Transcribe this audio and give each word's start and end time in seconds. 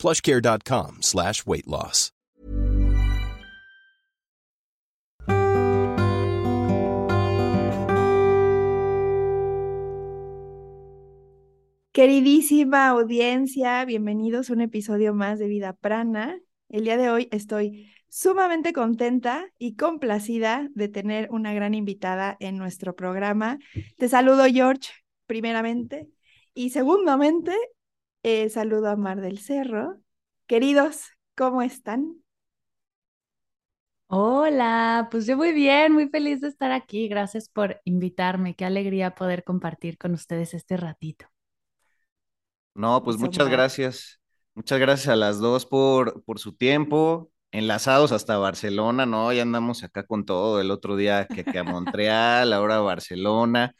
plushcare.com 0.00 1.02
slash 1.02 1.44
weight 1.46 1.66
loss. 1.66 2.12
Queridísima 11.92 12.88
audiencia, 12.88 13.84
bienvenidos 13.84 14.48
a 14.48 14.52
un 14.54 14.62
episodio 14.62 15.12
más 15.12 15.38
de 15.38 15.48
Vida 15.48 15.72
Prana. 15.74 16.40
El 16.68 16.84
día 16.84 16.96
de 16.96 17.10
hoy 17.10 17.28
estoy 17.32 17.92
sumamente 18.08 18.72
contenta 18.72 19.44
y 19.58 19.74
complacida 19.74 20.68
de 20.74 20.88
tener 20.88 21.28
una 21.30 21.52
gran 21.52 21.74
invitada 21.74 22.36
en 22.38 22.56
nuestro 22.56 22.94
programa. 22.94 23.58
Te 23.98 24.08
saludo, 24.08 24.44
George, 24.44 24.90
primeramente. 25.26 26.08
Y 26.54 26.70
segundamente, 26.70 27.56
eh, 28.22 28.48
saludo 28.50 28.88
a 28.88 28.96
Mar 28.96 29.20
del 29.20 29.38
Cerro. 29.38 30.00
Queridos, 30.46 31.04
¿cómo 31.36 31.62
están? 31.62 32.22
Hola, 34.08 35.08
pues 35.10 35.26
yo 35.26 35.36
muy 35.36 35.52
bien, 35.52 35.92
muy 35.92 36.08
feliz 36.08 36.40
de 36.40 36.48
estar 36.48 36.72
aquí. 36.72 37.08
Gracias 37.08 37.48
por 37.48 37.80
invitarme. 37.84 38.54
Qué 38.56 38.64
alegría 38.64 39.14
poder 39.14 39.44
compartir 39.44 39.98
con 39.98 40.12
ustedes 40.14 40.52
este 40.54 40.76
ratito. 40.76 41.26
No, 42.74 43.02
pues 43.02 43.16
muchas 43.18 43.48
gracias. 43.48 44.20
Muchas 44.54 44.78
gracias 44.80 45.08
a 45.08 45.16
las 45.16 45.38
dos 45.38 45.66
por, 45.66 46.24
por 46.24 46.38
su 46.38 46.54
tiempo. 46.56 47.30
Enlazados 47.52 48.12
hasta 48.12 48.38
Barcelona, 48.38 49.06
¿no? 49.06 49.32
Ya 49.32 49.42
andamos 49.42 49.82
acá 49.84 50.04
con 50.06 50.24
todo. 50.24 50.60
El 50.60 50.70
otro 50.70 50.96
día 50.96 51.26
que, 51.26 51.44
que 51.44 51.58
a 51.58 51.64
Montreal, 51.64 52.52
ahora 52.52 52.76
a 52.76 52.80
Barcelona, 52.80 53.74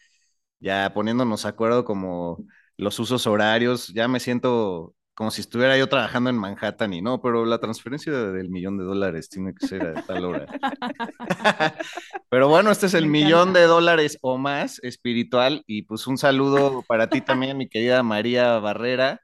ya 0.61 0.93
poniéndonos 0.95 1.43
de 1.45 1.49
acuerdo 1.49 1.85
como 1.85 2.45
los 2.81 2.99
usos 2.99 3.27
horarios. 3.27 3.89
Ya 3.89 4.09
me 4.09 4.21
siento 4.21 4.95
como 5.15 5.31
si 5.31 5.43
estuviera 5.43 5.77
yo 5.77 5.89
trabajando 5.89 6.31
en 6.31 6.39
Manhattan 6.39 6.95
y 6.95 7.03
no, 7.03 7.21
pero 7.21 7.45
la 7.45 7.59
transferencia 7.59 8.11
del 8.11 8.49
millón 8.49 8.79
de 8.79 8.85
dólares 8.85 9.29
tiene 9.29 9.55
que 9.55 9.67
ser 9.67 9.83
a 9.83 10.03
tal 10.07 10.25
hora. 10.25 10.47
Pero 12.31 12.49
bueno, 12.49 12.71
este 12.71 12.87
es 12.87 12.95
el 12.95 13.07
millón 13.07 13.53
de 13.53 13.63
dólares 13.65 14.19
o 14.23 14.39
más 14.39 14.79
espiritual 14.83 15.63
y 15.67 15.83
pues 15.83 16.07
un 16.07 16.17
saludo 16.17 16.83
para 16.89 17.09
ti 17.09 17.21
también, 17.21 17.59
mi 17.59 17.69
querida 17.69 18.03
María 18.03 18.59
Barrera. 18.61 19.21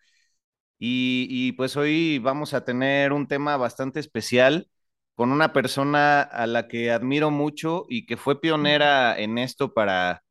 Y, 0.79 1.27
y, 1.31 1.53
pues 1.53 1.77
hoy 1.77 2.19
vamos 2.19 2.53
a 2.53 2.65
tener 2.65 3.13
un 3.15 3.27
tema 3.29 3.57
bastante 3.57 4.01
especial 4.01 4.69
con 5.15 5.33
una 5.33 5.53
persona 5.55 6.21
a 6.21 6.47
la 6.47 6.69
que 6.69 6.91
admiro 6.91 7.31
mucho 7.31 7.87
y 7.89 8.05
que 8.07 8.19
fue 8.19 8.41
pionera 8.41 9.19
en 9.19 9.39
esto 9.39 9.73
para, 9.73 10.26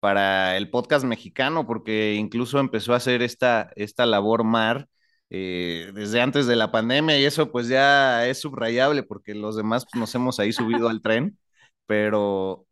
para 0.00 0.56
el 0.56 0.70
podcast 0.70 1.04
mexicano, 1.04 1.66
porque 1.66 2.14
incluso 2.14 2.58
empezó 2.58 2.94
a 2.94 2.96
hacer 2.96 3.22
esta, 3.22 3.70
esta 3.76 4.06
labor 4.06 4.44
Mar 4.44 4.88
eh, 5.30 5.92
desde 5.94 6.20
antes 6.20 6.46
de 6.46 6.56
la 6.56 6.72
pandemia 6.72 7.18
y 7.18 7.24
eso 7.24 7.52
pues 7.52 7.68
ya 7.68 8.26
es 8.26 8.40
subrayable 8.40 9.02
porque 9.04 9.34
los 9.34 9.56
demás 9.56 9.84
pues, 9.90 10.00
nos 10.00 10.14
hemos 10.14 10.40
ahí 10.40 10.52
subido 10.52 10.88
al 10.88 11.02
tren, 11.02 11.38
pero, 11.86 12.66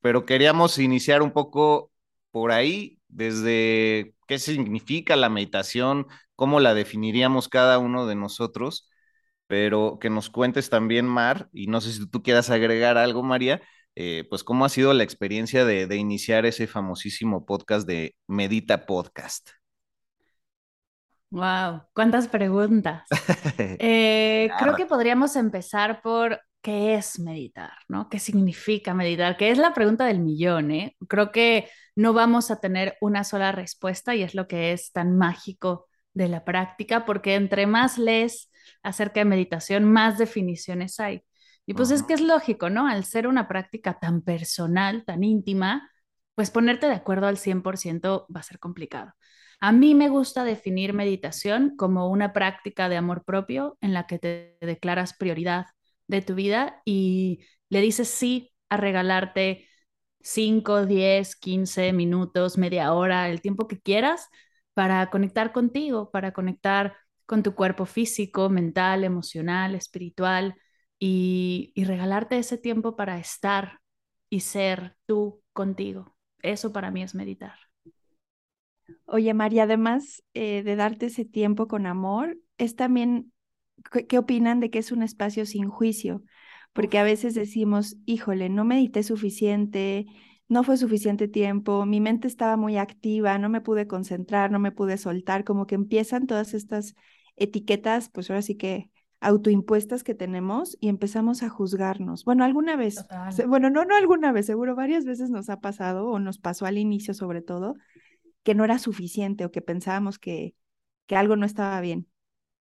pero 0.00 0.26
queríamos 0.26 0.78
iniciar 0.78 1.22
un 1.22 1.32
poco 1.32 1.90
por 2.30 2.52
ahí, 2.52 2.98
desde 3.08 4.14
qué 4.26 4.38
significa 4.38 5.16
la 5.16 5.28
meditación, 5.28 6.06
cómo 6.36 6.60
la 6.60 6.74
definiríamos 6.74 7.48
cada 7.48 7.78
uno 7.78 8.06
de 8.06 8.14
nosotros, 8.14 8.88
pero 9.46 9.98
que 10.00 10.10
nos 10.10 10.30
cuentes 10.30 10.70
también, 10.70 11.06
Mar, 11.06 11.48
y 11.52 11.66
no 11.66 11.80
sé 11.80 11.92
si 11.92 12.08
tú 12.08 12.22
quieras 12.22 12.50
agregar 12.50 12.96
algo, 12.98 13.22
María, 13.22 13.62
eh, 13.94 14.24
pues 14.28 14.44
cómo 14.44 14.64
ha 14.64 14.68
sido 14.68 14.92
la 14.94 15.04
experiencia 15.04 15.64
de, 15.64 15.86
de 15.86 15.96
iniciar 15.96 16.46
ese 16.46 16.66
famosísimo 16.66 17.44
podcast 17.44 17.86
de 17.86 18.14
Medita 18.26 18.86
Podcast. 18.86 19.50
Wow, 21.30 21.84
cuántas 21.94 22.28
preguntas. 22.28 23.08
Eh, 23.78 24.50
creo 24.58 24.76
que 24.76 24.86
podríamos 24.86 25.34
empezar 25.36 26.02
por 26.02 26.40
qué 26.60 26.94
es 26.94 27.18
meditar, 27.18 27.72
¿no? 27.88 28.08
¿Qué 28.08 28.18
significa 28.18 28.94
meditar? 28.94 29.36
Que 29.36 29.50
es 29.50 29.58
la 29.58 29.74
pregunta 29.74 30.04
del 30.06 30.20
millón, 30.20 30.70
¿eh? 30.70 30.96
Creo 31.08 31.32
que 31.32 31.68
no 31.96 32.12
vamos 32.12 32.50
a 32.50 32.60
tener 32.60 32.96
una 33.00 33.24
sola 33.24 33.52
respuesta 33.52 34.14
y 34.14 34.22
es 34.22 34.34
lo 34.34 34.46
que 34.46 34.72
es 34.72 34.92
tan 34.92 35.16
mágico 35.16 35.88
de 36.14 36.28
la 36.28 36.44
práctica, 36.44 37.04
porque 37.04 37.34
entre 37.34 37.66
más 37.66 37.98
lees 37.98 38.50
acerca 38.82 39.20
de 39.20 39.24
meditación, 39.24 39.84
más 39.84 40.18
definiciones 40.18 41.00
hay. 41.00 41.24
Y 41.66 41.74
pues 41.74 41.90
es 41.90 42.02
que 42.02 42.14
es 42.14 42.20
lógico, 42.20 42.70
¿no? 42.70 42.88
Al 42.88 43.04
ser 43.04 43.26
una 43.26 43.48
práctica 43.48 43.98
tan 43.98 44.22
personal, 44.22 45.04
tan 45.04 45.22
íntima, 45.24 45.90
pues 46.34 46.50
ponerte 46.50 46.86
de 46.86 46.94
acuerdo 46.94 47.26
al 47.28 47.38
100% 47.38 48.26
va 48.34 48.40
a 48.40 48.42
ser 48.42 48.58
complicado. 48.58 49.12
A 49.60 49.70
mí 49.72 49.94
me 49.94 50.08
gusta 50.08 50.44
definir 50.44 50.92
meditación 50.92 51.76
como 51.76 52.08
una 52.10 52.32
práctica 52.32 52.88
de 52.88 52.96
amor 52.96 53.24
propio 53.24 53.78
en 53.80 53.94
la 53.94 54.06
que 54.06 54.18
te 54.18 54.58
declaras 54.60 55.14
prioridad 55.16 55.66
de 56.08 56.20
tu 56.22 56.34
vida 56.34 56.82
y 56.84 57.40
le 57.68 57.80
dices 57.80 58.08
sí 58.08 58.52
a 58.68 58.76
regalarte 58.76 59.68
5, 60.20 60.84
10, 60.86 61.36
15 61.36 61.92
minutos, 61.92 62.58
media 62.58 62.92
hora, 62.92 63.28
el 63.28 63.40
tiempo 63.40 63.68
que 63.68 63.80
quieras 63.80 64.28
para 64.74 65.10
conectar 65.10 65.52
contigo, 65.52 66.10
para 66.10 66.32
conectar 66.32 66.96
con 67.26 67.42
tu 67.44 67.54
cuerpo 67.54 67.86
físico, 67.86 68.48
mental, 68.48 69.04
emocional, 69.04 69.74
espiritual 69.76 70.56
y, 71.04 71.72
y 71.74 71.82
regalarte 71.82 72.38
ese 72.38 72.58
tiempo 72.58 72.94
para 72.94 73.18
estar 73.18 73.80
y 74.30 74.38
ser 74.40 74.96
tú 75.04 75.42
contigo. 75.52 76.16
Eso 76.42 76.72
para 76.72 76.92
mí 76.92 77.02
es 77.02 77.16
meditar. 77.16 77.54
Oye, 79.06 79.34
María, 79.34 79.64
además 79.64 80.22
eh, 80.34 80.62
de 80.62 80.76
darte 80.76 81.06
ese 81.06 81.24
tiempo 81.24 81.66
con 81.68 81.86
amor, 81.86 82.38
es 82.56 82.76
también, 82.76 83.32
¿qué, 83.92 84.06
qué 84.06 84.18
opinan 84.18 84.60
de 84.60 84.70
que 84.70 84.78
es 84.78 84.92
un 84.92 85.02
espacio 85.02 85.44
sin 85.46 85.68
juicio? 85.68 86.22
Porque 86.72 86.98
a 86.98 87.02
veces 87.04 87.34
decimos, 87.34 87.96
híjole, 88.06 88.48
no 88.48 88.64
medité 88.64 89.02
suficiente, 89.02 90.06
no 90.48 90.62
fue 90.64 90.76
suficiente 90.76 91.26
tiempo, 91.28 91.84
mi 91.84 92.00
mente 92.00 92.28
estaba 92.28 92.56
muy 92.56 92.76
activa, 92.78 93.38
no 93.38 93.48
me 93.48 93.60
pude 93.60 93.88
concentrar, 93.88 94.52
no 94.52 94.60
me 94.60 94.72
pude 94.72 94.98
soltar, 94.98 95.44
como 95.44 95.66
que 95.66 95.74
empiezan 95.74 96.28
todas 96.28 96.54
estas 96.54 96.94
etiquetas, 97.36 98.08
pues 98.08 98.30
ahora 98.30 98.42
sí 98.42 98.56
que 98.56 98.91
autoimpuestas 99.22 100.04
que 100.04 100.14
tenemos 100.14 100.76
y 100.80 100.88
empezamos 100.88 101.42
a 101.42 101.48
juzgarnos. 101.48 102.24
Bueno, 102.24 102.44
alguna 102.44 102.76
vez, 102.76 102.96
Total. 102.96 103.46
bueno, 103.46 103.70
no, 103.70 103.84
no 103.84 103.96
alguna 103.96 104.32
vez, 104.32 104.46
seguro 104.46 104.74
varias 104.74 105.04
veces 105.04 105.30
nos 105.30 105.48
ha 105.48 105.60
pasado 105.60 106.08
o 106.08 106.18
nos 106.18 106.38
pasó 106.38 106.66
al 106.66 106.76
inicio 106.76 107.14
sobre 107.14 107.40
todo 107.40 107.74
que 108.42 108.54
no 108.54 108.64
era 108.64 108.78
suficiente 108.78 109.44
o 109.44 109.52
que 109.52 109.62
pensábamos 109.62 110.18
que, 110.18 110.54
que 111.06 111.16
algo 111.16 111.36
no 111.36 111.46
estaba 111.46 111.80
bien. 111.80 112.08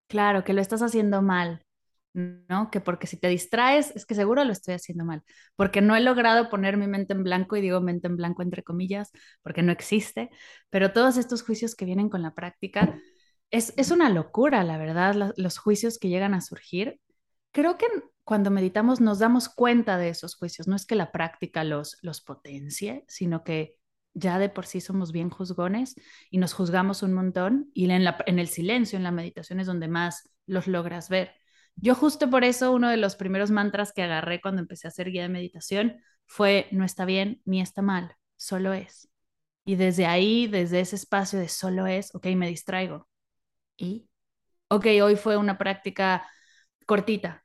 Claro, 0.08 0.44
que 0.44 0.52
lo 0.52 0.60
estás 0.60 0.82
haciendo 0.82 1.22
mal, 1.22 1.64
¿no? 2.12 2.70
Que 2.70 2.80
porque 2.80 3.06
si 3.06 3.16
te 3.16 3.28
distraes, 3.28 3.92
es 3.94 4.04
que 4.04 4.14
seguro 4.14 4.44
lo 4.44 4.52
estoy 4.52 4.74
haciendo 4.74 5.04
mal, 5.04 5.22
porque 5.56 5.80
no 5.80 5.96
he 5.96 6.00
logrado 6.00 6.50
poner 6.50 6.76
mi 6.76 6.86
mente 6.86 7.12
en 7.14 7.22
blanco, 7.22 7.56
y 7.56 7.60
digo 7.60 7.80
mente 7.80 8.08
en 8.08 8.16
blanco 8.16 8.42
entre 8.42 8.62
comillas, 8.62 9.10
porque 9.42 9.62
no 9.62 9.72
existe, 9.72 10.30
pero 10.68 10.92
todos 10.92 11.16
estos 11.16 11.42
juicios 11.42 11.74
que 11.74 11.84
vienen 11.84 12.08
con 12.08 12.22
la 12.22 12.34
práctica, 12.34 12.98
es, 13.50 13.74
es 13.76 13.90
una 13.90 14.08
locura, 14.08 14.64
la 14.64 14.78
verdad, 14.78 15.32
los 15.36 15.58
juicios 15.58 15.98
que 15.98 16.08
llegan 16.08 16.34
a 16.34 16.40
surgir. 16.40 17.00
Creo 17.52 17.76
que 17.76 17.86
cuando 18.24 18.50
meditamos 18.50 19.00
nos 19.00 19.18
damos 19.18 19.48
cuenta 19.48 19.98
de 19.98 20.08
esos 20.08 20.36
juicios, 20.36 20.68
no 20.68 20.76
es 20.76 20.86
que 20.86 20.94
la 20.94 21.10
práctica 21.12 21.64
los, 21.64 21.98
los 22.02 22.20
potencie, 22.20 23.04
sino 23.08 23.42
que 23.42 23.76
ya 24.14 24.38
de 24.38 24.48
por 24.48 24.66
sí 24.66 24.80
somos 24.80 25.12
bien 25.12 25.30
juzgones 25.30 25.94
y 26.30 26.38
nos 26.38 26.52
juzgamos 26.52 27.02
un 27.02 27.12
montón 27.12 27.70
y 27.74 27.90
en, 27.90 28.04
la, 28.04 28.22
en 28.26 28.38
el 28.38 28.48
silencio, 28.48 28.96
en 28.96 29.04
la 29.04 29.12
meditación 29.12 29.60
es 29.60 29.66
donde 29.66 29.88
más 29.88 30.30
los 30.46 30.66
logras 30.66 31.08
ver. 31.08 31.32
Yo 31.76 31.94
justo 31.94 32.28
por 32.30 32.44
eso 32.44 32.72
uno 32.72 32.88
de 32.88 32.96
los 32.96 33.16
primeros 33.16 33.50
mantras 33.50 33.92
que 33.92 34.02
agarré 34.02 34.40
cuando 34.40 34.60
empecé 34.62 34.86
a 34.86 34.90
hacer 34.90 35.10
guía 35.10 35.22
de 35.22 35.28
meditación 35.28 36.00
fue 36.26 36.68
no 36.70 36.84
está 36.84 37.04
bien 37.04 37.42
ni 37.44 37.60
está 37.60 37.82
mal, 37.82 38.14
solo 38.36 38.74
es. 38.74 39.08
Y 39.64 39.76
desde 39.76 40.06
ahí, 40.06 40.46
desde 40.46 40.80
ese 40.80 40.96
espacio 40.96 41.38
de 41.38 41.48
solo 41.48 41.86
es, 41.86 42.14
ok, 42.14 42.26
me 42.36 42.48
distraigo. 42.48 43.09
Y, 43.80 44.08
ok, 44.68 44.86
hoy 45.02 45.16
fue 45.16 45.36
una 45.38 45.58
práctica 45.58 46.28
cortita. 46.86 47.44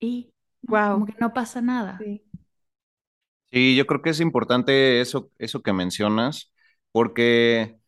Y 0.00 0.32
como 0.88 1.04
Wow. 1.04 1.06
que 1.06 1.14
no 1.20 1.32
pasa 1.34 1.60
nada. 1.60 2.08
Sí. 2.08 2.22
Sí, 3.50 3.76
yo 3.76 3.86
creo 3.86 4.02
que 4.02 4.10
es 4.10 4.20
importante 4.20 5.00
eso, 5.00 5.30
eso 5.38 5.62
que 5.62 5.72
mencionas, 5.72 6.52
porque 6.92 7.78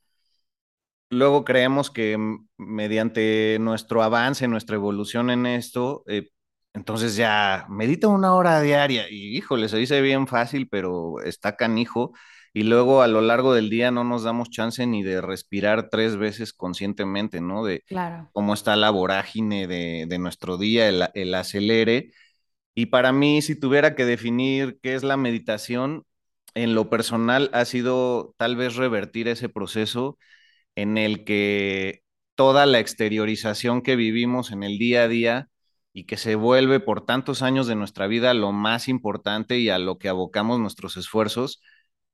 luego 1.10 1.44
creemos 1.44 1.90
que 1.90 2.16
mediante 2.56 3.58
nuestro 3.60 4.02
avance, 4.02 4.48
nuestra 4.48 4.76
evolución 4.76 5.30
en 5.30 5.46
esto, 5.46 6.04
eh, 6.06 6.28
entonces 6.74 7.16
ya 7.16 7.66
medita 7.68 8.08
una 8.08 8.34
hora 8.34 8.60
diaria 8.60 9.08
y 9.10 9.36
híjole, 9.36 9.68
se 9.68 9.78
dice 9.78 10.00
bien 10.02 10.26
fácil, 10.26 10.68
pero 10.68 11.20
está 11.22 11.56
canijo. 11.56 12.12
Y 12.54 12.62
luego 12.64 13.02
a 13.02 13.08
lo 13.08 13.20
largo 13.20 13.54
del 13.54 13.70
día 13.70 13.90
no 13.90 14.04
nos 14.04 14.22
damos 14.24 14.50
chance 14.50 14.86
ni 14.86 15.02
de 15.02 15.20
respirar 15.20 15.88
tres 15.90 16.16
veces 16.16 16.52
conscientemente, 16.52 17.40
¿no? 17.40 17.64
De 17.64 17.84
claro. 17.86 18.28
cómo 18.32 18.54
está 18.54 18.76
la 18.76 18.90
vorágine 18.90 19.66
de, 19.66 20.06
de 20.08 20.18
nuestro 20.18 20.58
día, 20.58 20.88
el, 20.88 21.08
el 21.14 21.34
acelere. 21.34 22.12
Y 22.74 22.86
para 22.86 23.12
mí, 23.12 23.42
si 23.42 23.58
tuviera 23.58 23.94
que 23.94 24.04
definir 24.04 24.78
qué 24.82 24.94
es 24.94 25.02
la 25.02 25.16
meditación, 25.16 26.04
en 26.54 26.74
lo 26.74 26.90
personal 26.90 27.50
ha 27.52 27.64
sido 27.64 28.34
tal 28.38 28.56
vez 28.56 28.76
revertir 28.76 29.28
ese 29.28 29.48
proceso 29.48 30.18
en 30.76 30.98
el 30.98 31.24
que 31.24 32.02
toda 32.34 32.66
la 32.66 32.78
exteriorización 32.80 33.82
que 33.82 33.96
vivimos 33.96 34.52
en 34.52 34.62
el 34.62 34.78
día 34.78 35.04
a 35.04 35.08
día 35.08 35.48
y 35.92 36.04
que 36.06 36.16
se 36.16 36.34
vuelve 36.36 36.80
por 36.80 37.04
tantos 37.04 37.42
años 37.42 37.66
de 37.66 37.74
nuestra 37.74 38.06
vida 38.06 38.34
lo 38.34 38.52
más 38.52 38.88
importante 38.88 39.58
y 39.58 39.70
a 39.70 39.78
lo 39.78 39.98
que 39.98 40.08
abocamos 40.08 40.60
nuestros 40.60 40.96
esfuerzos, 40.96 41.60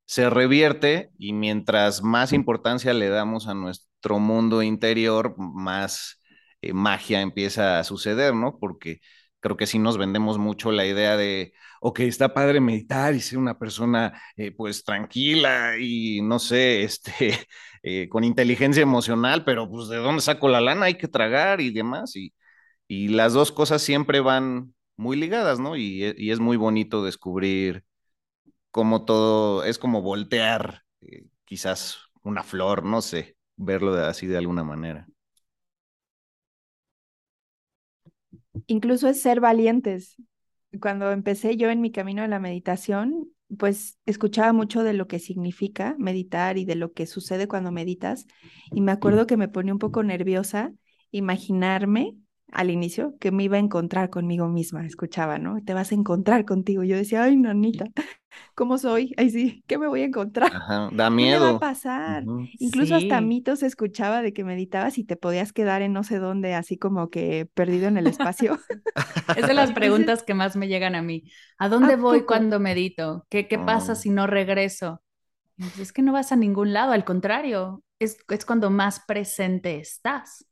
se 0.07 0.29
revierte 0.31 1.11
y 1.19 1.33
mientras 1.33 2.03
más 2.03 2.33
importancia 2.33 2.93
le 2.95 3.09
damos 3.09 3.47
a 3.49 3.55
nuestro 3.55 4.19
mundo 4.19 4.63
interior, 4.63 5.35
más 5.39 6.21
eh, 6.61 6.73
magia 6.73 7.21
empieza 7.21 7.79
a 7.79 7.85
suceder, 7.85 8.35
¿no? 8.35 8.59
Porque 8.59 9.01
creo 9.41 9.57
que 9.57 9.67
sí 9.67 9.79
nos 9.79 9.99
vendemos 9.99 10.39
mucho 10.39 10.73
la 10.73 10.87
idea 10.87 11.17
de, 11.17 11.53
ok, 11.81 12.01
está 12.01 12.33
padre 12.35 12.61
meditar 12.61 13.15
y 13.15 13.21
ser 13.21 13.39
una 13.39 13.59
persona 13.59 14.21
eh, 14.37 14.53
pues 14.53 14.85
tranquila 14.85 15.77
y 15.79 16.21
no 16.23 16.39
sé, 16.39 16.83
este, 16.85 17.39
eh, 17.83 18.09
con 18.09 18.25
inteligencia 18.25 18.83
emocional, 18.83 19.45
pero 19.45 19.69
pues 19.71 19.89
de 19.89 19.97
dónde 19.99 20.23
saco 20.23 20.49
la 20.49 20.61
lana, 20.61 20.87
hay 20.87 20.95
que 20.97 21.09
tragar 21.09 21.61
y 21.61 21.71
demás. 21.73 22.17
Y, 22.17 22.33
y 22.89 23.09
las 23.09 23.33
dos 23.33 23.53
cosas 23.53 23.83
siempre 23.83 24.21
van 24.21 24.75
muy 24.97 25.17
ligadas, 25.17 25.59
¿no? 25.61 25.77
Y, 25.77 26.15
y 26.17 26.31
es 26.31 26.41
muy 26.41 26.57
bonito 26.57 27.05
descubrir 27.05 27.85
cómo 28.75 29.05
todo 29.05 29.63
es 29.63 29.79
como 29.79 30.03
voltear 30.03 30.83
eh, 31.01 31.27
quizás 31.45 31.99
una 32.25 32.43
flor, 32.43 32.85
no 32.85 33.03
sé, 33.03 33.37
verlo 33.55 33.95
de, 33.95 34.05
así 34.05 34.27
de 34.27 34.37
alguna 34.37 34.65
manera. 34.65 35.07
Incluso 38.67 39.09
es 39.09 39.23
ser 39.23 39.39
valientes. 39.39 40.17
Cuando 40.81 41.13
empecé 41.13 41.57
yo 41.57 41.71
en 41.71 41.81
mi 41.81 41.93
camino 41.93 42.23
de 42.23 42.29
la 42.29 42.41
meditación, 42.41 43.31
pues 43.59 43.97
escuchaba 44.07 44.53
mucho 44.53 44.83
de 44.83 44.93
lo 44.93 45.07
que 45.07 45.21
significa 45.21 45.95
meditar 45.97 46.59
y 46.59 46.65
de 46.65 46.75
lo 46.75 46.93
que 46.93 47.07
sucede 47.07 47.47
cuando 47.47 47.71
meditas. 47.71 48.27
Y 48.73 48.81
me 48.81 48.91
acuerdo 48.91 49.29
que 49.29 49.37
me 49.37 49.47
ponía 49.47 49.73
un 49.73 49.79
poco 49.79 50.03
nerviosa 50.03 50.73
imaginarme 51.13 52.17
al 52.55 52.71
inicio 52.71 53.17
que 53.19 53.33
me 53.33 53.45
iba 53.45 53.57
a 53.57 53.61
encontrar 53.61 54.11
conmigo 54.11 54.49
misma, 54.49 54.87
escuchaba, 54.87 55.39
¿no? 55.39 55.63
Te 55.65 55.75
vas 55.75 55.91
a 55.91 55.97
encontrar 55.97 56.45
contigo. 56.45 56.85
Yo 56.85 56.97
decía, 56.97 57.25
ay, 57.25 57.37
nanita, 57.37 57.87
¿cómo 58.55 58.79
soy? 58.79 59.13
Ay, 59.17 59.31
sí, 59.31 59.65
¿qué 59.67 59.77
me 59.77 59.89
voy 59.89 60.03
a 60.03 60.05
encontrar? 60.05 60.53
Ajá, 60.55 60.89
da 60.93 61.11
miedo. 61.11 61.41
¿Qué 61.41 61.45
me 61.45 61.51
va 61.51 61.57
a 61.57 61.61
pasar? 61.61 62.25
Incluso 62.59 62.95
hasta 62.95 63.21
mitos 63.21 63.63
escuchaba 63.65 64.23
de 64.23 64.33
que 64.33 64.45
meditabas 64.45 64.99
y 64.99 65.05
te 65.05 65.17
podías 65.17 65.53
quedar 65.53 65.83
en 65.83 65.93
no 65.93 66.05
sé 66.05 66.19
dónde, 66.19 66.55
así 66.55 66.79
como 66.79 67.11
que 67.11 67.49
perdido 67.55 67.89
en 67.89 67.99
el 67.99 68.07
espacio. 68.07 68.59
es 69.37 69.47
de 69.47 69.55
las 69.55 69.73
preguntas 69.73 70.23
que 70.23 70.35
más 70.35 70.55
me 70.55 70.69
llegan 70.69 70.95
a 70.95 71.03
mí. 71.03 71.25
¿A 71.59 71.69
dónde 71.69 71.97
voy 71.97 72.23
cuando 72.23 72.61
medito? 72.61 73.27
¿Qué, 73.29 73.49
qué 73.49 73.59
pasa 73.59 73.93
oh. 73.93 73.97
si 73.97 74.11
no 74.11 74.29
regreso? 74.29 75.03
Es 75.81 75.93
que 75.93 76.03
no 76.03 76.13
vas 76.13 76.31
a 76.31 76.37
ningún 76.37 76.73
lado, 76.73 76.93
al 76.93 77.05
contrario, 77.05 77.83
es, 77.99 78.17
es 78.29 78.45
cuando 78.45 78.71
más 78.71 79.01
presente 79.07 79.79
estás. 79.79 80.47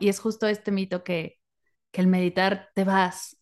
Y 0.00 0.08
es 0.08 0.20
justo 0.20 0.46
este 0.46 0.70
mito 0.70 1.04
que, 1.04 1.38
que 1.90 2.00
el 2.00 2.06
meditar 2.06 2.70
te 2.74 2.84
vas. 2.84 3.38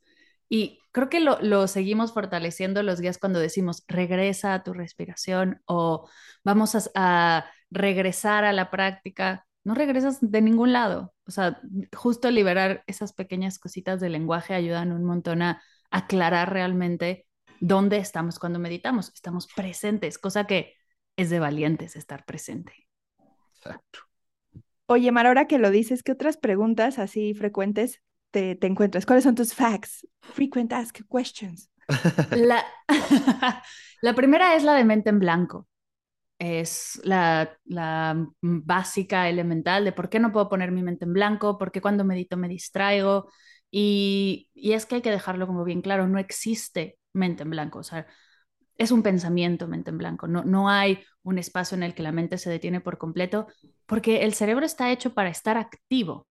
Y 0.48 0.80
creo 0.92 1.08
que 1.08 1.20
lo, 1.20 1.40
lo, 1.40 1.66
seguimos 1.68 2.12
fortaleciendo 2.12 2.82
los 2.82 2.98
días 2.98 3.18
cuando 3.18 3.40
decimos 3.40 3.84
regresa 3.88 4.54
a 4.54 4.62
tu 4.62 4.72
respiración 4.72 5.62
o 5.66 6.08
vamos 6.44 6.74
a, 6.74 6.80
a, 6.94 7.50
regresar 7.70 8.44
a 8.44 8.52
la 8.52 8.70
práctica. 8.70 9.46
No 9.64 9.74
regresas 9.74 10.18
de 10.20 10.40
ningún 10.42 10.72
lado. 10.72 11.14
O 11.26 11.30
sea, 11.32 11.60
justo 11.96 12.30
liberar 12.30 12.84
esas 12.86 13.12
pequeñas 13.12 13.58
cositas 13.58 14.00
del 14.00 14.12
lenguaje 14.12 14.54
ayudan 14.54 14.92
un 14.92 15.04
montón 15.04 15.42
a 15.42 15.62
aclarar 15.90 16.52
realmente 16.52 17.26
dónde 17.60 17.98
estamos 17.98 18.38
cuando 18.38 18.58
meditamos. 18.58 19.12
Estamos 19.14 19.48
presentes, 19.54 20.18
cosa 20.18 20.46
que 20.46 20.74
es 21.16 21.30
de 21.30 21.40
valientes 21.40 21.96
estar 21.96 22.24
presente. 22.24 22.88
Exacto. 23.54 24.00
Oye, 24.86 25.10
Mar, 25.12 25.26
ahora 25.26 25.46
que 25.46 25.58
lo 25.58 25.70
dices, 25.70 26.02
¿qué 26.02 26.12
otras 26.12 26.36
preguntas 26.36 26.98
así 26.98 27.34
frecuentes 27.34 28.02
te, 28.30 28.54
te 28.54 28.66
encuentras? 28.66 29.04
¿Cuáles 29.06 29.24
son 29.24 29.34
tus 29.34 29.54
facts? 29.54 30.06
Frequent 30.20 30.72
ask 30.72 31.00
questions. 31.10 31.70
La, 32.30 32.64
la 34.02 34.14
primera 34.14 34.56
es 34.56 34.64
la 34.64 34.74
de 34.74 34.84
mente 34.84 35.10
en 35.10 35.18
blanco. 35.20 35.68
Es 36.38 37.00
la, 37.04 37.58
la 37.66 38.26
básica, 38.42 39.28
elemental 39.28 39.84
de 39.84 39.92
por 39.92 40.10
qué 40.10 40.20
no 40.20 40.32
puedo 40.32 40.48
poner 40.50 40.72
mi 40.72 40.82
mente 40.82 41.04
en 41.06 41.14
blanco, 41.14 41.58
por 41.58 41.72
qué 41.72 41.80
cuando 41.82 42.04
medito 42.04 42.36
me 42.36 42.48
distraigo. 42.48 43.30
Y, 43.70 44.50
y 44.54 44.72
es 44.72 44.86
que 44.86 44.96
hay 44.96 45.02
que 45.02 45.10
dejarlo 45.12 45.46
como 45.46 45.64
bien 45.64 45.82
claro, 45.82 46.08
no 46.08 46.18
existe 46.18 46.98
mente 47.14 47.44
en 47.44 47.50
blanco. 47.50 47.80
O 47.80 47.84
sea, 47.84 48.06
es 48.78 48.90
un 48.90 49.02
pensamiento 49.02 49.69
mente 49.69 49.90
en 49.90 49.99
blanco, 49.99 50.28
no, 50.28 50.44
no 50.44 50.69
hay 50.69 51.02
un 51.23 51.38
espacio 51.38 51.76
en 51.76 51.82
el 51.82 51.94
que 51.94 52.02
la 52.02 52.12
mente 52.12 52.38
se 52.38 52.50
detiene 52.50 52.81
por 52.81 52.99
completo, 52.99 53.46
porque 53.87 54.25
el 54.25 54.34
cerebro 54.34 54.67
está 54.67 54.90
hecho 54.93 55.14
para 55.14 55.31
estar 55.31 55.56
activo. 55.56 56.28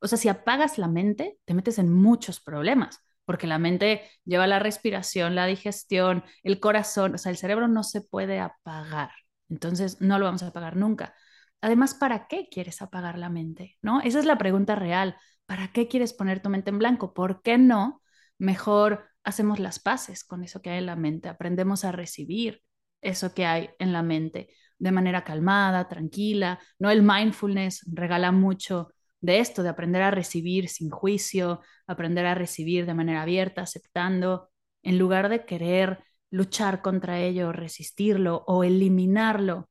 O 0.00 0.06
sea, 0.08 0.18
si 0.18 0.28
apagas 0.28 0.78
la 0.78 0.88
mente, 0.88 1.38
te 1.44 1.54
metes 1.54 1.78
en 1.78 1.92
muchos 1.92 2.40
problemas, 2.40 3.00
porque 3.24 3.46
la 3.46 3.58
mente 3.58 4.02
lleva 4.24 4.46
la 4.46 4.58
respiración, 4.58 5.34
la 5.34 5.46
digestión, 5.46 6.24
el 6.42 6.60
corazón, 6.60 7.14
o 7.14 7.18
sea, 7.18 7.30
el 7.30 7.38
cerebro 7.38 7.68
no 7.68 7.82
se 7.82 8.02
puede 8.02 8.40
apagar, 8.40 9.10
entonces 9.48 10.00
no 10.00 10.18
lo 10.18 10.26
vamos 10.26 10.42
a 10.42 10.48
apagar 10.48 10.76
nunca. 10.76 11.14
Además, 11.60 11.94
¿para 11.94 12.26
qué 12.26 12.48
quieres 12.50 12.82
apagar 12.82 13.18
la 13.18 13.30
mente? 13.30 13.78
¿No? 13.80 14.00
Esa 14.02 14.18
es 14.18 14.26
la 14.26 14.36
pregunta 14.36 14.74
real. 14.74 15.16
¿Para 15.46 15.72
qué 15.72 15.88
quieres 15.88 16.12
poner 16.12 16.40
tu 16.40 16.50
mente 16.50 16.70
en 16.70 16.78
blanco? 16.78 17.14
¿Por 17.14 17.40
qué 17.42 17.56
no? 17.56 18.02
Mejor 18.38 19.08
hacemos 19.24 19.58
las 19.58 19.78
paces 19.80 20.24
con 20.24 20.44
eso 20.44 20.62
que 20.62 20.70
hay 20.70 20.78
en 20.78 20.86
la 20.86 20.96
mente, 20.96 21.28
aprendemos 21.28 21.84
a 21.84 21.92
recibir 21.92 22.62
eso 23.00 23.34
que 23.34 23.46
hay 23.46 23.70
en 23.78 23.92
la 23.92 24.02
mente 24.02 24.48
de 24.78 24.92
manera 24.92 25.24
calmada, 25.24 25.88
tranquila, 25.88 26.58
¿no? 26.78 26.90
El 26.90 27.02
mindfulness 27.02 27.84
regala 27.92 28.32
mucho 28.32 28.88
de 29.20 29.38
esto, 29.38 29.62
de 29.62 29.70
aprender 29.70 30.02
a 30.02 30.10
recibir 30.10 30.68
sin 30.68 30.90
juicio, 30.90 31.60
aprender 31.86 32.26
a 32.26 32.34
recibir 32.34 32.86
de 32.86 32.94
manera 32.94 33.22
abierta, 33.22 33.62
aceptando, 33.62 34.50
en 34.82 34.98
lugar 34.98 35.28
de 35.30 35.46
querer 35.46 36.04
luchar 36.30 36.82
contra 36.82 37.20
ello, 37.20 37.52
resistirlo 37.52 38.44
o 38.46 38.64
eliminarlo, 38.64 39.70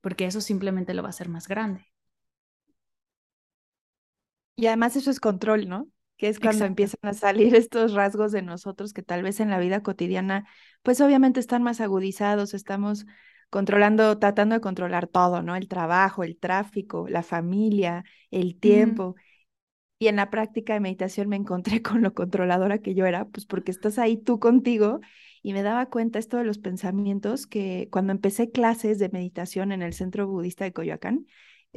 porque 0.00 0.26
eso 0.26 0.40
simplemente 0.40 0.94
lo 0.94 1.02
va 1.02 1.08
a 1.08 1.10
hacer 1.10 1.28
más 1.28 1.48
grande. 1.48 1.86
Y 4.56 4.66
además 4.66 4.96
eso 4.96 5.10
es 5.10 5.20
control, 5.20 5.68
¿no? 5.68 5.88
Que 6.22 6.28
es 6.28 6.38
cuando 6.38 6.66
empiezan 6.66 7.00
a 7.02 7.14
salir 7.14 7.52
estos 7.56 7.94
rasgos 7.94 8.30
de 8.30 8.42
nosotros 8.42 8.92
que 8.92 9.02
tal 9.02 9.24
vez 9.24 9.40
en 9.40 9.50
la 9.50 9.58
vida 9.58 9.82
cotidiana, 9.82 10.46
pues 10.84 11.00
obviamente 11.00 11.40
están 11.40 11.64
más 11.64 11.80
agudizados, 11.80 12.54
estamos 12.54 13.06
controlando, 13.50 14.16
tratando 14.20 14.54
de 14.54 14.60
controlar 14.60 15.08
todo, 15.08 15.42
¿no? 15.42 15.56
El 15.56 15.66
trabajo, 15.66 16.22
el 16.22 16.38
tráfico, 16.38 17.08
la 17.08 17.24
familia, 17.24 18.04
el 18.30 18.56
tiempo. 18.56 19.16
Y 19.98 20.06
en 20.06 20.14
la 20.14 20.30
práctica 20.30 20.74
de 20.74 20.78
meditación 20.78 21.28
me 21.28 21.34
encontré 21.34 21.82
con 21.82 22.02
lo 22.02 22.14
controladora 22.14 22.78
que 22.78 22.94
yo 22.94 23.04
era, 23.04 23.24
pues 23.24 23.44
porque 23.44 23.72
estás 23.72 23.98
ahí 23.98 24.16
tú 24.16 24.38
contigo 24.38 25.00
y 25.42 25.54
me 25.54 25.64
daba 25.64 25.86
cuenta 25.86 26.20
esto 26.20 26.36
de 26.36 26.44
los 26.44 26.58
pensamientos 26.58 27.48
que 27.48 27.88
cuando 27.90 28.12
empecé 28.12 28.52
clases 28.52 29.00
de 29.00 29.08
meditación 29.08 29.72
en 29.72 29.82
el 29.82 29.92
Centro 29.92 30.28
Budista 30.28 30.62
de 30.62 30.72
Coyoacán, 30.72 31.26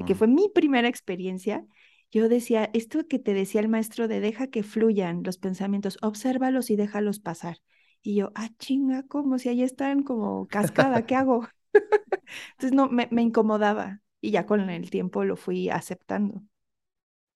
que 0.06 0.14
fue 0.14 0.28
mi 0.28 0.52
primera 0.54 0.88
experiencia, 0.88 1.66
yo 2.12 2.30
decía, 2.30 2.70
esto 2.74 3.08
que 3.08 3.20
te 3.20 3.34
decía 3.34 3.62
el 3.62 3.68
maestro 3.70 4.08
de 4.08 4.20
deja 4.20 4.48
que 4.48 4.64
fluyan 4.64 5.24
los 5.24 5.38
pensamientos, 5.38 5.98
obsérvalos 6.02 6.70
y 6.70 6.76
déjalos 6.76 7.20
pasar. 7.20 7.58
Y 8.02 8.16
yo, 8.16 8.32
ah, 8.36 8.50
chinga, 8.60 9.04
como 9.08 9.40
si 9.40 9.50
ahí 9.50 9.64
están 9.64 10.04
como 10.04 10.48
cascada, 10.48 11.06
¿qué 11.06 11.16
hago? 11.16 11.48
Entonces 12.52 12.74
no, 12.74 12.88
me, 12.90 13.08
me, 13.12 13.22
incomodaba 13.22 14.02
y 14.22 14.32
ya 14.32 14.46
con 14.46 14.70
el 14.70 14.90
tiempo 14.90 15.24
lo 15.24 15.36
fui 15.36 15.70
aceptando. 15.70 16.42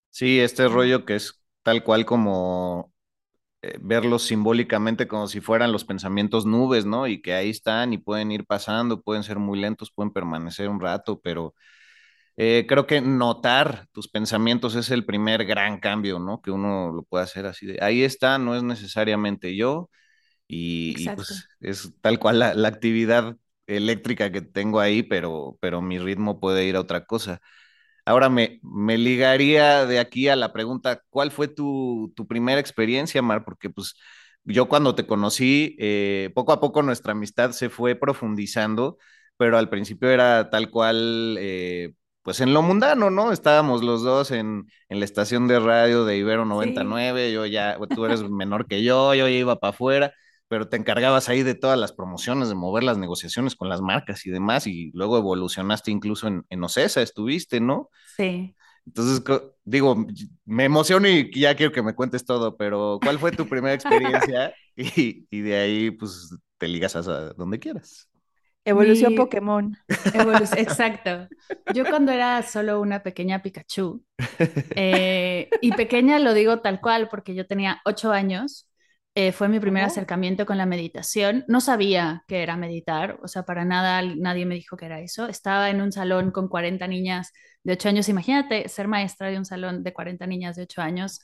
Sí, 0.09 0.39
este 0.39 0.67
rollo 0.67 1.05
que 1.05 1.15
es 1.15 1.41
tal 1.63 1.83
cual 1.83 2.05
como 2.05 2.93
eh, 3.61 3.77
verlos 3.81 4.23
simbólicamente 4.23 5.07
como 5.07 5.27
si 5.27 5.41
fueran 5.41 5.71
los 5.71 5.83
pensamientos 5.85 6.45
nubes, 6.45 6.85
¿no? 6.85 7.07
Y 7.07 7.21
que 7.21 7.33
ahí 7.33 7.49
están 7.49 7.93
y 7.93 7.97
pueden 7.97 8.31
ir 8.31 8.45
pasando, 8.45 9.01
pueden 9.01 9.23
ser 9.23 9.38
muy 9.39 9.59
lentos, 9.59 9.91
pueden 9.91 10.11
permanecer 10.13 10.69
un 10.69 10.79
rato, 10.79 11.19
pero 11.21 11.55
eh, 12.41 12.65
creo 12.67 12.88
que 12.88 13.01
notar 13.01 13.88
tus 13.91 14.08
pensamientos 14.08 14.75
es 14.75 14.91
el 14.91 15.05
primer 15.05 15.46
gran 15.46 15.79
cambio, 15.79 16.19
¿no? 16.19 16.41
Que 16.41 16.51
uno 16.51 16.91
lo 16.93 17.03
puede 17.03 17.25
hacer 17.25 17.46
así 17.46 17.65
de, 17.65 17.79
ahí 17.81 18.03
está, 18.03 18.38
no 18.38 18.55
es 18.55 18.63
necesariamente 18.63 19.58
yo, 19.58 19.89
y, 20.48 21.10
pues 21.10 21.50
es 21.60 21.93
tal 22.01 22.17
cual 22.17 22.39
la, 22.39 22.67
actividad 22.67 23.38
eléctrica 23.67 24.31
que 24.31 24.41
tengo 24.41 24.79
ahí, 24.79 25.03
pero, 25.03 25.58
pero 25.62 25.81
mi 25.81 26.00
ritmo 26.00 26.39
puede 26.39 26.65
ir 26.65 26.77
a 26.77 26.79
otra 26.79 27.05
cosa. 27.05 27.41
Ahora 28.05 28.29
me, 28.29 28.60
me 28.63 28.98
ligaría 28.98 29.86
de 29.86 30.00
aquí 30.00 30.29
a 30.29 30.36
la 30.38 30.53
pregunta, 30.53 31.03
¿cuál 31.10 31.31
fue 31.31 31.50
tu, 31.50 32.13
tu 32.15 32.27
primera 32.27 32.62
experiencia, 32.62 33.22
Mar? 33.22 33.43
Porque 33.46 33.69
pues 33.69 33.96
yo 34.46 34.69
cuando 34.69 34.96
te 34.96 35.05
conocí, 35.05 35.75
eh, 35.79 36.31
poco 36.36 36.53
a 36.53 36.60
poco 36.62 36.84
nuestra 36.84 37.12
amistad 37.12 37.51
se 37.51 37.69
fue 37.69 37.96
profundizando, 37.96 38.98
pero 39.38 39.58
al 39.58 39.69
principio 39.69 40.10
era 40.10 40.50
tal 40.50 40.72
cual, 40.72 41.38
eh, 41.39 41.93
pues 42.21 42.41
en 42.41 42.53
lo 42.53 42.61
mundano, 42.61 43.09
¿no? 43.09 43.31
Estábamos 43.31 43.83
los 43.83 44.03
dos 44.03 44.31
en, 44.31 44.67
en 44.89 44.99
la 44.99 45.05
estación 45.05 45.47
de 45.47 45.59
radio 45.59 46.05
de 46.05 46.17
Ibero 46.17 46.45
99, 46.45 47.31
yo 47.31 47.45
ya, 47.45 47.77
tú 47.93 48.05
eres 48.05 48.27
menor 48.29 48.67
que 48.67 48.83
yo, 48.83 49.13
yo 49.13 49.27
ya 49.27 49.35
iba 49.35 49.59
para 49.59 49.71
afuera, 49.71 50.13
pero 50.47 50.67
te 50.67 50.77
encargabas 50.77 51.29
ahí 51.29 51.43
de 51.43 51.55
todas 51.55 51.79
las 51.79 51.93
promociones, 51.93 52.49
de 52.49 52.55
mover 52.55 52.83
las 52.83 52.97
negociaciones 52.97 53.55
con 53.55 53.69
las 53.69 53.81
marcas 53.81 54.25
y 54.25 54.31
demás, 54.31 54.67
y 54.67 54.91
luego 54.93 55.17
evolucionaste 55.17 55.91
incluso 55.91 56.27
en, 56.27 56.45
en 56.49 56.63
Ocesa, 56.63 57.01
estuviste, 57.01 57.59
¿no? 57.61 57.89
Sí. 58.17 58.55
Entonces, 58.85 59.23
digo, 59.63 60.05
me 60.45 60.65
emociono 60.65 61.07
y 61.07 61.31
ya 61.39 61.55
quiero 61.55 61.71
que 61.71 61.83
me 61.83 61.93
cuentes 61.93 62.25
todo, 62.25 62.57
pero 62.57 62.99
¿cuál 63.01 63.19
fue 63.19 63.31
tu 63.31 63.47
primera 63.47 63.73
experiencia? 63.73 64.53
Y, 64.81 65.27
y 65.29 65.41
de 65.41 65.57
ahí, 65.57 65.91
pues, 65.91 66.33
te 66.57 66.65
ligas 66.69 66.95
a 66.95 67.01
donde 67.33 67.59
quieras. 67.59 68.09
Evolución 68.66 69.16
Pokémon. 69.16 69.75
exacto. 70.58 71.28
Yo 71.74 71.86
cuando 71.86 72.12
era 72.12 72.42
solo 72.44 72.82
una 72.82 73.01
pequeña 73.01 73.42
Pikachu, 73.42 74.04
eh, 74.75 75.50
y 75.62 75.72
pequeña 75.74 76.20
lo 76.20 76.34
digo 76.34 76.60
tal 76.60 76.82
cual 76.82 77.08
porque 77.10 77.36
yo 77.36 77.48
tenía 77.48 77.82
ocho 77.86 78.12
años, 78.12 78.70
eh, 79.16 79.32
fue 79.32 79.50
mi 79.50 79.60
primer 79.60 79.84
acercamiento 79.84 80.46
con 80.46 80.58
la 80.58 80.66
meditación. 80.66 81.44
No 81.48 81.62
sabía 81.62 82.24
que 82.28 82.44
era 82.44 82.58
meditar, 82.58 83.20
o 83.24 83.28
sea, 83.28 83.44
para 83.44 83.66
nada 83.66 84.01
nadie 84.01 84.46
me 84.46 84.56
dijo 84.56 84.78
que 84.78 84.86
era 84.86 85.01
eso. 85.01 85.28
Estaba 85.28 85.70
en 85.70 85.82
un 85.82 85.92
salón 85.92 86.32
con 86.32 86.48
40 86.48 86.88
niñas 86.88 87.32
de 87.63 87.74
8 87.74 87.89
años. 87.89 88.08
Imagínate 88.10 88.70
ser 88.70 88.88
maestra 88.88 89.30
de 89.30 89.38
un 89.38 89.46
salón 89.46 89.84
de 89.84 89.94
40 89.94 90.28
niñas 90.28 90.56
de 90.56 90.63
8 90.63 90.82
años. 90.82 91.22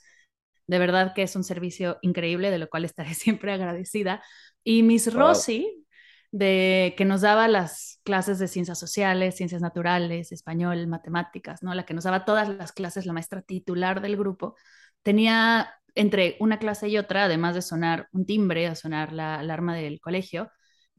De 0.66 0.78
verdad 0.78 1.12
que 1.14 1.22
es 1.22 1.36
un 1.36 1.44
servicio 1.44 1.98
increíble, 2.02 2.50
de 2.50 2.58
lo 2.58 2.68
cual 2.68 2.84
estaré 2.84 3.14
siempre 3.14 3.52
agradecida. 3.52 4.22
Y 4.64 4.82
Miss 4.82 5.12
Rossi, 5.12 5.85
de, 6.32 6.94
que 6.96 7.04
nos 7.04 7.20
daba 7.22 7.48
las 7.48 8.00
clases 8.04 8.38
de 8.38 8.48
ciencias 8.48 8.78
sociales, 8.78 9.36
ciencias 9.36 9.62
naturales, 9.62 10.32
español, 10.32 10.86
matemáticas, 10.86 11.62
¿no? 11.62 11.74
La 11.74 11.84
que 11.84 11.94
nos 11.94 12.04
daba 12.04 12.24
todas 12.24 12.48
las 12.48 12.72
clases, 12.72 13.06
la 13.06 13.12
maestra 13.12 13.42
titular 13.42 14.00
del 14.00 14.16
grupo, 14.16 14.56
tenía 15.02 15.70
entre 15.94 16.36
una 16.40 16.58
clase 16.58 16.88
y 16.88 16.98
otra, 16.98 17.24
además 17.24 17.54
de 17.54 17.62
sonar 17.62 18.08
un 18.12 18.26
timbre, 18.26 18.66
a 18.66 18.74
sonar 18.74 19.12
la 19.12 19.36
alarma 19.36 19.74
del 19.74 20.00
colegio, 20.00 20.50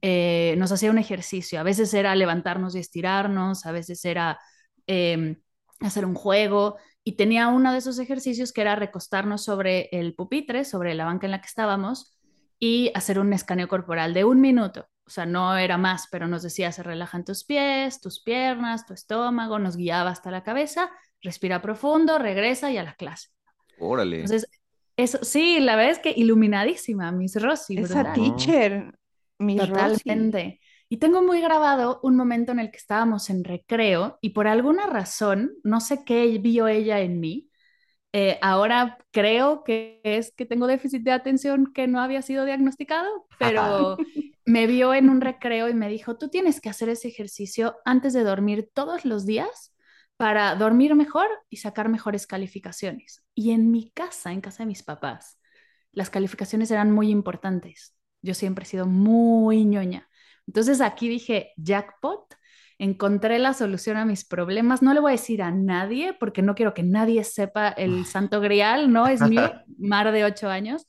eh, 0.02 0.56
nos 0.58 0.72
hacía 0.72 0.92
un 0.92 0.98
ejercicio. 0.98 1.60
A 1.60 1.64
veces 1.64 1.94
era 1.94 2.16
levantarnos 2.16 2.76
y 2.76 2.80
estirarnos, 2.80 3.66
a 3.66 3.72
veces 3.72 4.04
era 4.06 4.40
em, 4.88 5.38
hacer 5.80 6.06
un 6.06 6.16
juego. 6.16 6.78
Y 7.04 7.14
tenía 7.14 7.48
uno 7.48 7.72
de 7.72 7.80
esos 7.80 8.00
ejercicios 8.00 8.52
que 8.54 8.62
era 8.62 8.76
recostarnos 8.76 9.44
sobre 9.44 9.90
el 9.92 10.16
pupitre, 10.16 10.66
sobre 10.66 10.94
la 10.96 11.06
banca 11.06 11.28
en 11.28 11.32
la 11.32 11.42
que 11.42 11.48
estábamos, 11.48 12.18
y 12.60 12.92
hacer 12.96 13.20
un 13.20 13.34
escaneo 13.34 13.68
corporal 13.68 14.14
de 14.14 14.26
un 14.26 14.42
minuto. 14.42 14.88
O 15.08 15.10
sea, 15.10 15.26
no 15.26 15.56
era 15.56 15.78
más, 15.78 16.08
pero 16.12 16.28
nos 16.28 16.44
decía, 16.44 16.72
se 16.74 16.84
relajan 16.84 17.24
tus 17.24 17.46
pies, 17.46 18.02
tus 18.02 18.22
piernas, 18.22 18.86
tu 18.86 18.94
estómago, 18.94 19.58
nos 19.58 19.78
guiaba 19.78 20.10
hasta 20.10 20.32
la 20.32 20.44
cabeza, 20.44 20.92
respira 21.22 21.62
profundo, 21.62 22.20
regresa 22.20 22.72
y 22.72 22.78
a 22.78 22.84
la 22.84 22.94
clase. 22.94 23.30
Órale. 23.80 24.18
Entonces, 24.18 24.50
eso, 24.98 25.20
sí, 25.22 25.60
la 25.62 25.76
verdad 25.78 25.94
es 25.94 26.00
que 26.00 26.14
iluminadísima, 26.16 27.12
Miss 27.12 27.42
Rosy. 27.42 27.78
Esa 27.78 28.12
teacher, 28.12 28.94
Miss 29.40 29.62
Totalmente. 29.62 30.60
Y 30.90 30.98
tengo 30.98 31.22
muy 31.22 31.42
grabado 31.42 32.00
un 32.04 32.16
momento 32.16 32.52
en 32.52 32.60
el 32.60 32.72
que 32.72 32.78
estábamos 32.78 33.30
en 33.30 33.44
recreo 33.44 34.18
y 34.22 34.30
por 34.30 34.48
alguna 34.48 34.88
razón, 34.88 35.52
no 35.64 35.82
sé 35.82 36.04
qué 36.06 36.38
vio 36.38 36.68
ella 36.68 37.00
en 37.02 37.20
mí, 37.20 37.50
eh, 38.14 38.40
ahora 38.42 38.98
creo 39.12 39.64
que 39.64 40.00
es 40.04 40.34
que 40.34 40.46
tengo 40.46 40.66
déficit 40.66 41.04
de 41.04 41.12
atención 41.12 41.72
que 41.74 41.88
no 41.88 42.00
había 42.00 42.22
sido 42.22 42.46
diagnosticado, 42.46 43.28
pero 43.38 43.98
me 44.48 44.66
vio 44.66 44.94
en 44.94 45.10
un 45.10 45.20
recreo 45.20 45.68
y 45.68 45.74
me 45.74 45.90
dijo, 45.90 46.18
tú 46.18 46.30
tienes 46.30 46.62
que 46.62 46.70
hacer 46.70 46.88
ese 46.88 47.10
ejercicio 47.10 47.76
antes 47.84 48.14
de 48.14 48.24
dormir 48.24 48.72
todos 48.74 49.04
los 49.04 49.26
días 49.26 49.76
para 50.16 50.56
dormir 50.56 50.96
mejor 50.96 51.28
y 51.50 51.58
sacar 51.58 51.90
mejores 51.90 52.26
calificaciones. 52.28 53.26
Y 53.36 53.52
en 53.52 53.72
mi 53.72 53.92
casa, 53.92 54.32
en 54.32 54.40
casa 54.40 54.64
de 54.64 54.68
mis 54.68 54.84
papás, 54.84 55.38
las 55.92 56.10
calificaciones 56.10 56.72
eran 56.72 56.92
muy 56.92 57.10
importantes. 57.10 57.94
Yo 58.22 58.34
siempre 58.34 58.64
he 58.64 58.68
sido 58.68 58.86
muy 58.86 59.66
ñoña. 59.66 60.08
Entonces 60.48 60.80
aquí 60.80 61.10
dije, 61.10 61.52
jackpot, 61.58 62.34
encontré 62.78 63.40
la 63.40 63.54
solución 63.54 63.98
a 63.98 64.06
mis 64.06 64.24
problemas. 64.24 64.82
No 64.82 64.94
le 64.94 65.02
voy 65.02 65.10
a 65.10 65.20
decir 65.20 65.42
a 65.44 65.52
nadie 65.52 66.14
porque 66.18 66.42
no 66.42 66.56
quiero 66.56 66.74
que 66.74 66.84
nadie 66.84 67.26
sepa 67.26 67.68
el 67.68 68.06
santo 68.06 68.40
grial, 68.40 68.94
¿no? 68.94 69.08
Es 69.08 69.20
mi 69.20 69.36
mar 69.78 70.14
de 70.14 70.24
ocho 70.24 70.48
años. 70.48 70.88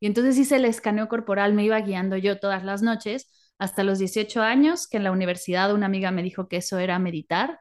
Y 0.00 0.06
entonces 0.06 0.38
hice 0.38 0.56
el 0.56 0.64
escaneo 0.64 1.08
corporal, 1.08 1.54
me 1.54 1.64
iba 1.64 1.80
guiando 1.80 2.16
yo 2.16 2.38
todas 2.38 2.64
las 2.64 2.82
noches 2.82 3.28
hasta 3.58 3.84
los 3.84 3.98
18 3.98 4.42
años, 4.42 4.88
que 4.88 4.96
en 4.96 5.04
la 5.04 5.12
universidad 5.12 5.72
una 5.74 5.86
amiga 5.86 6.10
me 6.10 6.22
dijo 6.22 6.48
que 6.48 6.56
eso 6.56 6.78
era 6.78 6.98
meditar 6.98 7.60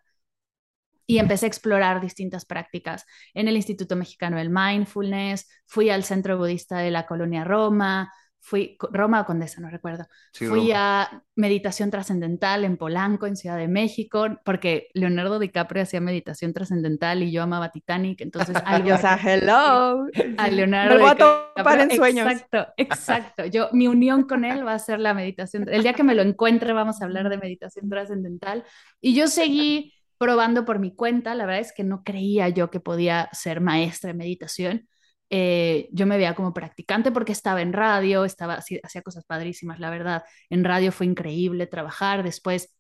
y 1.06 1.18
empecé 1.18 1.46
a 1.46 1.48
explorar 1.48 2.02
distintas 2.02 2.46
prácticas. 2.46 3.04
En 3.34 3.48
el 3.48 3.56
Instituto 3.56 3.96
Mexicano 3.96 4.38
del 4.38 4.52
Mindfulness, 4.52 5.50
fui 5.66 5.90
al 5.90 6.04
Centro 6.04 6.38
Budista 6.38 6.78
de 6.78 6.92
la 6.92 7.08
Colonia 7.08 7.44
Roma, 7.44 8.14
fui, 8.42 8.78
Roma 8.92 9.22
o 9.22 9.26
Condesa, 9.26 9.62
no 9.62 9.70
recuerdo. 9.70 10.06
fui 10.34 10.72
a 10.74 11.24
meditación 11.36 11.92
trascendental 11.92 12.64
en 12.64 12.78
Polanco, 12.78 13.28
en 13.28 13.36
Ciudad 13.36 13.58
de 13.58 13.68
México, 13.68 14.28
porque 14.44 14.90
Leonardo 14.94 15.40
DiCaprio 15.40 15.84
hacía 15.84 16.02
meditación 16.02 16.54
trascendental 16.54 17.24
y 17.24 17.32
yo 17.32 17.44
amaba 17.44 17.72
Titanic, 17.72 18.22
entonces 18.22 18.56
algo... 18.66 18.94
o 18.94 18.98
sea, 18.98 19.20
hello. 19.24 20.08
A 20.38 20.48
Leonardo 20.50 20.96
Me 20.96 21.02
voy 21.02 21.12
a 21.12 21.16
topar 21.16 21.80
en 21.82 21.92
sueños. 21.92 22.28
Exacto, 22.32 22.68
exacto. 22.78 23.46
Yo, 23.46 23.70
mi 23.72 23.88
unión 23.88 24.24
con 24.24 24.46
él 24.46 24.66
va 24.66 24.74
a 24.74 24.80
ser 24.80 25.00
la 25.00 25.14
meditación. 25.14 25.68
El 25.70 25.84
día 25.84 25.94
que 25.94 26.04
me 26.04 26.16
lo 26.16 26.22
encuentre 26.22 26.74
vamos 26.74 27.02
a 27.02 27.06
hablar 27.06 27.30
de 27.30 27.38
meditación 27.38 27.90
trascendental. 27.90 28.64
Y 29.02 29.14
yo 29.14 29.28
seguí 29.28 29.94
probando 30.18 30.66
por 30.66 30.80
mi 30.80 30.96
cuenta. 30.96 31.36
La 31.36 31.46
verdad 31.46 31.62
es 31.62 31.74
que 31.74 31.84
no 31.84 32.04
creía 32.04 32.50
yo 32.50 32.70
que 32.70 32.80
podía 32.80 33.30
ser 33.32 33.62
maestra 33.62 34.10
de 34.10 34.14
meditación. 34.16 34.88
Eh, 35.30 35.90
yo 35.92 36.06
me 36.06 36.18
veía 36.18 36.34
como 36.34 36.54
practicante 36.54 37.12
porque 37.12 37.32
estaba 37.32 37.62
en 37.62 37.74
radio, 37.74 38.26
estaba, 38.26 38.56
hacía 38.56 39.02
cosas 39.04 39.26
padrísimas, 39.26 39.80
la 39.80 39.90
verdad. 39.90 40.24
En 40.50 40.64
radio 40.64 40.92
fue 40.92 41.06
increíble 41.06 41.68
trabajar. 41.68 42.24
Después 42.24 42.76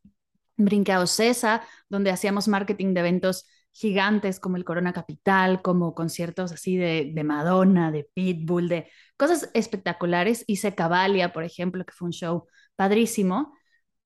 brinqué 0.58 0.92
a 0.92 1.02
Ocesa, 1.02 1.64
donde 1.90 2.12
hacíamos 2.12 2.48
marketing 2.48 2.94
de 2.94 3.02
eventos 3.02 3.46
gigantes 3.72 4.40
como 4.40 4.58
el 4.58 4.66
Corona 4.66 4.94
Capital, 4.94 5.62
como 5.62 5.94
conciertos 5.94 6.52
así 6.52 6.76
de, 6.76 7.12
de 7.14 7.24
Madonna, 7.24 7.92
de 7.92 8.10
Pitbull, 8.14 8.68
de 8.68 8.90
cosas 9.16 9.50
espectaculares. 9.54 10.44
Hice 10.48 10.76
Cavalia, 10.76 11.32
por 11.32 11.44
ejemplo, 11.44 11.86
que 11.86 11.94
fue 11.94 12.08
un 12.08 12.14
show 12.14 12.48
padrísimo. 12.76 13.54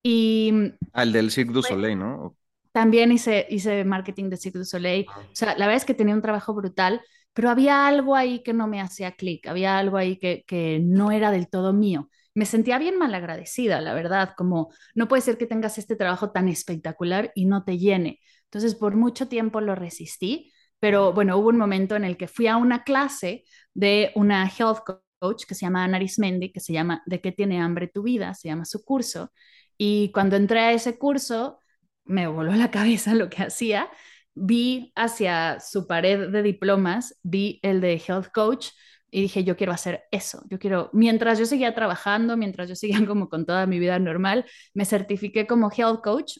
Y... 0.02 0.52
Al 0.92 1.12
del 1.12 1.30
Cirque 1.30 1.52
du 1.52 1.62
Soleil, 1.62 1.98
¿no? 1.98 2.36
También 2.72 3.10
hice, 3.10 3.46
hice 3.48 3.84
marketing 3.84 4.28
de 4.28 4.36
Cirque 4.36 4.58
du 4.58 4.64
Soleil. 4.64 5.06
O 5.08 5.34
sea, 5.34 5.56
la 5.56 5.66
verdad 5.66 5.76
es 5.76 5.84
que 5.84 5.94
tenía 5.94 6.14
un 6.14 6.22
trabajo 6.22 6.52
brutal, 6.54 7.00
pero 7.34 7.50
había 7.50 7.86
algo 7.86 8.16
ahí 8.16 8.42
que 8.42 8.52
no 8.52 8.68
me 8.68 8.80
hacía 8.80 9.12
clic, 9.12 9.46
había 9.48 9.78
algo 9.78 9.96
ahí 9.96 10.16
que, 10.18 10.80
no 10.82 11.10
era 11.10 11.30
del 11.30 11.48
todo 11.48 11.72
mío. 11.72 12.08
Me 12.34 12.46
sentía 12.46 12.78
bien 12.78 12.98
mal 12.98 13.14
agradecida, 13.14 13.80
la 13.80 13.94
verdad, 13.94 14.34
como 14.36 14.72
no 14.94 15.08
puede 15.08 15.22
ser 15.22 15.38
que 15.38 15.46
tengas 15.46 15.78
este 15.78 15.96
trabajo 15.96 16.30
tan 16.30 16.48
espectacular 16.48 17.32
y 17.34 17.46
no 17.46 17.64
te 17.64 17.78
llene. 17.78 18.20
Entonces, 18.44 18.74
por 18.74 18.96
mucho 18.96 19.28
tiempo 19.28 19.60
lo 19.60 19.74
resistí, 19.74 20.52
pero 20.80 21.12
bueno, 21.12 21.36
hubo 21.36 21.48
un 21.48 21.58
momento 21.58 21.96
en 21.96 22.04
el 22.04 22.16
que 22.16 22.28
fui 22.28 22.46
a 22.46 22.56
una 22.56 22.84
clase 22.84 23.44
de 23.74 24.12
una 24.14 24.48
health 24.48 24.80
coach 25.20 25.44
que 25.46 25.54
se 25.54 25.62
llama 25.62 25.84
Ana 25.84 25.96
Arismendi, 25.96 26.52
que 26.52 26.60
se 26.60 26.72
llama 26.72 27.02
¿De 27.06 27.20
qué 27.20 27.32
tiene 27.32 27.60
hambre 27.60 27.88
tu 27.88 28.02
vida? 28.02 28.34
Se 28.34 28.48
llama 28.48 28.64
su 28.64 28.84
curso. 28.84 29.32
Y 29.76 30.10
cuando 30.12 30.36
entré 30.36 30.60
a 30.60 30.72
ese 30.72 30.98
curso, 30.98 31.58
me 32.04 32.26
voló 32.26 32.52
la 32.52 32.70
cabeza 32.70 33.14
lo 33.14 33.28
que 33.30 33.42
hacía. 33.42 33.88
Vi 34.34 34.92
hacia 34.96 35.60
su 35.60 35.86
pared 35.86 36.30
de 36.30 36.42
diplomas, 36.42 37.18
vi 37.22 37.60
el 37.62 37.80
de 37.80 38.02
Health 38.06 38.28
Coach 38.32 38.68
y 39.10 39.22
dije, 39.22 39.44
yo 39.44 39.56
quiero 39.56 39.72
hacer 39.72 40.04
eso, 40.10 40.42
yo 40.50 40.58
quiero, 40.58 40.90
mientras 40.92 41.38
yo 41.38 41.46
seguía 41.46 41.74
trabajando, 41.74 42.36
mientras 42.36 42.68
yo 42.68 42.74
seguía 42.74 42.98
como 43.06 43.28
con 43.28 43.46
toda 43.46 43.66
mi 43.66 43.78
vida 43.78 43.98
normal, 43.98 44.44
me 44.74 44.84
certifiqué 44.84 45.46
como 45.46 45.70
Health 45.70 46.02
Coach 46.02 46.38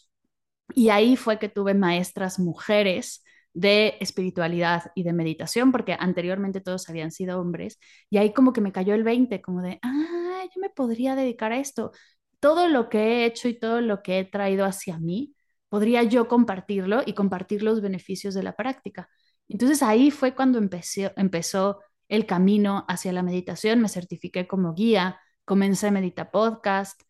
y 0.74 0.88
ahí 0.90 1.16
fue 1.16 1.38
que 1.38 1.48
tuve 1.48 1.74
maestras 1.74 2.38
mujeres 2.38 3.22
de 3.52 3.96
espiritualidad 4.00 4.90
y 4.94 5.04
de 5.04 5.12
meditación, 5.12 5.70
porque 5.72 5.96
anteriormente 5.98 6.60
todos 6.60 6.88
habían 6.88 7.12
sido 7.12 7.40
hombres, 7.40 7.78
y 8.10 8.18
ahí 8.18 8.32
como 8.32 8.52
que 8.52 8.60
me 8.60 8.72
cayó 8.72 8.94
el 8.94 9.04
20, 9.04 9.40
como 9.42 9.62
de, 9.62 9.78
ah, 9.82 10.42
yo 10.54 10.60
me 10.60 10.70
podría 10.70 11.14
dedicar 11.14 11.52
a 11.52 11.58
esto. 11.60 11.92
Todo 12.40 12.68
lo 12.68 12.88
que 12.88 12.98
he 12.98 13.24
hecho 13.26 13.48
y 13.48 13.58
todo 13.58 13.80
lo 13.80 14.02
que 14.02 14.18
he 14.18 14.24
traído 14.24 14.64
hacia 14.66 14.98
mí 14.98 15.34
podría 15.68 16.02
yo 16.04 16.28
compartirlo 16.28 17.02
y 17.04 17.14
compartir 17.14 17.62
los 17.62 17.80
beneficios 17.80 18.34
de 18.34 18.42
la 18.42 18.54
práctica. 18.54 19.08
Entonces 19.48 19.82
ahí 19.82 20.10
fue 20.10 20.34
cuando 20.34 20.58
empecé, 20.58 21.12
empezó 21.16 21.80
el 22.08 22.26
camino 22.26 22.84
hacia 22.88 23.12
la 23.12 23.22
meditación, 23.22 23.80
me 23.80 23.88
certifiqué 23.88 24.46
como 24.46 24.74
guía, 24.74 25.20
comencé 25.44 25.88
a 25.88 25.90
meditar 25.90 26.30
podcast, 26.30 27.00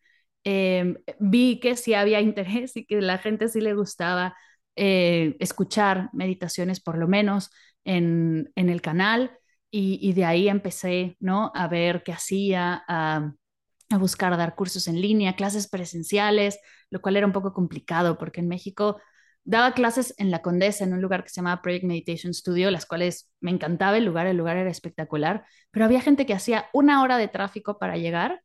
em, 0.43 0.95
vi 1.19 1.59
que 1.59 1.75
sí 1.75 1.93
había 1.93 2.21
interés 2.21 2.75
y 2.77 2.85
que 2.85 3.01
la 3.01 3.17
gente 3.17 3.47
sí 3.49 3.61
le 3.61 3.73
gustaba 3.73 4.35
eh, 4.75 5.35
escuchar 5.39 6.09
meditaciones 6.13 6.81
por 6.81 6.97
lo 6.97 7.07
menos 7.07 7.51
en, 7.85 8.51
el 8.55 8.81
canal 8.81 9.37
y, 9.71 10.13
de 10.13 10.25
ahí 10.25 10.47
empecé, 10.49 11.17
¿no? 11.19 11.51
A 11.53 11.67
ver 11.67 12.03
qué 12.03 12.13
hacía, 12.13 12.83
a, 12.87 13.33
a 13.89 13.97
buscar 13.97 14.35
dar 14.37 14.55
cursos 14.55 14.87
en 14.87 15.01
línea, 15.01 15.35
clases 15.35 15.67
presenciales, 15.67 16.59
lo 16.89 17.01
cual 17.01 17.17
era 17.17 17.27
un 17.27 17.33
poco 17.33 17.53
complicado 17.53 18.17
porque 18.17 18.41
en 18.41 18.47
México 18.47 18.99
daba 19.43 19.73
clases 19.73 20.15
en 20.17 20.31
la 20.31 20.41
Condesa, 20.41 20.83
en 20.83 20.93
un 20.93 21.01
lugar 21.01 21.23
que 21.23 21.29
se 21.29 21.35
llamaba 21.35 21.61
Project 21.61 21.85
Meditation 21.85 22.33
Studio, 22.33 22.71
las 22.71 22.85
cuales 22.85 23.31
me 23.39 23.51
encantaba 23.51 23.97
el 23.97 24.05
lugar, 24.05 24.25
el 24.27 24.37
lugar 24.37 24.57
era 24.57 24.71
espectacular, 24.71 25.45
pero 25.71 25.85
había 25.85 26.01
gente 26.01 26.25
que 26.25 26.33
hacía 26.33 26.65
una 26.73 27.03
hora 27.03 27.17
de 27.17 27.27
tráfico 27.27 27.77
para 27.77 27.95
llegar, 27.95 28.41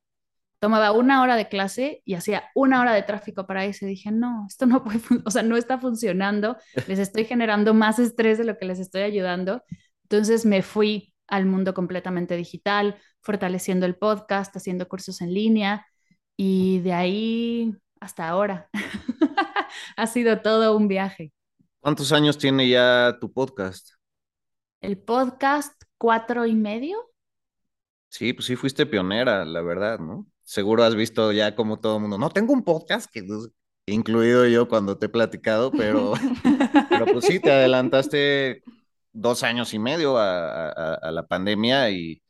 tomaba 0.61 0.93
una 0.93 1.23
hora 1.23 1.37
de 1.37 1.49
clase 1.49 2.03
y 2.05 2.15
hacía 2.15 2.45
una 2.55 2.81
hora 2.83 2.93
de 2.93 3.03
tráfico 3.03 3.47
para 3.47 3.67
irse. 3.67 3.87
Dije, 3.87 4.13
no, 4.13 4.45
esto 4.47 4.67
no 4.67 4.85
puede, 4.85 5.01
o 5.25 5.31
sea, 5.31 5.43
no 5.43 5.57
está 5.57 5.79
funcionando, 5.79 6.57
les 6.87 6.99
estoy 6.99 7.25
generando 7.25 7.75
más 7.75 7.99
estrés 7.99 8.39
de 8.39 8.45
lo 8.45 8.59
que 8.59 8.67
les 8.67 8.79
estoy 8.79 9.03
ayudando. 9.03 9.65
Entonces 10.03 10.45
me 10.45 10.63
fui 10.63 11.15
al 11.31 11.47
mundo 11.47 11.73
completamente 11.75 12.37
digital, 12.37 12.99
fortaleciendo 13.21 13.87
el 13.87 13.97
podcast, 13.97 14.55
haciendo 14.57 14.89
cursos 14.89 15.21
en 15.21 15.33
línea 15.33 15.87
y 16.37 16.81
de 16.81 16.93
ahí 16.93 17.77
hasta 18.01 18.29
ahora. 18.29 18.69
ha 19.97 20.07
sido 20.07 20.41
todo 20.41 20.77
un 20.77 20.89
viaje. 20.89 21.33
¿Cuántos 21.81 22.13
años 22.13 22.37
tiene 22.37 22.69
ya 22.69 23.17
tu 23.21 23.33
podcast? 23.33 23.91
El 24.81 24.99
podcast 24.99 25.81
cuatro 25.97 26.47
y 26.47 26.55
medio. 26.55 27.11
Sí, 28.09 28.33
pues 28.33 28.47
sí 28.47 28.57
fuiste 28.57 28.87
pionera, 28.87 29.45
la 29.45 29.63
verdad, 29.63 29.99
¿no? 29.99 30.27
Seguro 30.43 30.83
has 30.83 30.95
visto 30.95 31.33
ya 31.33 31.55
como 31.55 31.79
todo 31.79 31.97
el 31.97 32.03
mundo, 32.03 32.19
no, 32.19 32.31
tengo 32.31 32.53
un 32.53 32.65
podcast 32.65 33.09
que 33.11 33.25
incluido 33.87 34.47
yo 34.47 34.69
cuando 34.69 34.99
te 34.99 35.07
he 35.07 35.09
platicado, 35.09 35.71
pero, 35.71 36.15
pero 36.89 37.07
pues 37.07 37.25
sí, 37.27 37.39
te 37.39 37.53
adelantaste 37.53 38.63
dos 39.13 39.43
años 39.43 39.75
y 39.75 39.79
medio 39.79 40.17
a, 40.19 41.11
la 41.11 41.27
pandemia 41.27 41.91
y, 41.91 42.23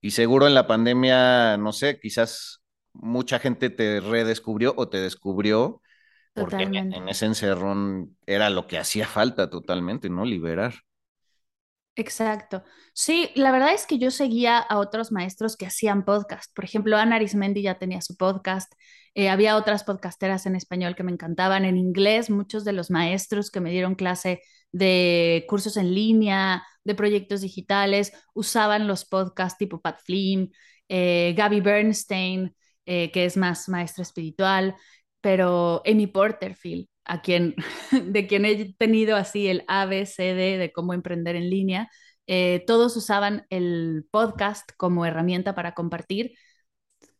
y 0.00 0.10
seguro 0.12 0.46
en 0.46 0.54
la 0.54 0.66
pandemia, 0.66 1.56
no 1.56 1.72
sé, 1.72 1.98
quizás 2.00 2.62
mucha 2.92 3.38
gente 3.38 3.70
te 3.70 4.00
redescubrió 4.00 4.74
o 4.76 4.88
te 4.88 4.98
descubrió 4.98 5.80
porque 6.34 6.62
en 6.62 7.08
ese 7.08 7.26
encerrón 7.26 8.16
era 8.26 8.50
lo 8.50 8.66
que 8.66 8.78
hacía 8.78 9.06
falta 9.06 9.50
totalmente, 9.50 10.08
¿no? 10.08 10.24
Liberar. 10.24 10.74
Exacto. 11.96 12.62
Sí, 12.94 13.30
la 13.34 13.50
verdad 13.50 13.74
es 13.74 13.86
que 13.86 13.98
yo 13.98 14.10
seguía 14.10 14.58
a 14.58 14.78
otros 14.78 15.12
maestros 15.12 15.56
que 15.56 15.66
hacían 15.66 16.04
podcast. 16.04 16.54
Por 16.54 16.64
ejemplo, 16.64 16.96
Ana 16.96 17.16
Arismendi 17.16 17.62
ya 17.62 17.78
tenía 17.78 18.00
su 18.00 18.16
podcast. 18.16 18.72
Eh, 19.14 19.28
había 19.28 19.56
otras 19.56 19.84
podcasteras 19.84 20.46
en 20.46 20.54
español 20.54 20.94
que 20.94 21.02
me 21.02 21.12
encantaban. 21.12 21.64
En 21.64 21.76
inglés, 21.76 22.30
muchos 22.30 22.64
de 22.64 22.72
los 22.72 22.90
maestros 22.90 23.50
que 23.50 23.60
me 23.60 23.70
dieron 23.70 23.96
clase 23.96 24.40
de 24.72 25.44
cursos 25.48 25.76
en 25.76 25.94
línea, 25.94 26.64
de 26.84 26.94
proyectos 26.94 27.40
digitales, 27.40 28.12
usaban 28.34 28.86
los 28.86 29.04
podcasts 29.04 29.58
tipo 29.58 29.80
Pat 29.80 30.00
Flynn, 30.04 30.52
eh, 30.88 31.34
Gaby 31.36 31.60
Bernstein, 31.60 32.54
eh, 32.86 33.10
que 33.12 33.24
es 33.24 33.36
más 33.36 33.68
maestra 33.68 34.02
espiritual 34.02 34.74
pero 35.20 35.82
Amy 35.86 36.06
Porterfield, 36.06 36.86
a 37.04 37.22
quien, 37.22 37.54
de 38.12 38.26
quien 38.26 38.44
he 38.44 38.74
tenido 38.74 39.16
así 39.16 39.48
el 39.48 39.64
ABCD 39.68 40.58
de 40.58 40.72
cómo 40.74 40.94
emprender 40.94 41.36
en 41.36 41.50
línea, 41.50 41.90
eh, 42.26 42.62
todos 42.66 42.96
usaban 42.96 43.46
el 43.50 44.06
podcast 44.10 44.70
como 44.76 45.04
herramienta 45.04 45.54
para 45.54 45.72
compartir 45.74 46.32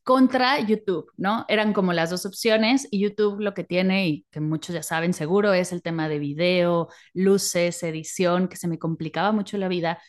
contra 0.03 0.61
YouTube, 0.61 1.11
¿no? 1.17 1.45
Eran 1.49 1.73
como 1.73 1.93
las 1.93 2.11
dos 2.11 2.27
opciones 2.27 2.89
y 2.91 3.01
YouTube 3.01 3.41
lo 3.41 3.55
que 3.55 3.65
tiene, 3.65 4.09
y 4.09 4.27
que 4.31 4.41
muchos 4.41 4.75
ya 4.75 4.83
saben 4.83 5.13
seguro, 5.13 5.53
es 5.53 5.73
el 5.73 5.83
tema 5.83 6.09
de 6.09 6.19
video, 6.19 6.89
luces, 7.15 7.83
edición, 7.83 8.49
que 8.49 8.57
se 8.57 8.69
me 8.69 8.79
complicaba 8.79 9.33
mucho 9.33 9.59
la 9.59 9.69
vida. 9.69 10.01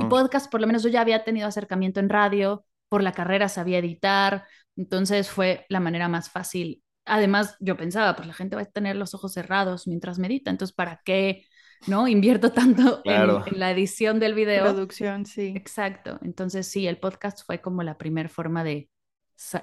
Y 0.00 0.04
podcast, 0.06 0.50
por 0.50 0.60
lo 0.60 0.66
menos 0.66 0.82
yo 0.82 0.88
ya 0.88 1.02
había 1.02 1.22
tenido 1.22 1.48
acercamiento 1.48 2.00
en 2.00 2.08
radio, 2.08 2.64
por 2.88 3.02
la 3.02 3.12
carrera 3.12 3.48
sabía 3.48 3.78
editar, 3.78 4.44
entonces 4.76 5.28
fue 5.28 5.66
la 5.68 5.80
manera 5.80 6.08
más 6.08 6.30
fácil 6.30 6.82
además 7.06 7.56
yo 7.60 7.76
pensaba, 7.76 8.14
pues 8.14 8.28
la 8.28 8.34
gente 8.34 8.56
va 8.56 8.62
a 8.62 8.66
tener 8.66 8.96
los 8.96 9.14
ojos 9.14 9.32
cerrados 9.32 9.86
mientras 9.86 10.18
medita, 10.18 10.50
entonces 10.50 10.74
¿para 10.74 11.00
qué 11.04 11.44
no 11.86 12.06
invierto 12.08 12.52
tanto 12.52 13.00
en, 13.04 13.58
la 13.58 13.70
edición 13.70 14.20
del 14.20 14.34
video? 14.34 14.64
Producción, 14.64 15.24
sí. 15.24 15.54
Exacto. 15.56 16.18
Entonces 16.22 16.66
sí, 16.66 16.86
el 16.86 16.98
podcast 16.98 17.46
fue 17.46 17.60
como 17.60 17.82
la 17.82 17.96
primera 17.96 18.28
forma 18.28 18.64
de, 18.64 18.90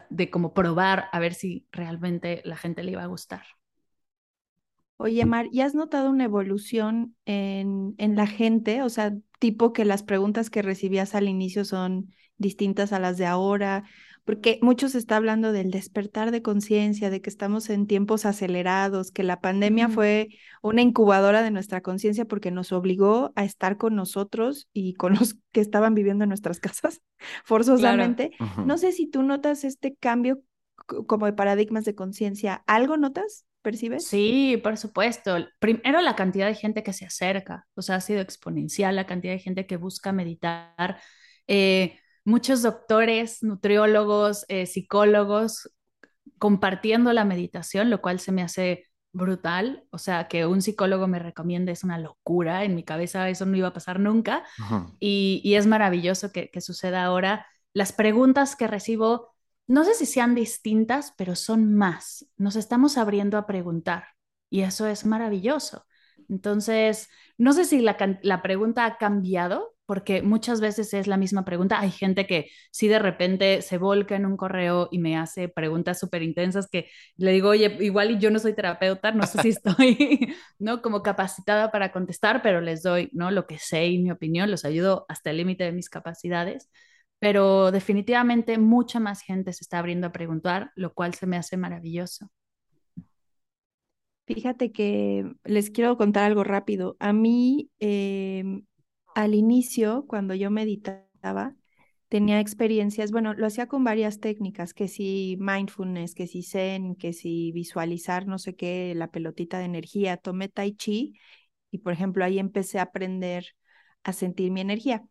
de 0.09 0.29
como 0.29 0.53
probar 0.53 1.09
a 1.11 1.19
ver 1.19 1.33
si 1.33 1.67
realmente 1.71 2.41
la 2.45 2.57
gente 2.57 2.83
le 2.83 2.91
iba 2.91 3.03
a 3.03 3.07
gustar. 3.07 3.43
Oye, 4.97 5.25
Mar, 5.25 5.47
¿y 5.51 5.61
has 5.61 5.75
notado 5.75 6.09
una 6.09 6.23
evolución 6.25 7.15
en, 7.25 7.95
en 7.97 8.15
la 8.15 8.27
gente? 8.27 8.83
O 8.83 8.89
sea, 8.89 9.13
tipo 9.39 9.73
que 9.73 9.85
las 9.85 10.03
preguntas 10.03 10.49
que 10.49 10.61
recibías 10.61 11.13
al 11.15 11.27
inicio 11.27 11.65
son 11.65 12.13
distintas 12.37 12.93
a 12.93 12.99
las 12.99 13.17
de 13.17 13.25
ahora 13.25 13.83
porque 14.25 14.57
muchos 14.61 14.95
está 14.95 15.17
hablando 15.17 15.51
del 15.51 15.69
despertar 15.69 16.31
de 16.31 16.41
conciencia, 16.41 17.09
de 17.09 17.21
que 17.21 17.29
estamos 17.29 17.69
en 17.69 17.87
tiempos 17.87 18.25
acelerados, 18.25 19.11
que 19.11 19.23
la 19.23 19.41
pandemia 19.41 19.89
fue 19.89 20.29
una 20.61 20.81
incubadora 20.81 21.41
de 21.41 21.51
nuestra 21.51 21.81
conciencia 21.81 22.25
porque 22.25 22.49
nos 22.49 22.71
obligó 22.71 23.33
a 23.35 23.43
estar 23.43 23.77
con 23.77 23.95
nosotros 23.95 24.69
y 24.71 24.93
con 24.93 25.13
los 25.19 25.35
que 25.51 25.61
estaban 25.61 25.93
viviendo 25.93 26.23
en 26.23 26.29
nuestras 26.29 26.59
casas 26.59 27.01
forzosamente. 27.43 28.31
No 28.65 28.77
sé 28.77 28.93
si 28.93 29.09
tú 29.09 29.23
notas 29.23 29.63
este 29.63 29.95
cambio 29.95 30.41
como 30.85 31.25
de 31.25 31.33
paradigmas 31.33 31.85
de 31.85 31.95
conciencia. 31.95 32.63
¿Algo 32.65 32.97
notas? 32.97 33.45
¿Percibes? 33.61 34.05
Sí, 34.07 34.59
por 34.61 34.77
supuesto. 34.77 35.37
Primero 35.59 36.01
la 36.01 36.15
cantidad 36.15 36.47
de 36.47 36.55
gente 36.55 36.83
que 36.83 36.91
se 36.91 37.05
acerca, 37.05 37.65
o 37.75 37.81
sea, 37.81 37.95
ha 37.95 38.01
sido 38.01 38.19
exponencial 38.19 38.95
la 38.95 39.05
cantidad 39.05 39.33
de 39.33 39.39
gente 39.39 39.65
que 39.65 39.77
busca 39.77 40.11
meditar. 40.11 40.99
Eh, 41.47 41.97
muchos 42.25 42.61
doctores, 42.61 43.43
nutriólogos, 43.43 44.45
eh, 44.47 44.65
psicólogos 44.65 45.69
compartiendo 46.37 47.13
la 47.13 47.25
meditación, 47.25 47.89
lo 47.89 48.01
cual 48.01 48.19
se 48.19 48.31
me 48.31 48.41
hace 48.41 48.87
brutal. 49.13 49.85
O 49.91 49.97
sea, 49.97 50.27
que 50.27 50.45
un 50.45 50.61
psicólogo 50.61 51.07
me 51.07 51.19
recomiende 51.19 51.71
es 51.71 51.83
una 51.83 51.97
locura. 51.97 52.63
En 52.63 52.75
mi 52.75 52.83
cabeza 52.83 53.29
eso 53.29 53.45
no 53.45 53.55
iba 53.55 53.69
a 53.69 53.73
pasar 53.73 53.99
nunca. 53.99 54.43
y, 54.99 55.53
es 55.55 55.67
maravilloso 55.67 56.31
que, 56.31 56.49
que 56.49 56.61
suceda 56.61 57.03
ahora. 57.03 57.45
Las 57.73 57.93
preguntas 57.93 58.55
que 58.55 58.67
recibo, 58.67 59.33
no 59.67 59.83
sé 59.83 59.93
si 59.93 60.05
sean 60.05 60.35
distintas, 60.35 61.13
pero 61.17 61.35
son 61.35 61.73
más. 61.75 62.27
Nos 62.37 62.55
estamos 62.55 62.97
abriendo 62.97 63.37
a 63.37 63.45
preguntar 63.47 64.05
y 64.49 64.61
eso 64.61 64.85
es 64.87 65.05
maravilloso. 65.05 65.85
Entonces, 66.29 67.09
no 67.37 67.53
sé 67.53 67.65
si 67.65 67.81
la, 67.81 67.97
la 68.21 68.41
pregunta 68.41 68.85
ha 68.85 68.97
cambiado, 68.97 69.72
porque 69.85 70.21
muchas 70.21 70.61
veces 70.61 70.93
es 70.93 71.07
la 71.07 71.17
misma 71.17 71.45
pregunta. 71.45 71.79
Hay 71.79 71.91
gente 71.91 72.25
que 72.27 72.49
si 72.71 72.87
de 72.87 72.99
repente 72.99 73.61
se 73.61 73.77
volca 73.77 74.15
en 74.15 74.25
un 74.25 74.37
correo 74.37 74.87
y 74.91 74.99
me 74.99 75.17
hace 75.17 75.49
preguntas 75.49 75.99
súper 75.99 76.23
intensas 76.23 76.67
que 76.69 76.89
le 77.17 77.31
digo, 77.31 77.49
oye, 77.49 77.77
igual 77.81 78.11
y 78.11 78.19
yo 78.19 78.31
no 78.31 78.39
soy 78.39 78.53
terapeuta, 78.55 79.11
no 79.11 79.25
sé 79.27 79.41
si 79.41 79.49
estoy, 79.49 80.35
¿no? 80.59 80.81
Como 80.81 81.03
capacitada 81.03 81.71
para 81.71 81.91
contestar, 81.91 82.41
pero 82.41 82.61
les 82.61 82.83
doy, 82.83 83.09
¿no? 83.13 83.31
Lo 83.31 83.47
que 83.47 83.59
sé 83.59 83.87
y 83.87 83.99
mi 83.99 84.11
opinión, 84.11 84.49
los 84.51 84.65
ayudo 84.65 85.05
hasta 85.09 85.31
el 85.31 85.37
límite 85.37 85.63
de 85.65 85.71
mis 85.73 85.89
capacidades. 85.89 86.69
Pero 87.19 87.71
definitivamente 87.71 88.57
mucha 88.57 88.99
más 88.99 89.21
gente 89.21 89.53
se 89.53 89.63
está 89.63 89.79
abriendo 89.79 90.07
a 90.07 90.11
preguntar, 90.11 90.71
lo 90.75 90.93
cual 90.93 91.13
se 91.13 91.25
me 91.27 91.37
hace 91.37 91.57
maravilloso. 91.57 92.29
Fíjate 94.25 94.71
que 94.71 95.33
les 95.43 95.69
quiero 95.69 95.97
contar 95.97 96.23
algo 96.25 96.43
rápido. 96.45 96.95
A 96.99 97.11
mí, 97.11 97.69
em, 97.79 98.65
al 99.15 99.35
inicio, 99.35 100.05
cuando 100.07 100.35
yo 100.35 100.51
meditaba, 100.51 101.55
tenía 102.09 102.39
experiencias, 102.39 103.11
bueno, 103.11 103.33
lo 103.33 103.47
hacía 103.47 103.67
con 103.67 103.83
varias 103.83 104.19
técnicas, 104.19 104.73
que 104.73 104.87
si 104.87 105.37
mindfulness, 105.39 106.15
que 106.15 106.27
si 106.27 106.43
zen, 106.43 106.95
que 106.95 107.13
si 107.13 107.51
visualizar, 107.51 108.27
no 108.27 108.37
sé 108.39 108.55
qué, 108.55 108.93
la 108.95 109.09
pelotita 109.11 109.59
de 109.59 109.65
energía, 109.65 110.17
tomé 110.17 110.49
tai 110.49 110.73
chi 110.75 111.13
y, 111.71 111.79
por 111.79 111.93
ejemplo, 111.93 112.23
ahí 112.25 112.39
empecé 112.39 112.79
a 112.79 112.83
aprender 112.83 113.55
a 114.03 114.13
sentir 114.13 114.51
mi 114.51 114.61
energía. 114.61 115.03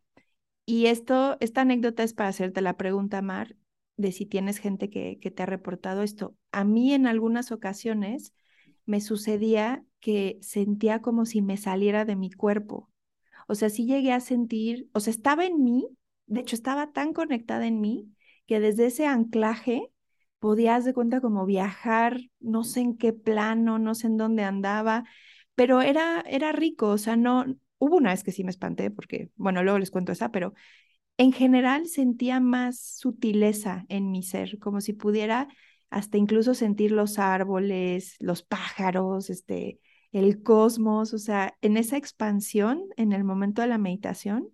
Y 0.65 0.87
esto, 0.87 1.37
esta 1.41 1.61
anécdota 1.61 2.03
es 2.03 2.13
para 2.13 2.29
hacerte 2.29 2.61
la 2.61 2.77
pregunta, 2.77 3.21
Mar, 3.21 3.55
de 3.97 4.11
si 4.11 4.25
tienes 4.25 4.59
gente 4.59 4.89
que, 4.89 5.19
que 5.21 5.31
te 5.31 5.43
ha 5.43 5.45
reportado 5.45 6.03
esto. 6.03 6.35
A 6.51 6.63
mí 6.63 6.93
en 6.93 7.07
algunas 7.07 7.51
ocasiones 7.51 8.33
me 8.85 9.01
sucedía 9.01 9.83
que 9.99 10.37
sentía 10.41 11.01
como 11.01 11.25
si 11.25 11.41
me 11.41 11.57
saliera 11.57 12.05
de 12.05 12.15
mi 12.15 12.31
cuerpo. 12.31 12.89
O 13.47 13.55
sea, 13.55 13.69
sí 13.69 13.85
llegué 13.85 14.11
a 14.13 14.19
sentir, 14.19 14.89
o 14.93 14.99
sea, 14.99 15.11
estaba 15.11 15.45
en 15.45 15.63
mí, 15.63 15.87
de 16.27 16.41
hecho 16.41 16.55
estaba 16.55 16.91
tan 16.91 17.13
conectada 17.13 17.67
en 17.67 17.81
mí 17.81 18.09
que 18.47 18.59
desde 18.59 18.87
ese 18.87 19.05
anclaje 19.07 19.89
podías 20.39 20.85
de 20.85 20.93
cuenta 20.93 21.21
como 21.21 21.45
viajar, 21.45 22.19
no 22.39 22.63
sé 22.63 22.81
en 22.81 22.97
qué 22.97 23.13
plano, 23.13 23.79
no 23.79 23.95
sé 23.95 24.07
en 24.07 24.17
dónde 24.17 24.43
andaba, 24.43 25.05
pero 25.55 25.81
era, 25.81 26.21
era 26.27 26.51
rico, 26.51 26.89
o 26.89 26.97
sea, 26.97 27.15
no, 27.15 27.45
hubo 27.77 27.97
una 27.97 28.11
vez 28.11 28.23
que 28.23 28.31
sí 28.31 28.43
me 28.43 28.49
espanté 28.51 28.91
porque, 28.91 29.29
bueno, 29.35 29.63
luego 29.63 29.79
les 29.79 29.91
cuento 29.91 30.11
esa, 30.11 30.31
pero 30.31 30.53
en 31.17 31.31
general 31.31 31.87
sentía 31.87 32.39
más 32.39 32.79
sutileza 32.99 33.85
en 33.89 34.11
mi 34.11 34.23
ser, 34.23 34.59
como 34.59 34.81
si 34.81 34.93
pudiera 34.93 35.47
hasta 35.89 36.17
incluso 36.17 36.53
sentir 36.55 36.91
los 36.91 37.19
árboles, 37.19 38.15
los 38.19 38.43
pájaros, 38.43 39.29
este, 39.29 39.79
el 40.13 40.43
cosmos, 40.43 41.13
o 41.13 41.17
sea, 41.19 41.57
en 41.61 41.77
esa 41.77 41.97
expansión, 41.97 42.85
en 42.97 43.13
el 43.13 43.25
momento 43.25 43.61
de 43.61 43.67
la 43.67 43.77
meditación, 43.77 44.49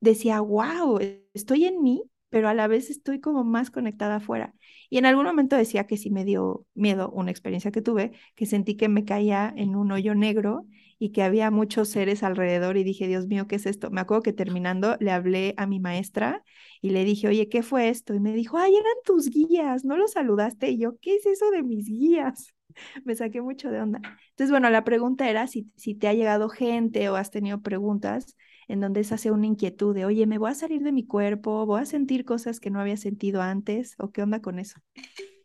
decía, 0.00 0.40
wow, 0.40 0.98
estoy 1.34 1.66
en 1.66 1.82
mí, 1.82 2.04
pero 2.28 2.48
a 2.48 2.54
la 2.54 2.66
vez 2.66 2.90
estoy 2.90 3.20
como 3.20 3.44
más 3.44 3.70
conectada 3.70 4.16
afuera. 4.16 4.54
Y 4.90 4.98
en 4.98 5.06
algún 5.06 5.24
momento 5.26 5.56
decía 5.56 5.86
que 5.86 5.96
sí 5.96 6.10
me 6.10 6.24
dio 6.24 6.66
miedo 6.74 7.10
una 7.10 7.30
experiencia 7.30 7.70
que 7.72 7.82
tuve, 7.82 8.12
que 8.34 8.46
sentí 8.46 8.76
que 8.76 8.88
me 8.88 9.04
caía 9.04 9.52
en 9.56 9.76
un 9.76 9.92
hoyo 9.92 10.14
negro 10.14 10.66
y 10.98 11.10
que 11.12 11.22
había 11.22 11.50
muchos 11.50 11.88
seres 11.88 12.22
alrededor 12.22 12.76
y 12.76 12.84
dije, 12.84 13.06
Dios 13.08 13.26
mío, 13.26 13.46
¿qué 13.48 13.56
es 13.56 13.66
esto? 13.66 13.90
Me 13.90 14.00
acuerdo 14.00 14.22
que 14.22 14.32
terminando 14.32 14.96
le 15.00 15.10
hablé 15.10 15.54
a 15.56 15.66
mi 15.66 15.80
maestra 15.80 16.44
y 16.80 16.90
le 16.90 17.04
dije, 17.04 17.28
oye, 17.28 17.48
¿qué 17.48 17.62
fue 17.62 17.88
esto? 17.88 18.14
Y 18.14 18.20
me 18.20 18.32
dijo, 18.32 18.58
ay, 18.58 18.72
eran 18.74 18.94
tus 19.04 19.28
guías, 19.30 19.84
¿no 19.84 19.96
los 19.96 20.12
saludaste? 20.12 20.70
Y 20.70 20.78
yo, 20.78 20.98
¿qué 21.00 21.16
es 21.16 21.26
eso 21.26 21.50
de 21.50 21.62
mis 21.62 21.86
guías? 21.86 22.54
me 23.04 23.14
saqué 23.14 23.40
mucho 23.40 23.70
de 23.70 23.80
onda. 23.80 24.00
Entonces, 24.30 24.50
bueno, 24.50 24.70
la 24.70 24.84
pregunta 24.84 25.28
era 25.28 25.46
si, 25.46 25.70
si 25.76 25.94
te 25.94 26.08
ha 26.08 26.14
llegado 26.14 26.48
gente 26.48 27.08
o 27.08 27.16
has 27.16 27.30
tenido 27.30 27.60
preguntas 27.62 28.36
en 28.68 28.80
donde 28.80 29.00
esa 29.00 29.18
sea 29.18 29.32
una 29.32 29.46
inquietud 29.46 29.94
de, 29.94 30.04
oye, 30.06 30.26
me 30.26 30.38
voy 30.38 30.50
a 30.50 30.54
salir 30.54 30.82
de 30.82 30.92
mi 30.92 31.06
cuerpo, 31.06 31.66
voy 31.66 31.82
a 31.82 31.84
sentir 31.86 32.24
cosas 32.24 32.60
que 32.60 32.70
no 32.70 32.80
había 32.80 32.96
sentido 32.96 33.42
antes, 33.42 33.94
o 33.98 34.12
qué 34.12 34.22
onda 34.22 34.40
con 34.40 34.58
eso. 34.58 34.80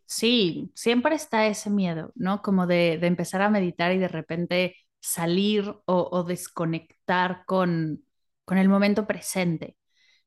Sí, 0.05 0.71
siempre 0.75 1.15
está 1.15 1.47
ese 1.47 1.69
miedo, 1.69 2.11
¿no? 2.15 2.41
Como 2.41 2.65
de, 2.67 2.97
de 2.99 3.07
empezar 3.07 3.41
a 3.41 3.49
meditar 3.49 3.91
y 3.93 3.97
de 3.97 4.07
repente 4.07 4.75
salir 5.01 5.67
o, 5.85 6.09
o 6.11 6.23
desconectar 6.23 7.43
con, 7.45 8.03
con 8.45 8.57
el 8.57 8.69
momento 8.69 9.05
presente, 9.07 9.77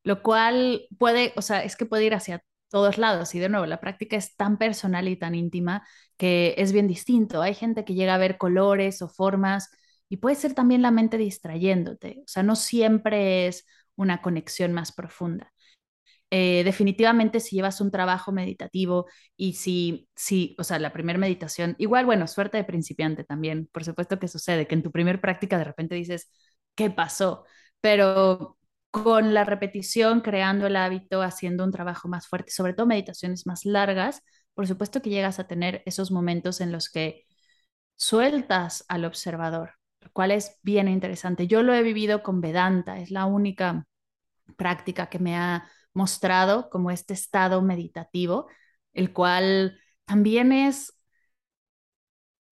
lo 0.04 0.22
cual 0.22 0.82
puede, 0.98 1.32
o 1.36 1.42
sea, 1.42 1.64
es 1.64 1.76
que 1.76 1.86
puede 1.86 2.04
ir 2.06 2.14
hacia 2.14 2.44
todos 2.70 2.98
lados. 2.98 3.34
Y 3.34 3.38
de 3.40 3.48
nuevo, 3.50 3.66
la 3.66 3.80
práctica 3.80 4.16
es 4.16 4.36
tan 4.36 4.58
personal 4.58 5.08
y 5.08 5.16
tan 5.16 5.34
íntima 5.34 5.86
que 6.16 6.54
es 6.58 6.72
bien 6.72 6.88
distinto. 6.88 7.42
Hay 7.42 7.54
gente 7.54 7.84
que 7.84 7.94
llega 7.94 8.14
a 8.14 8.18
ver 8.18 8.38
colores 8.38 9.02
o 9.02 9.08
formas 9.08 9.70
y 10.08 10.18
puede 10.18 10.36
ser 10.36 10.54
también 10.54 10.82
la 10.82 10.90
mente 10.90 11.18
distrayéndote. 11.18 12.20
O 12.20 12.28
sea, 12.28 12.42
no 12.42 12.56
siempre 12.56 13.46
es 13.48 13.66
una 13.96 14.22
conexión 14.22 14.72
más 14.72 14.92
profunda. 14.92 15.52
Eh, 16.32 16.62
definitivamente 16.64 17.40
si 17.40 17.56
llevas 17.56 17.80
un 17.80 17.90
trabajo 17.90 18.30
meditativo 18.32 19.06
y 19.36 19.54
si, 19.54 20.08
si, 20.14 20.54
o 20.58 20.64
sea, 20.64 20.78
la 20.78 20.92
primera 20.92 21.18
meditación, 21.18 21.74
igual, 21.78 22.06
bueno, 22.06 22.28
suerte 22.28 22.56
de 22.58 22.64
principiante 22.64 23.24
también, 23.24 23.68
por 23.72 23.84
supuesto 23.84 24.18
que 24.20 24.28
sucede, 24.28 24.66
que 24.68 24.76
en 24.76 24.82
tu 24.84 24.92
primera 24.92 25.20
práctica 25.20 25.58
de 25.58 25.64
repente 25.64 25.96
dices, 25.96 26.30
¿qué 26.76 26.88
pasó? 26.90 27.44
Pero 27.80 28.58
con 28.90 29.34
la 29.34 29.44
repetición, 29.44 30.20
creando 30.20 30.66
el 30.66 30.76
hábito, 30.76 31.22
haciendo 31.22 31.64
un 31.64 31.72
trabajo 31.72 32.08
más 32.08 32.26
fuerte, 32.28 32.52
sobre 32.52 32.74
todo 32.74 32.86
meditaciones 32.86 33.46
más 33.46 33.64
largas, 33.64 34.22
por 34.54 34.66
supuesto 34.66 35.02
que 35.02 35.10
llegas 35.10 35.38
a 35.38 35.46
tener 35.46 35.82
esos 35.86 36.10
momentos 36.10 36.60
en 36.60 36.72
los 36.72 36.90
que 36.90 37.24
sueltas 37.96 38.84
al 38.88 39.04
observador, 39.04 39.74
lo 40.00 40.10
cual 40.12 40.32
es 40.32 40.58
bien 40.62 40.88
interesante. 40.88 41.46
Yo 41.46 41.62
lo 41.62 41.74
he 41.74 41.82
vivido 41.82 42.22
con 42.22 42.40
Vedanta, 42.40 42.98
es 43.00 43.10
la 43.10 43.26
única 43.26 43.86
práctica 44.56 45.08
que 45.08 45.18
me 45.18 45.36
ha 45.36 45.68
mostrado 45.94 46.70
como 46.70 46.90
este 46.90 47.14
estado 47.14 47.62
meditativo, 47.62 48.48
el 48.92 49.12
cual 49.12 49.78
también 50.04 50.52
es, 50.52 50.94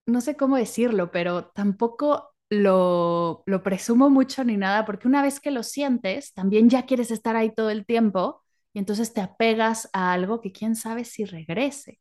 no 0.06 0.20
sé 0.20 0.36
cómo 0.36 0.56
decirlo, 0.56 1.10
pero 1.10 1.46
tampoco 1.50 2.34
lo, 2.50 3.42
lo 3.46 3.62
presumo 3.62 4.10
mucho 4.10 4.44
ni 4.44 4.56
nada, 4.56 4.84
porque 4.86 5.08
una 5.08 5.22
vez 5.22 5.40
que 5.40 5.50
lo 5.50 5.62
sientes, 5.62 6.32
también 6.34 6.68
ya 6.70 6.86
quieres 6.86 7.10
estar 7.10 7.36
ahí 7.36 7.54
todo 7.54 7.70
el 7.70 7.86
tiempo 7.86 8.42
y 8.72 8.78
entonces 8.78 9.12
te 9.12 9.20
apegas 9.20 9.88
a 9.92 10.12
algo 10.12 10.40
que 10.40 10.52
quién 10.52 10.74
sabe 10.76 11.04
si 11.04 11.24
regrese. 11.24 12.00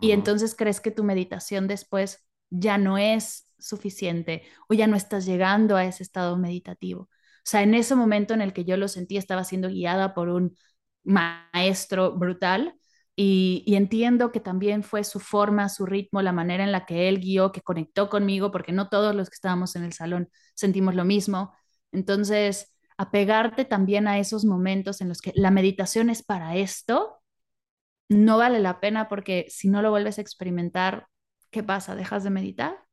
Y 0.00 0.12
entonces 0.12 0.54
crees 0.54 0.80
que 0.80 0.90
tu 0.92 1.02
meditación 1.04 1.66
después 1.66 2.24
ya 2.50 2.78
no 2.78 2.98
es 2.98 3.48
suficiente 3.58 4.44
o 4.68 4.74
ya 4.74 4.86
no 4.86 4.96
estás 4.96 5.26
llegando 5.26 5.76
a 5.76 5.84
ese 5.84 6.02
estado 6.04 6.36
meditativo. 6.38 7.02
O 7.02 7.08
sea, 7.50 7.62
en 7.62 7.74
ese 7.74 7.94
momento 7.96 8.34
en 8.34 8.40
el 8.42 8.52
que 8.52 8.64
yo 8.64 8.76
lo 8.76 8.88
sentí, 8.88 9.16
estaba 9.16 9.42
siendo 9.44 9.68
guiada 9.68 10.14
por 10.14 10.28
un 10.28 10.56
maestro 11.04 12.16
brutal 12.16 12.77
y, 13.20 13.74
entiendo 13.74 14.30
que 14.30 14.38
también 14.38 14.84
fue 14.84 15.02
su 15.02 15.18
forma, 15.18 15.68
su 15.68 15.86
ritmo, 15.86 16.22
la 16.22 16.30
manera 16.30 16.62
en 16.62 16.70
la 16.70 16.86
que 16.86 17.08
él 17.08 17.18
guió, 17.18 17.50
que 17.50 17.62
conectó 17.62 18.08
conmigo, 18.08 18.52
porque 18.52 18.70
no 18.70 18.88
todos 18.88 19.12
los 19.12 19.28
que 19.28 19.34
estábamos 19.34 19.74
en 19.74 19.82
el 19.82 19.92
salón 19.92 20.30
sentimos 20.54 20.94
lo 20.94 21.04
mismo. 21.04 21.52
Entonces, 21.90 22.72
apegarte 22.96 23.64
también 23.64 24.06
a 24.06 24.20
esos 24.20 24.44
momentos 24.44 25.00
en 25.00 25.08
los 25.08 25.20
que 25.20 25.32
la 25.34 25.50
meditación 25.50 26.10
es 26.10 26.22
para 26.22 26.54
esto, 26.54 27.20
no 28.08 28.38
vale 28.38 28.60
la 28.60 28.78
pena 28.78 29.08
porque 29.08 29.46
si 29.48 29.68
no 29.68 29.82
lo 29.82 29.90
vuelves 29.90 30.18
a 30.18 30.22
experimentar, 30.22 31.08
¿qué 31.50 31.64
pasa? 31.64 31.96
¿Dejas 31.96 32.22
de 32.22 32.30
meditar? 32.30 32.84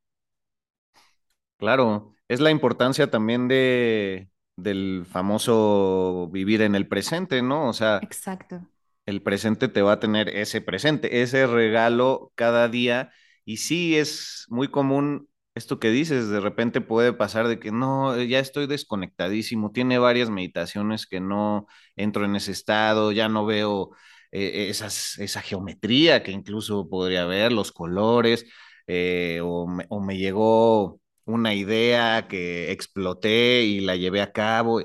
Claro, 1.56 2.16
es 2.26 2.40
la 2.40 2.50
importancia 2.50 3.12
también 3.12 3.46
de, 3.46 4.28
del 4.56 5.06
famoso 5.08 6.28
vivir 6.32 6.62
en 6.62 6.74
el 6.74 6.88
presente, 6.88 7.42
¿no? 7.42 7.68
O 7.68 7.72
sea, 7.72 8.00
Exacto 8.02 8.68
el 9.06 9.22
presente 9.22 9.68
te 9.68 9.82
va 9.82 9.92
a 9.92 10.00
tener 10.00 10.28
ese 10.30 10.60
presente, 10.60 11.22
ese 11.22 11.46
regalo 11.46 12.32
cada 12.34 12.68
día. 12.68 13.12
Y 13.44 13.58
sí 13.58 13.96
es 13.96 14.46
muy 14.48 14.68
común 14.68 15.28
esto 15.54 15.78
que 15.80 15.90
dices, 15.90 16.28
de 16.28 16.40
repente 16.40 16.80
puede 16.82 17.12
pasar 17.14 17.48
de 17.48 17.58
que 17.58 17.72
no, 17.72 18.20
ya 18.22 18.40
estoy 18.40 18.66
desconectadísimo, 18.66 19.72
tiene 19.72 19.98
varias 19.98 20.28
meditaciones 20.30 21.06
que 21.06 21.20
no 21.20 21.66
entro 21.96 22.26
en 22.26 22.36
ese 22.36 22.52
estado, 22.52 23.10
ya 23.12 23.28
no 23.30 23.46
veo 23.46 23.90
eh, 24.32 24.68
esas, 24.68 25.18
esa 25.18 25.40
geometría 25.40 26.22
que 26.22 26.32
incluso 26.32 26.88
podría 26.88 27.24
ver, 27.24 27.52
los 27.52 27.72
colores, 27.72 28.44
eh, 28.86 29.40
o, 29.42 29.66
me, 29.66 30.18
llegó 30.18 31.00
una 31.24 31.54
idea 31.54 32.28
que 32.28 32.70
exploté 32.72 33.62
y 33.64 33.80
la 33.80 33.96
llevé 33.96 34.20
a 34.22 34.32
cabo. 34.32 34.80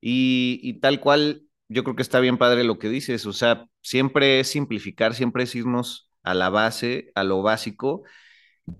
Y, 0.00 0.60
y 0.62 0.80
tal 0.80 1.00
cual 1.00 1.44
yo 1.70 1.84
creo 1.84 1.94
que 1.94 2.02
está 2.02 2.18
bien 2.18 2.36
padre 2.36 2.64
lo 2.64 2.78
que 2.80 2.88
dices, 2.88 3.26
o 3.26 3.32
sea, 3.32 3.66
siempre 3.80 4.40
es 4.40 4.48
simplificar, 4.48 5.14
siempre 5.14 5.44
es 5.44 5.54
irnos 5.54 6.10
a 6.24 6.34
la 6.34 6.50
base, 6.50 7.12
a 7.14 7.22
lo 7.22 7.42
básico, 7.42 8.02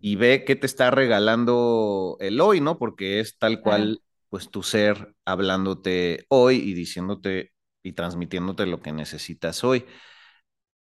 y 0.01 0.17
ve 0.17 0.45
qué 0.45 0.57
te 0.57 0.67
está 0.67 0.91
regalando 0.91 2.17
el 2.21 2.41
hoy, 2.41 2.61
¿no? 2.61 2.79
Porque 2.79 3.21
es 3.21 3.39
tal 3.39 3.61
cual, 3.63 4.03
pues 4.29 4.51
tu 4.51 4.65
ser 4.65 5.15
hablándote 5.25 6.27
hoy 6.29 6.57
y 6.57 6.75
diciéndote 6.75 7.53
y 7.85 7.93
transmitiéndote 7.93 8.67
lo 8.67 8.81
que 8.81 8.93
necesitas 8.93 9.63
hoy. 9.63 9.87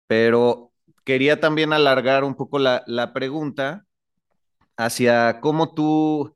Pero 0.09 0.73
quería 1.05 1.41
también 1.41 1.73
alargar 1.73 2.25
un 2.25 2.35
poco 2.35 2.59
la, 2.59 2.83
la 2.88 3.12
pregunta 3.12 3.87
hacia 4.77 5.41
cómo 5.41 5.73
tú 5.73 6.35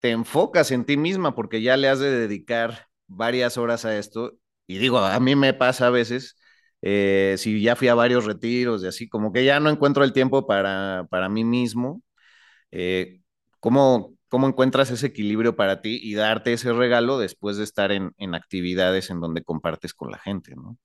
te 0.00 0.10
enfocas 0.12 0.70
en 0.70 0.84
ti 0.84 0.96
misma, 0.96 1.34
porque 1.34 1.62
ya 1.62 1.76
le 1.76 1.88
has 1.88 1.98
de 1.98 2.10
dedicar 2.10 2.88
varias 3.08 3.58
horas 3.58 3.84
a 3.84 3.98
esto 3.98 4.38
y 4.66 4.78
digo, 4.78 4.98
a 4.98 5.18
mí 5.20 5.36
me 5.36 5.54
pasa 5.54 5.86
a 5.88 5.90
veces, 5.90 6.36
eh, 6.82 7.36
si 7.38 7.60
ya 7.62 7.76
fui 7.76 7.88
a 7.88 7.94
varios 7.94 8.24
retiros 8.26 8.82
y 8.84 8.86
así, 8.88 9.08
como 9.08 9.32
que 9.32 9.44
ya 9.44 9.60
no 9.60 9.70
encuentro 9.70 10.04
el 10.04 10.12
tiempo 10.12 10.46
para, 10.46 11.06
para 11.10 11.28
mí 11.28 11.44
mismo. 11.44 12.02
Eh, 12.70 13.20
¿cómo, 13.60 14.14
¿Cómo 14.28 14.48
encuentras 14.48 14.90
ese 14.90 15.08
equilibrio 15.08 15.56
para 15.56 15.82
ti 15.82 16.00
y 16.02 16.14
darte 16.14 16.52
ese 16.54 16.72
regalo 16.72 17.18
después 17.18 17.56
de 17.58 17.64
estar 17.64 17.92
en, 17.92 18.12
en 18.18 18.34
actividades 18.34 19.10
en 19.10 19.20
donde 19.20 19.44
compartes 19.44 19.94
con 19.94 20.10
la 20.10 20.18
gente, 20.18 20.54
¿no? 20.56 20.78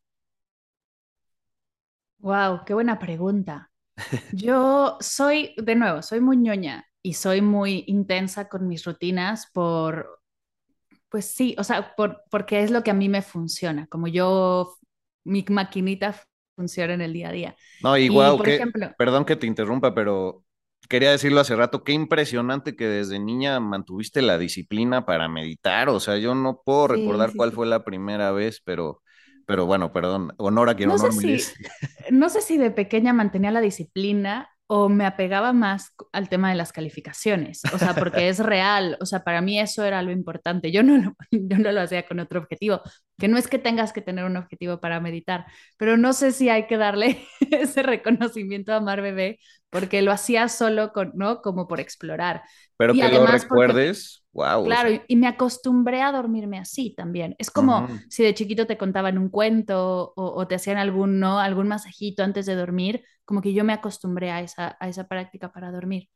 Wow, 2.20 2.64
qué 2.66 2.74
buena 2.74 3.00
pregunta. 3.00 3.72
Yo 4.32 4.98
soy, 5.02 5.56
de 5.58 5.76
nuevo, 5.76 6.04
soy 6.04 6.22
muy 6.22 6.38
ñoña 6.38 6.86
y 7.04 7.16
soy 7.16 7.42
muy 7.42 7.86
intensa 7.88 8.50
con 8.50 8.68
mis 8.68 8.86
rutinas 8.86 9.48
por 9.54 10.21
pues 11.12 11.26
sí, 11.26 11.56
o 11.58 11.64
sea, 11.64 11.94
por, 11.96 12.24
porque 12.32 12.64
es 12.64 12.72
lo 12.72 12.84
que 12.84 12.92
a 12.92 12.94
mí 12.94 13.10
me 13.10 13.22
funciona, 13.22 13.86
como 13.88 14.08
yo, 14.08 14.78
mi 15.26 15.46
maquinita 15.50 16.16
funciona 16.56 16.94
en 16.94 17.02
el 17.02 17.12
día 17.12 17.30
a 17.30 17.32
día. 17.34 17.56
No, 17.84 17.98
igual, 17.98 18.38
por 18.38 18.48
ejemplo, 18.48 18.92
perdón 18.98 19.26
que 19.26 19.36
te 19.36 19.46
interrumpa, 19.46 19.94
pero 19.94 20.44
quería 20.88 21.12
decirlo 21.12 21.42
hace 21.42 21.56
rato, 21.56 21.84
qué 21.84 21.92
impresionante 21.92 22.78
que 22.78 22.88
desde 22.88 23.20
niña 23.20 23.60
mantuviste 23.60 24.22
la 24.22 24.38
disciplina 24.38 25.06
para 25.06 25.28
meditar, 25.28 25.90
o 25.90 26.00
sea, 26.00 26.18
yo 26.18 26.34
no 26.34 26.62
puedo 26.64 26.88
recordar 26.88 27.34
cuál 27.36 27.52
fue 27.52 27.68
la 27.68 27.84
primera 27.84 28.32
vez, 28.32 28.62
pero... 28.64 29.02
Pero 29.48 29.66
bueno, 29.66 29.92
perdón, 29.92 30.34
honor 30.38 30.70
a 30.70 30.76
quien 30.76 30.90
no 30.90 30.96
honor 30.96 31.12
sé 31.12 31.40
si, 31.40 31.54
No 32.12 32.30
sé 32.30 32.42
si 32.42 32.58
de 32.58 32.72
pequeña 32.72 33.12
mantenía 33.12 33.52
la 33.52 33.60
disciplina 33.60 34.48
o 34.74 34.88
me 34.88 35.06
apegaba 35.06 35.52
más 35.52 35.94
al 36.14 36.30
tema 36.30 36.50
de 36.50 36.56
las 36.56 36.72
calificaciones, 36.72 37.62
o 37.74 37.78
sea, 37.78 37.94
porque 37.94 38.30
es 38.30 38.40
real, 38.40 38.98
o 39.02 39.06
sea, 39.06 39.22
para 39.22 39.42
mí 39.42 39.60
eso 39.60 39.84
era 39.84 40.02
lo 40.02 40.12
importante, 40.12 40.72
yo 40.72 40.82
no 40.82 40.98
lo, 40.98 41.14
yo 41.32 41.58
no 41.58 41.74
lo 41.74 41.82
hacía 41.82 42.08
con 42.08 42.22
otro 42.22 42.40
objetivo, 42.40 42.80
que 43.22 43.28
no 43.28 43.38
es 43.38 43.48
que 43.48 43.60
tengas 43.60 43.94
que 43.94 44.02
tener 44.02 44.26
un 44.26 44.36
objetivo 44.36 44.80
para 44.80 45.00
meditar, 45.00 45.46
pero 45.78 45.96
no 45.96 46.12
sé 46.12 46.32
si 46.32 46.50
hay 46.50 46.66
que 46.66 46.76
darle 46.76 47.24
ese 47.52 47.84
reconocimiento 47.84 48.74
a 48.74 48.82
Mar 48.82 49.02
Bebé, 49.02 49.40
porque 49.70 50.02
lo 50.02 50.12
hacía 50.12 50.50
solo 50.50 50.92
con, 50.92 51.12
¿no? 51.14 51.44
Como 51.44 51.68
por 51.68 51.80
explorar. 51.80 52.42
Pero 52.78 52.94
que 52.94 53.08
lo 53.10 53.28
recuerdes, 53.28 54.24
wow. 54.34 54.66
Claro, 54.66 54.90
y 55.08 55.16
me 55.18 55.28
acostumbré 55.28 56.02
a 56.02 56.12
dormirme 56.12 56.58
así 56.58 56.96
también. 56.98 57.36
Es 57.38 57.52
como 57.52 57.88
si 58.10 58.24
de 58.24 58.34
chiquito 58.34 58.66
te 58.66 58.80
contaban 58.80 59.20
un 59.20 59.30
cuento 59.30 60.14
o, 60.16 60.48
te 60.48 60.56
hacían 60.56 60.78
algún, 60.78 61.20
¿no? 61.20 61.40
algún 61.40 61.68
masajito 61.68 62.24
antes 62.24 62.48
de 62.48 62.56
dormir, 62.56 63.04
como 63.24 63.42
que 63.42 63.54
yo 63.54 63.64
me 63.64 63.74
acostumbré 63.74 64.32
a 64.32 64.42
esa, 64.42 64.78
a 64.80 64.90
esa 64.90 65.08
práctica 65.08 65.52
para 65.52 65.72
dormir. 65.72 66.10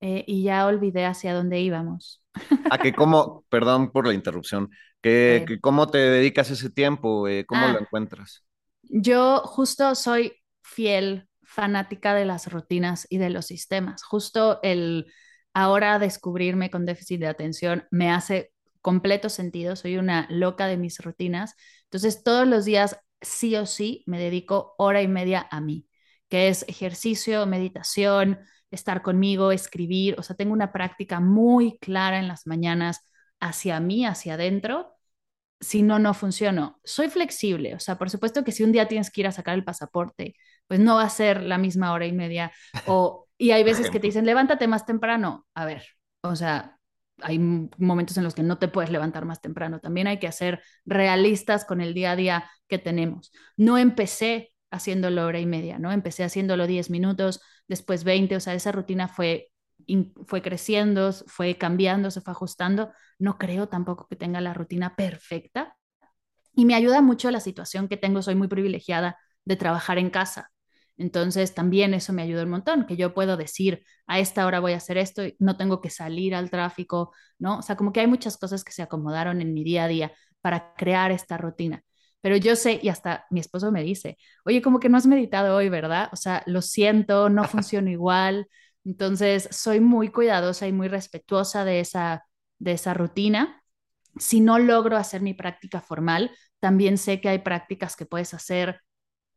Eh, 0.00 0.24
y 0.26 0.42
ya 0.44 0.66
olvidé 0.66 1.04
hacia 1.06 1.34
dónde 1.34 1.60
íbamos. 1.60 2.22
A 2.68 2.76
que 2.82 2.94
cómo, 2.94 3.44
perdón 3.48 3.90
por 3.92 4.06
la 4.06 4.14
interrupción, 4.14 4.70
que, 5.00 5.44
que 5.46 5.60
cómo 5.60 5.88
te 5.88 5.98
dedicas 5.98 6.50
ese 6.50 6.70
tiempo, 6.70 7.28
eh, 7.28 7.44
cómo 7.46 7.68
Ah. 7.68 7.72
lo 7.72 7.78
encuentras. 7.80 8.44
Yo 8.82 9.40
justo 9.44 9.94
soy 9.94 10.32
fiel 10.62 11.28
fanática 11.42 12.14
de 12.14 12.24
las 12.24 12.50
rutinas 12.52 13.06
y 13.10 13.18
de 13.18 13.30
los 13.30 13.46
sistemas. 13.46 14.02
Justo 14.02 14.60
el 14.62 15.06
ahora 15.54 15.98
descubrirme 15.98 16.70
con 16.70 16.86
déficit 16.86 17.20
de 17.20 17.26
atención 17.28 17.86
me 17.90 18.10
hace 18.10 18.52
completo 18.80 19.28
sentido. 19.28 19.76
Soy 19.76 19.96
una 19.98 20.26
loca 20.30 20.66
de 20.66 20.76
mis 20.76 20.98
rutinas. 21.00 21.54
Entonces, 21.84 22.22
todos 22.22 22.46
los 22.46 22.64
días, 22.64 22.98
sí 23.20 23.56
o 23.56 23.66
sí, 23.66 24.04
me 24.06 24.18
dedico 24.20 24.74
hora 24.78 25.02
y 25.02 25.08
media 25.08 25.46
a 25.50 25.60
mí, 25.60 25.86
que 26.28 26.48
es 26.48 26.64
ejercicio, 26.68 27.46
meditación, 27.46 28.38
estar 28.70 29.02
conmigo, 29.02 29.52
escribir. 29.52 30.16
O 30.18 30.22
sea, 30.22 30.36
tengo 30.36 30.52
una 30.52 30.72
práctica 30.72 31.20
muy 31.20 31.78
clara 31.78 32.18
en 32.18 32.28
las 32.28 32.46
mañanas 32.46 33.00
hacia 33.40 33.80
mí, 33.80 34.06
hacia 34.06 34.34
adentro 34.34 34.98
si 35.60 35.82
no, 35.82 35.98
no 35.98 36.14
funciono. 36.14 36.80
Soy 36.84 37.08
flexible, 37.08 37.74
o 37.74 37.80
sea, 37.80 37.98
por 37.98 38.10
supuesto 38.10 38.44
que 38.44 38.52
si 38.52 38.62
un 38.62 38.72
día 38.72 38.86
tienes 38.88 39.10
que 39.10 39.22
ir 39.22 39.26
a 39.26 39.32
sacar 39.32 39.54
el 39.54 39.64
pasaporte, 39.64 40.34
pues 40.66 40.80
no 40.80 40.96
va 40.96 41.02
a 41.04 41.10
ser 41.10 41.42
la 41.42 41.58
misma 41.58 41.92
hora 41.92 42.06
y 42.06 42.12
media. 42.12 42.52
O, 42.86 43.26
y 43.36 43.50
hay 43.52 43.64
veces 43.64 43.90
que 43.90 44.00
te 44.00 44.08
dicen, 44.08 44.26
levántate 44.26 44.66
más 44.66 44.86
temprano. 44.86 45.46
A 45.54 45.64
ver, 45.64 45.84
o 46.22 46.34
sea, 46.36 46.78
hay 47.20 47.38
momentos 47.38 48.16
en 48.16 48.24
los 48.24 48.34
que 48.34 48.42
no 48.42 48.58
te 48.58 48.68
puedes 48.68 48.90
levantar 48.90 49.24
más 49.24 49.40
temprano. 49.40 49.80
También 49.80 50.06
hay 50.06 50.18
que 50.18 50.30
ser 50.32 50.62
realistas 50.84 51.64
con 51.64 51.80
el 51.80 51.94
día 51.94 52.12
a 52.12 52.16
día 52.16 52.50
que 52.68 52.78
tenemos. 52.78 53.32
No 53.56 53.78
empecé 53.78 54.52
haciéndolo 54.70 55.26
hora 55.26 55.40
y 55.40 55.46
media, 55.46 55.78
¿no? 55.78 55.92
Empecé 55.92 56.24
haciéndolo 56.24 56.66
10 56.66 56.90
minutos, 56.90 57.40
después 57.68 58.04
20, 58.04 58.36
o 58.36 58.40
sea, 58.40 58.54
esa 58.54 58.72
rutina 58.72 59.08
fue 59.08 59.50
fue 60.26 60.42
creciendo, 60.42 61.12
fue 61.26 61.56
cambiando, 61.56 62.10
se 62.10 62.20
fue 62.20 62.32
ajustando. 62.32 62.92
No 63.18 63.38
creo 63.38 63.68
tampoco 63.68 64.06
que 64.08 64.16
tenga 64.16 64.40
la 64.40 64.54
rutina 64.54 64.96
perfecta. 64.96 65.76
Y 66.54 66.64
me 66.66 66.74
ayuda 66.74 67.02
mucho 67.02 67.30
la 67.30 67.40
situación 67.40 67.88
que 67.88 67.96
tengo. 67.96 68.22
Soy 68.22 68.34
muy 68.34 68.48
privilegiada 68.48 69.18
de 69.44 69.56
trabajar 69.56 69.98
en 69.98 70.10
casa. 70.10 70.50
Entonces 70.96 71.54
también 71.54 71.94
eso 71.94 72.12
me 72.12 72.22
ayuda 72.22 72.42
un 72.44 72.50
montón, 72.50 72.86
que 72.86 72.96
yo 72.96 73.14
puedo 73.14 73.36
decir, 73.36 73.84
a 74.08 74.18
esta 74.18 74.46
hora 74.46 74.60
voy 74.60 74.72
a 74.72 74.78
hacer 74.78 74.98
esto 74.98 75.24
y 75.24 75.36
no 75.38 75.56
tengo 75.56 75.80
que 75.80 75.90
salir 75.90 76.34
al 76.34 76.50
tráfico, 76.50 77.14
¿no? 77.38 77.58
O 77.58 77.62
sea, 77.62 77.76
como 77.76 77.92
que 77.92 78.00
hay 78.00 78.08
muchas 78.08 78.36
cosas 78.36 78.64
que 78.64 78.72
se 78.72 78.82
acomodaron 78.82 79.40
en 79.40 79.54
mi 79.54 79.62
día 79.64 79.84
a 79.84 79.88
día 79.88 80.12
para 80.40 80.74
crear 80.74 81.12
esta 81.12 81.38
rutina. 81.38 81.84
Pero 82.20 82.36
yo 82.36 82.56
sé, 82.56 82.80
y 82.82 82.88
hasta 82.88 83.26
mi 83.30 83.40
esposo 83.40 83.70
me 83.72 83.82
dice, 83.82 84.18
oye, 84.44 84.60
como 84.62 84.80
que 84.80 84.88
no 84.88 84.96
has 84.98 85.06
meditado 85.06 85.56
hoy, 85.56 85.68
¿verdad? 85.68 86.08
O 86.12 86.16
sea, 86.16 86.42
lo 86.46 86.62
siento, 86.62 87.28
no 87.30 87.44
funciona 87.44 87.90
igual. 87.90 88.48
Entonces, 88.84 89.48
soy 89.52 89.80
muy 89.80 90.08
cuidadosa 90.10 90.66
y 90.66 90.72
muy 90.72 90.88
respetuosa 90.88 91.64
de 91.64 91.80
esa, 91.80 92.24
de 92.58 92.72
esa 92.72 92.94
rutina. 92.94 93.62
Si 94.18 94.40
no 94.40 94.58
logro 94.58 94.96
hacer 94.96 95.20
mi 95.22 95.34
práctica 95.34 95.80
formal, 95.80 96.32
también 96.60 96.98
sé 96.98 97.20
que 97.20 97.28
hay 97.28 97.38
prácticas 97.40 97.96
que 97.96 98.06
puedes 98.06 98.34
hacer 98.34 98.80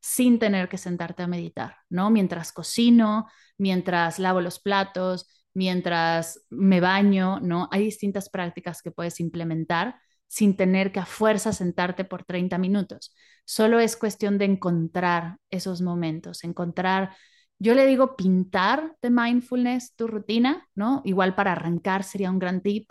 sin 0.02 0.40
tener 0.40 0.70
que 0.70 0.78
sentarte 0.78 1.24
a 1.24 1.28
meditar, 1.28 1.78
¿no? 1.90 2.10
Mientras 2.10 2.52
cocino, 2.52 3.28
mientras 3.58 4.18
lavo 4.20 4.42
los 4.42 4.60
platos, 4.60 5.28
mientras 5.54 6.46
me 6.50 6.80
baño, 6.82 7.40
¿no? 7.40 7.70
Hay 7.72 7.84
distintas 7.86 8.30
prácticas 8.30 8.82
que 8.82 8.92
puedes 8.92 9.20
implementar 9.20 9.96
sin 10.32 10.56
tener 10.56 10.94
que 10.94 11.02
a 11.02 11.06
fuerza 11.06 11.52
sentarte 11.52 12.06
por 12.06 12.24
30 12.24 12.58
minutos. 12.58 13.14
Solo 13.44 13.82
es 13.82 13.98
cuestión 13.98 14.38
de 14.38 14.46
encontrar 14.46 15.38
esos 15.50 15.82
momentos, 15.82 16.46
encontrar 16.46 17.12
yo 17.60 17.76
le 17.76 17.86
digo 17.86 18.16
pintar 18.16 18.96
de 19.02 19.10
mindfulness 19.10 19.94
tu 19.96 20.08
rutina, 20.08 20.68
¿no? 20.74 21.02
Igual 21.04 21.36
para 21.36 21.52
arrancar 21.52 22.04
sería 22.04 22.32
un 22.32 22.40
gran 22.40 22.62
tip. 22.62 22.90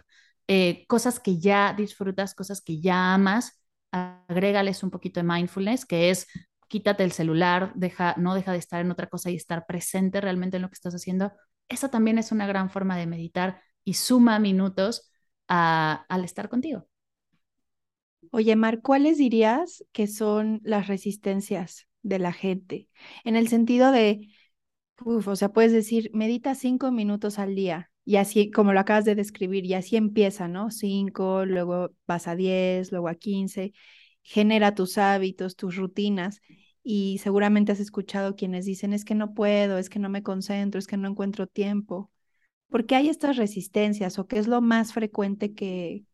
Eh, 0.49 0.85
cosas 0.87 1.19
que 1.19 1.39
ya 1.39 1.73
disfrutas, 1.77 2.35
cosas 2.35 2.61
que 2.61 2.81
ya 2.81 3.15
amas, 3.15 3.65
agrégales 3.91 4.83
un 4.83 4.91
poquito 4.91 5.19
de 5.21 5.25
mindfulness, 5.27 5.87
que 5.87 6.11
es 6.11 6.27
quítate 6.69 7.03
el 7.05 7.13
celular, 7.13 7.73
deja, 7.75 8.15
no 8.19 8.35
deja 8.35 8.53
de 8.53 8.59
estar 8.59 8.81
en 8.81 8.91
otra 8.93 9.09
cosa 9.09 9.31
y 9.31 9.37
estar 9.37 9.67
presente 9.67 10.21
realmente 10.21 10.57
en 10.59 10.63
lo 10.63 10.69
que 10.69 10.75
estás 10.75 10.95
haciendo. 10.95 11.33
Esa 11.69 11.91
también 11.91 12.19
es 12.19 12.31
una 12.31 12.47
gran 12.47 12.71
forma 12.71 12.97
de 12.99 13.07
meditar 13.07 13.63
y 13.85 13.95
suma 13.95 14.39
minutos 14.39 15.11
al 15.49 16.25
estar 16.25 16.49
contigo. 16.49 16.87
Oye, 18.33 18.55
Mar, 18.57 18.81
¿cuáles 18.83 19.19
dirías 19.19 19.85
que 19.93 20.07
son 20.07 20.61
las 20.63 20.87
resistencias 20.87 21.89
de 22.03 22.19
la 22.19 22.33
gente? 22.33 22.89
En 23.25 23.35
el 23.37 23.49
sentido 23.49 23.91
de, 23.93 24.29
uf, 25.05 25.29
o 25.29 25.37
sea, 25.37 25.51
puedes 25.51 25.73
decir, 25.73 26.11
medita 26.15 26.55
cinco 26.55 26.93
minutos 26.93 27.39
al 27.39 27.55
día 27.55 27.91
y 28.05 28.17
así, 28.17 28.51
como 28.51 28.73
lo 28.73 28.81
acabas 28.81 29.05
de 29.05 29.15
describir, 29.15 29.67
y 29.67 29.75
así 29.75 29.97
empieza, 29.97 30.49
¿no? 30.49 30.71
Cinco, 30.71 31.45
luego 31.47 31.93
vas 32.07 32.29
a 32.29 32.37
diez, 32.37 32.93
luego 32.93 33.09
a 33.09 33.15
quince, 33.17 33.73
genera 34.23 34.75
tus 34.75 34.99
hábitos, 34.99 35.57
tus 35.57 35.77
rutinas 35.77 36.41
y 36.83 37.19
seguramente 37.19 37.73
has 37.73 37.81
escuchado 37.81 38.37
quienes 38.37 38.67
dicen, 38.67 38.93
es 38.95 39.05
que 39.05 39.15
no 39.15 39.35
puedo, 39.35 39.79
es 39.79 39.91
que 39.91 39.99
no 40.01 40.09
me 40.11 40.23
concentro, 40.23 40.79
es 40.79 40.87
que 40.87 40.97
no 40.97 41.09
encuentro 41.09 41.47
tiempo. 41.47 42.11
¿Por 42.69 42.87
qué 42.87 42.97
hay 42.97 43.09
estas 43.11 43.37
resistencias 43.37 44.19
o 44.19 44.27
qué 44.29 44.39
es 44.39 44.49
lo 44.49 44.61
más 44.63 44.93
frecuente 44.95 45.55
que, 45.55 46.05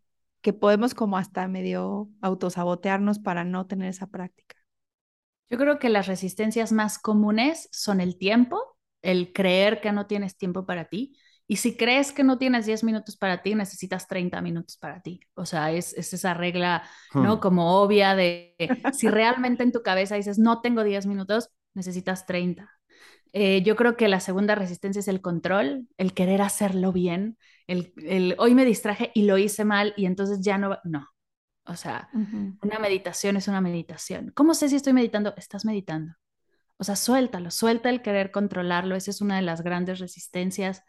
que 0.47 0.53
podemos 0.53 0.95
como 0.95 1.19
hasta 1.19 1.49
medio 1.49 2.09
autosabotearnos 2.21 3.19
para 3.19 3.43
no 3.43 3.67
tener 3.67 3.89
esa 3.89 4.07
práctica? 4.07 4.55
Yo 5.51 5.59
creo 5.59 5.81
que 5.81 5.89
las 5.89 6.07
resistencias 6.07 6.71
más 6.71 7.01
comunes 7.01 7.69
son 7.73 8.01
el 8.01 8.17
tiempo, 8.17 8.79
el 9.03 9.33
creer 9.33 9.81
que 9.81 9.91
no 9.91 10.07
tienes 10.07 10.37
tiempo 10.37 10.65
para 10.65 10.85
ti. 10.85 11.17
Y 11.49 11.57
si 11.57 11.77
crees 11.77 12.13
que 12.13 12.23
no 12.23 12.39
tienes 12.39 12.65
10 12.65 12.85
minutos 12.85 13.17
para 13.17 13.43
ti, 13.43 13.57
necesitas 13.57 14.07
30 14.07 14.41
minutos 14.41 14.77
para 14.77 15.03
ti. 15.03 15.19
O 15.35 15.47
sea, 15.47 15.73
es, 15.73 15.93
es 15.95 16.13
esa 16.13 16.33
regla, 16.33 16.85
¿no? 17.13 17.39
Hmm. 17.39 17.41
Como 17.41 17.83
obvia 17.83 18.15
de 18.15 18.55
si 18.93 19.09
realmente 19.09 19.65
en 19.65 19.73
tu 19.73 19.83
cabeza 19.83 20.15
dices, 20.15 20.39
no 20.39 20.61
tengo 20.61 20.85
10 20.85 21.07
minutos, 21.07 21.51
necesitas 21.75 22.25
30. 22.25 22.71
Eh, 23.33 23.63
yo 23.63 23.77
creo 23.77 23.97
que 23.97 24.09
la 24.09 24.21
segunda 24.21 24.55
resistencia 24.55 25.01
es 25.01 25.09
el 25.09 25.21
control, 25.21 25.89
el 25.99 26.15
querer 26.15 26.43
hacerlo 26.43 26.93
bien, 26.93 27.39
el, 27.67 27.93
el 27.99 28.35
hoy 28.39 28.55
me 28.55 28.65
distraje 28.65 29.11
y 29.15 29.25
lo 29.25 29.39
hice 29.39 29.65
mal 29.65 29.95
y 29.97 30.07
entonces 30.07 30.41
ya 30.41 30.59
no, 30.59 30.71
va- 30.71 30.81
no. 30.85 31.09
O 31.67 31.77
sea, 31.77 32.11
una 32.63 32.79
meditación 32.79 33.37
es 33.37 33.49
una 33.49 33.61
meditación. 33.61 34.33
¿Cómo 34.35 34.55
sé 34.55 34.69
si 34.69 34.77
estoy 34.77 34.93
meditando? 34.95 35.35
Estás 35.37 35.65
meditando. 35.65 36.15
O 36.79 36.85
sea, 36.85 36.97
suéltalo, 36.97 37.51
suelta 37.51 37.91
el 37.91 38.03
querer 38.03 38.31
controlarlo. 38.33 38.97
Esa 38.97 39.11
es 39.11 39.21
una 39.21 39.37
de 39.37 39.43
las 39.43 39.63
grandes 39.63 39.99
resistencias. 40.01 40.83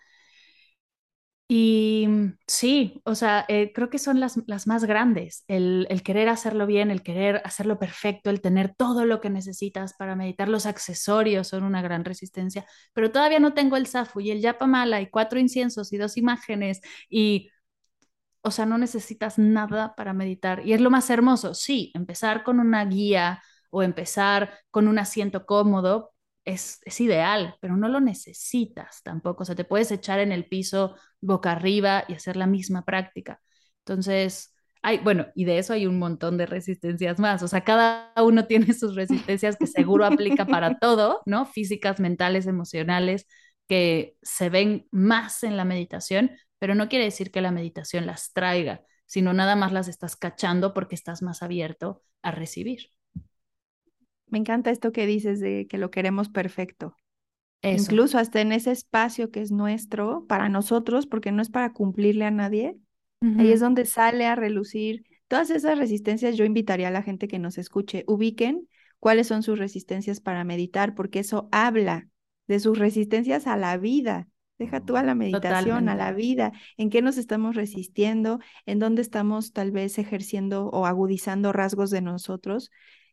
Y 1.50 2.06
mm, 2.08 2.38
sí, 2.48 3.02
o 3.06 3.16
sea, 3.16 3.46
eh, 3.48 3.72
creo 3.74 3.90
que 3.90 4.00
son 4.00 4.20
las, 4.20 4.38
las 4.48 4.68
más 4.68 4.84
grandes. 4.84 5.46
El, 5.48 5.88
el 5.90 6.04
querer 6.04 6.28
hacerlo 6.30 6.66
bien, 6.68 6.92
el 6.92 7.04
querer 7.04 7.42
hacerlo 7.46 7.80
perfecto, 7.80 8.30
el 8.30 8.42
tener 8.42 8.76
todo 8.76 9.06
lo 9.06 9.22
que 9.22 9.30
necesitas 9.30 9.94
para 9.94 10.16
meditar. 10.16 10.50
Los 10.50 10.66
accesorios 10.66 11.48
son 11.48 11.64
una 11.64 11.82
gran 11.82 12.04
resistencia, 12.06 12.66
pero 12.94 13.12
todavía 13.12 13.40
no 13.40 13.54
tengo 13.54 13.78
el 13.78 13.88
zafu 13.88 14.20
y 14.20 14.32
el 14.32 14.42
yapamala 14.42 15.00
y 15.02 15.10
cuatro 15.10 15.40
inciensos 15.40 15.94
y 15.94 15.98
dos 15.98 16.18
imágenes 16.18 16.82
y 17.10 17.50
o 18.42 18.52
sea, 18.52 18.66
no 18.66 18.78
necesitas 18.78 19.38
nada 19.38 19.96
para 19.96 20.14
meditar. 20.14 20.66
Y 20.66 20.74
es 20.74 20.82
lo 20.82 20.90
más 20.90 21.10
hermoso, 21.10 21.54
sí, 21.54 21.92
empezar 21.96 22.44
con 22.44 22.60
una 22.60 22.86
guía 22.86 23.42
o 23.70 23.84
empezar 23.84 24.54
con 24.72 24.88
un 24.88 25.00
asiento 25.00 25.46
cómodo 25.46 26.14
es, 26.46 26.80
es 26.86 27.02
ideal, 27.02 27.56
pero 27.60 27.76
no 27.76 27.90
lo 27.90 28.00
necesitas 28.00 29.02
tampoco. 29.04 29.44
O 29.44 29.46
sea, 29.46 29.56
te 29.56 29.66
puedes 29.66 29.92
echar 29.92 30.20
en 30.20 30.32
el 30.32 30.48
piso 30.48 30.96
boca 31.22 31.52
arriba 31.52 32.04
y 32.08 32.14
hacer 32.14 32.38
la 32.38 32.48
misma 32.48 32.86
práctica. 32.86 33.42
Entonces, 33.80 34.54
hay, 34.82 35.00
bueno, 35.00 35.28
y 35.36 35.46
de 35.46 35.60
eso 35.60 35.74
hay 35.74 35.86
un 35.86 36.00
montón 36.00 36.38
de 36.38 36.46
resistencias 36.46 37.20
más. 37.20 37.44
O 37.44 37.48
sea, 37.48 37.64
cada 37.64 38.14
uno 38.24 38.46
tiene 38.48 38.74
sus 38.74 38.96
resistencias 38.96 39.58
que 39.58 39.68
seguro 39.68 40.06
aplica 40.06 40.46
para 40.46 40.80
todo, 40.80 41.22
¿no? 41.26 41.46
Físicas, 41.46 42.00
mentales, 42.00 42.48
emocionales, 42.48 43.28
que 43.68 44.16
se 44.22 44.50
ven 44.50 44.88
más 44.92 45.44
en 45.44 45.58
la 45.58 45.66
meditación, 45.66 46.32
pero 46.60 46.76
no 46.76 46.90
quiere 46.90 47.06
decir 47.06 47.32
que 47.32 47.42
la 47.42 47.52
meditación 47.52 48.06
las 48.06 48.34
traiga, 48.34 48.82
sino 49.06 49.34
nada 49.34 49.56
más 49.56 49.72
las 49.72 49.88
estás 49.88 50.16
cachando 50.16 50.74
porque 50.74 50.96
estás 50.96 51.22
más 51.22 51.44
abierto 51.44 52.02
a 52.22 52.32
recibir. 52.32 52.92
Me 54.28 54.38
encanta 54.40 54.72
esto 54.72 54.92
que 54.92 55.06
dices 55.06 55.40
de 55.40 55.68
que 55.68 55.78
lo 55.78 55.92
queremos 55.92 56.30
perfecto. 56.30 56.96
Eso. 57.62 57.84
Incluso 57.84 58.18
hasta 58.18 58.42
en 58.42 58.52
ese 58.52 58.72
espacio 58.72 59.32
que 59.32 59.42
es 59.42 59.52
nuestro, 59.52 60.26
para 60.28 60.50
nosotros, 60.50 61.08
porque 61.08 61.32
no 61.32 61.42
es 61.42 61.50
para 61.50 61.74
cumplirle 61.74 62.26
a 62.26 62.32
nadie, 62.32 62.78
ahí 63.22 63.52
es 63.52 63.60
donde 63.60 63.86
sale 63.86 64.26
a 64.26 64.36
relucir 64.36 65.06
todas 65.28 65.50
esas 65.50 65.78
resistencias. 65.78 66.38
Yo 66.38 66.46
invitaría 66.46 66.90
a 66.90 66.92
la 66.92 67.04
gente 67.04 67.28
que 67.28 67.40
nos 67.40 67.58
escuche, 67.58 68.04
ubiquen 68.08 68.68
cuáles 69.00 69.28
son 69.28 69.44
sus 69.44 69.60
resistencias 69.60 70.20
para 70.22 70.44
meditar, 70.44 70.96
porque 70.96 71.20
eso 71.20 71.50
habla 71.52 72.08
de 72.48 72.60
sus 72.60 72.78
resistencias 72.78 73.48
a 73.48 73.58
la 73.58 73.78
vida. 73.78 74.28
Deja 74.60 74.84
tú 74.84 74.98
a 74.98 75.04
la 75.04 75.14
meditación, 75.14 75.88
a 75.88 75.96
la 75.96 76.14
vida, 76.14 76.52
en 76.78 76.90
qué 76.90 77.04
nos 77.04 77.18
estamos 77.18 77.56
resistiendo, 77.56 78.40
en 78.66 78.80
dónde 78.80 79.04
estamos 79.04 79.54
tal 79.54 79.72
vez 79.72 80.00
ejerciendo 80.00 80.70
o 80.70 80.88
agudizando 80.88 81.54
rasgos 81.54 81.92
de 81.92 82.02
nosotros. 82.02 82.72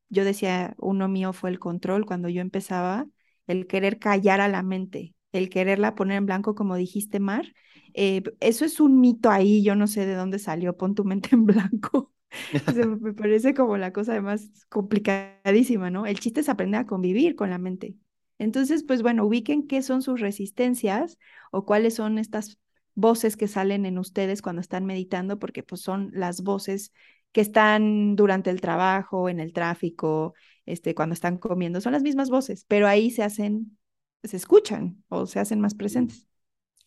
Yo 0.09 0.24
decía, 0.24 0.74
uno 0.78 1.07
mío 1.09 1.35
fue 1.35 1.50
el 1.50 1.59
control 1.59 2.07
cuando 2.07 2.30
yo 2.30 2.40
empezaba, 2.40 3.07
el 3.46 3.66
querer 3.66 3.98
callar 3.98 4.40
a 4.40 4.48
la 4.48 4.62
mente, 4.62 5.14
el 5.33 5.50
quererla 5.50 5.94
poner 5.94 6.18
en 6.18 6.26
blanco, 6.26 6.54
como 6.54 6.76
dijiste, 6.76 7.20
Mar. 7.20 7.54
Eh, 7.94 8.22
eso 8.40 8.64
es 8.64 8.80
un 8.80 9.00
mito 9.00 9.30
ahí, 9.30 9.62
yo 9.62 9.74
no 9.76 9.87
sé 9.87 10.07
de 10.07 10.14
dónde 10.14 10.38
salió, 10.38 10.76
pon 10.76 10.94
tu 10.94 11.04
mente 11.04 11.30
en 11.33 11.46
blanco. 11.46 12.12
me 13.00 13.12
parece 13.12 13.54
como 13.54 13.76
la 13.76 13.92
cosa 13.92 14.20
más 14.20 14.66
complicadísima, 14.68 15.90
¿no? 15.90 16.07
El 16.07 16.18
chiste 16.18 16.40
es 16.40 16.48
aprender 16.48 16.80
a 16.80 16.87
convivir 16.87 17.37
con 17.37 17.50
la 17.50 17.59
mente. 17.59 17.94
Entonces, 18.38 18.83
pues 18.83 19.02
bueno, 19.02 19.24
ubiquen 19.24 19.66
qué 19.66 19.83
son 19.83 20.02
sus 20.02 20.20
resistencias 20.20 21.18
o 21.52 21.64
cuáles 21.64 21.94
son 21.94 22.18
estas 22.18 22.59
voces 22.94 23.37
que 23.37 23.48
salen 23.48 23.87
en 23.87 23.98
ustedes 23.98 24.42
cuando 24.42 24.61
están 24.61 24.85
meditando, 24.85 25.38
porque 25.38 25.62
pues 25.62 25.80
son 25.80 26.11
las 26.12 26.42
voces 26.42 26.92
que 27.33 27.40
están 27.40 28.16
durante 28.16 28.50
el 28.50 28.61
trabajo, 28.61 29.28
en 29.28 29.40
el 29.40 29.52
tráfico, 29.52 30.35
este, 30.66 30.94
cuando 30.94 31.12
están 31.14 31.38
comiendo, 31.38 31.81
son 31.81 31.92
las 31.92 32.03
mismas 32.03 32.31
voces, 32.31 32.64
pero 32.68 32.87
ahí 32.87 33.11
se 33.11 33.22
hacen, 33.22 33.79
se 34.22 34.37
escuchan 34.37 35.03
o 35.09 35.27
se 35.27 35.40
hacen 35.40 35.61
más 35.61 35.74
presentes. 35.74 36.29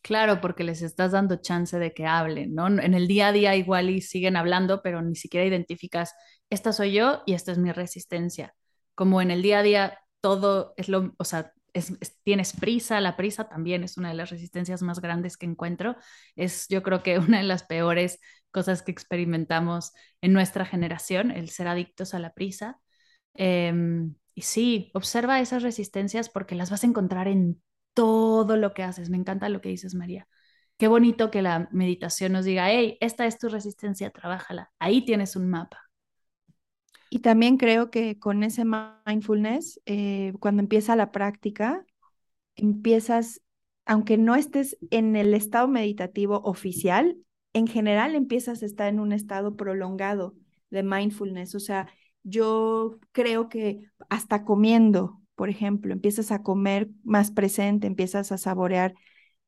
Claro, 0.02 0.40
porque 0.40 0.64
les 0.64 0.82
estás 0.82 1.12
dando 1.12 1.36
chance 1.38 1.78
de 1.78 1.94
que 1.94 2.06
hablen, 2.06 2.56
¿no? 2.56 2.68
En 2.68 2.94
el 2.94 3.08
día 3.08 3.28
a 3.28 3.32
día 3.32 3.56
igual 3.56 3.90
y 3.90 4.02
siguen 4.02 4.38
hablando, 4.38 4.82
pero 4.82 5.02
ni 5.02 5.16
siquiera 5.16 5.46
identificas, 5.46 6.14
esta 6.50 6.72
soy 6.72 6.94
yo 6.94 7.24
y 7.26 7.34
esta 7.34 7.52
es 7.52 7.58
mi 7.58 7.72
resistencia. 7.72 8.56
Como 8.96 9.22
en 9.22 9.32
el 9.32 9.42
día 9.42 9.60
a 9.60 9.64
día 9.64 10.00
todo 10.22 10.74
es 10.78 10.88
lo, 10.88 11.14
o 11.18 11.24
sea, 11.26 11.52
tienes 12.24 12.54
prisa, 12.54 13.02
la 13.02 13.18
prisa 13.18 13.50
también 13.50 13.84
es 13.84 13.98
una 13.98 14.10
de 14.10 14.16
las 14.16 14.30
resistencias 14.30 14.82
más 14.82 15.02
grandes 15.02 15.38
que 15.38 15.46
encuentro. 15.46 15.96
Es 16.36 16.68
yo 16.70 16.84
creo 16.84 17.04
que 17.04 17.20
una 17.20 17.40
de 17.40 17.44
las 17.44 17.64
peores 17.64 18.20
cosas 18.52 18.82
que 18.82 18.92
experimentamos 18.92 19.94
en 20.22 20.34
nuestra 20.34 20.66
generación, 20.66 21.32
el 21.32 21.50
ser 21.50 21.68
adictos 21.68 22.14
a 22.14 22.20
la 22.20 22.34
prisa. 22.34 22.80
Em, 23.38 24.16
y 24.36 24.42
sí, 24.42 24.92
observa 24.94 25.40
esas 25.40 25.64
resistencias 25.64 26.30
porque 26.30 26.56
las 26.56 26.70
vas 26.72 26.84
a 26.84 26.88
encontrar 26.88 27.28
en 27.28 27.62
todo 27.94 28.58
lo 28.58 28.74
que 28.74 28.84
haces. 28.84 29.10
Me 29.10 29.18
encanta 29.18 29.50
lo 29.50 29.62
que 29.62 29.70
dices, 29.70 29.96
María. 29.96 30.28
Qué 30.78 30.88
bonito 30.88 31.32
que 31.32 31.42
la 31.42 31.70
meditación 31.72 32.34
nos 32.34 32.46
diga, 32.46 32.70
hey, 32.70 32.98
esta 33.02 33.26
es 33.26 33.40
tu 33.40 33.50
resistencia, 33.50 34.12
trabájala. 34.12 34.72
Ahí 34.80 35.06
tienes 35.06 35.36
un 35.36 35.50
mapa. 35.50 35.80
Y 37.10 37.20
también 37.20 37.58
creo 37.58 37.90
que 37.90 38.20
con 38.20 38.44
ese 38.44 38.64
mindfulness, 38.66 39.82
eh, 39.86 40.34
cuando 40.40 40.62
empieza 40.62 40.96
la 40.96 41.12
práctica, 41.12 41.86
empiezas, 42.56 43.42
aunque 43.86 44.18
no 44.18 44.36
estés 44.36 44.78
en 44.92 45.16
el 45.16 45.34
estado 45.34 45.68
meditativo 45.68 46.42
oficial, 46.44 47.18
en 47.54 47.68
general 47.68 48.14
empiezas 48.16 48.62
a 48.62 48.66
estar 48.66 48.90
en 48.90 49.00
un 49.00 49.14
estado 49.14 49.56
prolongado 49.56 50.36
de 50.70 50.84
mindfulness. 50.84 51.56
O 51.56 51.60
sea, 51.60 51.88
yo 52.28 53.00
creo 53.14 53.48
que 53.50 53.90
hasta 54.10 54.44
comiendo, 54.44 55.22
por 55.36 55.50
ejemplo, 55.50 55.94
empiezas 55.94 56.32
a 56.32 56.44
comer 56.44 56.90
más 57.04 57.32
presente, 57.32 57.88
empiezas 57.88 58.32
a 58.32 58.38
saborear 58.38 58.96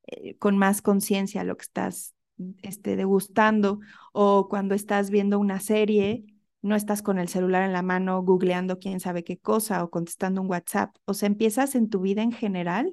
eh, 0.06 0.36
con 0.38 0.56
más 0.56 0.80
conciencia 0.82 1.44
lo 1.44 1.56
que 1.56 1.64
estás 1.64 2.14
este, 2.62 2.96
degustando, 2.96 3.80
o 4.12 4.48
cuando 4.48 4.74
estás 4.74 5.10
viendo 5.10 5.38
una 5.38 5.60
serie, 5.60 6.24
no 6.62 6.74
estás 6.74 7.02
con 7.02 7.18
el 7.18 7.28
celular 7.28 7.64
en 7.64 7.72
la 7.72 7.82
mano 7.82 8.22
googleando 8.22 8.78
quién 8.78 9.00
sabe 9.00 9.24
qué 9.24 9.38
cosa 9.38 9.84
o 9.84 9.90
contestando 9.90 10.40
un 10.40 10.48
WhatsApp. 10.50 10.96
O 11.04 11.14
sea, 11.14 11.26
empiezas 11.26 11.74
en 11.74 11.90
tu 11.90 12.00
vida 12.00 12.22
en 12.22 12.32
general 12.32 12.92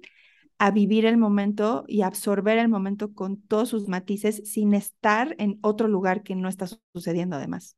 a 0.58 0.72
vivir 0.72 1.06
el 1.06 1.18
momento 1.18 1.86
y 1.88 2.02
absorber 2.02 2.58
el 2.58 2.68
momento 2.70 3.14
con 3.14 3.42
todos 3.42 3.70
sus 3.70 3.88
matices 3.88 4.42
sin 4.46 4.74
estar 4.74 5.36
en 5.38 5.60
otro 5.62 5.88
lugar 5.88 6.24
que 6.24 6.36
no 6.36 6.50
está 6.50 6.68
sucediendo 6.94 7.36
además. 7.38 7.78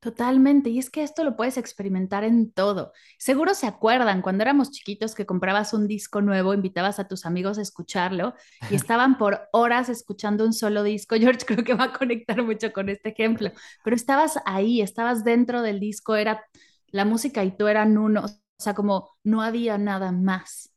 Totalmente, 0.00 0.70
y 0.70 0.78
es 0.78 0.90
que 0.90 1.02
esto 1.02 1.24
lo 1.24 1.36
puedes 1.36 1.56
experimentar 1.56 2.22
en 2.22 2.52
todo. 2.52 2.92
Seguro 3.18 3.54
se 3.54 3.66
acuerdan 3.66 4.22
cuando 4.22 4.42
éramos 4.42 4.70
chiquitos 4.70 5.14
que 5.14 5.26
comprabas 5.26 5.72
un 5.72 5.88
disco 5.88 6.20
nuevo, 6.20 6.54
invitabas 6.54 7.00
a 7.00 7.08
tus 7.08 7.26
amigos 7.26 7.58
a 7.58 7.62
escucharlo 7.62 8.34
y 8.70 8.74
estaban 8.76 9.18
por 9.18 9.48
horas 9.52 9.88
escuchando 9.88 10.44
un 10.44 10.52
solo 10.52 10.82
disco. 10.82 11.16
George 11.20 11.44
creo 11.46 11.64
que 11.64 11.74
va 11.74 11.84
a 11.84 11.92
conectar 11.92 12.42
mucho 12.42 12.72
con 12.72 12.88
este 12.88 13.08
ejemplo, 13.10 13.50
pero 13.82 13.96
estabas 13.96 14.38
ahí, 14.44 14.80
estabas 14.80 15.24
dentro 15.24 15.62
del 15.62 15.80
disco, 15.80 16.14
era 16.14 16.44
la 16.88 17.04
música 17.04 17.42
y 17.42 17.56
tú 17.56 17.66
eran 17.66 17.98
uno, 17.98 18.24
o 18.26 18.62
sea, 18.62 18.74
como 18.74 19.10
no 19.24 19.42
había 19.42 19.78
nada 19.78 20.12
más 20.12 20.75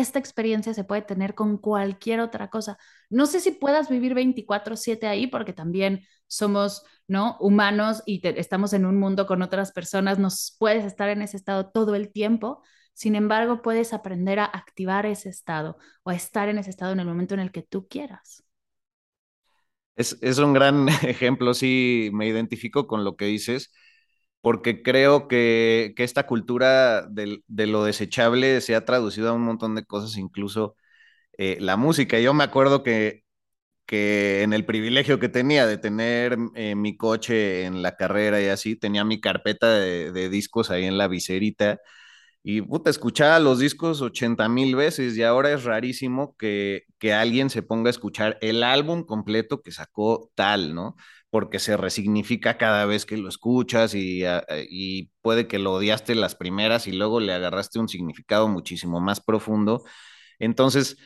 esta 0.00 0.18
experiencia 0.18 0.74
se 0.74 0.84
puede 0.84 1.02
tener 1.02 1.34
con 1.34 1.58
cualquier 1.58 2.20
otra 2.20 2.48
cosa. 2.50 2.78
No 3.10 3.26
sé 3.26 3.40
si 3.40 3.52
puedas 3.52 3.88
vivir 3.88 4.14
24/7 4.14 5.06
ahí 5.06 5.26
porque 5.26 5.52
también 5.52 6.02
somos, 6.26 6.84
¿no? 7.08 7.36
humanos 7.40 8.02
y 8.06 8.20
estamos 8.26 8.72
en 8.72 8.86
un 8.86 8.98
mundo 8.98 9.26
con 9.26 9.42
otras 9.42 9.72
personas, 9.72 10.18
nos 10.18 10.56
puedes 10.58 10.84
estar 10.84 11.08
en 11.10 11.22
ese 11.22 11.36
estado 11.36 11.70
todo 11.70 11.94
el 11.94 12.12
tiempo. 12.12 12.62
Sin 12.94 13.14
embargo, 13.16 13.62
puedes 13.62 13.92
aprender 13.92 14.38
a 14.38 14.44
activar 14.44 15.06
ese 15.06 15.28
estado 15.28 15.76
o 16.04 16.10
a 16.10 16.14
estar 16.14 16.48
en 16.48 16.58
ese 16.58 16.70
estado 16.70 16.92
en 16.92 17.00
el 17.00 17.06
momento 17.06 17.34
en 17.34 17.40
el 17.40 17.52
que 17.52 17.62
tú 17.62 17.88
quieras. 17.88 18.44
Es, 19.96 20.18
es 20.22 20.38
un 20.38 20.52
gran 20.52 20.88
ejemplo, 21.04 21.54
sí, 21.54 22.10
me 22.12 22.26
identifico 22.28 22.86
con 22.86 23.04
lo 23.04 23.16
que 23.16 23.26
dices 23.26 23.72
porque 24.44 24.82
creo 24.82 25.28
que, 25.28 25.94
esta 25.98 26.26
cultura 26.26 27.06
de, 27.08 27.42
lo 27.48 27.84
desechable 27.84 28.60
se 28.60 28.76
ha 28.76 28.84
traducido 28.84 29.30
a 29.30 29.32
un 29.32 29.42
montón 29.42 29.74
de 29.74 29.86
cosas, 29.86 30.18
incluso 30.18 30.76
eh, 31.38 31.58
la 31.60 31.76
música. 31.78 32.20
Yo 32.20 32.34
me 32.34 32.44
acuerdo 32.44 32.82
que, 32.84 33.24
que 33.86 34.42
en 34.42 34.52
el 34.54 34.66
privilegio 34.66 35.20
que 35.20 35.30
tenía 35.30 35.66
de 35.66 35.78
tener 35.78 36.38
eh, 36.56 36.74
mi 36.76 36.96
coche 36.96 37.64
en 37.66 37.82
la 37.82 37.96
carrera 37.96 38.42
y 38.42 38.48
así, 38.48 38.76
tenía 38.76 39.04
mi 39.04 39.20
carpeta 39.20 39.70
de, 39.72 40.28
discos 40.30 40.70
ahí 40.70 40.84
en 40.86 40.98
la 40.98 41.08
viserita 41.08 41.80
y 42.42 42.62
puta, 42.62 42.90
escuchaba 42.90 43.38
los 43.40 43.58
discos 43.60 44.02
80 44.02 44.48
mil 44.50 44.76
veces 44.76 45.16
y 45.16 45.22
ahora 45.24 45.52
es 45.52 45.64
rarísimo 45.64 46.36
que, 46.38 46.84
que 46.98 47.14
alguien 47.14 47.50
se 47.50 47.62
ponga 47.62 47.88
a 47.88 47.92
escuchar 47.92 48.38
el 48.42 48.62
álbum 48.64 49.04
completo 49.04 49.62
que 49.62 49.72
sacó 49.72 50.30
tal, 50.34 50.74
¿no? 50.74 50.96
Porque 51.34 51.58
se 51.58 51.76
resignifica 51.76 52.58
cada 52.58 52.86
vez 52.86 53.06
que 53.06 53.16
lo 53.16 53.28
escuchas 53.28 53.92
ah, 53.96 54.44
y, 54.70 55.10
puede 55.20 55.48
que 55.48 55.58
lo 55.58 55.72
odiaste 55.72 56.14
las 56.14 56.36
primeras 56.36 56.86
y 56.86 56.92
luego 56.92 57.18
le 57.18 57.32
agarraste 57.32 57.80
un 57.80 57.88
significado 57.88 58.46
muchísimo 58.46 59.00
más 59.00 59.20
profundo. 59.20 59.82
Entonces, 60.38 60.96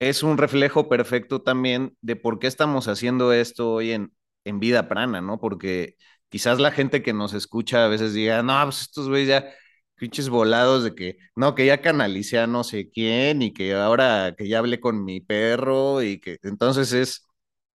es 0.00 0.24
un 0.24 0.38
reflejo 0.38 0.88
perfecto 0.88 1.40
también 1.42 1.96
de 2.00 2.16
por 2.16 2.40
qué 2.40 2.48
estamos 2.48 2.88
haciendo 2.88 3.32
esto 3.32 3.74
hoy 3.74 3.92
en, 3.92 4.12
en 4.44 4.58
vida 4.58 4.88
prana, 4.88 5.20
¿no? 5.20 5.38
Porque 5.38 5.94
quizás 6.28 6.58
la 6.58 6.72
gente 6.72 7.02
que 7.04 7.12
nos 7.12 7.32
escucha 7.32 7.84
a 7.84 7.88
veces 7.88 8.12
diga, 8.12 8.42
no, 8.42 8.60
pues 8.64 8.80
estos 8.82 9.08
güeyes 9.08 9.28
ya 9.28 9.46
pinches 9.94 10.28
volados 10.28 10.82
de 10.82 10.96
que, 10.96 11.16
no, 11.36 11.54
que 11.54 11.66
ya 11.66 11.80
canalicé 11.80 12.40
a 12.40 12.48
no 12.48 12.64
sé 12.64 12.90
quién 12.90 13.42
y 13.42 13.52
que 13.52 13.72
ahora 13.74 14.34
que 14.36 14.48
ya 14.48 14.58
hablé 14.58 14.80
con 14.80 15.04
mi 15.04 15.20
perro 15.20 16.02
y 16.02 16.18
que 16.20 16.38
entonces 16.42 16.92
es 16.92 17.25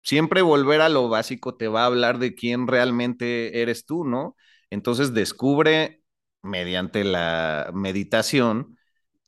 siempre 0.07 0.43
volver 0.43 0.81
a 0.83 0.89
lo 0.89 1.09
básico 1.09 1.57
te 1.57 1.69
va 1.69 1.83
a 1.83 1.87
hablar 1.87 2.19
de 2.21 2.35
quién 2.35 2.69
realmente 2.69 3.61
eres 3.63 3.87
tú, 3.87 4.05
¿no? 4.05 4.37
Entonces 4.71 5.15
descubre 5.15 6.03
mediante 6.43 7.05
la 7.05 7.71
meditación, 7.75 8.79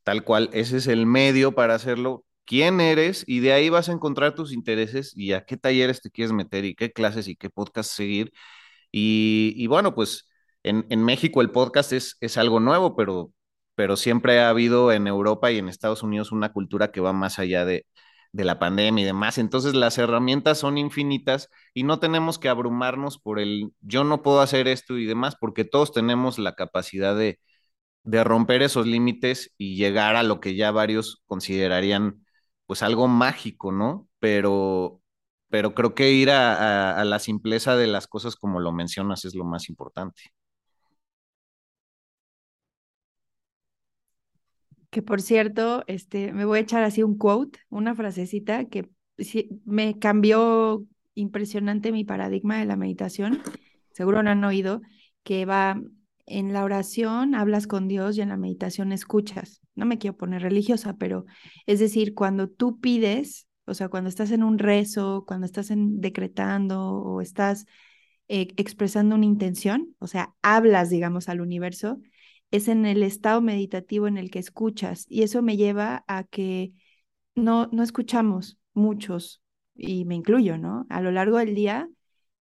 tal 0.03 0.23
cual, 0.23 0.49
ese 0.53 0.77
es 0.77 0.87
el 0.87 1.05
medio 1.05 1.53
para 1.55 1.75
hacerlo, 1.75 2.25
quién 2.45 2.81
eres 2.81 3.25
y 3.27 3.41
de 3.41 3.53
ahí 3.53 3.69
vas 3.69 3.89
a 3.89 3.93
encontrar 3.93 4.35
tus 4.35 4.53
intereses 4.53 5.13
y 5.15 5.33
a 5.33 5.45
qué 5.45 5.57
talleres 5.57 6.01
te 6.01 6.11
quieres 6.11 6.33
meter 6.33 6.65
y 6.65 6.75
qué 6.75 6.91
clases 6.93 7.27
y 7.27 7.35
qué 7.35 7.49
podcast 7.49 7.91
seguir. 7.91 8.31
Y, 8.91 9.67
bueno, 9.67 9.95
pues 9.95 10.29
en, 10.63 11.03
México 11.03 11.41
el 11.41 11.51
podcast 11.51 11.93
es, 11.93 12.37
algo 12.37 12.59
nuevo, 12.59 12.95
pero 13.75 13.97
siempre 13.97 14.39
ha 14.39 14.49
habido 14.49 14.91
en 14.91 15.07
Europa 15.07 15.51
y 15.51 15.57
en 15.59 15.69
Estados 15.69 16.03
Unidos 16.03 16.31
una 16.31 16.53
cultura 16.53 16.91
que 16.91 17.01
va 17.01 17.13
más 17.13 17.39
allá 17.39 17.65
de, 17.65 17.85
de 18.31 18.43
la 18.45 18.59
pandemia 18.59 19.03
y 19.03 19.05
demás. 19.05 19.37
Entonces 19.37 19.75
las 19.75 19.97
herramientas 19.97 20.59
son 20.59 20.77
infinitas 20.77 21.49
y 21.73 21.83
no 21.83 21.99
tenemos 21.99 22.39
que 22.39 22.49
abrumarnos 22.49 23.19
por 23.19 23.39
el 23.39 23.73
yo 23.81 24.03
no 24.03 24.21
puedo 24.21 24.41
hacer 24.41 24.67
esto 24.67 24.97
y 24.97 25.05
demás, 25.05 25.35
porque 25.39 25.65
todos 25.65 25.91
tenemos 25.91 26.39
la 26.39 26.55
capacidad 26.55 27.15
de, 27.15 27.39
romper 28.05 28.63
esos 28.63 28.87
límites 28.87 29.53
y 29.57 29.75
llegar 29.75 30.15
a 30.15 30.23
lo 30.23 30.39
que 30.39 30.55
ya 30.55 30.71
varios 30.71 31.21
considerarían 31.27 32.25
pues 32.65 32.83
algo 32.83 33.07
mágico, 33.07 33.71
¿no? 33.71 34.07
Pero, 34.19 35.01
pero 35.49 35.75
creo 35.75 35.95
que 35.95 36.11
ir 36.11 36.31
a 36.31 37.03
la 37.05 37.19
simpleza 37.19 37.75
de 37.75 37.87
las 37.87 38.07
cosas 38.07 38.35
como 38.35 38.59
lo 38.59 38.71
mencionas 38.71 39.25
es 39.25 39.35
lo 39.35 39.45
más 39.45 39.69
importante. 39.69 40.21
Que 44.89 45.01
por 45.01 45.21
cierto, 45.21 45.83
este, 45.87 46.33
me 46.33 46.45
voy 46.45 46.59
a 46.59 46.61
echar 46.61 46.83
así 46.83 47.03
un 47.03 47.17
quote, 47.17 47.59
una 47.69 47.95
frasecita 47.95 48.65
que 48.65 48.89
me 49.65 49.99
cambió 49.99 50.85
impresionante 51.13 51.91
mi 51.91 52.03
paradigma 52.03 52.57
de 52.57 52.65
la 52.65 52.75
meditación. 52.75 53.41
Seguro 53.91 54.23
no 54.23 54.31
han 54.31 54.43
oído 54.43 54.81
que 55.23 55.45
va 55.45 55.79
en 56.29 56.53
la 56.53 56.63
oración 56.63 57.35
hablas 57.35 57.67
con 57.67 57.87
Dios 57.87 58.17
y 58.17 58.21
en 58.21 58.29
la 58.29 58.37
meditación 58.37 58.91
escuchas. 58.91 59.61
No 59.75 59.85
me 59.85 59.97
quiero 59.97 60.15
poner 60.15 60.43
religiosa, 60.43 60.95
pero 60.97 61.25
es 61.65 61.79
decir, 61.79 62.13
cuando 62.13 62.49
tú 62.49 62.79
pides, 62.79 63.47
o 63.65 63.73
sea, 63.73 63.89
cuando 63.89 64.09
estás 64.09 64.31
en 64.31 64.43
un 64.43 64.59
rezo, 64.59 65.25
cuando 65.27 65.45
estás 65.45 65.71
en, 65.71 65.99
decretando 66.01 66.81
o 66.81 67.21
estás 67.21 67.65
eh, 68.27 68.47
expresando 68.57 69.15
una 69.15 69.25
intención, 69.25 69.95
o 69.97 70.07
sea, 70.07 70.35
hablas, 70.43 70.89
digamos, 70.89 71.29
al 71.29 71.41
universo, 71.41 71.99
es 72.51 72.67
en 72.67 72.85
el 72.85 73.03
estado 73.03 73.41
meditativo 73.41 74.07
en 74.07 74.17
el 74.17 74.31
que 74.31 74.39
escuchas 74.39 75.05
y 75.09 75.23
eso 75.23 75.41
me 75.41 75.57
lleva 75.57 76.03
a 76.07 76.23
que 76.23 76.73
no, 77.35 77.67
no 77.71 77.83
escuchamos 77.83 78.57
muchos, 78.73 79.41
y 79.79 80.05
me 80.05 80.15
incluyo, 80.15 80.57
¿no? 80.57 80.85
A 80.89 81.01
lo 81.01 81.11
largo 81.11 81.37
del 81.37 81.55
día, 81.55 81.89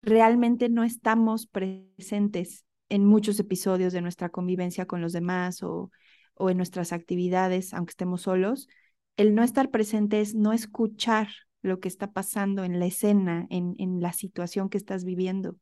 realmente 0.01 0.67
no 0.69 0.83
estamos 0.83 1.45
presentes 1.45 2.65
en 2.89 3.05
muchos 3.05 3.39
episodios 3.39 3.93
de 3.93 4.01
nuestra 4.01 4.29
convivencia 4.29 4.87
con 4.87 5.01
los 5.01 5.13
demás 5.13 5.61
o, 5.61 5.91
o 6.33 6.49
en 6.49 6.57
nuestras 6.57 6.91
actividades, 6.91 7.73
aunque 7.73 7.91
estemos 7.91 8.23
solos. 8.23 8.67
El 9.15 9.35
no 9.35 9.43
estar 9.43 9.69
presente 9.69 10.21
es 10.21 10.33
no 10.33 10.53
escuchar 10.53 11.29
lo 11.61 11.79
que 11.79 11.87
está 11.87 12.11
pasando 12.11 12.63
en 12.63 12.79
la 12.79 12.87
escena, 12.87 13.45
en, 13.49 13.75
en 13.77 14.01
la 14.01 14.13
situación 14.13 14.69
que 14.69 14.77
estás 14.77 15.03
viviendo. 15.03 15.55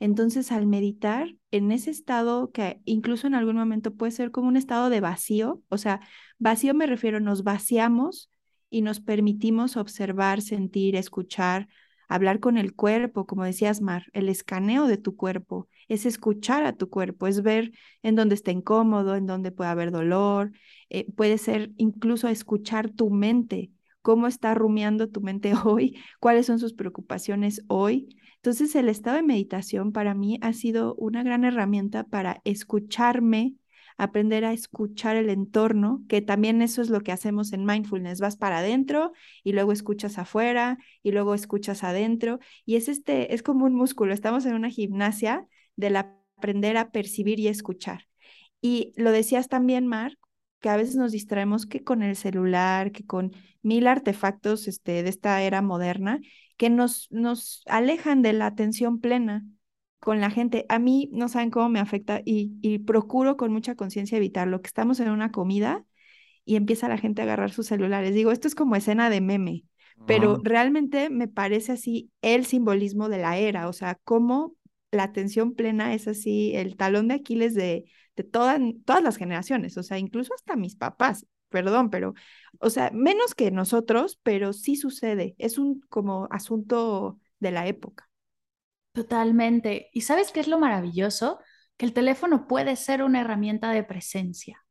Entonces, 0.00 0.52
al 0.52 0.66
meditar 0.66 1.34
en 1.50 1.72
ese 1.72 1.90
estado 1.90 2.50
que 2.52 2.80
incluso 2.84 3.26
en 3.26 3.34
algún 3.34 3.56
momento 3.56 3.94
puede 3.94 4.12
ser 4.12 4.30
como 4.30 4.48
un 4.48 4.56
estado 4.56 4.90
de 4.90 5.00
vacío, 5.00 5.62
o 5.68 5.78
sea, 5.78 6.00
vacío 6.38 6.74
me 6.74 6.86
refiero, 6.86 7.20
nos 7.20 7.44
vaciamos 7.44 8.30
y 8.70 8.82
nos 8.82 9.00
permitimos 9.00 9.76
observar, 9.76 10.42
sentir, 10.42 10.96
escuchar, 10.96 11.68
hablar 12.08 12.40
con 12.40 12.56
el 12.56 12.74
cuerpo, 12.74 13.26
como 13.26 13.44
decías, 13.44 13.80
Mar, 13.80 14.04
el 14.12 14.28
escaneo 14.28 14.86
de 14.86 14.96
tu 14.96 15.16
cuerpo, 15.16 15.68
es 15.88 16.06
escuchar 16.06 16.64
a 16.64 16.74
tu 16.74 16.88
cuerpo, 16.88 17.26
es 17.26 17.42
ver 17.42 17.72
en 18.02 18.14
dónde 18.16 18.34
está 18.34 18.50
incómodo, 18.50 19.16
en 19.16 19.26
dónde 19.26 19.52
puede 19.52 19.70
haber 19.70 19.90
dolor, 19.90 20.52
eh, 20.90 21.10
puede 21.12 21.38
ser 21.38 21.72
incluso 21.76 22.28
escuchar 22.28 22.90
tu 22.90 23.10
mente, 23.10 23.70
cómo 24.02 24.26
está 24.26 24.54
rumiando 24.54 25.08
tu 25.08 25.20
mente 25.20 25.52
hoy, 25.64 25.98
cuáles 26.20 26.46
son 26.46 26.58
sus 26.58 26.74
preocupaciones 26.74 27.64
hoy. 27.68 28.16
Entonces, 28.46 28.76
el 28.76 28.88
estado 28.88 29.16
de 29.16 29.24
meditación 29.24 29.90
para 29.90 30.14
mí 30.14 30.38
ha 30.40 30.52
sido 30.52 30.94
una 30.94 31.24
gran 31.24 31.42
herramienta 31.42 32.04
para 32.04 32.42
escucharme, 32.44 33.54
aprender 33.98 34.44
a 34.44 34.52
escuchar 34.52 35.16
el 35.16 35.30
entorno, 35.30 36.04
que 36.08 36.22
también 36.22 36.62
eso 36.62 36.80
es 36.80 36.88
lo 36.88 37.00
que 37.00 37.10
hacemos 37.10 37.52
en 37.52 37.64
mindfulness, 37.64 38.20
vas 38.20 38.36
para 38.36 38.58
adentro 38.58 39.10
y 39.42 39.50
luego 39.50 39.72
escuchas 39.72 40.16
afuera 40.16 40.78
y 41.02 41.10
luego 41.10 41.34
escuchas 41.34 41.82
adentro 41.82 42.38
y 42.64 42.76
es 42.76 42.86
este 42.86 43.34
es 43.34 43.42
como 43.42 43.64
un 43.64 43.74
músculo, 43.74 44.14
estamos 44.14 44.46
en 44.46 44.54
una 44.54 44.70
gimnasia 44.70 45.48
del 45.74 45.96
aprender 45.96 46.76
a 46.76 46.92
percibir 46.92 47.40
y 47.40 47.48
escuchar. 47.48 48.06
Y 48.60 48.92
lo 48.94 49.10
decías 49.10 49.48
también, 49.48 49.88
Mar, 49.88 50.18
que 50.60 50.68
a 50.68 50.76
veces 50.76 50.96
nos 50.96 51.12
distraemos 51.12 51.66
que 51.66 51.84
con 51.84 52.02
el 52.02 52.16
celular, 52.16 52.92
que 52.92 53.04
con 53.04 53.32
mil 53.62 53.86
artefactos 53.86 54.68
este, 54.68 55.02
de 55.02 55.08
esta 55.08 55.42
era 55.42 55.62
moderna 55.62 56.20
que 56.56 56.70
nos, 56.70 57.08
nos 57.10 57.62
alejan 57.66 58.22
de 58.22 58.32
la 58.32 58.46
atención 58.46 59.00
plena 59.00 59.44
con 60.00 60.20
la 60.20 60.30
gente. 60.30 60.64
A 60.68 60.78
mí 60.78 61.10
no 61.12 61.28
saben 61.28 61.50
cómo 61.50 61.68
me 61.68 61.80
afecta 61.80 62.22
y, 62.24 62.52
y 62.62 62.78
procuro 62.78 63.36
con 63.36 63.52
mucha 63.52 63.74
conciencia 63.74 64.16
evitarlo, 64.16 64.62
que 64.62 64.68
estamos 64.68 65.00
en 65.00 65.10
una 65.10 65.30
comida 65.30 65.84
y 66.44 66.56
empieza 66.56 66.88
la 66.88 66.98
gente 66.98 67.20
a 67.20 67.24
agarrar 67.24 67.50
sus 67.50 67.66
celulares. 67.66 68.14
Digo, 68.14 68.30
esto 68.30 68.48
es 68.48 68.54
como 68.54 68.76
escena 68.76 69.10
de 69.10 69.20
meme, 69.20 69.64
pero 70.06 70.38
realmente 70.42 71.10
me 71.10 71.26
parece 71.26 71.72
así 71.72 72.10
el 72.22 72.46
simbolismo 72.46 73.08
de 73.08 73.18
la 73.18 73.38
era, 73.38 73.68
o 73.68 73.72
sea, 73.72 73.98
cómo 74.04 74.54
la 74.92 75.04
atención 75.04 75.54
plena 75.54 75.94
es 75.94 76.06
así 76.06 76.52
el 76.54 76.76
talón 76.76 77.08
de 77.08 77.14
Aquiles 77.14 77.54
de, 77.54 77.86
de 78.16 78.24
todas 78.24 79.02
las 79.02 79.16
generaciones, 79.16 79.76
o 79.76 79.82
sea, 79.82 79.98
incluso 79.98 80.34
hasta 80.34 80.56
mis 80.56 80.76
papás 80.76 81.26
perdón, 81.48 81.90
pero, 81.90 82.14
o 82.60 82.70
sea, 82.70 82.90
menos 82.92 83.34
que 83.34 83.50
nosotros, 83.50 84.18
pero 84.22 84.52
sí 84.52 84.76
sucede. 84.76 85.34
Es 85.38 85.58
un 85.58 85.80
como 85.88 86.28
asunto 86.30 87.18
de 87.38 87.50
la 87.50 87.66
época. 87.66 88.08
Totalmente. 88.92 89.90
¿Y 89.92 90.02
sabes 90.02 90.32
qué 90.32 90.40
es 90.40 90.48
lo 90.48 90.58
maravilloso? 90.58 91.38
Que 91.76 91.86
el 91.86 91.92
teléfono 91.92 92.46
puede 92.46 92.76
ser 92.76 93.02
una 93.02 93.20
herramienta 93.20 93.70
de 93.70 93.84
presencia. 93.84 94.62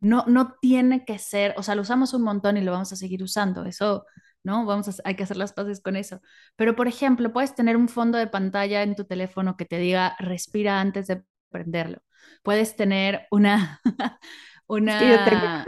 No, 0.00 0.24
no 0.26 0.56
tiene 0.60 1.04
que 1.04 1.18
ser, 1.18 1.54
o 1.56 1.62
sea, 1.62 1.74
lo 1.74 1.82
usamos 1.82 2.12
un 2.12 2.22
montón 2.22 2.56
y 2.58 2.60
lo 2.60 2.72
vamos 2.72 2.92
a 2.92 2.96
seguir 2.96 3.22
usando. 3.22 3.64
Eso, 3.64 4.04
¿no? 4.42 4.66
Vamos 4.66 4.88
a, 4.88 5.02
hay 5.04 5.16
que 5.16 5.22
hacer 5.22 5.38
las 5.38 5.54
paces 5.54 5.80
con 5.80 5.96
eso. 5.96 6.20
Pero, 6.56 6.76
por 6.76 6.88
ejemplo, 6.88 7.32
puedes 7.32 7.54
tener 7.54 7.76
un 7.76 7.88
fondo 7.88 8.18
de 8.18 8.26
pantalla 8.26 8.82
en 8.82 8.96
tu 8.96 9.04
teléfono 9.06 9.56
que 9.56 9.64
te 9.64 9.78
diga 9.78 10.14
respira 10.18 10.80
antes 10.80 11.06
de 11.06 11.22
prenderlo. 11.48 11.98
Puedes 12.42 12.76
tener 12.76 13.26
una, 13.30 13.80
una, 14.66 15.64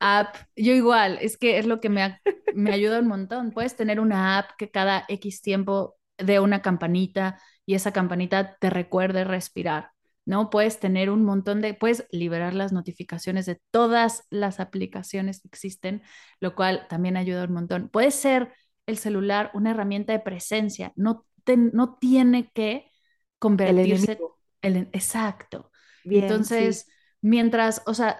app, 0.00 0.36
yo 0.56 0.74
igual, 0.74 1.18
es 1.20 1.36
que 1.36 1.58
es 1.58 1.66
lo 1.66 1.80
que 1.80 1.88
me, 1.88 2.20
me 2.54 2.72
ayuda 2.72 3.00
un 3.00 3.08
montón. 3.08 3.52
Puedes 3.52 3.76
tener 3.76 4.00
una 4.00 4.38
app 4.38 4.50
que 4.58 4.70
cada 4.70 5.04
X 5.08 5.42
tiempo 5.42 5.96
dé 6.18 6.40
una 6.40 6.62
campanita 6.62 7.40
y 7.64 7.74
esa 7.74 7.92
campanita 7.92 8.56
te 8.58 8.70
recuerde 8.70 9.24
respirar, 9.24 9.90
¿no? 10.24 10.50
Puedes 10.50 10.80
tener 10.80 11.10
un 11.10 11.24
montón 11.24 11.60
de, 11.60 11.74
puedes 11.74 12.06
liberar 12.10 12.54
las 12.54 12.72
notificaciones 12.72 13.46
de 13.46 13.60
todas 13.70 14.24
las 14.30 14.60
aplicaciones 14.60 15.40
que 15.40 15.48
existen, 15.48 16.02
lo 16.40 16.54
cual 16.54 16.86
también 16.88 17.16
ayuda 17.16 17.44
un 17.44 17.52
montón. 17.52 17.88
Puede 17.88 18.10
ser 18.10 18.52
el 18.86 18.96
celular 18.96 19.50
una 19.54 19.72
herramienta 19.72 20.12
de 20.12 20.20
presencia, 20.20 20.92
no, 20.96 21.26
no 21.72 21.96
tiene 21.96 22.50
que 22.52 22.90
convertirse 23.38 24.18
el. 24.62 24.88
Exacto. 24.92 25.70
Entonces, 26.12 26.86
mientras, 27.20 27.82
o 27.86 27.94
sea, 27.94 28.18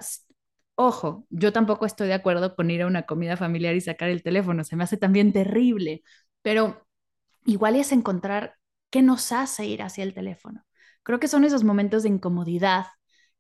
Ojo, 0.80 1.26
yo 1.30 1.52
tampoco 1.52 1.86
estoy 1.86 2.06
de 2.08 2.14
acuerdo 2.14 2.54
con 2.54 2.70
ir 2.70 2.82
a 2.82 2.86
una 2.86 3.02
comida 3.04 3.36
familiar 3.36 3.74
y 3.74 3.80
sacar 3.80 4.08
el 4.10 4.22
teléfono, 4.22 4.62
se 4.64 4.76
me 4.76 4.84
hace 4.84 4.96
también 4.96 5.32
terrible, 5.32 6.02
pero 6.42 6.86
igual 7.46 7.76
es 7.76 7.92
encontrar 7.92 8.54
qué 8.90 9.02
nos 9.02 9.32
hace 9.32 9.66
ir 9.66 9.82
hacia 9.82 10.04
el 10.04 10.14
teléfono. 10.14 10.64
Creo 11.02 11.20
que 11.20 11.28
son 11.28 11.44
esos 11.44 11.64
momentos 11.64 12.02
de 12.04 12.10
incomodidad 12.10 12.86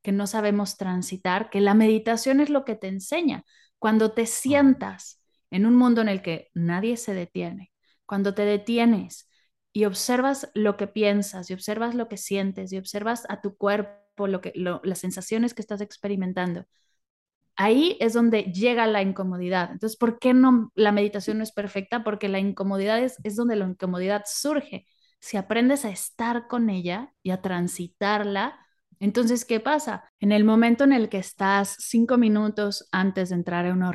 que 0.02 0.12
no 0.12 0.26
sabemos 0.26 0.76
transitar, 0.76 1.50
que 1.50 1.60
la 1.60 1.74
meditación 1.74 2.40
es 2.40 2.50
lo 2.50 2.64
que 2.64 2.74
te 2.76 2.88
enseña. 2.88 3.44
Cuando 3.78 4.12
te 4.12 4.26
sientas 4.26 5.22
en 5.50 5.66
un 5.66 5.76
mundo 5.76 6.00
en 6.00 6.08
el 6.08 6.22
que 6.22 6.50
nadie 6.54 6.96
se 6.96 7.14
detiene, 7.14 7.72
cuando 8.06 8.34
te 8.34 8.42
detienes 8.44 9.28
y 9.72 9.84
observas 9.84 10.50
lo 10.54 10.76
que 10.76 10.86
piensas 10.88 11.50
y 11.50 11.54
observas 11.54 11.94
lo 11.94 12.08
que 12.08 12.16
sientes 12.16 12.72
y 12.72 12.78
observas 12.78 13.24
a 13.28 13.40
tu 13.40 13.56
cuerpo, 13.56 13.90
lo 14.26 14.40
que, 14.40 14.52
las 14.54 14.98
sensaciones 14.98 15.54
que 15.54 15.62
estás 15.62 15.80
experimentando, 15.80 16.66
ahí 17.56 17.96
es 18.00 18.12
donde 18.14 18.44
llega 18.44 18.86
la 18.86 19.02
incomodidad. 19.02 19.70
Entonces, 19.72 19.98
¿por 19.98 20.18
qué 20.18 20.34
no 20.34 20.72
la 20.74 20.92
meditación 20.92 21.38
no 21.38 21.44
es 21.44 21.52
perfecta? 21.52 22.04
Porque 22.04 22.28
la 22.28 22.38
incomodidad 22.38 23.00
es, 23.00 23.18
es 23.24 23.36
donde 23.36 23.56
la 23.56 23.66
incomodidad 23.66 24.24
surge. 24.26 24.86
Si 25.20 25.36
aprendes 25.36 25.84
a 25.84 25.90
estar 25.90 26.46
con 26.48 26.70
ella 26.70 27.12
y 27.22 27.30
a 27.30 27.42
transitarla, 27.42 28.58
entonces, 29.00 29.44
¿qué 29.44 29.60
pasa? 29.60 30.04
En 30.20 30.32
el 30.32 30.44
momento 30.44 30.84
en 30.84 30.92
el 30.92 31.08
que 31.08 31.18
estás 31.18 31.76
cinco 31.78 32.18
minutos 32.18 32.88
antes 32.92 33.28
de 33.30 33.36
entrar 33.36 33.66
a 33.66 33.72
una, 33.72 33.92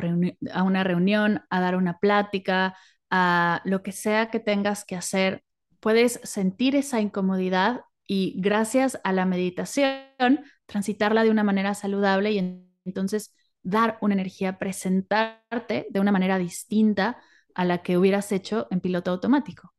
a 0.53 0.63
una 0.63 0.84
reunión, 0.84 1.41
a 1.49 1.59
dar 1.59 1.76
una 1.76 1.99
plática, 1.99 2.76
a 3.09 3.61
lo 3.65 3.84
que 3.84 3.91
sea 3.91 4.30
que 4.30 4.39
tengas 4.39 4.86
que 4.86 4.95
hacer, 4.95 5.43
puedes 5.80 6.19
sentir 6.24 6.76
esa 6.76 7.01
incomodidad 7.01 7.82
y 8.08 8.36
gracias 8.41 8.99
a 9.04 9.14
la 9.14 9.26
meditación, 9.26 10.45
transitarla 10.66 11.24
de 11.24 11.30
una 11.32 11.43
manera 11.43 11.74
saludable 11.74 12.32
y 12.32 12.66
entonces 12.86 13.34
dar 13.64 13.97
una 14.01 14.14
energía, 14.14 14.60
presentarte 14.60 15.88
de 15.89 15.99
una 15.99 16.12
manera 16.12 16.38
distinta 16.38 17.18
a 17.56 17.66
la 17.66 17.82
que 17.82 17.97
hubieras 17.97 18.32
hecho 18.32 18.68
en 18.72 18.82
piloto 18.82 19.12
automático. 19.12 19.74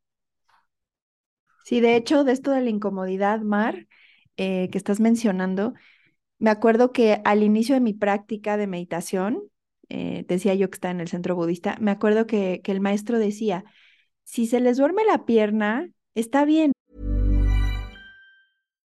Sí, 1.65 1.81
de 1.81 1.97
hecho, 1.97 2.25
de 2.25 2.33
esto 2.33 2.51
de 2.51 2.61
la 2.61 2.71
incomodidad, 2.71 3.41
Mar, 3.41 3.87
eh, 4.37 4.69
que 4.71 4.79
estás 4.79 5.01
mencionando, 5.01 5.73
me 6.39 6.51
acuerdo 6.51 6.93
que 6.93 7.21
al 7.25 7.43
inicio 7.43 7.75
de 7.75 7.81
mi 7.81 7.95
práctica 7.95 8.57
de 8.57 8.67
meditación, 8.67 9.43
eh, 9.89 10.25
decía 10.29 10.55
yo 10.55 10.71
que 10.71 10.77
está 10.77 10.91
en 10.91 11.01
el 11.01 11.09
centro 11.09 11.37
budista, 11.37 11.77
me 11.81 11.91
acuerdo 11.91 12.27
que, 12.27 12.61
que 12.65 12.73
el 12.73 12.81
maestro 12.81 13.19
decía, 13.19 13.65
si 14.25 14.47
se 14.47 14.61
les 14.61 14.79
duerme 14.79 15.05
la 15.05 15.27
pierna, 15.27 15.91
está 16.15 16.45
bien. 16.45 16.73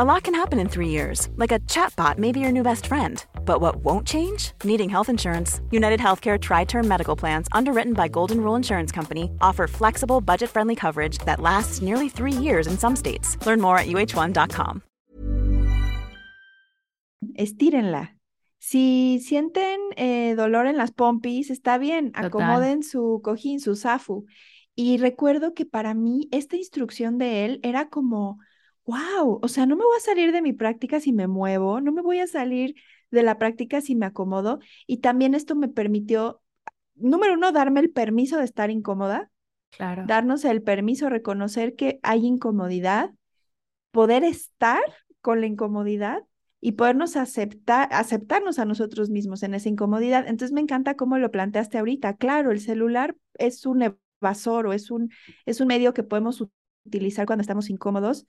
A 0.00 0.04
lot 0.04 0.24
can 0.24 0.34
happen 0.34 0.58
in 0.58 0.66
three 0.66 0.88
years, 0.88 1.28
like 1.36 1.52
a 1.52 1.58
chatbot 1.68 2.16
may 2.16 2.32
be 2.32 2.40
your 2.40 2.52
new 2.52 2.62
best 2.62 2.86
friend 2.86 3.22
but 3.50 3.60
what 3.60 3.84
won't 3.84 4.06
change? 4.06 4.52
Needing 4.62 4.88
health 4.88 5.08
insurance. 5.08 5.60
United 5.72 5.98
Healthcare 5.98 6.38
Tri 6.38 6.64
Term 6.64 6.86
Medical 6.86 7.16
Plans, 7.16 7.48
underwritten 7.50 7.94
by 7.94 8.06
Golden 8.06 8.40
Rule 8.40 8.54
Insurance 8.54 8.92
Company, 8.92 9.24
offer 9.40 9.66
flexible, 9.66 10.20
budget 10.20 10.50
friendly 10.50 10.76
coverage 10.76 11.18
that 11.26 11.40
lasts 11.40 11.82
nearly 11.82 12.08
three 12.08 12.32
years 12.32 12.68
in 12.68 12.78
some 12.78 12.94
states. 12.94 13.36
Learn 13.44 13.60
more 13.60 13.76
at 13.76 13.88
uh1.com. 13.88 14.82
estírenla. 17.36 18.16
Si 18.60 19.18
sienten 19.20 19.80
eh, 19.96 20.34
dolor 20.36 20.66
en 20.66 20.76
las 20.76 20.92
pompis, 20.92 21.50
está 21.50 21.76
bien, 21.78 22.12
acomoden 22.14 22.84
su 22.84 23.20
cojín, 23.24 23.58
su 23.58 23.74
zafu. 23.74 24.26
Y 24.76 24.98
recuerdo 24.98 25.54
que 25.54 25.66
para 25.66 25.94
mí 25.94 26.28
esta 26.30 26.56
instrucción 26.56 27.18
de 27.18 27.44
él 27.44 27.60
era 27.64 27.88
como, 27.88 28.38
wow, 28.90 29.38
o 29.40 29.48
sea, 29.48 29.66
no 29.66 29.76
me 29.76 29.84
voy 29.84 29.96
a 29.96 30.00
salir 30.00 30.32
de 30.32 30.42
mi 30.42 30.52
práctica 30.52 31.00
si 31.00 31.12
me 31.12 31.28
muevo, 31.28 31.80
no 31.80 31.92
me 31.92 32.02
voy 32.02 32.18
a 32.18 32.26
salir 32.26 32.74
de 33.10 33.22
la 33.22 33.38
práctica 33.38 33.80
si 33.80 33.94
me 33.94 34.06
acomodo. 34.06 34.58
Y 34.86 34.98
también 34.98 35.34
esto 35.34 35.54
me 35.54 35.68
permitió, 35.68 36.40
número 36.94 37.34
uno, 37.34 37.52
darme 37.52 37.80
el 37.80 37.90
permiso 37.90 38.38
de 38.38 38.44
estar 38.44 38.70
incómoda. 38.70 39.30
Claro. 39.70 40.04
Darnos 40.06 40.44
el 40.44 40.62
permiso, 40.62 41.08
reconocer 41.08 41.76
que 41.76 42.00
hay 42.02 42.26
incomodidad, 42.26 43.10
poder 43.92 44.24
estar 44.24 44.80
con 45.20 45.40
la 45.40 45.46
incomodidad 45.46 46.24
y 46.60 46.72
podernos 46.72 47.16
aceptar, 47.16 47.88
aceptarnos 47.92 48.58
a 48.58 48.64
nosotros 48.64 49.10
mismos 49.10 49.42
en 49.44 49.54
esa 49.54 49.68
incomodidad. 49.68 50.26
Entonces 50.26 50.52
me 50.52 50.60
encanta 50.60 50.96
cómo 50.96 51.18
lo 51.18 51.30
planteaste 51.30 51.78
ahorita. 51.78 52.16
Claro, 52.16 52.50
el 52.50 52.60
celular 52.60 53.16
es 53.34 53.64
un 53.64 53.94
evasor 54.20 54.66
o 54.66 54.72
es 54.72 54.90
un, 54.90 55.10
es 55.46 55.60
un 55.60 55.68
medio 55.68 55.94
que 55.94 56.02
podemos 56.02 56.44
utilizar 56.84 57.26
cuando 57.26 57.42
estamos 57.42 57.70
incómodos. 57.70 58.26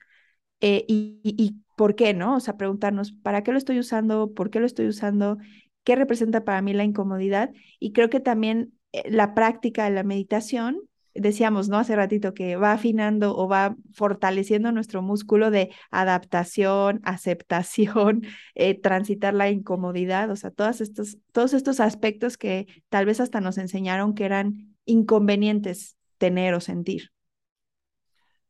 Eh, 0.62 0.86
y, 0.88 1.20
y, 1.24 1.56
por 1.76 1.96
qué, 1.96 2.14
¿no? 2.14 2.36
O 2.36 2.40
sea, 2.40 2.58
preguntarnos, 2.58 3.12
¿para 3.12 3.44
qué 3.44 3.52
lo 3.52 3.58
estoy 3.58 3.80
usando? 3.80 4.34
¿Por 4.34 4.52
qué 4.52 4.60
lo 4.60 4.66
estoy 4.66 4.88
usando? 4.88 5.38
¿Qué 5.84 5.96
representa 5.96 6.44
para 6.44 6.62
mí 6.62 6.74
la 6.74 6.84
incomodidad? 6.84 7.52
Y 7.80 7.92
creo 7.94 8.10
que 8.10 8.20
también 8.20 8.74
eh, 8.94 9.10
la 9.10 9.34
práctica 9.34 9.86
de 9.86 9.92
la 9.92 10.04
meditación 10.04 10.82
decíamos, 11.14 11.70
¿no? 11.70 11.78
Hace 11.78 11.96
ratito 11.96 12.34
que 12.34 12.56
va 12.56 12.74
afinando 12.74 13.36
o 13.36 13.48
va 13.48 13.76
fortaleciendo 13.94 14.72
nuestro 14.72 15.02
músculo 15.02 15.52
de 15.52 15.72
adaptación, 15.90 17.02
aceptación, 17.04 18.24
eh, 18.56 18.80
transitar 18.80 19.34
la 19.34 19.50
incomodidad, 19.50 20.30
o 20.32 20.36
sea, 20.36 20.52
todos 20.52 20.82
estos, 20.82 21.18
todos 21.32 21.54
estos 21.54 21.80
aspectos 21.80 22.38
que 22.38 22.68
tal 22.90 23.06
vez 23.06 23.20
hasta 23.20 23.42
nos 23.42 23.58
enseñaron 23.58 24.14
que 24.14 24.26
eran 24.26 24.76
inconvenientes 24.86 25.98
tener 26.18 26.54
o 26.54 26.60
sentir. 26.60 27.12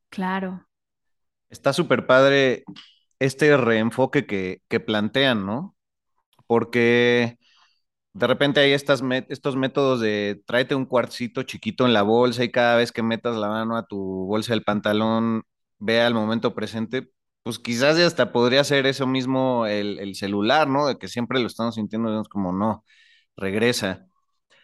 Claro. 0.09 0.67
Está 1.51 1.73
súper 1.73 2.07
padre 2.07 2.63
este 3.19 3.55
reenfoque 3.57 4.25
que, 4.25 4.61
que 4.69 4.79
plantean, 4.79 5.45
¿no? 5.45 5.75
Porque 6.47 7.37
de 8.13 8.27
repente 8.27 8.59
hay 8.61 8.73
estas 8.73 9.01
estos 9.29 9.55
métodos 9.55 10.01
de 10.01 10.41
tráete 10.45 10.75
un 10.75 10.85
cuarcito 10.85 11.43
chiquito 11.43 11.85
en 11.85 11.93
la 11.93 12.01
bolsa 12.03 12.43
y 12.43 12.51
cada 12.51 12.75
vez 12.77 12.91
que 12.91 13.03
metas 13.03 13.37
la 13.37 13.49
mano 13.49 13.77
a 13.77 13.85
tu 13.87 13.97
bolsa 14.27 14.53
del 14.53 14.63
pantalón, 14.63 15.43
vea 15.79 16.07
el 16.07 16.13
momento 16.13 16.53
presente, 16.55 17.11
pues 17.43 17.59
quizás 17.59 17.97
ya 17.97 18.07
hasta 18.07 18.31
podría 18.31 18.63
ser 18.63 18.85
eso 18.85 19.07
mismo 19.07 19.65
el, 19.67 20.15
celular, 20.15 20.67
¿no? 20.67 20.87
De 20.87 20.97
que 20.97 21.07
siempre 21.07 21.39
lo 21.39 21.47
estamos 21.47 21.75
sintiendo, 21.75 22.23
como 22.29 22.53
no, 22.53 22.85
regresa. 23.37 24.07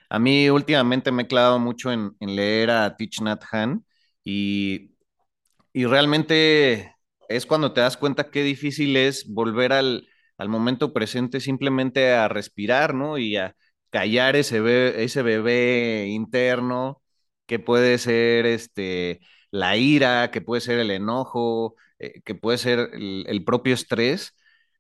A 0.10 0.20
mí 0.20 0.50
últimamente 0.50 1.12
me 1.12 1.24
he 1.24 1.28
clavado 1.28 1.60
mucho 1.60 1.92
en, 1.92 2.16
leer 2.20 2.72
a 2.72 2.96
Thich 2.98 3.22
Nhat 3.22 3.44
Hanh 3.52 3.86
y, 4.24 4.92
y 5.78 5.86
realmente 5.86 6.96
es 7.30 7.46
cuando 7.46 7.74
te 7.74 7.82
das 7.82 7.98
cuenta 7.98 8.32
qué 8.32 8.44
difícil 8.44 8.98
es 8.98 9.28
volver 9.28 9.74
al 9.74 10.08
al 10.38 10.50
momento 10.50 10.94
presente 10.94 11.40
simplemente 11.40 12.14
a 12.14 12.28
respirar, 12.28 12.94
¿no? 12.94 13.18
Y 13.18 13.38
a 13.38 13.56
callar 13.90 14.36
ese 14.36 14.60
bebé, 14.62 15.04
ese 15.04 15.22
bebé 15.24 16.08
interno, 16.10 17.02
que 17.46 17.60
puede 17.60 17.98
ser 17.98 18.46
este, 18.46 19.22
la 19.52 19.78
ira, 19.78 20.32
que 20.32 20.42
puede 20.42 20.62
ser 20.62 20.80
el 20.80 20.92
enojo, 20.92 21.76
eh, 22.00 22.22
que 22.24 22.36
puede 22.36 22.58
ser 22.58 22.92
el, 22.94 23.44
propio 23.46 23.74
estrés. 23.74 24.36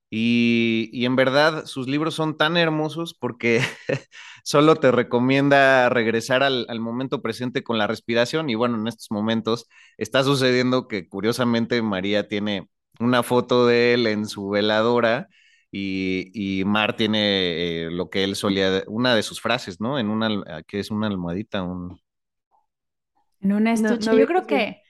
Y, 0.09 1.05
en 1.05 1.15
verdad 1.17 1.65
sus 1.65 1.87
libros 1.87 2.15
son 2.15 2.37
tan 2.37 2.55
hermosos 2.55 3.13
porque 3.13 3.61
solo 4.43 4.77
te 4.77 4.91
recomienda 4.91 5.89
regresar 5.89 6.43
al, 6.43 6.65
al, 6.69 6.79
momento 6.79 7.21
presente 7.21 7.63
con 7.63 7.77
la 7.77 7.87
respiración 7.87 8.49
y 8.49 8.55
bueno, 8.55 8.77
en 8.79 8.87
estos 8.87 9.11
momentos 9.11 9.67
está 9.97 10.23
sucediendo 10.23 10.87
que 10.87 11.09
curiosamente 11.09 11.81
María 11.81 12.27
tiene 12.27 12.69
una 12.99 13.23
foto 13.23 13.67
de 13.67 13.93
él 13.93 14.07
en 14.07 14.25
su 14.27 14.49
veladora 14.49 15.27
y, 15.71 16.63
Mar 16.65 16.95
tiene 16.95 17.85
eh, 17.85 17.91
lo 17.91 18.09
que 18.09 18.23
él 18.23 18.35
solía, 18.35 18.83
una 18.87 19.15
de 19.15 19.23
sus 19.23 19.41
frases, 19.41 19.79
¿no? 19.79 19.99
En 19.99 20.09
una, 20.09 20.43
ah, 20.47 20.63
que 20.65 20.79
es 20.79 20.91
una 20.91 21.07
almohadita, 21.07 21.63
un... 21.63 21.99
En 23.41 23.51
un 23.51 23.67
estuche. 23.67 24.17
Yo 24.17 24.25
creo 24.25 24.47
que, 24.47 24.81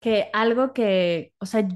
que 0.00 0.28
algo 0.32 0.72
que, 0.72 1.32
o 1.38 1.46
sea, 1.46 1.66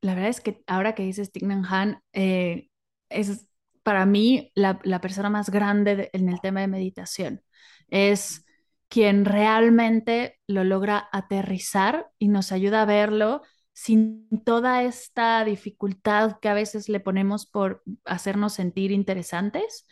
la 0.00 0.14
verdad 0.14 0.30
es 0.30 0.40
que 0.40 0.62
ahora 0.66 0.94
que 0.94 1.02
dices 1.02 1.32
Tignan 1.32 1.64
Han, 1.66 2.02
eh, 2.12 2.68
es 3.08 3.46
para 3.82 4.06
mí 4.06 4.52
la, 4.54 4.80
la 4.84 5.00
persona 5.00 5.30
más 5.30 5.50
grande 5.50 6.10
en 6.12 6.28
el 6.28 6.40
tema 6.40 6.60
de 6.60 6.68
meditación. 6.68 7.42
Es 7.88 8.44
quien 8.88 9.24
realmente 9.24 10.38
lo 10.46 10.64
logra 10.64 11.08
aterrizar 11.12 12.10
y 12.18 12.28
nos 12.28 12.52
ayuda 12.52 12.82
a 12.82 12.86
verlo 12.86 13.42
sin 13.72 14.28
toda 14.44 14.82
esta 14.82 15.44
dificultad 15.44 16.38
que 16.40 16.48
a 16.48 16.54
veces 16.54 16.88
le 16.88 17.00
ponemos 17.00 17.46
por 17.46 17.82
hacernos 18.04 18.54
sentir 18.54 18.90
interesantes. 18.90 19.86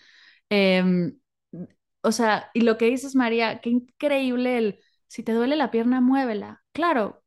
Em, 0.51 1.19
o 2.03 2.13
sea, 2.13 2.51
y 2.55 2.63
lo 2.63 2.79
que 2.79 2.87
dices, 2.87 3.15
María, 3.15 3.61
qué 3.61 3.71
increíble 3.71 4.59
el, 4.59 4.81
si 5.07 5.23
te 5.23 5.33
duele 5.33 5.57
la 5.57 5.71
pierna, 5.71 6.01
muévela. 6.01 6.63
Claro, 6.73 7.23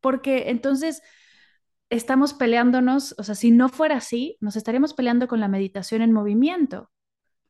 porque 0.00 0.50
entonces 0.50 1.02
estamos 1.90 2.32
peleándonos, 2.34 3.14
o 3.18 3.22
sea, 3.22 3.34
si 3.34 3.50
no 3.50 3.68
fuera 3.68 3.96
así, 3.96 4.38
nos 4.40 4.56
estaríamos 4.56 4.94
peleando 4.94 5.28
con 5.28 5.40
la 5.40 5.48
meditación 5.48 6.02
en 6.02 6.12
movimiento. 6.12 6.90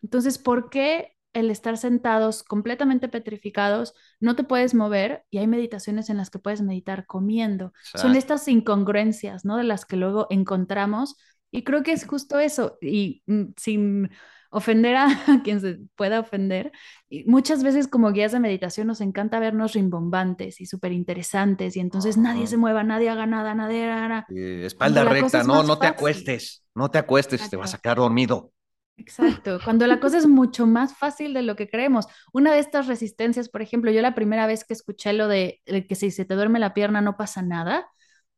Entonces, 0.03 0.39
¿por 0.39 0.71
qué 0.71 1.15
el 1.33 1.51
estar 1.51 1.77
sentados 1.77 2.43
completamente 2.43 3.09
petrificados, 3.09 3.95
no 4.19 4.35
te 4.35 4.45
puedes 4.45 4.75
mover 4.75 5.25
y 5.31 5.39
hay 5.39 5.47
meditaciones 5.47 6.11
en 6.11 6.17
las 6.17 6.31
que 6.31 6.39
puedes 6.39 6.61
meditar 6.63 7.07
comiendo. 7.07 7.73
Son 7.95 8.17
estas 8.17 8.47
incongruencias, 8.49 9.45
¿no? 9.45 9.57
De 9.57 9.65
las 9.65 9.85
que 9.85 9.97
luego 9.97 10.27
encontramos 10.31 11.17
y 11.51 11.63
creo 11.63 11.83
que 11.83 11.93
es 11.93 12.07
justo 12.07 12.39
eso 12.39 12.79
y 12.81 13.23
mm, 13.27 13.53
sin 13.57 14.11
ofender 14.51 14.97
a 14.97 15.07
quien 15.45 15.61
se 15.61 15.79
pueda 15.97 16.21
ofender. 16.21 16.73
Y 17.09 17.25
muchas 17.25 17.63
veces 17.63 17.89
como 17.89 18.13
guías 18.13 18.33
de 18.33 18.41
meditación 18.41 18.87
nos 18.87 19.01
encanta 19.01 19.41
vernos 19.41 19.73
rimbombantes 19.73 20.61
y 20.61 20.67
súper 20.67 20.93
interesantes 20.93 21.77
y 21.77 21.81
entonces 21.81 22.17
nadie 22.17 22.47
se 22.47 22.57
mueva, 22.57 22.85
nadie 22.85 23.09
haga 23.09 23.27
nada, 23.27 23.55
nadie 23.55 23.85
haga 23.85 24.09
nada. 24.09 24.27
espalda 24.29 25.05
recta, 25.05 25.43
no, 25.45 25.63
no 25.63 25.79
te 25.79 25.87
acuestes, 25.87 26.65
no 26.75 26.91
te 26.91 26.99
acuestes, 26.99 27.49
te 27.49 27.57
vas 27.57 27.75
a 27.75 27.79
quedar 27.79 27.99
dormido. 27.99 28.53
Exacto, 28.97 29.61
cuando 29.65 29.87
la 29.87 29.99
cosa 29.99 30.19
es 30.19 30.27
mucho 30.27 30.67
más 30.67 30.95
fácil 30.95 31.33
de 31.33 31.41
lo 31.41 31.57
que 31.57 31.71
creemos. 31.71 32.07
Una 32.35 32.53
de 32.53 32.59
estas 32.59 32.87
resistencias, 32.87 33.49
por 33.49 33.63
ejemplo, 33.63 33.91
yo 33.91 34.03
la 34.03 34.15
primera 34.15 34.47
vez 34.47 34.65
que 34.65 34.75
escuché 34.75 35.15
lo 35.15 35.27
de, 35.27 35.63
que 35.65 35.95
si 35.95 36.11
se 36.11 36.27
te 36.27 36.35
duerme 36.35 36.59
la 36.59 36.75
pierna 36.75 37.01
no 37.01 37.17
pasa 37.17 37.41
nada, 37.41 37.89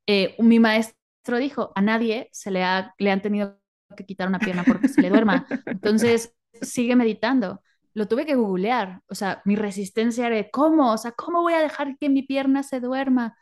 eh, 0.06 0.36
mi 0.38 0.60
maestro 0.60 1.38
dijo, 1.38 1.72
a 1.74 1.82
nadie 1.82 2.28
se 2.32 2.52
le, 2.52 2.62
ha, 2.62 2.94
le 2.98 3.10
han 3.10 3.22
tenido 3.22 3.61
que 3.94 4.06
quitar 4.06 4.28
una 4.28 4.38
pierna 4.38 4.64
porque 4.64 4.88
se 4.88 5.02
le 5.02 5.10
duerma. 5.10 5.46
Entonces, 5.66 6.34
sigue 6.60 6.96
meditando. 6.96 7.62
Lo 7.94 8.08
tuve 8.08 8.24
que 8.24 8.34
googlear, 8.34 9.02
o 9.08 9.14
sea, 9.14 9.42
mi 9.44 9.54
resistencia 9.54 10.26
era, 10.26 10.48
¿cómo? 10.50 10.92
O 10.92 10.98
sea, 10.98 11.12
¿cómo 11.12 11.42
voy 11.42 11.54
a 11.54 11.60
dejar 11.60 11.98
que 11.98 12.08
mi 12.08 12.22
pierna 12.22 12.62
se 12.62 12.80
duerma? 12.80 13.36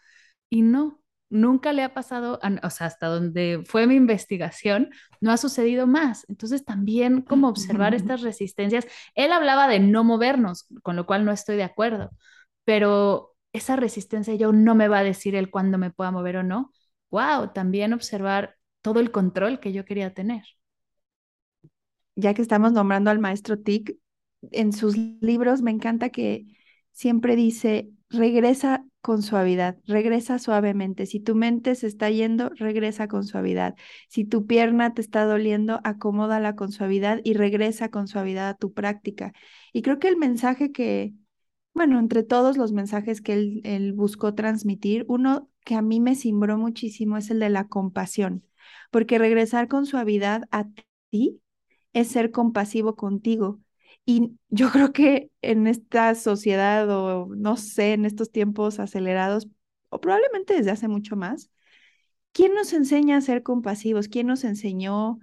Y 0.48 0.62
no, 0.62 1.00
nunca 1.30 1.72
le 1.72 1.84
ha 1.84 1.94
pasado, 1.94 2.40
o 2.62 2.70
sea, 2.70 2.88
hasta 2.88 3.06
donde 3.06 3.62
fue 3.66 3.86
mi 3.86 3.94
investigación, 3.94 4.90
no 5.20 5.30
ha 5.30 5.36
sucedido 5.36 5.86
más. 5.86 6.26
Entonces 6.28 6.64
también 6.64 7.22
como 7.22 7.48
observar 7.48 7.94
estas 7.94 8.22
resistencias, 8.22 8.86
él 9.14 9.32
hablaba 9.32 9.68
de 9.68 9.78
no 9.80 10.04
movernos, 10.04 10.66
con 10.82 10.96
lo 10.96 11.06
cual 11.06 11.24
no 11.24 11.32
estoy 11.32 11.56
de 11.56 11.62
acuerdo, 11.64 12.10
pero 12.64 13.36
esa 13.52 13.76
resistencia 13.76 14.34
yo 14.34 14.52
no 14.52 14.74
me 14.74 14.88
va 14.88 14.98
a 14.98 15.04
decir 15.04 15.34
él 15.36 15.50
cuándo 15.50 15.78
me 15.78 15.90
pueda 15.90 16.10
mover 16.10 16.38
o 16.38 16.42
no. 16.42 16.72
Wow, 17.10 17.52
también 17.52 17.92
observar 17.92 18.56
todo 18.82 19.00
el 19.00 19.10
control 19.10 19.60
que 19.60 19.72
yo 19.72 19.84
quería 19.84 20.14
tener. 20.14 20.44
Ya 22.16 22.34
que 22.34 22.42
estamos 22.42 22.72
nombrando 22.72 23.10
al 23.10 23.18
maestro 23.18 23.58
Tick, 23.58 23.96
en 24.52 24.72
sus 24.72 24.96
libros 24.96 25.62
me 25.62 25.70
encanta 25.70 26.10
que 26.10 26.46
siempre 26.92 27.36
dice, 27.36 27.90
regresa 28.10 28.84
con 29.00 29.22
suavidad, 29.22 29.78
regresa 29.86 30.38
suavemente. 30.38 31.06
Si 31.06 31.20
tu 31.20 31.34
mente 31.34 31.74
se 31.74 31.86
está 31.86 32.10
yendo, 32.10 32.50
regresa 32.50 33.08
con 33.08 33.24
suavidad. 33.24 33.74
Si 34.08 34.24
tu 34.24 34.46
pierna 34.46 34.92
te 34.92 35.00
está 35.00 35.24
doliendo, 35.24 35.80
acomódala 35.84 36.56
con 36.56 36.72
suavidad 36.72 37.20
y 37.24 37.34
regresa 37.34 37.90
con 37.90 38.08
suavidad 38.08 38.50
a 38.50 38.54
tu 38.54 38.72
práctica. 38.72 39.32
Y 39.72 39.82
creo 39.82 39.98
que 39.98 40.08
el 40.08 40.16
mensaje 40.16 40.72
que, 40.72 41.14
bueno, 41.72 41.98
entre 41.98 42.22
todos 42.22 42.56
los 42.56 42.72
mensajes 42.72 43.20
que 43.20 43.60
él, 43.62 43.92
buscó 43.94 44.34
transmitir, 44.34 45.04
uno 45.08 45.48
que 45.64 45.74
a 45.74 45.82
mí 45.82 46.00
me 46.00 46.14
cimbró 46.16 46.58
muchísimo 46.58 47.16
es 47.16 47.30
el 47.30 47.38
de 47.38 47.50
la 47.50 47.68
compasión, 47.68 48.44
porque 48.90 49.18
regresar 49.18 49.68
con 49.68 49.86
suavidad 49.86 50.44
a 50.50 50.66
ti 51.10 51.40
es 51.92 52.08
ser 52.08 52.30
compasivo 52.30 52.96
contigo. 52.96 53.60
Y 54.04 54.32
yo 54.48 54.70
creo 54.72 54.92
que 54.92 55.30
en 55.42 55.66
esta 55.66 56.14
sociedad 56.14 56.88
o 56.90 57.26
no 57.36 57.56
sé, 57.56 57.92
en 57.94 58.04
estos 58.04 58.30
tiempos 58.30 58.80
acelerados, 58.80 59.48
o 59.90 60.00
probablemente 60.00 60.54
desde 60.54 60.70
hace 60.70 60.88
mucho 60.88 61.16
más, 61.16 61.50
¿quién 62.32 62.54
nos 62.54 62.72
enseña 62.72 63.16
a 63.16 63.20
ser 63.20 63.42
compasivos? 63.42 64.08
¿Quién 64.08 64.26
nos 64.28 64.44
enseñó 64.44 65.18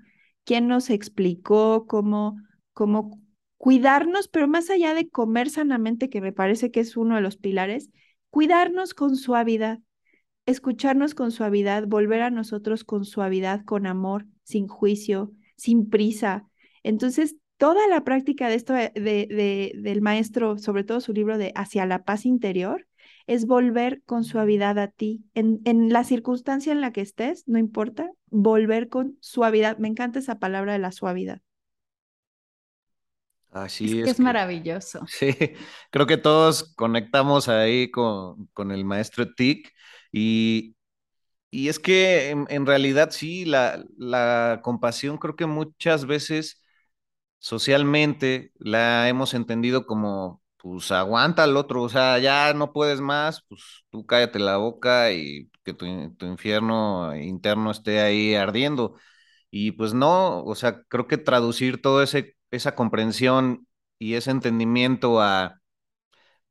quién 0.47 0.69
nos 0.69 0.89
explicó 0.89 1.85
cómo, 1.87 2.37
cómo 2.71 3.21
cuidarnos, 3.57 4.29
pero 4.29 4.47
más 4.47 4.69
allá 4.69 4.93
de 4.93 5.09
comer 5.09 5.49
sanamente, 5.49 6.09
que 6.09 6.21
me 6.21 6.31
parece 6.31 6.71
que 6.71 6.79
es 6.79 6.95
uno 6.95 7.15
de 7.15 7.21
los 7.21 7.35
pilares, 7.35 7.89
cuidarnos 8.29 8.93
con 8.93 9.17
suavidad, 9.17 9.79
escucharnos 10.47 11.13
con 11.13 11.31
suavidad, 11.31 11.85
volver 11.85 12.21
a 12.23 12.31
nosotros 12.31 12.83
con 12.83 13.05
suavidad, 13.05 13.63
con 13.65 13.85
amor, 13.85 14.25
sin 14.43 14.67
juicio, 14.67 15.31
sin 15.55 15.89
prisa. 15.89 16.47
Entonces, 16.83 17.35
toda 17.57 17.87
la 17.87 18.03
práctica 18.03 18.47
de 18.47 18.55
esto 18.55 18.73
de, 18.73 18.91
de, 18.95 19.73
del 19.75 20.01
maestro, 20.01 20.57
sobre 20.57 20.83
todo 20.83 21.01
su 21.01 21.13
libro 21.13 21.37
de 21.37 21.51
Hacia 21.55 21.85
la 21.85 22.03
paz 22.03 22.25
interior, 22.25 22.87
es 23.27 23.45
volver 23.45 24.01
con 24.05 24.23
suavidad 24.23 24.79
a 24.79 24.87
ti. 24.87 25.25
En, 25.33 25.59
en, 25.65 25.91
la 25.91 26.05
circunstancia 26.05 26.71
en 26.71 26.79
la 26.79 26.93
que 26.93 27.01
estés, 27.01 27.45
no 27.47 27.59
importa, 27.59 28.09
volver 28.27 28.87
con 28.87 29.17
suavidad. 29.19 29.77
Me 29.77 29.89
encanta 29.89 30.19
esa 30.19 30.39
palabra 30.39 30.73
de 30.73 30.79
la 30.79 30.93
suavidad. 30.93 31.41
Así 33.51 33.85
es, 33.85 33.91
es, 33.91 34.03
que 34.05 34.09
es 34.11 34.19
maravilloso. 34.19 35.05
Sí, 35.07 35.35
creo 35.91 36.07
que 36.07 36.17
todos 36.17 36.73
conectamos 36.75 37.49
ahí 37.49 37.91
con, 37.91 38.47
con 38.53 38.71
el 38.71 38.85
maestro 38.85 39.33
Tic 39.33 39.73
y, 40.11 40.75
y 41.51 41.69
es 41.69 41.79
que 41.79 42.29
en, 42.31 42.65
realidad 42.65 43.11
sí, 43.11 43.45
la, 43.45 43.83
la 43.97 44.61
compasión 44.63 45.17
creo 45.17 45.35
que 45.35 45.45
muchas 45.47 46.05
veces 46.07 46.63
socialmente 47.39 48.51
la 48.59 49.07
hemos 49.09 49.33
entendido 49.33 49.85
como, 49.85 50.41
pues 50.57 50.91
aguanta 50.91 51.43
al 51.43 51.57
otro, 51.57 51.83
o 51.83 51.89
sea, 51.89 52.19
ya 52.19 52.53
no 52.53 52.73
puedes 52.73 53.01
más, 53.01 53.43
pues 53.47 53.61
tú 53.89 54.05
cállate 54.05 54.39
la 54.39 54.57
boca 54.57 55.11
y 55.11 55.49
que 55.63 55.73
tu, 55.73 55.85
tu 56.15 56.25
infierno 56.25 57.15
interno 57.15 57.71
esté 57.71 58.01
ahí 58.01 58.35
ardiendo. 58.35 58.95
Y 59.51 59.71
pues 59.73 59.93
no, 59.93 60.43
o 60.43 60.55
sea, 60.55 60.83
creo 60.89 61.07
que 61.07 61.17
traducir 61.17 61.81
todo 61.81 62.03
ese 62.03 62.35
esa 62.51 62.75
comprensión 62.75 63.67
y 63.99 64.13
ese 64.15 64.31
entendimiento 64.31 65.21
a 65.21 65.56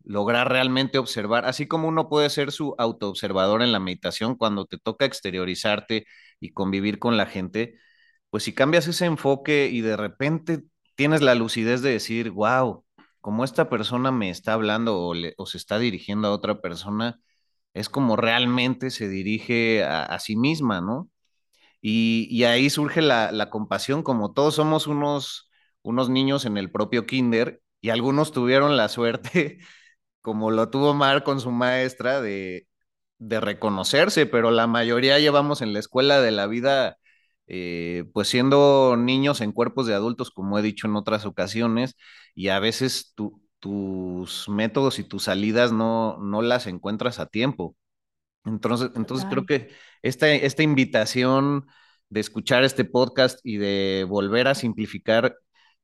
lograr 0.07 0.49
realmente 0.51 0.99
observar, 0.99 1.47
así 1.47 1.67
como 1.67 1.89
uno 1.89 2.09
puede 2.09 2.31
ser 2.31 2.53
su 2.53 2.75
autoobservador 2.79 3.63
en 3.63 3.73
la 3.73 3.81
meditación 3.81 4.37
cuando 4.37 4.67
te 4.67 4.79
toca 4.79 5.05
exteriorizarte 5.05 6.07
y 6.41 6.53
convivir 6.53 6.99
con 6.99 7.17
la 7.17 7.27
gente, 7.27 7.75
pues 8.31 8.45
si 8.45 8.55
cambias 8.55 8.87
ese 8.89 9.07
enfoque 9.07 9.69
y 9.73 9.81
de 9.83 9.97
repente 9.97 10.63
tienes 10.95 11.23
la 11.23 11.35
lucidez 11.35 11.83
de 11.83 11.91
decir, 11.91 12.31
wow, 12.31 12.85
como 13.21 13.45
esta 13.45 13.69
persona 13.69 14.13
me 14.13 14.31
está 14.31 14.55
hablando 14.55 14.99
o, 15.37 15.47
se 15.47 15.59
está 15.59 15.79
dirigiendo 15.79 16.29
a 16.29 16.33
otra 16.33 16.61
persona, 16.61 17.21
es 17.75 17.89
como 17.89 18.17
realmente 18.17 18.91
se 18.91 19.09
dirige 19.09 19.85
a, 19.85 20.19
sí 20.21 20.37
misma, 20.37 20.81
¿no? 20.81 21.11
Y, 21.81 22.29
y 22.31 22.45
ahí 22.45 22.71
surge 22.71 23.03
la, 23.03 23.33
la, 23.33 23.51
compasión, 23.51 24.03
como 24.03 24.33
todos 24.33 24.57
somos 24.57 24.87
unos 24.87 25.47
unos 25.87 26.11
niños 26.11 26.45
en 26.45 26.57
el 26.59 26.71
propio 26.71 27.07
kinder 27.07 27.63
y 27.81 27.91
algunos 27.91 28.33
tuvieron 28.33 28.77
la 28.77 28.89
suerte, 28.89 29.59
como 30.27 30.51
lo 30.51 30.71
tuvo 30.71 30.93
Mar 30.93 31.23
con 31.23 31.41
su 31.41 31.53
maestra, 31.53 32.21
de, 32.21 32.67
de 33.19 33.41
reconocerse, 33.41 34.27
pero 34.27 34.51
la 34.51 34.67
mayoría 34.67 35.21
llevamos 35.21 35.63
en 35.63 35.73
la 35.73 35.79
escuela 35.79 36.21
de 36.21 36.33
la 36.33 36.49
vida, 36.49 36.99
eh, 37.47 38.07
pues 38.13 38.27
siendo 38.29 38.97
niños 38.99 39.41
en 39.41 39.53
cuerpos 39.53 39.87
de 39.87 39.95
adultos, 39.95 40.33
como 40.33 40.59
he 40.59 40.63
dicho 40.63 40.89
en 40.89 40.97
otras 40.97 41.27
ocasiones, 41.27 41.95
y 42.35 42.49
a 42.49 42.59
veces 42.59 43.13
tu, 43.15 43.41
tus 43.61 44.49
métodos 44.49 44.99
y 44.99 45.05
tus 45.05 45.25
salidas 45.25 45.71
no, 45.73 46.19
no 46.19 46.43
las 46.43 46.67
encuentras 46.67 47.21
a 47.21 47.27
tiempo. 47.27 47.77
Entonces, 48.45 48.91
entonces 48.97 49.29
creo 49.31 49.47
que 49.47 49.71
esta, 50.03 50.29
esta 50.33 50.65
invitación 50.65 51.67
de 52.09 52.21
escuchar 52.21 52.65
este 52.65 52.85
podcast 52.85 53.41
y 53.45 53.59
de 53.59 54.07
volver 54.09 54.49
a 54.49 54.57
simplificar 54.57 55.37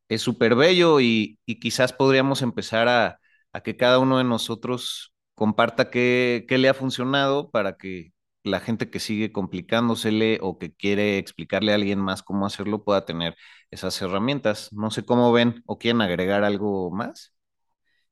es 0.08 0.22
súper 0.22 0.56
bello 0.56 1.00
y, 1.00 1.38
y, 1.46 1.60
quizás 1.60 1.92
podríamos 1.92 2.42
empezar 2.42 2.88
a, 2.88 3.20
a, 3.52 3.62
que 3.62 3.76
cada 3.76 3.98
uno 3.98 4.18
de 4.18 4.24
nosotros 4.24 5.14
comparta 5.34 5.90
qué, 5.90 6.44
qué, 6.48 6.58
le 6.58 6.68
ha 6.68 6.74
funcionado 6.74 7.50
para 7.50 7.76
que 7.76 8.12
la 8.44 8.60
gente 8.60 8.90
que 8.90 9.00
sigue 9.00 9.32
complicándosele 9.32 10.38
o 10.42 10.58
que 10.58 10.74
quiere 10.74 11.18
explicarle 11.18 11.72
a 11.72 11.76
alguien 11.76 12.00
más 12.00 12.22
cómo 12.22 12.46
hacerlo 12.46 12.84
pueda 12.84 13.04
tener 13.04 13.36
esas 13.70 14.00
herramientas. 14.02 14.72
No 14.72 14.90
sé 14.90 15.04
cómo 15.04 15.32
ven 15.32 15.62
o 15.66 15.78
quieren 15.78 16.00
agregar 16.00 16.44
algo 16.44 16.90
más. 16.90 17.34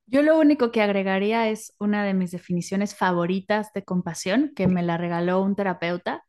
Yo 0.05 0.21
lo 0.23 0.37
único 0.37 0.71
que 0.71 0.81
agregaría 0.81 1.49
es 1.49 1.73
una 1.79 2.03
de 2.03 2.13
mis 2.13 2.31
definiciones 2.31 2.95
favoritas 2.95 3.71
de 3.73 3.83
compasión 3.83 4.51
que 4.55 4.67
me 4.67 4.83
la 4.83 4.97
regaló 4.97 5.41
un 5.41 5.55
terapeuta 5.55 6.23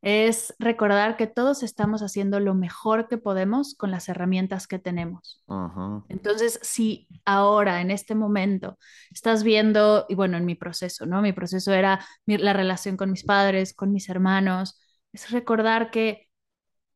es 0.00 0.54
recordar 0.58 1.16
que 1.16 1.26
todos 1.26 1.62
estamos 1.62 2.02
haciendo 2.02 2.38
lo 2.38 2.54
mejor 2.54 3.08
que 3.08 3.18
podemos 3.18 3.74
con 3.74 3.90
las 3.90 4.08
herramientas 4.08 4.66
que 4.66 4.78
tenemos. 4.78 5.42
Uh 5.46 5.54
-huh. 5.54 6.04
Entonces, 6.08 6.60
si 6.62 7.08
ahora, 7.24 7.80
en 7.80 7.90
este 7.90 8.14
momento, 8.14 8.78
estás 9.10 9.42
viendo, 9.42 10.06
y 10.08 10.14
bueno, 10.14 10.36
en 10.36 10.44
mi 10.44 10.54
proceso, 10.54 11.04
¿no? 11.06 11.20
Mi 11.20 11.32
proceso 11.32 11.72
era 11.72 12.04
mi, 12.26 12.38
la 12.38 12.52
relación 12.52 12.96
con 12.96 13.10
mis 13.10 13.24
padres, 13.24 13.74
con 13.74 13.92
mis 13.92 14.08
hermanos, 14.08 14.80
es 15.12 15.30
recordar 15.30 15.90
que 15.90 16.28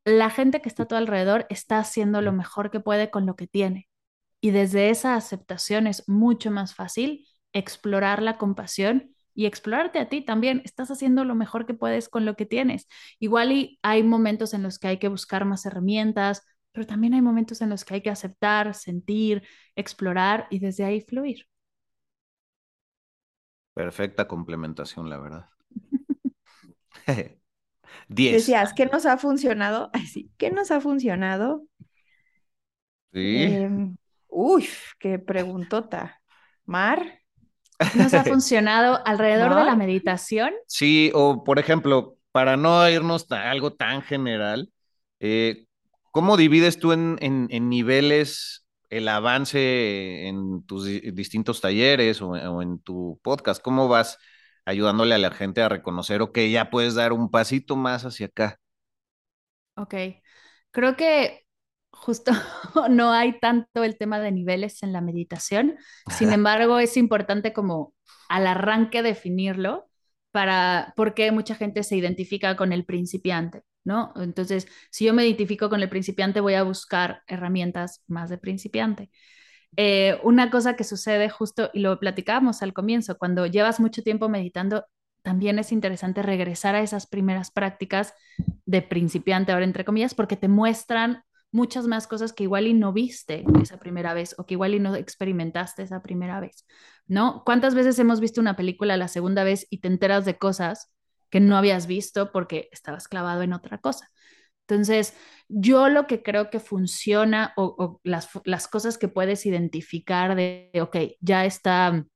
la 0.05 0.30
gente 0.30 0.61
que 0.61 0.68
está 0.68 0.84
a 0.84 0.88
tu 0.88 0.94
alrededor 0.94 1.46
está 1.48 1.78
haciendo 1.78 2.20
lo 2.22 2.32
mejor 2.32 2.70
que 2.70 2.80
puede 2.80 3.11
con 3.11 3.26
lo 3.26 3.36
que 3.36 3.46
tiene. 3.46 3.88
Y 4.40 4.50
desde 4.50 4.90
esa 4.90 5.14
aceptación 5.14 5.86
es 5.86 6.09
mucho 6.09 6.50
más 6.50 6.74
fácil 6.74 7.28
explorar 7.53 8.22
la 8.22 8.38
compasión 8.38 9.14
y 9.35 9.47
explorarte 9.47 9.99
a 9.99 10.09
ti 10.09 10.22
también. 10.22 10.62
Estás 10.64 10.91
haciendo 10.91 11.24
lo 11.24 11.35
mejor 11.35 11.66
que 11.66 11.74
puedes 11.74 12.09
con 12.09 12.24
lo 12.24 12.37
que 12.37 12.47
tienes. 12.47 12.89
Igual 13.18 13.53
y 13.53 13.78
hay 13.83 14.03
momentos 14.03 14.55
en 14.55 14.62
los 14.62 14.78
que 14.78 14.89
hay 14.89 14.99
que 14.99 15.09
buscar 15.09 15.45
más 15.45 15.66
herramientas, 15.66 16.45
pero 16.72 16.87
también 16.87 17.14
hay 17.14 17.22
momentos 17.22 17.61
en 17.61 17.70
los 17.70 17.85
que 17.85 17.95
hay 17.95 18.03
que 18.03 18.11
aceptar, 18.11 18.74
sentir, 18.74 19.43
explorar 19.76 20.47
y 20.51 20.59
desde 20.59 20.85
ahí 20.85 21.01
fluir. 21.01 21.47
Perfecta 23.74 24.26
complementación, 24.28 25.09
la 25.11 25.18
verdad. 25.18 25.49
Diez. 28.09 28.33
Decías, 28.33 28.72
¿qué 28.74 28.87
nos 28.87 29.07
ha 29.07 29.18
funcionado? 29.18 29.91
Ay, 29.93 30.07
sí, 30.07 30.30
¿qué 30.39 30.51
nos 30.51 30.70
ha 30.70 30.80
funcionado? 30.80 31.66
Sí. 33.12 33.20
Eh, 33.37 33.68
uy, 34.28 34.68
qué 34.99 35.18
preguntota. 35.18 36.20
Mar. 36.64 37.21
¿Nos 37.95 38.14
ha 38.14 38.24
funcionado 38.24 39.01
alrededor 39.07 39.51
¿No? 39.51 39.59
de 39.59 39.64
la 39.64 39.76
meditación? 39.76 40.53
Sí, 40.66 41.11
o 41.14 41.45
por 41.45 41.59
ejemplo, 41.59 42.16
para 42.33 42.57
no 42.57 42.89
irnos 42.89 43.30
a 43.30 43.51
algo 43.51 43.74
tan 43.74 44.03
general, 44.03 44.70
eh, 45.20 45.66
¿cómo 46.11 46.37
divides 46.37 46.78
tú 46.78 46.93
en, 46.93 47.18
en, 47.20 47.49
en, 47.51 47.68
niveles 47.68 48.66
el 48.91 49.09
avance 49.09 50.26
en 50.28 50.64
tus 50.64 50.85
distintos 50.87 51.61
talleres 51.61 52.22
o, 52.22 52.30
o, 52.30 52.62
en 52.62 52.78
tu 52.80 53.20
podcast? 53.22 53.62
¿Cómo 53.62 53.89
vas 53.89 54.18
ayudándole 54.64 55.14
a 55.14 55.18
la 55.18 55.30
gente 55.30 55.62
a 55.62 55.68
reconocer, 55.68 56.22
ok, 56.22 56.39
ya 56.51 56.70
puedes 56.70 56.95
dar 56.95 57.12
un 57.12 57.30
pasito 57.30 57.76
más 57.76 58.05
hacia 58.05 58.26
acá? 58.26 58.59
Ok, 59.74 59.95
creo 60.70 60.97
que 60.97 61.41
justo 62.03 62.32
no 62.90 63.12
hay 63.12 63.38
tanto 63.38 63.84
el 63.84 63.96
tema 63.96 64.18
de 64.18 64.32
niveles 64.32 64.82
en 64.82 64.92
la 64.92 65.00
meditación. 65.00 65.76
Sin 66.11 66.32
embargo, 66.32 66.78
es 66.80 66.96
importante 66.96 67.53
como 67.53 67.94
al 68.28 68.46
arranque 68.46 69.03
definirlo 69.03 69.88
para 70.32 70.94
porque 70.96 71.30
mucha 71.30 71.55
gente 71.55 71.84
se 71.84 71.96
identifica 71.96 72.57
con 72.57 72.72
el 72.72 72.84
principiante, 72.84 73.62
¿no? 73.84 74.12
Entonces, 74.16 74.66
si 74.90 75.05
yo 75.05 75.14
me 75.14 75.24
identifico 75.24 75.68
con 75.68 75.80
el 75.80 75.88
principiante, 75.88 76.40
voy 76.40 76.55
a 76.55 76.64
buscar 76.64 77.22
herramientas 77.28 78.03
más 78.09 78.30
de 78.30 78.38
principiante. 78.38 79.11
Eh, 79.76 80.18
una 80.24 80.50
cosa 80.50 80.74
que 80.74 80.84
sucede 80.84 81.30
justo, 81.30 81.70
y 81.72 81.80
lo 81.80 82.00
platicábamos 82.00 82.62
al 82.62 82.72
comienzo, 82.72 83.16
cuando 83.16 83.46
llevas 83.46 83.78
mucho 83.78 84.03
tiempo 84.03 84.28
meditando, 84.28 84.86
también 85.22 85.59
es 85.61 85.70
interesante 85.70 86.22
regresar 86.22 86.74
a 86.74 86.80
esas 86.80 87.07
primeras 87.07 87.53
prácticas 87.53 88.14
de 88.66 88.82
principiante, 88.82 89.53
ahora 89.53 89.64
entre 89.64 89.84
comillas, 89.84 90.14
porque 90.14 90.36
te 90.36 90.48
muestran 90.48 91.22
muchas 91.53 91.86
más 91.86 92.07
cosas 92.07 92.32
que 92.32 92.44
igual 92.44 92.66
y 92.66 92.74
no 92.74 92.92
viste 92.92 93.44
esa 93.62 93.78
primera 93.78 94.14
vez 94.14 94.34
o 94.38 94.46
que 94.46 94.55
igual 94.55 94.74
y 94.74 94.80
no 94.80 94.96
experimentaste 94.96 95.82
esa 95.82 96.03
primera 96.03 96.40
vez, 96.40 96.66
¿no? 97.07 97.42
¿Cuántas 97.44 97.74
veces 97.74 97.98
hemos 97.98 98.20
visto 98.20 98.40
una 98.40 98.57
película 98.57 98.96
la 98.96 99.09
segunda 99.09 99.44
vez 99.44 99.66
y 99.70 99.78
te 99.78 99.88
enteras 99.88 100.24
de 100.24 100.38
cosas 100.38 100.90
que 101.30 101.40
no 101.40 101.57
habías 101.57 101.86
visto 101.86 102.32
porque 102.32 102.68
estabas 102.72 103.07
clavado 103.07 103.42
en 103.42 103.53
otra 103.53 103.78
cosa? 103.78 104.09
Entonces, 104.66 105.14
yo 105.48 105.88
lo 105.88 106.07
que 106.07 106.22
creo 106.22 106.48
que 106.48 106.61
funciona 106.61 107.53
o, 107.57 108.00
las, 108.05 108.30
las, 108.44 108.68
cosas 108.68 108.96
que 108.96 109.09
puedes 109.09 109.44
identificar 109.44 110.34
de, 110.34 110.70
ok, 110.80 110.96
ya 111.20 111.44
está 111.44 112.07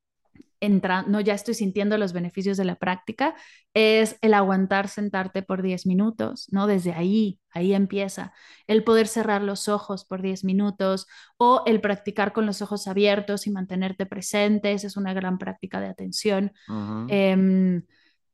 entrando, 0.61 1.11
no, 1.11 1.21
ya 1.21 1.35
estoy 1.35 1.55
sintiendo 1.55 1.99
los 1.99 2.13
beneficios 2.13 2.57
de 2.57 2.65
la 2.65 2.77
práctica, 2.77 3.35
es 3.75 4.17
el 4.21 4.35
aguantar 4.35 4.89
sentarte 4.89 5.43
por 5.43 5.63
10 5.63 5.87
minutos, 5.87 6.47
¿no? 6.51 6.67
Desde 6.67 6.93
ahí, 6.93 7.41
ahí 7.51 7.75
empieza. 7.75 8.33
El 8.67 8.85
poder 8.85 9.07
cerrar 9.09 9.43
los 9.43 9.69
ojos 9.69 10.05
por 10.05 10.23
10 10.23 10.45
minutos 10.45 11.07
o 11.37 11.63
el 11.67 11.81
practicar 11.81 12.33
con 12.33 12.47
los 12.47 12.63
ojos 12.63 12.89
abiertos 12.89 13.47
y 13.47 13.51
mantenerte 13.51 14.07
presente, 14.07 14.73
esa 14.73 14.87
es 14.87 14.97
una 14.97 15.15
gran 15.15 15.39
práctica 15.39 15.81
de 15.81 15.89
atención. 15.89 16.53
Uh 16.69 16.73
-huh. 16.73 17.07
eh, 17.11 17.83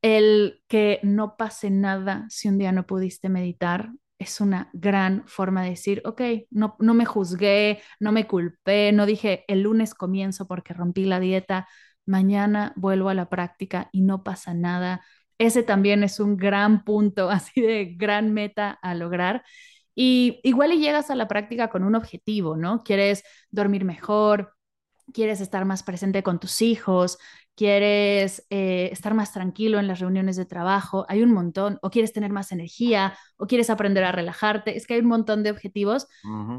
el 0.03 0.61
que 0.67 0.99
no 1.01 1.37
pase 1.37 1.71
nada 1.71 2.25
si 2.29 2.49
un 2.49 2.57
día 2.57 2.71
no 2.73 2.85
pudiste 2.85 3.29
meditar, 3.29 3.89
es 4.19 4.41
una 4.41 4.69
gran 4.73 5.23
forma 5.27 5.63
de 5.63 5.71
decir, 5.71 6.01
ok, 6.05 6.21
no, 6.51 6.75
no 6.79 6.93
me 6.93 7.05
juzgué, 7.05 7.81
no 7.99 8.11
me 8.11 8.27
culpé, 8.27 8.91
no 8.91 9.05
dije 9.05 9.45
el 9.47 9.61
lunes 9.61 9.93
comienzo 9.93 10.47
porque 10.47 10.73
rompí 10.73 11.05
la 11.05 11.19
dieta, 11.19 11.67
mañana 12.05 12.73
vuelvo 12.75 13.09
a 13.09 13.13
la 13.13 13.29
práctica 13.29 13.89
y 13.91 14.01
no 14.01 14.23
pasa 14.23 14.53
nada. 14.53 15.03
Ese 15.37 15.63
también 15.63 16.03
es 16.03 16.19
un 16.19 16.37
gran 16.37 16.83
punto, 16.83 17.29
así 17.31 17.61
de 17.61 17.95
gran 17.97 18.33
meta 18.33 18.71
a 18.81 18.95
lograr. 18.95 19.43
Y 19.95 20.39
igual 20.43 20.73
y 20.73 20.79
llegas 20.79 21.11
a 21.11 21.15
la 21.15 21.27
práctica 21.27 21.69
con 21.69 21.83
un 21.83 21.95
objetivo, 21.95 22.57
¿no? 22.57 22.83
Quieres 22.83 23.23
dormir 23.51 23.85
mejor, 23.85 24.53
quieres 25.13 25.41
estar 25.41 25.65
más 25.65 25.83
presente 25.83 26.23
con 26.23 26.39
tus 26.39 26.61
hijos, 26.61 27.17
quieres 27.55 28.45
eh, 28.49 28.89
estar 28.91 29.13
más 29.13 29.31
tranquilo 29.33 29.79
en 29.79 29.87
las 29.87 29.99
reuniones 29.99 30.35
de 30.35 30.45
trabajo, 30.45 31.05
hay 31.09 31.21
un 31.21 31.31
montón, 31.31 31.77
o 31.81 31.89
quieres 31.89 32.13
tener 32.13 32.31
más 32.31 32.51
energía, 32.51 33.17
o 33.37 33.45
quieres 33.45 33.69
aprender 33.69 34.03
a 34.03 34.11
relajarte, 34.11 34.75
es 34.77 34.87
que 34.87 34.95
hay 34.95 35.01
un 35.01 35.07
montón 35.07 35.43
de 35.43 35.51
objetivos. 35.51 36.07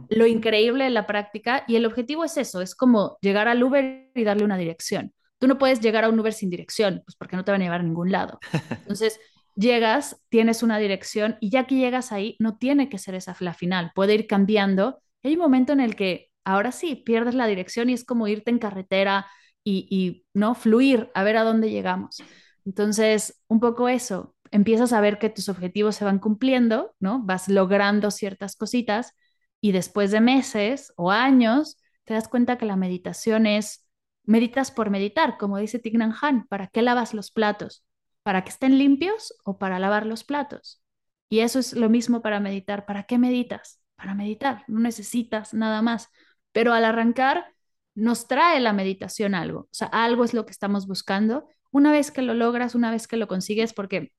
Lo 0.09 0.27
increíble 0.27 0.85
de 0.85 0.91
la 0.91 1.07
práctica, 1.07 1.65
y 1.67 1.77
el 1.77 1.87
objetivo 1.87 2.25
es 2.25 2.37
eso, 2.37 2.61
es 2.61 2.75
como 2.75 3.19
llegar 3.21 3.49
al 3.49 3.63
Uber 3.63 4.11
y 4.15 4.25
darle 4.25 4.45
una 4.45 4.57
dirección. 4.57 5.13
Tú 5.45 5.49
no 5.49 5.59
puedes 5.59 5.83
llegar 5.83 6.05
a 6.05 6.09
un 6.09 6.19
Uber 6.19 6.33
sin 6.33 6.49
dirección, 6.49 7.03
pues 7.05 7.17
porque 7.17 7.37
no 7.37 7.45
te 7.45 7.53
van 7.53 7.61
a 7.61 7.65
llevar 7.65 7.81
a 7.81 7.83
ningún 7.83 8.11
lado. 8.11 8.39
Entonces, 8.71 9.21
llegas, 9.55 10.19
tienes 10.31 10.63
una 10.63 10.79
dirección 10.79 11.37
y 11.39 11.51
ya 11.51 11.67
que 11.67 11.75
llegas 11.75 12.13
ahí, 12.13 12.35
no 12.39 12.57
tiene 12.57 12.89
que 12.89 12.97
ser 12.97 13.15
esa 13.15 13.37
la 13.41 13.53
final, 13.53 13.93
puede 13.95 14.15
ir 14.15 14.27
cambiando. 14.27 15.03
Hay 15.23 15.35
un 15.35 15.41
momento 15.41 15.75
en 15.75 15.81
el 15.81 15.97
que 15.97 16.31
ahora 16.45 16.73
sí 16.73 16.97
pierdes 16.97 17.35
la 17.35 17.47
dirección 17.47 17.91
y 17.91 17.93
es 17.93 18.07
como 18.07 18.27
irte 18.27 18.51
en 18.51 18.59
carretera 18.59 19.27
y, 19.63 20.25
no 20.33 20.55
fluir 20.55 21.11
a 21.13 21.23
ver 21.25 21.37
a 21.37 21.45
dónde 21.45 21.69
llegamos. 21.69 22.23
Entonces, 22.65 23.43
un 23.47 23.61
poco 23.61 23.91
eso, 23.91 24.35
empiezas 24.51 24.95
a 24.95 25.03
ver 25.03 25.19
que 25.19 25.29
tus 25.29 25.51
objetivos 25.51 25.95
se 25.97 26.07
van 26.07 26.21
cumpliendo, 26.21 26.95
¿no? 27.01 27.21
Vas 27.23 27.51
logrando 27.51 28.11
ciertas 28.11 28.57
cositas 28.57 29.13
y 29.61 29.73
después 29.73 30.11
de 30.11 30.23
meses 30.23 30.95
o 30.97 31.11
años 31.11 31.77
te 32.05 32.15
das 32.15 32.29
cuenta 32.29 32.57
que 32.57 32.65
la 32.65 32.77
meditación 32.77 33.45
es 33.45 33.84
meditas 34.25 34.71
por 34.71 34.91
meditar, 34.91 35.37
como 35.39 35.59
dice 35.59 35.79
Tignan 35.79 36.15
Han, 36.21 36.47
¿para 36.47 36.69
qué 36.69 36.83
lavas 36.83 37.15
los 37.15 37.31
platos? 37.31 37.85
¿Para 38.23 38.43
que 38.45 38.51
estén 38.51 38.79
limpios 38.79 39.35
o 39.45 39.59
para 39.59 39.79
lavar 39.79 40.07
los 40.07 40.25
platos? 40.25 40.83
Y 41.29 41.41
eso 41.41 41.59
es 41.59 41.75
lo 41.75 41.91
mismo 41.91 42.23
para 42.23 42.41
meditar. 42.41 42.87
¿Para 42.87 43.05
qué 43.05 43.19
meditas? 43.19 43.81
Para 43.97 44.15
meditar, 44.15 44.65
no 44.69 44.81
necesitas 44.81 45.55
nada 45.55 45.83
más. 45.83 46.09
Pero 46.53 46.73
al 46.73 46.85
arrancar, 46.85 47.55
nos 47.95 48.27
trae 48.27 48.61
la 48.61 48.73
meditación 48.73 49.35
algo, 49.35 49.61
o 49.61 49.69
sea, 49.71 49.89
algo 49.89 50.25
es 50.25 50.35
lo 50.35 50.45
que 50.47 50.53
estamos 50.53 50.87
buscando. 50.87 51.49
Una 51.71 51.93
vez 51.93 52.11
que 52.11 52.23
lo 52.23 52.35
logras, 52.35 52.75
una 52.75 52.91
vez 52.91 53.07
que 53.09 53.17
lo 53.17 53.29
consigues, 53.29 53.73
porque 53.73 54.13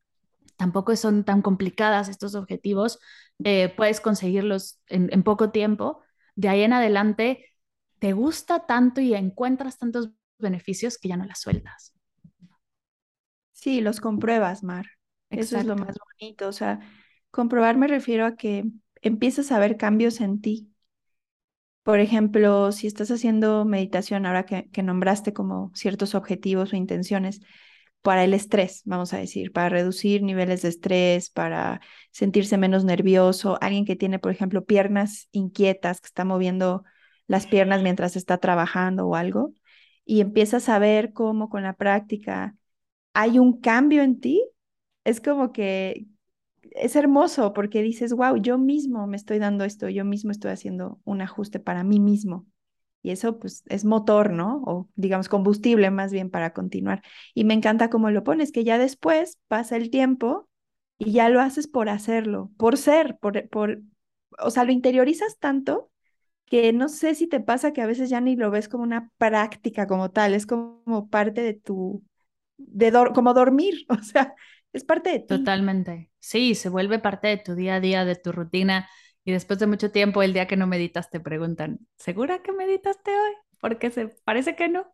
tampoco 0.58 0.95
son 0.95 1.24
tan 1.26 1.41
complicadas 1.41 2.10
estos 2.10 2.36
objetivos, 2.36 2.99
eh, 3.43 3.74
puedes 3.76 4.01
conseguirlos 4.01 4.80
en, 4.88 5.24
poco 5.24 5.51
tiempo. 5.51 6.01
De 6.36 6.49
ahí 6.49 6.62
en 6.62 6.74
adelante, 6.74 7.45
te 8.06 8.14
gusta 8.14 8.68
tanto 8.68 9.01
y 9.01 9.16
encuentras 9.16 9.80
tantos 9.80 10.12
beneficios 10.38 10.99
que 10.99 11.08
ya 11.10 11.18
no 11.18 11.26
las 11.26 11.39
sueltas. 11.41 11.91
Sí, 13.51 13.82
los 13.82 13.99
compruebas, 13.99 14.62
Mar. 14.62 14.86
Eso 15.32 15.58
es 15.58 15.66
lo 15.66 15.76
más 15.76 15.95
bonito. 16.20 16.47
O 16.47 16.51
sea, 16.51 16.82
comprobar 17.32 17.78
me 17.78 17.88
refiero 17.88 18.28
a 18.28 18.36
que 18.36 18.66
empiezas 19.01 19.51
a 19.51 19.58
ver 19.58 19.76
cambios 19.76 20.22
en 20.22 20.39
ti. 20.39 20.72
Por 21.82 21.99
ejemplo, 21.99 22.72
si 22.72 22.86
estás 22.86 23.10
haciendo 23.10 23.66
meditación, 23.66 24.28
ahora 24.28 24.45
que, 24.45 24.84
nombraste 24.84 25.34
como 25.34 25.72
ciertos 25.74 26.14
objetivos 26.14 26.74
o 26.74 26.76
intenciones 26.76 27.39
para 28.03 28.24
el 28.24 28.36
estrés, 28.36 28.84
vamos 28.86 29.14
a 29.14 29.18
decir, 29.18 29.51
para 29.51 29.70
reducir 29.70 30.22
niveles 30.22 30.62
de 30.62 30.70
estrés, 30.70 31.32
para 31.32 31.82
sentirse 32.12 32.60
menos 32.60 32.86
nervioso, 32.86 33.58
alguien 33.62 33.84
que 33.84 33.95
tiene, 33.95 34.20
por 34.20 34.32
ejemplo, 34.32 34.64
piernas 34.64 35.28
inquietas, 35.32 36.01
que 36.01 36.06
está 36.06 36.24
moviendo 36.24 36.84
las 37.28 37.47
piernas 37.47 37.82
mientras 37.82 38.15
está 38.15 38.38
trabajando 38.38 39.07
o 39.07 39.15
algo, 39.15 39.53
y 40.05 40.21
empiezas 40.21 40.69
a 40.69 40.80
ver 40.80 41.13
cómo 41.13 41.49
con 41.49 41.63
la 41.63 41.73
práctica 41.73 42.55
hay 43.13 43.39
un 43.39 43.59
cambio 43.59 44.03
en 44.03 44.19
ti, 44.19 44.43
es 45.03 45.21
como 45.21 45.51
que, 45.51 46.07
es 46.71 46.95
hermoso 46.95 47.53
porque 47.53 47.82
dices, 47.82 48.13
wow, 48.13 48.38
yo 48.38 48.57
mismo 48.57 49.07
me 49.07 49.17
estoy 49.17 49.39
dando 49.39 49.63
esto, 49.63 49.89
yo 49.89 50.05
mismo 50.05 50.32
estoy 50.32 50.51
haciendo 50.51 50.99
un 51.05 51.21
ajuste 51.21 51.59
para 51.59 51.84
mí 51.84 51.99
mismo. 51.99 52.45
Y 53.01 53.11
eso 53.11 53.38
pues 53.39 53.63
es 53.67 53.86
motor, 53.86 54.32
¿no? 54.32 54.63
O 54.65 54.89
digamos 54.95 55.30
combustible 55.30 55.91
más 55.91 56.11
bien 56.11 56.32
para 56.32 56.53
continuar. 56.53 57.03
Y 57.34 57.43
me 57.45 57.53
encanta 57.53 57.89
cómo 57.89 58.09
lo 58.09 58.23
pones, 58.23 58.51
que 58.51 58.63
ya 58.63 58.78
después 58.78 59.39
pasa 59.47 59.78
el 59.78 59.89
tiempo 59.91 60.49
y 60.97 61.11
ya 61.11 61.30
lo 61.30 61.39
haces 61.39 61.67
por 61.67 61.88
hacerlo, 61.89 62.51
por 62.57 62.78
ser, 62.78 63.17
por, 63.19 63.47
por, 63.49 63.82
o 64.39 64.49
sea, 64.49 64.63
lo 64.63 64.71
interiorizas 64.71 65.38
tanto 65.38 65.91
que 66.45 66.73
no 66.73 66.89
sé 66.89 67.15
si 67.15 67.27
te 67.27 67.39
pasa 67.39 67.73
que 67.73 67.81
a 67.81 67.87
veces 67.87 68.09
ya 68.09 68.21
ni 68.21 68.35
lo 68.35 68.51
ves 68.51 68.69
como 68.69 68.83
una 68.83 69.11
práctica 69.17 69.87
como 69.87 70.11
tal, 70.11 70.33
es 70.33 70.45
como 70.45 71.09
parte 71.09 71.41
de 71.41 71.53
tu, 71.53 72.03
de 72.57 72.91
como 73.13 73.33
dormir, 73.33 73.85
o 73.89 74.01
sea, 74.01 74.35
es 74.73 74.83
parte 74.83 75.11
de 75.11 75.19
ti. 75.19 75.27
Totalmente. 75.27 76.11
Sí, 76.19 76.55
se 76.55 76.69
vuelve 76.69 76.99
parte 76.99 77.27
de 77.27 77.37
tu 77.37 77.55
día 77.55 77.75
a 77.75 77.79
día, 77.79 78.05
de 78.05 78.15
tu 78.15 78.31
rutina. 78.31 78.87
Y 79.23 79.31
después 79.31 79.57
de 79.59 79.67
mucho 79.67 79.91
tiempo, 79.91 80.21
el 80.21 80.33
día 80.33 80.47
que 80.47 80.55
no 80.55 80.67
meditas, 80.67 81.09
te 81.09 81.19
preguntan, 81.19 81.79
¿segura 81.97 82.43
que 82.43 82.51
meditaste 82.51 83.11
hoy? 83.11 83.33
Porque 83.59 83.89
se 83.89 84.07
parece 84.07 84.55
que 84.55 84.69
no. 84.69 84.85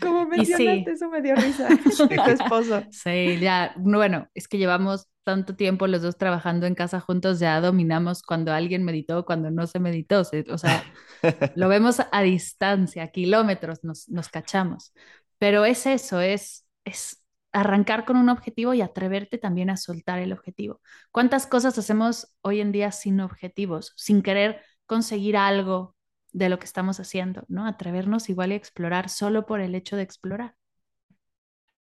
Como 0.00 0.26
mencionaste, 0.26 0.92
eso 0.92 1.08
me 1.08 1.22
dio 1.22 1.34
risa. 1.34 1.68
tu 2.24 2.30
esposo. 2.30 2.84
Sí, 2.90 3.38
ya, 3.40 3.74
bueno, 3.76 4.28
es 4.34 4.46
que 4.46 4.58
llevamos 4.58 5.08
tanto 5.24 5.54
tiempo 5.56 5.86
los 5.86 6.02
dos 6.02 6.16
trabajando 6.18 6.66
en 6.66 6.74
casa 6.74 7.00
juntos, 7.00 7.38
ya 7.40 7.60
dominamos 7.60 8.22
cuando 8.22 8.52
alguien 8.52 8.84
meditó, 8.84 9.24
cuando 9.24 9.50
no 9.50 9.66
se 9.66 9.78
meditó. 9.80 10.20
O 10.20 10.58
sea, 10.58 10.84
lo 11.54 11.68
vemos 11.68 11.98
a 12.12 12.22
distancia, 12.22 13.04
a 13.04 13.08
kilómetros, 13.08 13.84
nos, 13.84 14.08
nos 14.08 14.28
cachamos. 14.28 14.92
Pero 15.38 15.64
es 15.64 15.86
eso, 15.86 16.20
es, 16.20 16.66
es 16.84 17.22
arrancar 17.52 18.04
con 18.04 18.16
un 18.16 18.28
objetivo 18.28 18.74
y 18.74 18.80
atreverte 18.82 19.38
también 19.38 19.70
a 19.70 19.76
soltar 19.76 20.18
el 20.18 20.32
objetivo. 20.32 20.80
¿Cuántas 21.12 21.46
cosas 21.46 21.78
hacemos 21.78 22.34
hoy 22.42 22.60
en 22.60 22.72
día 22.72 22.92
sin 22.92 23.20
objetivos, 23.20 23.92
sin 23.96 24.22
querer 24.22 24.62
conseguir 24.86 25.36
algo 25.36 25.96
de 26.32 26.48
lo 26.48 26.58
que 26.58 26.64
estamos 26.66 27.00
haciendo, 27.00 27.44
¿no? 27.48 27.66
Atrevernos 27.66 28.28
igual 28.28 28.52
y 28.52 28.54
explorar 28.54 29.08
solo 29.08 29.46
por 29.46 29.60
el 29.60 29.74
hecho 29.74 29.96
de 29.96 30.02
explorar. 30.02 30.54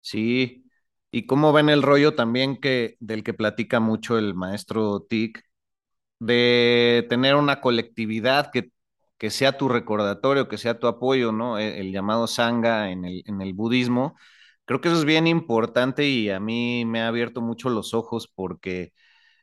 Sí, 0.01 0.68
y 1.11 1.25
cómo 1.27 1.53
ven 1.53 1.69
el 1.69 1.81
rollo 1.83 2.15
también 2.15 2.57
que 2.59 2.95
del 2.99 3.23
que 3.23 3.33
platica 3.33 3.79
mucho 3.79 4.17
el 4.17 4.35
maestro 4.35 5.01
Tick, 5.09 5.43
de 6.19 7.05
tener 7.09 7.35
una 7.35 7.61
colectividad 7.61 8.51
que, 8.51 8.71
que 9.17 9.29
sea 9.29 9.57
tu 9.57 9.69
recordatorio, 9.69 10.47
que 10.49 10.57
sea 10.57 10.79
tu 10.79 10.87
apoyo, 10.87 11.31
¿no? 11.31 11.57
El, 11.59 11.73
el 11.75 11.91
llamado 11.91 12.27
sangha 12.27 12.91
en 12.91 13.05
el, 13.05 13.23
en 13.25 13.41
el 13.41 13.53
budismo, 13.53 14.15
Creo 14.65 14.81
que 14.81 14.89
eso 14.89 14.99
es 14.99 15.05
bien 15.05 15.25
importante 15.27 16.05
y 16.07 16.29
a 16.29 16.39
mí 16.39 16.85
me 16.85 17.01
ha 17.01 17.07
abierto 17.07 17.41
mucho 17.41 17.69
los 17.69 17.93
ojos 17.95 18.27
porque 18.33 18.93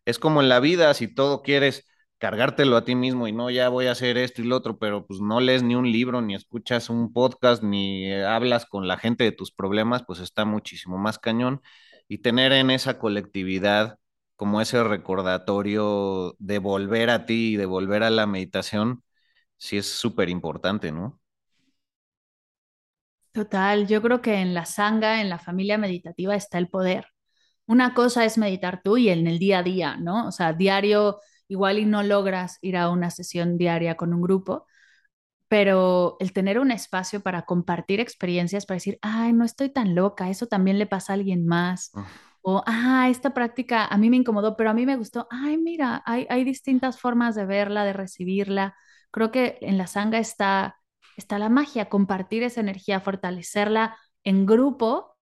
es 0.04 0.18
como 0.18 0.42
en 0.42 0.48
la 0.48 0.60
vida, 0.60 0.94
si 0.94 1.08
todo 1.14 1.42
quieres 1.42 1.86
cargártelo 2.18 2.76
a 2.76 2.84
ti 2.84 2.94
mismo 2.94 3.28
y 3.28 3.32
no, 3.32 3.50
ya 3.50 3.68
voy 3.68 3.86
a 3.86 3.92
hacer 3.92 4.16
esto 4.18 4.42
y 4.42 4.46
lo 4.46 4.56
otro, 4.56 4.78
pero 4.78 5.06
pues 5.06 5.20
no 5.20 5.40
lees 5.40 5.62
ni 5.62 5.74
un 5.74 5.90
libro, 5.92 6.22
ni 6.22 6.34
escuchas 6.34 6.88
un 6.90 7.12
podcast, 7.12 7.62
ni 7.62 8.12
hablas 8.12 8.66
con 8.66 8.88
la 8.88 8.96
gente 8.98 9.24
de 9.24 9.32
tus 9.32 9.52
problemas, 9.52 10.04
pues 10.06 10.20
está 10.20 10.44
muchísimo 10.44 10.98
más 10.98 11.18
cañón. 11.18 11.62
Y 12.08 12.18
tener 12.18 12.52
en 12.52 12.70
esa 12.70 12.98
colectividad 12.98 13.98
como 14.36 14.60
ese 14.60 14.82
recordatorio 14.84 16.36
de 16.38 16.58
volver 16.58 17.10
a 17.10 17.26
ti 17.26 17.54
y 17.54 17.56
de 17.56 17.66
volver 17.66 18.02
a 18.02 18.10
la 18.10 18.26
meditación, 18.26 19.02
sí 19.58 19.78
es 19.78 19.86
súper 19.88 20.28
importante, 20.30 20.92
¿no? 20.92 21.20
Total, 23.32 23.86
yo 23.86 24.00
creo 24.02 24.22
que 24.22 24.36
en 24.36 24.54
la 24.54 24.64
sanga, 24.64 25.20
en 25.20 25.28
la 25.28 25.38
familia 25.38 25.76
meditativa 25.78 26.34
está 26.34 26.56
el 26.58 26.68
poder. 26.68 27.06
Una 27.66 27.94
cosa 27.94 28.24
es 28.24 28.38
meditar 28.38 28.82
tú 28.82 28.96
y 28.98 29.10
en 29.10 29.26
el 29.26 29.38
día 29.38 29.58
a 29.60 29.62
día, 29.62 29.96
¿no? 29.98 30.28
O 30.28 30.32
sea, 30.32 30.52
diario 30.54 31.20
igual 31.48 31.78
y 31.78 31.84
no 31.84 32.02
logras 32.02 32.58
ir 32.62 32.76
a 32.76 32.90
una 32.90 33.10
sesión 33.10 33.58
diaria 33.58 33.96
con 33.96 34.14
un 34.14 34.22
grupo, 34.22 34.66
pero 35.48 36.16
el 36.20 36.32
tener 36.32 36.58
un 36.58 36.70
espacio 36.72 37.20
para 37.20 37.42
compartir 37.42 38.00
experiencias, 38.00 38.66
para 38.66 38.76
decir, 38.76 38.98
ay, 39.02 39.32
no 39.32 39.44
estoy 39.44 39.70
tan 39.70 39.94
loca, 39.94 40.30
eso 40.30 40.46
también 40.46 40.78
le 40.78 40.86
pasa 40.86 41.12
a 41.12 41.16
alguien 41.16 41.46
más. 41.46 41.92
O, 42.42 42.62
ah, 42.66 43.08
esta 43.10 43.34
práctica 43.34 43.86
a 43.86 43.98
mí 43.98 44.10
me 44.10 44.16
incomodó, 44.16 44.56
pero 44.56 44.70
a 44.70 44.74
mí 44.74 44.86
me 44.86 44.96
gustó. 44.96 45.26
Ay, 45.30 45.58
mira, 45.58 46.02
hay, 46.06 46.26
hay 46.30 46.44
distintas 46.44 47.00
formas 47.00 47.34
de 47.34 47.46
verla, 47.46 47.84
de 47.84 47.92
recibirla. 47.92 48.76
Creo 49.10 49.30
que 49.30 49.58
en 49.62 49.78
la 49.78 49.86
sanga 49.86 50.18
está 50.18 50.76
está 51.16 51.38
la 51.38 51.48
magia, 51.48 51.88
compartir 51.88 52.42
esa 52.42 52.60
energía, 52.60 53.00
fortalecerla 53.00 53.96
en 54.24 54.46
grupo 54.46 55.16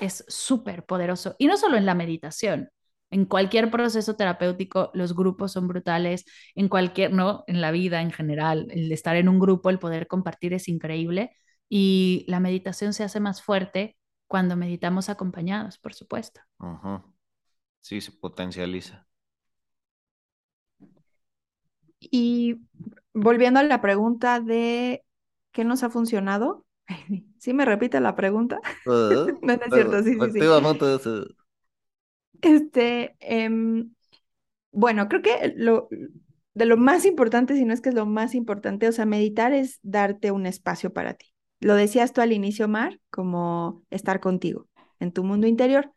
es 0.00 0.24
súper 0.28 0.84
poderoso. 0.86 1.36
Y 1.38 1.46
no 1.46 1.56
solo 1.56 1.76
en 1.76 1.86
la 1.86 1.94
meditación, 1.94 2.70
en 3.10 3.24
cualquier 3.24 3.70
proceso 3.70 4.16
terapéutico 4.16 4.90
los 4.94 5.14
grupos 5.14 5.52
son 5.52 5.68
brutales, 5.68 6.24
en 6.54 6.68
cualquier, 6.68 7.12
¿no? 7.12 7.44
En 7.46 7.60
la 7.60 7.70
vida 7.70 8.02
en 8.02 8.10
general, 8.12 8.66
el 8.70 8.90
estar 8.92 9.16
en 9.16 9.28
un 9.28 9.38
grupo, 9.38 9.70
el 9.70 9.78
poder 9.78 10.06
compartir 10.06 10.52
es 10.54 10.68
increíble 10.68 11.32
y 11.68 12.24
la 12.28 12.40
meditación 12.40 12.92
se 12.92 13.04
hace 13.04 13.20
más 13.20 13.42
fuerte 13.42 13.96
cuando 14.26 14.56
meditamos 14.56 15.08
acompañados, 15.08 15.78
por 15.78 15.94
supuesto. 15.94 16.40
Sí, 17.80 18.00
se 18.02 18.12
potencializa. 18.12 19.06
Y 22.00 22.60
volviendo 23.14 23.60
a 23.60 23.62
la 23.62 23.80
pregunta 23.80 24.40
de 24.40 25.04
qué 25.52 25.64
nos 25.64 25.82
ha 25.82 25.90
funcionado, 25.90 26.66
¿sí 27.38 27.52
me 27.54 27.64
repite 27.64 28.00
la 28.00 28.14
pregunta? 28.16 28.60
no, 29.42 29.56
no 29.56 29.64
es 29.64 29.72
cierto, 29.72 30.02
sí, 30.02 30.20
sí, 30.20 30.30
sí. 30.32 30.48
Este, 32.42 33.16
em, 33.20 33.92
bueno, 34.72 35.08
creo 35.08 35.22
que 35.22 35.54
lo, 35.56 35.88
de 36.54 36.66
lo 36.66 36.76
más 36.76 37.04
importante, 37.04 37.54
si 37.54 37.64
no 37.64 37.74
es 37.74 37.80
que 37.80 37.90
es 37.90 37.94
lo 37.94 38.06
más 38.06 38.34
importante, 38.34 38.88
o 38.88 38.92
sea, 38.92 39.06
meditar 39.06 39.52
es 39.52 39.78
darte 39.82 40.30
un 40.30 40.46
espacio 40.46 40.92
para 40.92 41.14
ti. 41.14 41.26
Lo 41.60 41.74
decías 41.74 42.12
tú 42.12 42.20
al 42.20 42.32
inicio, 42.32 42.68
Mar, 42.68 43.00
como 43.10 43.82
estar 43.90 44.20
contigo 44.20 44.68
en 45.00 45.12
tu 45.12 45.24
mundo 45.24 45.46
interior. 45.46 45.92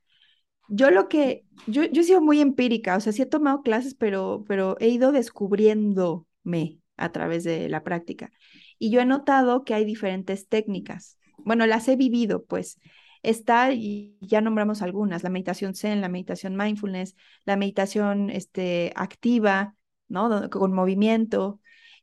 Yo 0.68 0.92
lo 0.92 1.10
que, 1.10 1.46
yo, 1.68 1.84
yo 1.86 2.02
he 2.02 2.06
sido 2.06 2.22
muy 2.22 2.42
empírica, 2.42 2.96
o 2.96 3.00
sea, 3.00 3.12
sí 3.12 3.22
he 3.22 3.26
tomado 3.26 3.64
clases, 3.64 3.96
pero, 3.96 4.44
pero 4.48 4.78
he 4.80 4.90
ido 4.90 5.12
descubriéndome 5.12 6.80
a 6.98 7.12
través 7.12 7.44
de 7.44 7.70
la 7.70 7.84
práctica. 7.84 8.32
Y 8.78 8.92
yo 8.92 9.02
he 9.02 9.06
notado 9.06 9.64
que 9.64 9.74
hay 9.74 9.86
diferentes 9.86 10.48
técnicas. 10.48 11.18
Bueno, 11.38 11.66
las 11.66 11.88
he 11.88 11.96
vivido, 11.96 12.44
pues. 12.46 12.80
Está, 13.22 13.72
y 13.74 14.18
ya 14.22 14.42
nombramos 14.42 14.82
algunas, 14.82 15.24
la 15.24 15.30
meditación 15.30 15.76
zen, 15.76 16.02
la 16.02 16.10
meditación 16.10 16.56
mindfulness, 16.56 17.16
la 17.46 17.58
meditación 17.58 18.30
este, 18.30 18.94
activa, 18.96 19.76
¿no? 20.08 20.50
Con 20.50 20.74
movimiento. 20.74 21.60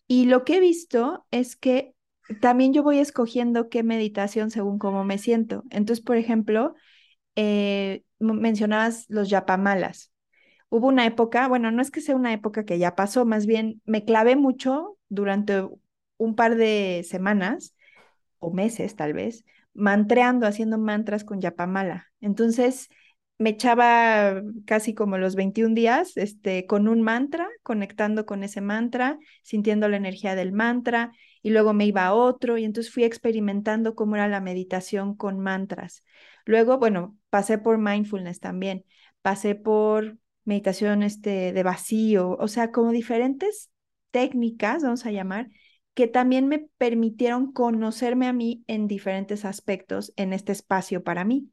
Y 0.06 0.26
lo 0.26 0.44
que 0.44 0.56
he 0.56 0.60
visto 0.60 1.26
es 1.30 1.56
que 1.56 1.94
también 2.40 2.72
yo 2.72 2.82
voy 2.82 2.98
escogiendo 2.98 3.68
qué 3.68 3.82
meditación 3.82 4.50
según 4.50 4.78
cómo 4.78 5.04
me 5.04 5.18
siento. 5.18 5.64
Entonces, 5.70 6.04
por 6.04 6.16
ejemplo, 6.16 6.74
eh, 7.36 8.02
mencionabas 8.18 9.06
los 9.08 9.28
yapamalas. 9.30 10.12
Hubo 10.68 10.88
una 10.88 11.06
época, 11.06 11.46
bueno, 11.48 11.70
no 11.70 11.80
es 11.80 11.90
que 11.90 12.00
sea 12.00 12.16
una 12.16 12.32
época 12.32 12.64
que 12.64 12.78
ya 12.78 12.96
pasó, 12.96 13.24
más 13.24 13.46
bien 13.46 13.80
me 13.84 14.04
clavé 14.04 14.36
mucho 14.36 14.98
durante 15.08 15.62
un 16.16 16.34
par 16.34 16.56
de 16.56 17.04
semanas 17.08 17.74
o 18.38 18.50
meses 18.52 18.96
tal 18.96 19.12
vez, 19.12 19.44
mantreando, 19.76 20.46
haciendo 20.46 20.78
mantras 20.78 21.24
con 21.24 21.40
yapamala. 21.40 22.06
Entonces, 22.20 22.88
me 23.38 23.50
echaba 23.50 24.42
casi 24.66 24.94
como 24.94 25.18
los 25.18 25.34
21 25.34 25.74
días 25.74 26.16
este, 26.16 26.66
con 26.66 26.88
un 26.88 27.02
mantra, 27.02 27.48
conectando 27.62 28.24
con 28.24 28.42
ese 28.42 28.60
mantra, 28.60 29.18
sintiendo 29.42 29.88
la 29.88 29.98
energía 29.98 30.34
del 30.34 30.52
mantra, 30.52 31.12
y 31.42 31.50
luego 31.50 31.74
me 31.74 31.86
iba 31.86 32.06
a 32.06 32.14
otro, 32.14 32.58
y 32.58 32.64
entonces 32.64 32.92
fui 32.92 33.04
experimentando 33.04 33.94
cómo 33.94 34.16
era 34.16 34.28
la 34.28 34.40
meditación 34.40 35.14
con 35.14 35.38
mantras. 35.38 36.02
Luego, 36.44 36.78
bueno, 36.78 37.16
pasé 37.30 37.58
por 37.58 37.78
mindfulness 37.78 38.40
también, 38.40 38.84
pasé 39.22 39.54
por 39.54 40.16
meditación 40.44 41.02
este, 41.02 41.52
de 41.52 41.62
vacío, 41.62 42.36
o 42.38 42.48
sea, 42.48 42.72
como 42.72 42.90
diferentes 42.92 43.70
técnicas, 44.10 44.82
vamos 44.82 45.04
a 45.04 45.10
llamar, 45.10 45.48
que 45.96 46.06
también 46.06 46.46
me 46.46 46.68
permitieron 46.76 47.52
conocerme 47.52 48.26
a 48.26 48.34
mí 48.34 48.62
en 48.66 48.86
diferentes 48.86 49.46
aspectos 49.46 50.12
en 50.16 50.34
este 50.34 50.52
espacio 50.52 51.02
para 51.02 51.24
mí. 51.24 51.50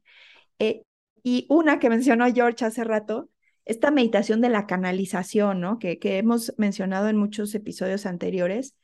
Eh, 0.58 0.82
y 1.22 1.46
una 1.48 1.78
que 1.78 1.88
mencionó 1.96 2.30
George 2.30 2.62
hace 2.62 2.84
rato, 2.84 3.30
esta 3.64 3.90
meditación 3.90 4.42
de 4.42 4.50
la 4.50 4.66
canalización, 4.66 5.62
¿no? 5.62 5.78
Que, 5.78 5.98
que 5.98 6.18
hemos 6.18 6.52
mencionado 6.58 7.08
en 7.08 7.16
muchos 7.16 7.54
episodios 7.54 8.04
anteriores. 8.04 8.76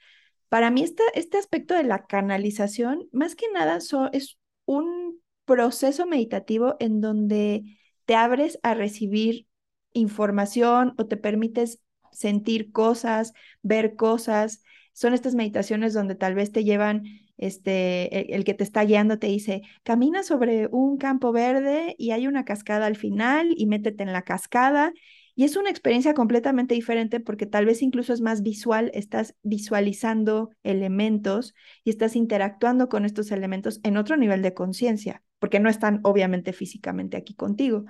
Para 0.48 0.70
mí 0.70 0.82
este, 0.82 1.02
este 1.12 1.36
aspecto 1.36 1.74
de 1.74 1.82
la 1.82 2.06
canalización, 2.06 3.06
más 3.12 3.36
que 3.36 3.44
nada, 3.52 3.76
es 4.12 4.38
un 4.64 5.20
proceso 5.44 6.06
meditativo 6.06 6.76
en 6.80 7.02
donde 7.02 7.64
te 8.06 8.14
abres 8.14 8.58
a 8.62 8.72
recibir 8.72 9.46
información 9.92 10.94
o 10.96 11.04
te 11.06 11.18
permites 11.18 11.82
sentir 12.12 12.72
cosas, 12.72 13.34
ver 13.61 13.94
cosas. 13.94 14.62
Son 14.93 15.14
estas 15.14 15.34
meditaciones 15.34 15.95
donde 15.95 16.14
tal 16.14 16.34
vez 16.34 16.53
te 16.53 16.64
llevan 16.64 17.05
este, 17.41 18.34
el, 18.34 18.45
que 18.45 18.53
te 18.53 18.64
está 18.64 18.84
guiando 18.84 19.18
te 19.18 19.26
dice, 19.26 19.62
camina 19.82 20.22
sobre 20.22 20.66
un 20.66 20.99
campo 20.99 21.32
verde 21.32 21.95
y 21.99 22.11
hay 22.11 22.26
una 22.26 22.45
cascada 22.45 22.84
al 22.84 22.97
final 22.97 23.55
y 23.57 23.66
métete 23.66 24.03
en 24.03 24.12
la 24.12 24.22
cascada. 24.22 24.93
Y 25.34 25.45
es 25.45 25.57
una 25.57 25.70
experiencia 25.70 26.12
completamente 26.12 26.74
diferente 26.74 27.18
porque 27.18 27.47
tal 27.47 27.64
vez 27.64 27.80
incluso 27.80 28.12
es 28.12 28.20
más 28.20 28.43
visual, 28.43 28.91
estás 28.93 29.36
visualizando 29.43 30.51
elementos 30.62 31.55
y 31.82 31.88
estás 31.88 32.14
interactuando 32.14 32.91
con 32.91 33.07
estos 33.07 33.30
elementos 33.30 33.80
en 33.84 33.97
otro 33.97 34.18
nivel 34.18 34.43
de 34.43 34.53
conciencia, 34.53 35.22
porque 35.38 35.61
no 35.61 35.70
están 35.70 36.01
obviamente 36.03 36.53
físicamente 36.53 37.16
aquí 37.16 37.34
contigo. 37.34 37.86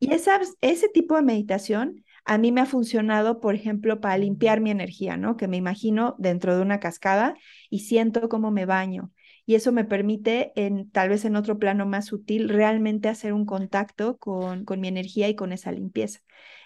Y 0.00 0.12
esa, 0.12 0.40
ese 0.60 0.88
tipo 0.88 1.14
de 1.14 1.22
meditación 1.22 2.04
a 2.28 2.36
mí 2.36 2.52
me 2.52 2.60
ha 2.60 2.66
funcionado, 2.66 3.40
por 3.40 3.54
ejemplo, 3.54 4.00
para 4.00 4.18
limpiar 4.18 4.60
mi 4.60 4.70
energía, 4.70 5.16
¿no? 5.16 5.38
Que 5.38 5.48
me 5.48 5.56
imagino 5.56 6.14
dentro 6.18 6.54
de 6.54 6.60
una 6.62 6.78
cascada 6.78 7.34
y 7.70 7.80
siento 7.80 8.28
cómo 8.28 8.50
me 8.50 8.66
baño. 8.66 9.10
Y 9.46 9.54
eso 9.54 9.72
me 9.72 9.84
permite, 9.86 10.52
en, 10.54 10.90
tal 10.90 11.08
vez 11.08 11.24
en 11.24 11.36
otro 11.36 11.58
plano 11.58 11.86
más 11.86 12.04
sutil, 12.04 12.50
realmente 12.50 13.08
hacer 13.08 13.32
un 13.32 13.46
contacto 13.46 14.18
con, 14.18 14.66
con 14.66 14.78
mi 14.78 14.88
energía 14.88 15.26
y 15.30 15.36
con 15.36 15.52
esa 15.52 15.72
limpieza. 15.72 16.20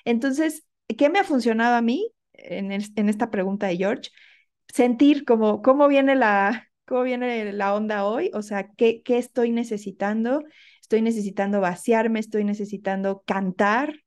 Entonces, 0.04 0.66
¿qué 0.98 1.08
me 1.08 1.20
ha 1.20 1.24
funcionado 1.24 1.76
a 1.76 1.82
mí 1.82 2.12
en, 2.32 2.72
en 2.72 3.08
esta 3.08 3.30
pregunta 3.30 3.68
de 3.68 3.76
George? 3.76 4.10
Sentir 4.66 5.24
como, 5.24 5.62
cómo 5.62 5.86
viene 5.86 6.16
la, 6.16 6.68
cómo 6.86 7.04
viene 7.04 7.52
la 7.52 7.72
onda 7.74 8.04
hoy, 8.04 8.32
o 8.34 8.42
sea, 8.42 8.68
¿qué, 8.76 9.00
qué 9.02 9.18
estoy 9.18 9.52
necesitando? 9.52 10.42
Estoy 10.80 11.02
necesitando 11.02 11.60
vaciarme, 11.60 12.18
estoy 12.18 12.42
necesitando 12.42 13.22
cantar, 13.24 14.01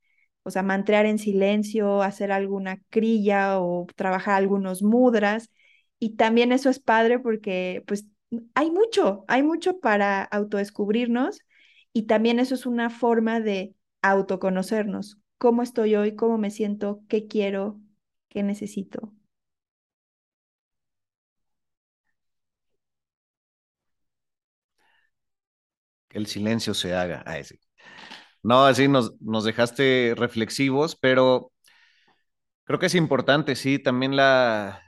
o 0.46 0.52
sea, 0.52 0.64
mantrear 0.64 1.06
en 1.08 1.20
silencio, 1.20 2.04
hacer 2.04 2.32
alguna 2.32 2.82
crilla 2.92 3.60
o 3.60 3.88
trabajar 3.96 4.36
algunos 4.36 4.84
mudras. 4.84 5.52
Y 6.00 6.16
también 6.18 6.52
eso 6.54 6.70
es 6.70 6.80
padre 6.80 7.20
porque 7.20 7.84
pues 7.88 8.06
hay 8.56 8.72
mucho, 8.72 9.26
hay 9.28 9.44
mucho 9.44 9.80
para 9.80 10.24
autodescubrirnos 10.24 11.40
y 11.94 12.04
también 12.04 12.40
eso 12.40 12.56
es 12.56 12.66
una 12.66 12.90
forma 12.90 13.40
de 13.42 13.76
autoconocernos. 14.02 15.20
¿Cómo 15.38 15.64
estoy 15.64 15.96
hoy? 15.96 16.16
¿Cómo 16.16 16.38
me 16.38 16.52
siento? 16.52 17.02
¿Qué 17.10 17.28
quiero? 17.28 17.82
¿Qué 18.30 18.44
necesito? 18.44 19.14
Que 26.10 26.18
el 26.18 26.26
silencio 26.28 26.74
se 26.74 26.94
haga. 26.96 27.22
a 27.28 27.38
ese. 27.40 27.60
No, 28.50 28.66
así 28.66 28.88
nos, 28.88 29.14
nos 29.22 29.44
dejaste 29.44 30.14
reflexivos, 30.18 30.96
pero 30.96 31.52
creo 32.64 32.80
que 32.80 32.88
es 32.88 32.96
importante, 32.96 33.56
sí, 33.56 33.80
también 33.80 34.16
la, 34.16 34.82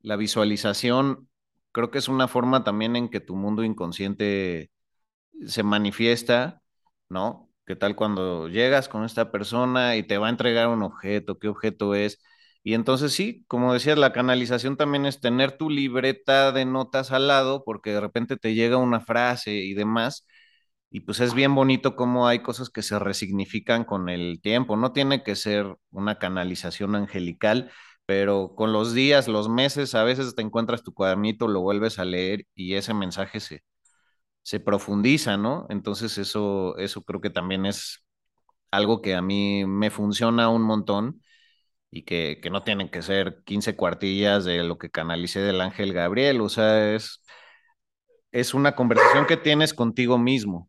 la 0.00 0.16
visualización, 0.16 1.28
creo 1.72 1.90
que 1.90 1.98
es 1.98 2.08
una 2.08 2.28
forma 2.28 2.64
también 2.64 2.96
en 2.96 3.08
que 3.08 3.20
tu 3.20 3.36
mundo 3.36 3.64
inconsciente 3.64 4.70
se 5.46 5.62
manifiesta, 5.62 6.62
¿no? 7.10 7.50
¿Qué 7.66 7.76
tal 7.76 7.96
cuando 7.96 8.48
llegas 8.48 8.88
con 8.88 9.04
esta 9.04 9.32
persona 9.32 9.96
y 9.96 10.02
te 10.04 10.18
va 10.18 10.28
a 10.28 10.30
entregar 10.30 10.68
un 10.68 10.82
objeto? 10.82 11.38
¿Qué 11.38 11.48
objeto 11.48 11.94
es? 11.94 12.20
Y 12.64 12.74
entonces 12.74 13.12
sí, 13.14 13.44
como 13.48 13.72
decías, 13.74 13.98
la 13.98 14.12
canalización 14.12 14.76
también 14.76 15.06
es 15.06 15.20
tener 15.20 15.58
tu 15.58 15.70
libreta 15.70 16.52
de 16.52 16.64
notas 16.66 17.12
al 17.12 17.28
lado, 17.28 17.64
porque 17.64 17.92
de 17.92 18.00
repente 18.00 18.36
te 18.36 18.54
llega 18.54 18.76
una 18.78 19.00
frase 19.00 19.52
y 19.54 19.74
demás, 19.74 20.26
y 20.94 21.00
pues 21.00 21.18
es 21.18 21.34
bien 21.34 21.56
bonito 21.56 21.96
cómo 21.96 22.28
hay 22.28 22.40
cosas 22.40 22.70
que 22.70 22.80
se 22.80 23.00
resignifican 23.00 23.82
con 23.84 24.08
el 24.08 24.40
tiempo. 24.40 24.76
No 24.76 24.92
tiene 24.92 25.24
que 25.24 25.34
ser 25.34 25.76
una 25.90 26.20
canalización 26.20 26.94
angelical, 26.94 27.72
pero 28.06 28.54
con 28.54 28.72
los 28.72 28.94
días, 28.94 29.26
los 29.26 29.48
meses, 29.48 29.96
a 29.96 30.04
veces 30.04 30.36
te 30.36 30.42
encuentras 30.42 30.84
tu 30.84 30.94
cuadernito, 30.94 31.48
lo 31.48 31.62
vuelves 31.62 31.98
a 31.98 32.04
leer 32.04 32.46
y 32.54 32.74
ese 32.74 32.94
mensaje 32.94 33.40
se, 33.40 33.64
se 34.42 34.60
profundiza, 34.60 35.36
¿no? 35.36 35.66
Entonces 35.70 36.18
eso, 36.18 36.76
eso 36.78 37.02
creo 37.04 37.20
que 37.20 37.30
también 37.30 37.66
es 37.66 38.04
algo 38.70 39.02
que 39.02 39.14
a 39.16 39.22
mí 39.22 39.64
me 39.66 39.90
funciona 39.90 40.48
un 40.50 40.62
montón 40.62 41.22
y 41.90 42.04
que, 42.04 42.40
que 42.42 42.50
no 42.50 42.64
tienen 42.64 42.90
que 42.90 43.02
ser 43.02 43.42
15 43.44 43.76
cuartillas 43.76 44.44
de 44.44 44.64
lo 44.64 44.78
que 44.78 44.90
canalicé 44.90 45.40
del 45.40 45.60
ángel 45.60 45.92
Gabriel, 45.94 46.40
o 46.42 46.48
sea, 46.50 46.94
es, 46.94 47.22
es 48.32 48.54
una 48.54 48.74
conversación 48.74 49.26
que 49.26 49.36
tienes 49.36 49.74
contigo 49.74 50.18
mismo. 50.18 50.68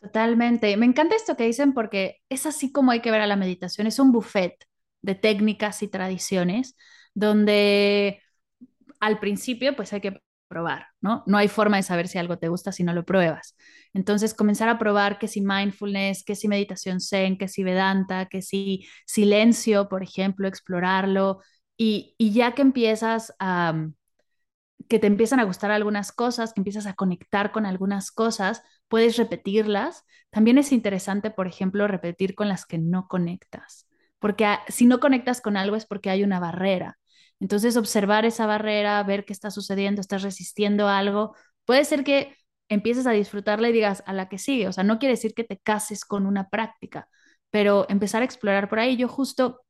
Totalmente. 0.00 0.76
Me 0.76 0.86
encanta 0.86 1.16
esto 1.16 1.36
que 1.36 1.44
dicen 1.44 1.74
porque 1.74 2.18
es 2.28 2.46
así 2.46 2.70
como 2.72 2.92
hay 2.92 3.00
que 3.00 3.10
ver 3.10 3.20
a 3.20 3.26
la 3.26 3.36
meditación. 3.36 3.86
Es 3.86 3.98
un 3.98 4.12
buffet 4.12 4.54
de 5.02 5.14
técnicas 5.14 5.82
y 5.82 5.88
tradiciones 5.88 6.76
donde 7.14 8.22
al 9.00 9.20
principio 9.20 9.76
pues 9.76 9.92
hay 9.92 10.00
que 10.02 10.20
probar, 10.48 10.88
¿no? 11.00 11.24
No 11.26 11.38
hay 11.38 11.48
forma 11.48 11.76
de 11.78 11.82
saber 11.84 12.08
si 12.08 12.18
algo 12.18 12.38
te 12.38 12.48
gusta 12.48 12.72
si 12.72 12.84
no 12.84 12.94
lo 12.94 13.04
pruebas. 13.06 13.56
Entonces 13.94 14.34
comenzar 14.34 14.68
a 14.68 14.78
probar 14.78 15.18
que 15.18 15.28
si 15.28 15.40
mindfulness, 15.42 16.24
que 16.24 16.36
si 16.36 16.48
meditación 16.48 17.00
zen, 17.00 17.38
que 17.38 17.48
si 17.48 17.64
vedanta, 17.64 18.26
que 18.26 18.42
si 18.42 18.86
silencio, 19.06 19.88
por 19.88 20.02
ejemplo, 20.04 20.48
explorarlo 20.48 21.40
y, 21.76 22.14
y 22.18 22.32
ya 22.32 22.54
que 22.54 22.62
empiezas 22.62 23.34
a 23.40 23.88
que 24.88 24.98
te 24.98 25.06
empiezan 25.06 25.40
a 25.40 25.44
gustar 25.44 25.70
algunas 25.70 26.12
cosas, 26.12 26.52
que 26.52 26.60
empiezas 26.60 26.86
a 26.86 26.94
conectar 26.94 27.52
con 27.52 27.66
algunas 27.66 28.10
cosas, 28.10 28.62
puedes 28.88 29.16
repetirlas. 29.16 30.04
También 30.30 30.58
es 30.58 30.72
interesante, 30.72 31.30
por 31.30 31.46
ejemplo, 31.46 31.86
repetir 31.88 32.34
con 32.34 32.48
las 32.48 32.66
que 32.66 32.78
no 32.78 33.08
conectas, 33.08 33.88
porque 34.18 34.46
si 34.68 34.86
no 34.86 35.00
conectas 35.00 35.40
con 35.40 35.56
algo 35.56 35.76
es 35.76 35.86
porque 35.86 36.10
hay 36.10 36.22
una 36.24 36.40
barrera. 36.40 36.98
Entonces, 37.40 37.76
observar 37.76 38.24
esa 38.24 38.46
barrera, 38.46 39.02
ver 39.04 39.24
qué 39.24 39.32
está 39.32 39.50
sucediendo, 39.50 40.00
estás 40.00 40.22
resistiendo 40.22 40.88
algo, 40.88 41.34
puede 41.64 41.84
ser 41.84 42.04
que 42.04 42.36
empieces 42.68 43.06
a 43.06 43.12
disfrutarla 43.12 43.68
y 43.68 43.72
digas 43.72 44.02
a 44.06 44.12
la 44.12 44.28
que 44.28 44.38
sigue. 44.38 44.68
O 44.68 44.72
sea, 44.72 44.84
no 44.84 44.98
quiere 44.98 45.14
decir 45.14 45.34
que 45.34 45.44
te 45.44 45.58
cases 45.58 46.04
con 46.04 46.26
una 46.26 46.48
práctica, 46.48 47.08
pero 47.50 47.86
empezar 47.88 48.22
a 48.22 48.24
explorar 48.24 48.68
por 48.68 48.78
ahí. 48.80 48.96
Yo 48.96 49.08
justo 49.08 49.62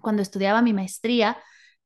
cuando 0.00 0.22
estudiaba 0.22 0.62
mi 0.62 0.72
maestría, 0.72 1.38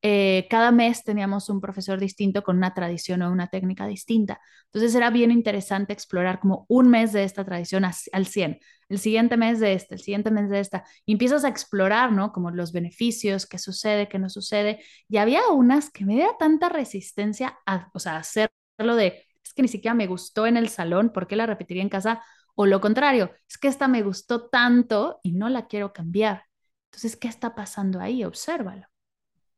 eh, 0.03 0.46
cada 0.50 0.72
mes 0.72 1.05
teníamos 1.05 1.48
un 1.48 1.61
profesor 1.61 2.00
distinto 2.00 2.42
con 2.42 2.57
una 2.57 2.74
tradición 2.74 3.22
o 3.22 3.30
una 3.30 3.48
técnica 3.48 3.86
distinta. 3.86 4.40
Entonces 4.66 4.94
era 4.94 5.11
bien 5.11 5.30
interesante 5.30 5.92
explorar 5.92 6.40
como 6.40 6.66
un 6.68 6.88
mes 6.88 7.12
de 7.12 7.24
esta 7.24 7.44
tradición 7.44 7.84
al 7.84 8.26
100, 8.26 8.59
el 8.88 8.98
siguiente 8.98 9.36
mes 9.36 9.61
de 9.61 9.74
este, 9.74 9.94
el 9.94 10.00
siguiente 10.00 10.30
mes 10.30 10.50
de 10.50 10.61
esta. 10.61 10.84
Y 11.07 11.12
empiezas 11.12 11.44
a 11.44 11.48
explorar, 11.48 12.12
¿no? 12.12 12.32
Como 12.32 12.50
los 12.50 12.72
beneficios, 12.72 13.46
qué 13.46 13.59
sucede, 13.59 14.09
qué 14.09 14.18
no 14.18 14.28
sucede. 14.28 14.80
Y 15.09 15.18
había 15.18 15.48
unas 15.50 15.90
que 15.90 16.05
me 16.05 16.18
da 16.18 16.36
tanta 16.38 16.68
resistencia 16.68 17.59
a, 17.66 17.88
o 17.94 17.98
sea, 17.98 18.16
hacerlo 18.16 18.96
de, 18.96 19.24
es 19.44 19.55
que 19.55 19.62
ni 19.62 19.68
siquiera 19.68 19.94
me 19.94 20.07
gustó 20.07 20.46
en 20.46 20.57
el 20.57 20.68
salón, 20.68 21.11
¿por 21.12 21.26
qué 21.26 21.36
la 21.36 21.46
repetiría 21.46 21.82
en 21.82 21.88
casa? 21.88 22.22
O 22.55 22.66
lo 22.66 22.80
contrario, 22.80 23.30
es 23.48 23.57
que 23.59 23.68
esta 23.68 23.88
me 23.88 24.03
gustó 24.03 24.48
tanto 24.48 25.20
y 25.22 25.32
no 25.32 25.48
la 25.48 25.66
quiero 25.68 25.92
cambiar. 25.92 26.44
Entonces, 26.90 27.16
¿qué 27.16 27.28
está 27.28 27.55
pasando 27.55 28.00
ahí? 28.00 28.24
Obsérvalo. 28.24 28.91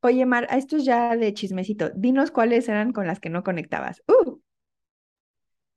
Oye, 0.05 0.27
Mar, 0.27 0.47
esto 0.51 0.77
es 0.77 0.85
ya 0.85 1.17
de 1.17 1.33
chismecito. 1.33 1.89
Dinos 1.95 2.31
cuáles 2.31 2.69
eran 2.69 2.93
con 2.93 3.07
las 3.07 3.21
que 3.21 3.31
no 3.31 3.43
conectabas. 3.43 4.03
¡Uh! 4.07 4.39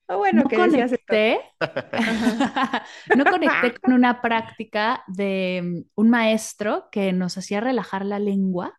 Oh, 0.09 0.17
bueno, 0.17 0.43
no 0.43 0.49
conecté. 0.49 1.39
no 3.15 3.23
conecté 3.23 3.73
con 3.81 3.93
una 3.93 4.21
práctica 4.21 5.01
de 5.07 5.61
mm, 5.63 5.89
un 5.95 6.09
maestro 6.09 6.89
que 6.91 7.13
nos 7.13 7.37
hacía 7.37 7.61
relajar 7.61 8.05
la 8.05 8.19
lengua, 8.19 8.77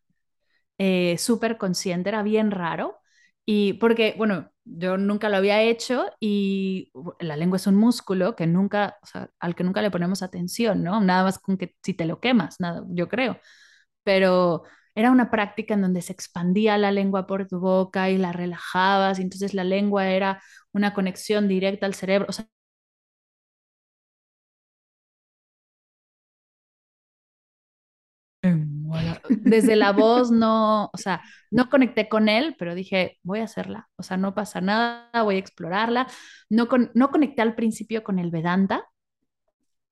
eh, 0.76 1.16
súper 1.16 1.56
consciente, 1.56 2.10
era 2.10 2.22
bien 2.22 2.50
raro. 2.50 2.98
Y 3.46 3.72
porque, 3.74 4.16
bueno, 4.18 4.50
yo 4.64 4.98
nunca 4.98 5.30
lo 5.30 5.38
había 5.38 5.62
hecho 5.62 6.10
y 6.20 6.92
la 7.20 7.36
lengua 7.36 7.56
es 7.56 7.66
un 7.66 7.76
músculo 7.76 8.36
que 8.36 8.46
nunca, 8.46 8.98
o 9.02 9.06
sea, 9.06 9.30
al 9.40 9.54
que 9.54 9.64
nunca 9.64 9.80
le 9.80 9.90
ponemos 9.90 10.22
atención, 10.22 10.82
¿no? 10.82 11.00
Nada 11.00 11.24
más 11.24 11.38
con 11.38 11.56
que 11.56 11.74
si 11.82 11.94
te 11.94 12.04
lo 12.04 12.20
quemas, 12.20 12.60
nada, 12.60 12.84
yo 12.90 13.08
creo. 13.08 13.40
Pero 14.04 14.64
era 14.98 15.10
una 15.12 15.30
práctica 15.30 15.74
en 15.74 15.82
donde 15.82 16.02
se 16.02 16.12
expandía 16.12 16.78
la 16.78 16.92
lengua 16.92 17.26
por 17.26 17.46
tu 17.48 17.60
boca 17.60 18.10
y 18.10 18.18
la 18.18 18.32
relajabas, 18.32 19.18
y 19.18 19.22
entonces 19.22 19.54
la 19.54 19.64
lengua 19.64 20.08
era 20.10 20.42
una 20.72 20.94
conexión 20.94 21.48
directa 21.48 21.86
al 21.86 21.94
cerebro. 21.94 22.26
O 22.30 22.32
sea, 22.32 22.46
desde 29.42 29.76
la 29.76 29.92
voz 29.92 30.30
no, 30.30 30.86
o 30.92 30.96
sea, 30.96 31.22
no 31.50 31.68
conecté 31.70 32.08
con 32.08 32.28
él, 32.28 32.54
pero 32.58 32.74
dije, 32.74 33.18
voy 33.22 33.40
a 33.40 33.44
hacerla, 33.44 33.88
o 33.96 34.02
sea, 34.02 34.16
no 34.16 34.34
pasa 34.34 34.60
nada, 34.60 35.22
voy 35.22 35.36
a 35.36 35.38
explorarla. 35.38 36.06
No, 36.50 36.68
no 36.94 37.10
conecté 37.10 37.42
al 37.42 37.54
principio 37.54 38.02
con 38.04 38.18
el 38.18 38.30
Vedanta. 38.30 38.84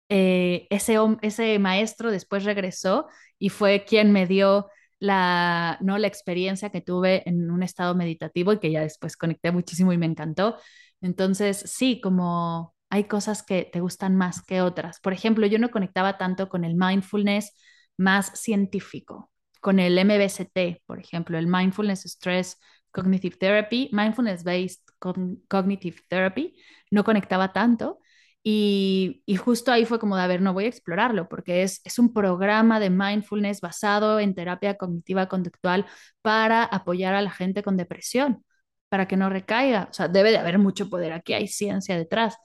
Eh, 0.08 0.66
ese, 0.70 0.96
ese 1.22 1.58
maestro 1.58 2.10
después 2.12 2.44
regresó 2.44 3.08
y 3.38 3.48
fue 3.48 3.84
quien 3.84 4.12
me 4.12 4.26
dio 4.26 4.68
la, 4.98 5.78
¿no? 5.80 5.98
la 5.98 6.06
experiencia 6.06 6.70
que 6.70 6.80
tuve 6.80 7.28
en 7.28 7.50
un 7.50 7.62
estado 7.62 7.94
meditativo 7.94 8.52
y 8.52 8.58
que 8.58 8.70
ya 8.70 8.80
después 8.82 9.16
conecté 9.16 9.52
muchísimo 9.52 9.92
y 9.92 9.98
me 9.98 10.06
encantó. 10.06 10.56
Entonces, 11.00 11.58
sí, 11.66 12.00
como 12.00 12.74
hay 12.90 13.04
cosas 13.04 13.42
que 13.42 13.64
te 13.70 13.80
gustan 13.80 14.16
más 14.16 14.42
que 14.42 14.62
otras. 14.62 15.00
Por 15.00 15.12
ejemplo, 15.12 15.46
yo 15.46 15.58
no 15.58 15.70
conectaba 15.70 16.18
tanto 16.18 16.48
con 16.48 16.64
el 16.64 16.74
mindfulness 16.74 17.52
más 17.96 18.26
científico, 18.38 19.30
con 19.60 19.78
el 19.78 19.98
MBCT, 19.98 20.82
por 20.86 20.98
ejemplo, 21.00 21.38
el 21.38 21.46
Mindfulness 21.46 22.04
Stress 22.06 22.58
Cognitive 22.90 23.36
Therapy, 23.36 23.90
Mindfulness 23.92 24.44
Based 24.44 24.82
Cognitive 25.48 25.98
Therapy, 26.08 26.56
no 26.90 27.04
conectaba 27.04 27.52
tanto. 27.52 28.00
Y, 28.48 29.24
justo 29.38 29.72
ahí 29.72 29.84
fue 29.86 29.98
como 29.98 30.16
de, 30.16 30.22
a 30.22 30.26
ver, 30.28 30.40
no 30.40 30.52
voy 30.52 30.66
a 30.66 30.68
explorarlo 30.68 31.28
porque 31.28 31.64
es, 31.64 31.80
es 31.84 31.98
un 31.98 32.12
programa 32.12 32.78
de 32.78 32.90
mindfulness 32.90 33.60
basado 33.60 34.20
en 34.20 34.36
terapia 34.36 34.76
cognitiva 34.76 35.26
conductual 35.28 35.84
para 36.22 36.62
apoyar 36.62 37.14
a 37.14 37.22
la 37.22 37.30
gente 37.32 37.64
con 37.64 37.76
depresión, 37.76 38.44
para 38.88 39.08
que 39.08 39.16
no 39.16 39.30
recaiga. 39.30 39.88
O 39.90 39.92
sea, 39.94 40.06
debe 40.06 40.30
de 40.30 40.38
haber 40.38 40.60
mucho 40.60 40.88
poder 40.88 41.12
aquí, 41.12 41.32
hay 41.34 41.48
ciencia 41.48 41.96
detrás. 41.98 42.36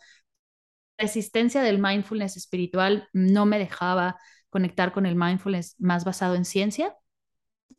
La 0.98 1.06
existencia 1.06 1.62
del 1.62 1.78
mindfulness 1.80 2.36
espiritual 2.36 3.08
no 3.14 3.46
me 3.46 3.60
dejaba 3.60 4.18
conectar 4.50 4.92
con 4.94 5.06
el 5.06 5.16
mindfulness 5.16 5.76
más 5.80 6.04
basado 6.04 6.34
en 6.36 6.46
ciencia. 6.46 6.96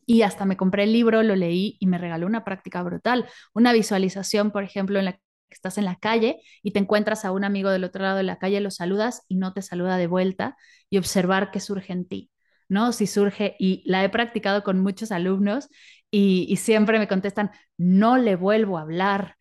Y 0.05 0.21
hasta 0.23 0.45
me 0.45 0.57
compré 0.57 0.83
el 0.83 0.93
libro, 0.93 1.23
lo 1.23 1.35
leí 1.35 1.77
y 1.79 1.87
me 1.87 1.97
regaló 1.97 2.27
una 2.27 2.45
práctica 2.45 2.83
brutal. 2.83 3.27
Una 3.53 3.73
visualización, 3.73 4.51
por 4.51 4.63
ejemplo, 4.63 4.99
en 4.99 5.05
la 5.05 5.19
estás 5.53 5.77
en 5.77 5.85
la 5.85 5.95
calle 5.95 6.41
y 6.61 6.71
te 6.71 6.79
encuentras 6.79 7.25
a 7.25 7.31
un 7.31 7.43
amigo 7.43 7.69
del 7.69 7.83
otro 7.83 8.03
lado 8.03 8.17
de 8.17 8.23
la 8.23 8.39
calle, 8.39 8.59
lo 8.59 8.71
saludas 8.71 9.23
y 9.27 9.35
no 9.35 9.53
te 9.53 9.61
saluda 9.61 9.97
de 9.97 10.07
vuelta 10.07 10.57
y 10.89 10.97
observar 10.97 11.51
qué 11.51 11.59
surge 11.59 11.93
en 11.93 12.07
ti, 12.07 12.31
¿no? 12.69 12.91
Si 12.91 13.07
surge, 13.07 13.55
y 13.59 13.83
la 13.85 14.03
he 14.03 14.09
practicado 14.09 14.63
con 14.63 14.79
muchos 14.79 15.11
alumnos 15.11 15.69
y, 16.11 16.57
siempre 16.57 16.99
me 16.99 17.07
contestan, 17.07 17.51
no 17.75 18.17
le 18.17 18.35
vuelvo 18.35 18.77
a 18.77 18.81
hablar. 18.81 19.35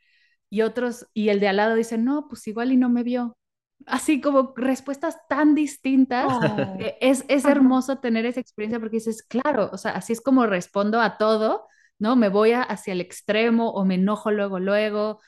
Y 0.48 0.62
otros, 0.62 1.06
y 1.12 1.28
el 1.28 1.38
de 1.38 1.48
al 1.48 1.56
lado 1.56 1.74
dice, 1.74 1.98
no, 1.98 2.28
pues 2.28 2.46
igual 2.46 2.72
y 2.72 2.78
no 2.78 2.88
me 2.88 3.02
vio. 3.02 3.36
Así 3.84 4.20
como 4.20 4.54
respuestas 4.56 5.18
tan 5.28 5.54
distintas. 5.54 6.26
Oh. 6.28 6.78
Es, 7.00 7.26
es 7.28 7.44
hermoso 7.44 7.98
tener 7.98 8.24
esa 8.24 8.40
experiencia 8.40 8.80
porque 8.80 8.96
dices, 8.96 9.22
claro, 9.22 9.68
o 9.72 9.76
sea, 9.76 9.92
así 9.92 10.14
es 10.14 10.22
como 10.22 10.46
respondo 10.46 11.00
a 11.00 11.18
todo, 11.18 11.66
¿no? 11.98 12.16
Me 12.16 12.28
voy 12.28 12.52
hacia 12.52 12.92
el 12.92 13.00
extremo 13.00 13.70
o 13.70 13.84
me 13.84 13.96
enojo 13.96 14.30
luego, 14.30 14.58
luego, 14.58 15.20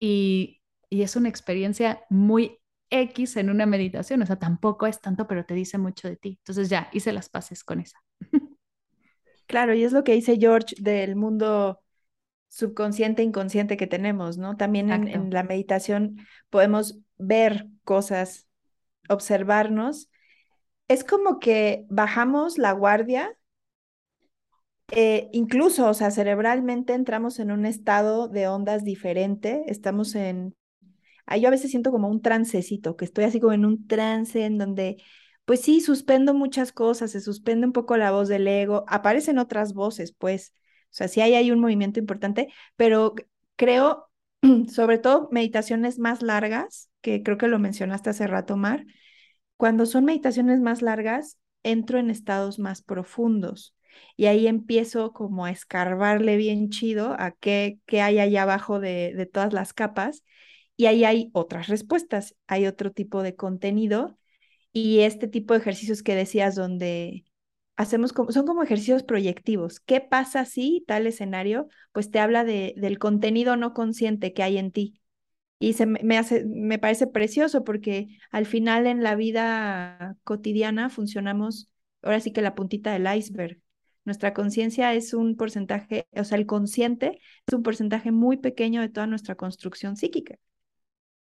y, 0.00 0.62
es 0.90 1.16
una 1.16 1.28
experiencia 1.28 2.04
muy 2.08 2.58
X 2.90 3.36
en 3.36 3.50
una 3.50 3.66
meditación, 3.66 4.22
o 4.22 4.26
sea, 4.26 4.38
tampoco 4.38 4.86
es 4.86 5.00
tanto, 5.00 5.26
pero 5.26 5.44
te 5.44 5.54
dice 5.54 5.78
mucho 5.78 6.08
de 6.08 6.16
ti. 6.16 6.38
Entonces 6.38 6.68
ya 6.68 6.88
hice 6.92 7.12
las 7.12 7.28
paces 7.28 7.64
con 7.64 7.80
esa. 7.80 7.98
Claro, 9.48 9.74
y 9.74 9.84
es 9.84 9.92
lo 9.92 10.02
que 10.02 10.12
dice 10.12 10.38
George 10.40 10.74
del 10.80 11.14
mundo 11.14 11.80
subconsciente, 12.48 13.22
inconsciente 13.22 13.76
que 13.76 13.86
tenemos, 13.86 14.38
¿no? 14.38 14.56
También 14.56 14.90
en, 14.90 15.06
en, 15.06 15.30
la 15.30 15.44
meditación 15.44 16.16
podemos 16.50 16.98
ver 17.16 17.68
cosas, 17.84 18.48
observarnos. 19.08 20.10
Es 20.88 21.04
como 21.04 21.38
que 21.38 21.86
bajamos 21.88 22.58
la 22.58 22.72
guardia 22.72 23.38
eh, 24.92 25.28
incluso, 25.32 25.88
o 25.88 25.94
sea, 25.94 26.10
cerebralmente 26.10 26.94
entramos 26.94 27.38
en 27.40 27.50
un 27.50 27.66
estado 27.66 28.28
de 28.28 28.48
ondas 28.48 28.84
diferente, 28.84 29.64
estamos 29.66 30.14
en, 30.14 30.54
ahí 31.26 31.42
yo 31.42 31.48
a 31.48 31.50
veces 31.50 31.70
siento 31.70 31.90
como 31.90 32.08
un 32.08 32.22
trancecito, 32.22 32.96
que 32.96 33.04
estoy 33.04 33.24
así 33.24 33.40
como 33.40 33.52
en 33.52 33.64
un 33.66 33.86
trance 33.86 34.44
en 34.44 34.58
donde, 34.58 34.96
pues 35.44 35.60
sí, 35.60 35.80
suspendo 35.80 36.34
muchas 36.34 36.72
cosas, 36.72 37.12
se 37.12 37.20
suspende 37.20 37.66
un 37.66 37.72
poco 37.72 37.96
la 37.96 38.12
voz 38.12 38.28
del 38.28 38.46
ego, 38.48 38.84
aparecen 38.88 39.38
otras 39.38 39.74
voces, 39.74 40.12
pues, 40.12 40.54
o 40.86 40.94
sea, 40.96 41.08
sí 41.08 41.20
hay, 41.20 41.34
hay 41.34 41.50
un 41.50 41.60
movimiento 41.60 42.00
importante, 42.00 42.48
pero 42.76 43.14
creo, 43.56 44.08
sobre 44.68 44.98
todo 44.98 45.28
meditaciones 45.32 45.98
más 45.98 46.22
largas, 46.22 46.90
que 47.00 47.22
creo 47.22 47.38
que 47.38 47.48
lo 47.48 47.58
mencionaste 47.58 48.10
hace 48.10 48.26
rato, 48.28 48.56
Mar, 48.56 48.86
cuando 49.56 49.86
son 49.86 50.04
meditaciones 50.04 50.60
más 50.60 50.82
largas, 50.82 51.38
entro 51.62 51.98
en 51.98 52.10
estados 52.10 52.58
más 52.58 52.82
profundos 52.82 53.75
y 54.16 54.26
ahí 54.26 54.46
empiezo 54.46 55.12
como 55.12 55.44
a 55.46 55.50
escarbarle 55.50 56.36
bien 56.36 56.70
chido 56.70 57.14
a 57.18 57.32
qué, 57.32 57.78
qué 57.86 58.02
hay 58.02 58.18
allá 58.18 58.42
abajo 58.42 58.80
de, 58.80 59.12
de 59.14 59.26
todas 59.26 59.52
las 59.52 59.72
capas 59.72 60.24
y 60.76 60.86
ahí 60.86 61.04
hay 61.04 61.30
otras 61.32 61.68
respuestas, 61.68 62.34
hay 62.46 62.66
otro 62.66 62.92
tipo 62.92 63.22
de 63.22 63.36
contenido 63.36 64.18
y 64.72 65.00
este 65.00 65.28
tipo 65.28 65.54
de 65.54 65.60
ejercicios 65.60 66.02
que 66.02 66.14
decías 66.14 66.54
donde 66.54 67.24
hacemos 67.76 68.12
como, 68.12 68.32
son 68.32 68.46
como 68.46 68.62
ejercicios 68.62 69.02
proyectivos. 69.02 69.80
¿Qué 69.80 70.00
pasa 70.00 70.44
si 70.44 70.84
tal 70.86 71.06
escenario? 71.06 71.68
Pues 71.92 72.10
te 72.10 72.20
habla 72.20 72.44
de, 72.44 72.74
del 72.76 72.98
contenido 72.98 73.56
no 73.56 73.74
consciente 73.74 74.32
que 74.32 74.42
hay 74.42 74.58
en 74.58 74.72
ti. 74.72 75.00
Y 75.58 75.74
se 75.74 75.86
me, 75.86 76.18
hace, 76.18 76.44
me 76.46 76.78
parece 76.78 77.06
precioso 77.06 77.64
porque 77.64 78.08
al 78.30 78.46
final 78.46 78.86
en 78.86 79.02
la 79.02 79.14
vida 79.14 80.16
cotidiana 80.24 80.90
funcionamos, 80.90 81.70
ahora 82.02 82.20
sí 82.20 82.32
que 82.32 82.42
la 82.42 82.54
puntita 82.54 82.92
del 82.92 83.06
iceberg. 83.16 83.60
Nuestra 84.06 84.32
conciencia 84.32 84.94
es 84.94 85.12
un 85.12 85.36
porcentaje, 85.36 86.06
o 86.12 86.24
sea, 86.24 86.38
el 86.38 86.46
consciente 86.46 87.20
es 87.46 87.54
un 87.54 87.64
porcentaje 87.64 88.12
muy 88.12 88.38
pequeño 88.38 88.80
de 88.80 88.88
toda 88.88 89.06
nuestra 89.08 89.34
construcción 89.34 89.96
psíquica. 89.96 90.36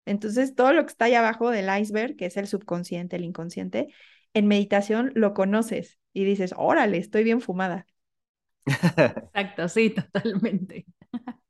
Entonces, 0.05 0.55
todo 0.55 0.73
lo 0.75 0.85
que 0.85 0.91
está 0.91 1.07
ahí 1.07 1.15
abajo 1.15 1.51
del 1.51 1.69
iceberg, 1.81 2.17
que 2.17 2.27
es 2.27 2.37
el 2.37 2.47
subconsciente, 2.47 3.17
el 3.17 3.25
inconsciente, 3.25 3.89
en 4.35 4.47
meditación 4.47 5.11
lo 5.15 5.33
conoces 5.33 5.99
y 6.13 6.25
dices, 6.25 6.55
órale, 6.57 6.99
estoy 6.99 7.25
bien 7.25 7.41
fumada. 7.41 7.87
Exacto, 8.67 9.69
sí, 9.69 9.91
totalmente. 9.91 10.87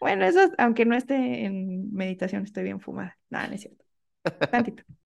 Bueno, 0.00 0.26
eso, 0.26 0.40
aunque 0.58 0.84
no 0.84 0.94
esté 0.96 1.46
en 1.46 1.90
meditación, 1.90 2.42
estoy 2.44 2.64
bien 2.64 2.78
fumada. 2.78 3.18
Nada, 3.30 3.48
no 3.48 3.54
es 3.54 3.62
cierto. 3.62 3.84
Tantito. 4.50 4.82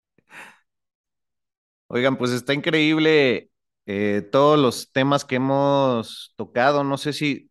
Oigan, 1.88 2.16
pues 2.16 2.30
está 2.30 2.54
increíble 2.54 3.50
eh, 3.86 4.22
todos 4.32 4.58
los 4.58 4.92
temas 4.92 5.24
que 5.24 5.36
hemos 5.36 6.34
tocado. 6.36 6.84
No 6.84 6.98
sé 6.98 7.12
si 7.12 7.48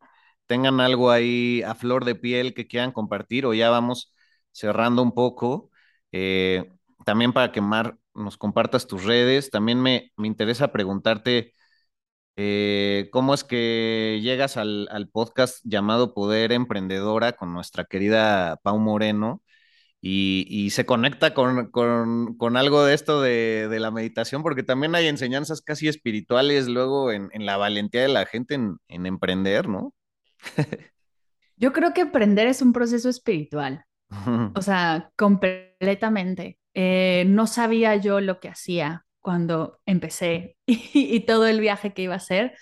tengan 0.47 0.79
algo 0.81 1.11
ahí 1.11 1.61
a 1.63 1.75
flor 1.75 2.05
de 2.05 2.15
piel 2.15 2.53
que 2.53 2.67
quieran 2.67 2.91
compartir 2.91 3.45
o 3.45 3.53
ya 3.53 3.69
vamos 3.69 4.13
cerrando 4.51 5.01
un 5.01 5.13
poco. 5.13 5.71
Eh, 6.11 6.71
también 7.05 7.33
para 7.33 7.51
que 7.51 7.61
Mar 7.61 7.97
nos 8.13 8.37
compartas 8.37 8.87
tus 8.87 9.03
redes, 9.03 9.51
también 9.51 9.81
me, 9.81 10.11
me 10.17 10.27
interesa 10.27 10.71
preguntarte 10.71 11.53
eh, 12.37 13.09
cómo 13.11 13.33
es 13.33 13.43
que 13.43 14.19
llegas 14.21 14.57
al, 14.57 14.87
al, 14.91 15.09
podcast 15.09 15.59
llamado 15.63 16.13
Poder 16.13 16.51
Emprendedora 16.51 17.33
con 17.33 17.53
nuestra 17.53 17.85
querida 17.85 18.57
Pau 18.63 18.77
Moreno 18.79 19.41
y, 20.07 20.45
y 20.47 20.69
se 20.69 20.85
conecta 20.85 21.33
con, 21.33 21.71
con, 21.71 22.37
con, 22.37 22.57
algo 22.57 22.85
de 22.85 22.93
esto 22.93 23.21
de, 23.21 23.67
de, 23.67 23.79
la 23.79 23.89
meditación, 23.89 24.43
porque 24.43 24.61
también 24.61 24.93
hay 24.93 25.07
enseñanzas 25.07 25.63
casi 25.63 25.87
espirituales 25.87 26.67
luego 26.67 27.11
en, 27.11 27.29
en 27.33 27.47
la 27.47 27.57
valentía 27.57 28.03
de 28.03 28.09
la 28.09 28.27
gente 28.27 28.53
en, 28.53 28.77
en 28.87 29.07
emprender, 29.07 29.67
¿no? 29.67 29.95
Yo 31.57 31.73
creo 31.73 31.91
que 31.95 32.01
emprender 32.01 32.45
es 32.45 32.61
un 32.61 32.71
proceso 32.71 33.09
espiritual, 33.09 33.83
o 34.55 34.61
sea, 34.61 35.09
completamente. 35.15 36.59
Eh, 36.75 37.23
no 37.25 37.47
sabía 37.47 37.95
yo 37.95 38.21
lo 38.21 38.39
que 38.39 38.49
hacía 38.49 39.07
cuando 39.21 39.79
empecé 39.87 40.55
y, 40.67 40.81
y, 40.93 41.21
todo 41.21 41.47
el 41.47 41.59
viaje 41.59 41.95
que 41.95 42.03
iba 42.03 42.13
a 42.13 42.17
hacer. 42.17 42.53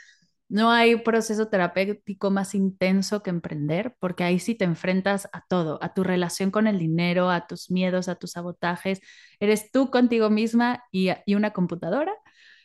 No 0.50 0.72
hay 0.72 0.98
proceso 0.98 1.48
terapéutico 1.50 2.30
más 2.30 2.54
intenso 2.54 3.24
que 3.24 3.32
emprender, 3.32 3.96
porque 4.00 4.24
ahí 4.24 4.40
sí 4.40 4.56
te 4.56 4.66
enfrentas 4.66 5.28
a 5.34 5.42
todo, 5.48 5.80
a 5.82 5.94
tu 5.94 6.04
relación 6.04 6.52
con 6.52 6.68
el 6.68 6.78
dinero, 6.80 7.30
a 7.32 7.48
tus 7.48 7.72
miedos, 7.72 8.08
a 8.08 8.16
tus 8.16 8.32
sabotajes. 8.32 9.02
Eres 9.40 9.72
tú 9.72 9.90
contigo 9.90 10.30
misma 10.30 10.84
y, 10.92 11.10
y 11.26 11.36
una 11.36 11.52
computadora 11.54 12.14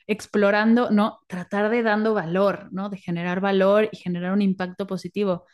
explorando, 0.06 0.90
¿no? 0.90 1.20
Tratar 1.28 1.70
de 1.70 1.82
dando 1.82 2.14
valor, 2.14 2.68
¿no? 2.72 2.88
De 2.90 2.98
generar 2.98 3.40
valor 3.40 3.88
y 3.92 3.96
generar 3.98 4.32
un 4.32 4.42
impacto 4.42 4.86
positivo. 4.86 5.46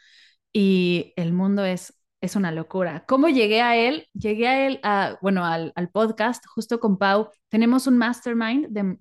Y 0.52 1.12
el 1.16 1.32
mundo 1.32 1.64
es 1.64 1.94
es 2.24 2.36
una 2.36 2.50
locura. 2.52 3.04
¿Cómo 3.06 3.28
llegué 3.28 3.60
a 3.62 3.76
él? 3.76 4.08
Llegué 4.14 4.48
a 4.48 4.66
él, 4.66 4.80
a, 4.82 5.18
bueno, 5.20 5.44
al, 5.44 5.72
al, 5.76 5.90
podcast 5.90 6.44
justo 6.46 6.80
con 6.80 6.96
Pau. 6.98 7.28
Tenemos 7.50 7.86
un 7.86 7.98
mastermind 7.98 8.68
de, 8.70 8.98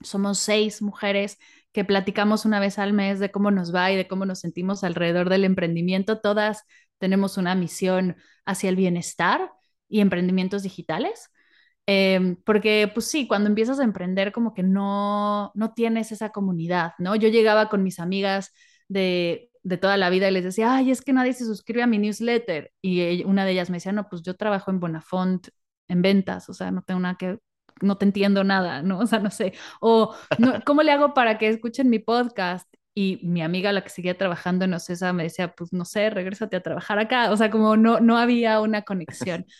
somos 0.00 0.38
seis 0.38 0.82
mujeres 0.82 1.38
que 1.74 1.84
platicamos 1.84 2.46
una 2.46 2.60
vez 2.60 2.78
al 2.78 2.94
mes 2.94 3.20
de 3.20 3.30
cómo 3.30 3.50
nos 3.50 3.74
va 3.74 3.92
y 3.92 3.96
de 3.96 4.08
cómo 4.08 4.24
nos 4.24 4.40
sentimos 4.40 4.84
alrededor 4.84 5.28
del 5.28 5.44
emprendimiento. 5.44 6.20
Todas 6.20 6.64
tenemos 6.98 7.36
una 7.36 7.54
misión 7.54 8.16
hacia 8.46 8.70
el 8.70 8.76
bienestar 8.76 9.52
y 9.88 10.00
emprendimientos 10.00 10.62
digitales. 10.62 11.30
Eh, 11.86 12.36
porque, 12.46 12.90
pues 12.94 13.06
sí, 13.10 13.26
cuando 13.26 13.50
empiezas 13.50 13.78
a 13.80 13.84
emprender, 13.84 14.32
como 14.32 14.54
que 14.54 14.62
no, 14.62 15.52
no 15.54 15.74
tienes 15.74 16.12
esa 16.12 16.30
comunidad, 16.30 16.92
¿no? 16.98 17.14
Yo 17.16 17.28
llegaba 17.28 17.68
con 17.68 17.82
mis 17.82 17.98
amigas 18.00 18.52
de 18.88 19.50
de 19.64 19.78
toda 19.78 19.96
la 19.96 20.10
vida 20.10 20.28
y 20.28 20.32
les 20.32 20.44
decía, 20.44 20.76
ay, 20.76 20.90
es 20.90 21.02
que 21.02 21.12
nadie 21.12 21.32
se 21.32 21.46
suscribe 21.46 21.82
a 21.82 21.86
mi 21.86 21.98
newsletter. 21.98 22.72
Y 22.82 23.24
una 23.24 23.44
de 23.44 23.52
ellas 23.52 23.70
me 23.70 23.78
decía, 23.78 23.92
no, 23.92 24.08
pues 24.08 24.22
yo 24.22 24.36
trabajo 24.36 24.70
en 24.70 24.78
Bonafont 24.78 25.48
en 25.88 26.02
ventas, 26.02 26.48
o 26.48 26.54
sea, 26.54 26.70
no 26.70 26.82
tengo 26.82 27.00
nada 27.00 27.16
que, 27.18 27.38
no 27.80 27.96
te 27.98 28.04
entiendo 28.06 28.44
nada, 28.44 28.82
¿no? 28.82 28.98
O 29.04 29.06
sea, 29.06 29.18
no 29.20 29.30
sé. 29.30 29.54
O, 29.80 30.14
¿cómo 30.64 30.82
le 30.82 30.92
hago 30.92 31.14
para 31.14 31.38
que 31.38 31.48
escuchen 31.48 31.90
mi 31.90 31.98
podcast? 31.98 32.68
Y 32.96 33.18
mi 33.24 33.42
amiga, 33.42 33.72
la 33.72 33.82
que 33.82 33.90
seguía 33.90 34.16
trabajando 34.16 34.64
en 34.64 34.74
Ocesa, 34.74 35.12
me 35.12 35.24
decía, 35.24 35.54
pues 35.54 35.72
no 35.72 35.84
sé, 35.84 36.10
regrésate 36.10 36.56
a 36.56 36.62
trabajar 36.62 36.98
acá. 37.00 37.32
O 37.32 37.36
sea, 37.36 37.50
como 37.50 37.76
no, 37.76 38.00
no 38.00 38.18
había 38.18 38.60
una 38.60 38.82
conexión. 38.82 39.46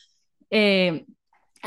Eh, 0.57 1.05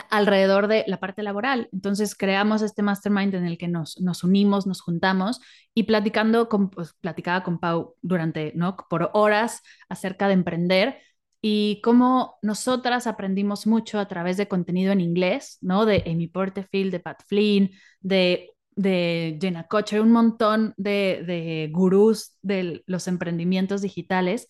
alrededor 0.10 0.68
de 0.68 0.84
la 0.88 1.00
parte 1.00 1.24
laboral. 1.24 1.70
Entonces 1.72 2.16
creamos 2.16 2.62
este 2.62 2.82
mastermind 2.82 3.36
en 3.36 3.46
el 3.46 3.58
que 3.58 3.68
nos, 3.68 4.00
nos 4.00 4.24
unimos, 4.24 4.68
nos 4.68 4.82
juntamos 4.82 5.42
y 5.74 5.84
platicando 5.84 6.50
con, 6.50 6.70
pues, 6.70 6.94
platicaba 7.02 7.44
con 7.44 7.60
Pau 7.60 7.96
durante, 8.02 8.54
¿no? 8.56 8.78
Por 8.90 9.10
horas 9.14 9.62
acerca 9.90 10.28
de 10.28 10.34
emprender 10.34 11.00
y 11.42 11.82
cómo 11.84 12.38
nosotras 12.42 13.08
aprendimos 13.08 13.68
mucho 13.68 14.00
a 14.00 14.08
través 14.08 14.38
de 14.38 14.48
contenido 14.48 14.92
en 14.92 15.02
inglés, 15.02 15.58
¿no? 15.62 15.86
De 15.86 16.04
Amy 16.08 16.28
Porterfield, 16.28 16.92
de 16.92 17.00
Pat 17.00 17.22
Flynn, 17.28 17.72
de, 18.02 18.52
de 18.76 19.38
Jenna 19.42 19.68
Kocher, 19.68 20.02
un 20.02 20.12
montón 20.12 20.74
de, 20.78 21.24
de 21.26 21.70
gurús 21.72 22.38
de 22.42 22.84
los 22.88 23.08
emprendimientos 23.08 23.82
digitales 23.82 24.48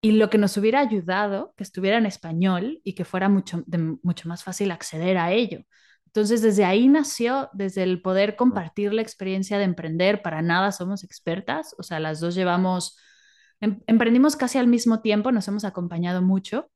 y 0.00 0.12
lo 0.12 0.28
que 0.28 0.38
nos 0.38 0.56
hubiera 0.58 0.80
ayudado, 0.80 1.54
que 1.56 1.62
estuviera 1.64 1.96
en 1.96 2.06
español 2.06 2.80
y 2.84 2.94
que 2.94 3.06
fuera 3.06 3.28
mucho, 3.30 3.64
mucho 4.02 4.28
más 4.28 4.44
fácil 4.44 4.70
acceder 4.70 5.16
a 5.16 5.32
ello. 5.32 5.60
Entonces, 6.06 6.42
desde 6.42 6.64
ahí 6.64 6.88
nació, 6.88 7.48
desde 7.54 7.82
el 7.82 8.02
poder 8.02 8.36
compartir 8.36 8.92
la 8.92 9.02
experiencia 9.02 9.58
de 9.58 9.64
emprender, 9.64 10.22
para 10.22 10.42
nada 10.42 10.72
somos 10.72 11.04
expertas, 11.04 11.74
o 11.78 11.82
sea, 11.82 12.00
las 12.00 12.20
dos 12.20 12.34
llevamos, 12.34 12.98
emprendimos 13.86 14.36
casi 14.36 14.58
al 14.58 14.66
mismo 14.66 15.00
tiempo, 15.00 15.32
nos 15.32 15.48
hemos 15.48 15.64
acompañado 15.64 16.22
mucho, 16.22 16.70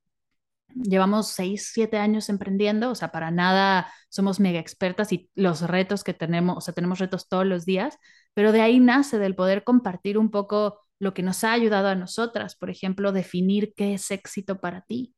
llevamos 0.75 1.29
seis, 1.29 1.71
siete 1.73 1.99
años 1.99 2.29
emprendiendo, 2.29 2.91
o 2.91 2.95
sea, 2.95 3.11
para 3.11 3.31
nada 3.31 3.93
somos 4.09 4.41
mega 4.41 4.61
expertas 4.61 5.13
y 5.13 5.31
los 5.35 5.63
retos 5.63 6.05
que 6.05 6.15
tenemos, 6.15 6.57
o 6.57 6.61
sea, 6.61 6.75
tenemos 6.75 6.99
retos 6.99 7.29
todos 7.29 7.47
los 7.47 7.65
días, 7.65 7.97
pero 8.35 8.53
de 8.53 8.61
ahí 8.61 8.81
nace, 8.81 9.19
del 9.19 9.35
poder 9.35 9.65
compartir 9.65 10.19
un 10.19 10.31
poco 10.31 10.81
lo 10.99 11.15
que 11.15 11.23
nos 11.23 11.45
ha 11.45 11.53
ayudado 11.53 11.89
a 11.89 11.95
nosotras, 11.95 12.57
por 12.57 12.71
ejemplo, 12.71 13.13
definir 13.13 13.73
qué 13.77 13.95
es 13.95 14.11
éxito 14.11 14.61
para 14.61 14.83
ti. 14.83 15.15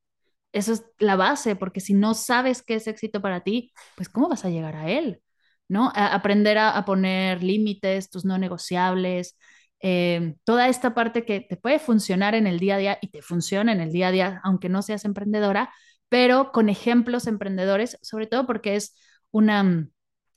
Eso 0.52 0.72
es 0.72 0.84
la 0.98 1.16
base, 1.16 1.56
porque 1.56 1.80
si 1.80 1.94
no 1.94 2.14
sabes 2.14 2.62
qué 2.62 2.74
es 2.74 2.86
éxito 2.86 3.22
para 3.22 3.40
ti, 3.42 3.72
pues 3.96 4.08
¿cómo 4.08 4.28
vas 4.28 4.44
a 4.44 4.50
llegar 4.50 4.76
a 4.76 4.90
él? 4.90 5.22
¿No? 5.68 5.92
aprender 5.94 6.58
a, 6.58 6.84
poner 6.84 7.44
límites, 7.44 8.10
tus 8.10 8.24
no 8.24 8.38
negociables, 8.38 9.38
eh, 9.80 10.36
toda 10.44 10.68
esta 10.68 10.94
parte 10.94 11.24
que 11.24 11.40
te 11.40 11.56
puede 11.56 11.78
funcionar 11.78 12.34
en 12.34 12.46
el 12.46 12.58
día 12.58 12.76
a 12.76 12.78
día 12.78 12.98
y 13.00 13.08
te 13.08 13.22
funciona 13.22 13.72
en 13.72 13.80
el 13.80 13.92
día 13.92 14.08
a 14.08 14.12
día, 14.12 14.40
aunque 14.44 14.68
no 14.68 14.82
seas 14.82 15.04
emprendedora, 15.04 15.72
pero 16.08 16.52
con 16.52 16.68
ejemplos 16.68 17.26
emprendedores, 17.26 17.98
sobre 18.02 18.26
todo 18.26 18.46
porque 18.46 18.76
es 18.76 18.94
una 19.30 19.88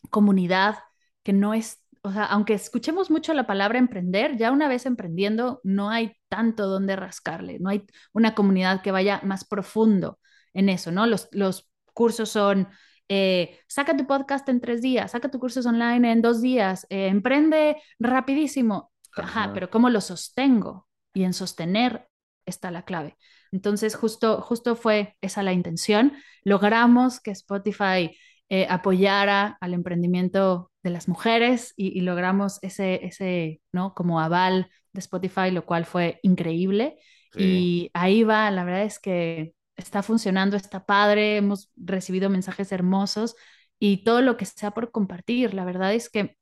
comunidad 0.09 0.77
que 1.23 1.33
no 1.33 1.53
es 1.53 1.83
o 2.03 2.11
sea, 2.11 2.25
aunque 2.25 2.53
escuchemos 2.53 3.09
mucho 3.09 3.33
la 3.33 3.47
palabra 3.47 3.79
emprender, 3.79 4.37
ya 4.37 4.51
una 4.51 4.67
vez 4.67 4.85
emprendiendo 4.85 5.61
no 5.63 5.89
hay 5.89 6.13
tanto 6.27 6.67
donde 6.67 6.97
rascarle, 6.97 7.59
no 7.59 7.69
hay 7.69 7.85
una 8.11 8.35
comunidad 8.35 8.81
que 8.81 8.91
vaya 8.91 9.21
más 9.23 9.45
profundo 9.45 10.19
en 10.53 10.67
eso, 10.69 10.91
¿no? 10.91 11.07
Los, 11.07 11.29
los 11.31 11.69
cursos 11.93 12.29
son, 12.29 12.67
eh, 13.07 13.57
saca 13.67 13.95
tu 13.95 14.05
podcast 14.05 14.47
en 14.49 14.59
tres 14.59 14.81
días, 14.81 15.11
saca 15.11 15.31
tu 15.31 15.39
cursos 15.39 15.65
online 15.65 16.11
en 16.11 16.21
dos 16.21 16.41
días, 16.41 16.85
eh, 16.89 17.07
emprende 17.07 17.77
rapidísimo. 17.99 18.91
Ajá, 19.15 19.51
pero 19.53 19.69
¿cómo 19.69 19.89
lo 19.89 20.01
sostengo? 20.01 20.87
Y 21.13 21.23
en 21.23 21.33
sostener 21.33 22.07
está 22.45 22.71
la 22.71 22.83
clave. 22.83 23.17
Entonces, 23.51 23.95
justo, 23.95 24.41
justo 24.41 24.75
fue 24.75 25.15
esa 25.21 25.43
la 25.43 25.53
intención. 25.53 26.13
Logramos 26.43 27.19
que 27.19 27.31
Spotify 27.31 28.17
eh, 28.49 28.67
apoyara 28.69 29.57
al 29.61 29.73
emprendimiento 29.73 30.71
de 30.83 30.89
las 30.89 31.07
mujeres 31.07 31.73
y, 31.77 32.01
logramos 32.01 32.59
ese, 32.61 33.05
ese, 33.05 33.61
¿no? 33.71 33.93
Como 33.93 34.19
aval 34.19 34.69
de 34.91 34.99
Spotify, 34.99 35.51
lo 35.51 35.65
cual 35.65 35.85
fue 35.85 36.19
increíble. 36.23 36.97
Y 37.35 37.89
ahí 37.95 38.23
va, 38.23 38.51
la 38.51 38.63
verdad 38.63 38.83
es 38.83 38.99
que 38.99 39.55
está 39.75 40.03
funcionando, 40.03 40.55
está 40.55 40.85
padre, 40.85 41.37
hemos 41.37 41.71
recibido 41.75 42.29
mensajes 42.29 42.71
hermosos 42.71 43.35
y 43.79 44.03
todo 44.03 44.21
lo 44.21 44.37
que 44.37 44.45
sea 44.45 44.71
por 44.71 44.91
compartir. 44.91 45.55
La 45.55 45.65
verdad 45.65 45.95
es 45.95 46.11
que 46.11 46.37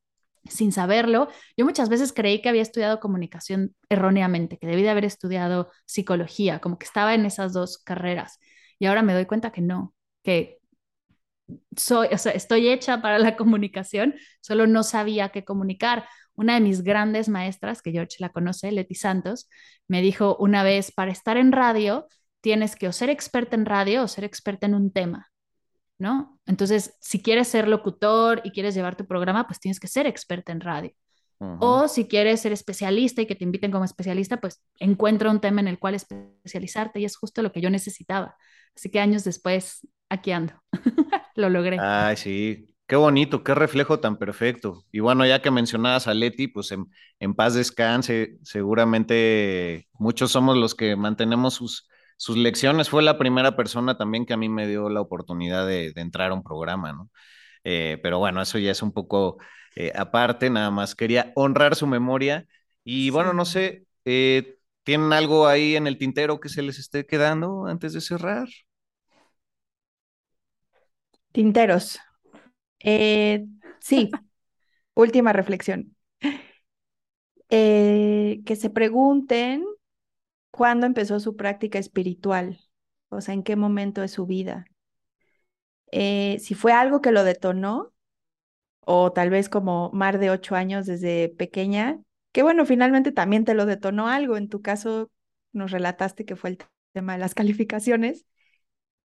sin 0.45 0.71
saberlo, 0.71 1.29
yo 1.57 1.65
muchas 1.65 1.89
veces 1.89 2.13
creí 2.13 2.41
que 2.41 2.49
había 2.49 2.61
estudiado 2.61 2.99
comunicación 2.99 3.75
erróneamente, 3.89 4.57
que 4.57 4.67
debí 4.67 4.81
de 4.81 4.89
haber 4.89 5.05
estudiado 5.05 5.69
psicología, 5.85 6.59
como 6.59 6.77
que 6.79 6.85
estaba 6.85 7.13
en 7.13 7.25
esas 7.25 7.53
dos 7.53 7.77
carreras. 7.77 8.39
Y 8.79 8.87
ahora 8.87 9.03
me 9.03 9.13
doy 9.13 9.25
cuenta 9.25 9.51
que 9.51 9.61
no, 9.61 9.93
que 10.23 10.59
soy, 11.75 12.07
o 12.11 12.17
sea, 12.17 12.31
estoy 12.33 12.69
hecha 12.69 13.01
para 13.01 13.19
la 13.19 13.35
comunicación, 13.37 14.15
solo 14.41 14.67
no 14.67 14.83
sabía 14.83 15.29
qué 15.29 15.43
comunicar. 15.43 16.05
Una 16.33 16.55
de 16.55 16.61
mis 16.61 16.81
grandes 16.83 17.29
maestras, 17.29 17.81
que 17.81 17.91
George 17.91 18.17
la 18.19 18.29
conoce, 18.29 18.71
Leti 18.71 18.95
Santos, 18.95 19.49
me 19.87 20.01
dijo 20.01 20.37
una 20.39 20.63
vez, 20.63 20.91
para 20.91 21.11
estar 21.11 21.37
en 21.37 21.51
radio, 21.51 22.07
tienes 22.41 22.75
que 22.75 22.87
o 22.87 22.91
ser 22.93 23.09
experta 23.09 23.55
en 23.55 23.65
radio 23.65 24.03
o 24.03 24.07
ser 24.07 24.23
experta 24.23 24.65
en 24.65 24.75
un 24.75 24.91
tema, 24.91 25.30
¿no? 26.01 26.39
Entonces, 26.47 26.97
si 26.99 27.21
quieres 27.21 27.47
ser 27.47 27.67
locutor 27.67 28.41
y 28.43 28.49
quieres 28.51 28.73
llevar 28.73 28.95
tu 28.95 29.05
programa, 29.05 29.45
pues 29.45 29.59
tienes 29.59 29.79
que 29.79 29.87
ser 29.87 30.07
experta 30.07 30.51
en 30.51 30.59
radio. 30.59 30.91
O 31.59 31.87
si 31.87 32.07
quieres 32.07 32.39
ser 32.39 32.51
especialista 32.51 33.19
y 33.19 33.25
que 33.25 33.33
te 33.33 33.43
inviten 33.43 33.71
como 33.71 33.83
especialista, 33.83 34.39
pues 34.39 34.63
encuentra 34.77 35.31
un 35.31 35.39
tema 35.39 35.59
en 35.59 35.67
el 35.67 35.79
cual 35.79 35.95
especializarte 35.95 36.99
y 36.99 37.05
es 37.05 37.17
justo 37.17 37.41
lo 37.41 37.51
que 37.51 37.61
yo 37.61 37.71
necesitaba. 37.71 38.35
Así 38.75 38.91
que 38.91 38.99
años 38.99 39.23
después, 39.23 39.87
aquí 40.07 40.31
ando. 40.31 40.53
Lo 41.35 41.49
logré. 41.49 41.79
Ay, 41.79 42.15
sí. 42.15 42.67
Qué 42.85 42.95
bonito, 42.95 43.43
qué 43.43 43.55
reflejo 43.55 43.99
tan 43.99 44.17
perfecto. 44.17 44.83
Y 44.91 44.99
bueno, 44.99 45.25
ya 45.25 45.41
que 45.41 45.49
mencionabas 45.49 46.07
a 46.07 46.13
Leti, 46.13 46.47
pues 46.47 46.71
en, 46.71 47.33
paz 47.33 47.55
descanse. 47.55 48.37
Seguramente 48.43 49.87
muchos 49.93 50.31
somos 50.31 50.57
los 50.57 50.75
que 50.75 50.95
mantenemos 50.95 51.55
sus, 51.55 51.89
sus 52.21 52.37
lecciones. 52.37 52.87
Fue 52.87 53.01
la 53.01 53.17
primera 53.17 53.55
persona 53.55 53.97
también 53.97 54.27
que 54.27 54.33
a 54.33 54.37
mí 54.37 54.47
me 54.47 54.67
dio 54.67 54.89
la 54.89 55.01
oportunidad 55.01 55.65
de, 55.65 55.91
entrar 55.95 56.29
a 56.29 56.35
un 56.35 56.43
programa, 56.43 56.93
¿no? 56.93 57.09
Eh, 57.63 57.97
pero 58.03 58.19
bueno, 58.19 58.43
eso 58.43 58.59
ya 58.59 58.69
es 58.69 58.83
un 58.83 58.91
poco 58.91 59.39
eh, 59.75 59.91
aparte, 59.95 60.51
nada 60.51 60.69
más 60.69 60.93
quería 60.93 61.31
honrar 61.35 61.75
su 61.75 61.87
memoria. 61.87 62.45
Y 62.83 63.09
bueno, 63.09 63.33
no 63.33 63.43
sé, 63.43 63.87
eh, 64.05 64.59
¿tienen 64.83 65.13
algo 65.13 65.47
ahí 65.47 65.75
en 65.75 65.87
el 65.87 65.97
tintero 65.97 66.39
que 66.39 66.49
se 66.49 66.61
les 66.61 66.77
esté 66.77 67.07
quedando 67.07 67.65
antes 67.65 67.93
de 67.93 68.01
cerrar? 68.01 68.47
Tinteros. 71.31 71.97
Eh, 72.77 73.47
sí, 73.79 74.11
última 74.93 75.33
reflexión. 75.33 75.95
Que 77.49 78.55
se 78.55 78.69
pregunten 78.69 79.65
cuándo 80.51 80.85
empezó 80.85 81.19
su 81.19 81.35
práctica 81.35 81.79
espiritual, 81.79 82.59
o 83.09 83.21
sea, 83.21 83.33
en 83.33 83.43
qué 83.43 83.55
momento 83.55 84.01
de 84.01 84.07
su 84.07 84.25
vida. 84.25 84.65
Eh, 85.91 86.37
si 86.39 86.55
fue 86.55 86.73
algo 86.73 87.01
que 87.01 87.11
lo 87.11 87.23
detonó, 87.23 87.93
o 88.81 89.11
tal 89.13 89.29
vez 89.29 89.49
como 89.49 89.91
Mar 89.93 90.19
de 90.19 90.29
ocho 90.29 90.55
años 90.55 90.85
desde 90.85 91.29
pequeña, 91.29 91.99
que 92.31 92.43
bueno, 92.43 92.65
finalmente 92.65 93.11
también 93.11 93.45
te 93.45 93.53
lo 93.53 93.65
detonó 93.65 94.07
algo. 94.07 94.37
En 94.37 94.49
tu 94.49 94.61
caso, 94.61 95.11
nos 95.53 95.71
relataste 95.71 96.25
que 96.25 96.35
fue 96.35 96.51
el 96.51 96.57
tema 96.93 97.13
de 97.13 97.19
las 97.19 97.35
calificaciones, 97.35 98.25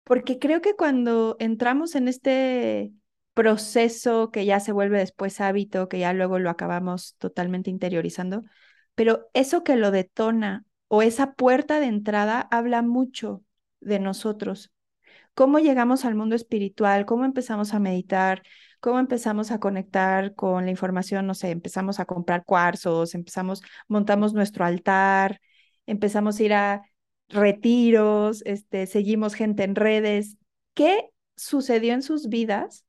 porque 0.04 0.38
creo 0.38 0.60
que 0.60 0.76
cuando 0.76 1.36
entramos 1.38 1.94
en 1.94 2.08
este 2.08 2.92
proceso 3.34 4.30
que 4.30 4.46
ya 4.46 4.60
se 4.60 4.72
vuelve 4.72 4.98
después 4.98 5.40
hábito, 5.40 5.88
que 5.88 5.98
ya 5.98 6.12
luego 6.12 6.38
lo 6.38 6.50
acabamos 6.50 7.16
totalmente 7.18 7.70
interiorizando, 7.70 8.42
pero 8.94 9.28
eso 9.34 9.64
que 9.64 9.76
lo 9.76 9.90
detona 9.90 10.64
o 10.94 11.02
esa 11.02 11.34
puerta 11.34 11.80
de 11.80 11.86
entrada 11.86 12.40
habla 12.52 12.80
mucho 12.82 13.42
de 13.80 13.98
nosotros. 13.98 14.72
Cómo 15.34 15.58
llegamos 15.58 16.04
al 16.04 16.14
mundo 16.14 16.36
espiritual, 16.36 17.04
cómo 17.04 17.24
empezamos 17.24 17.74
a 17.74 17.80
meditar, 17.80 18.42
cómo 18.78 19.00
empezamos 19.00 19.50
a 19.50 19.58
conectar 19.58 20.34
con 20.36 20.66
la 20.66 20.70
información, 20.70 21.26
no 21.26 21.34
sé, 21.34 21.50
empezamos 21.50 21.98
a 21.98 22.04
comprar 22.04 22.44
cuarzos, 22.44 23.16
empezamos, 23.16 23.62
montamos 23.88 24.34
nuestro 24.34 24.64
altar, 24.64 25.40
empezamos 25.86 26.38
a 26.38 26.42
ir 26.44 26.54
a 26.54 26.82
retiros, 27.28 28.42
este, 28.46 28.86
seguimos 28.86 29.34
gente 29.34 29.64
en 29.64 29.74
redes. 29.74 30.36
¿Qué 30.74 31.10
sucedió 31.36 31.94
en 31.94 32.02
sus 32.02 32.28
vidas 32.28 32.84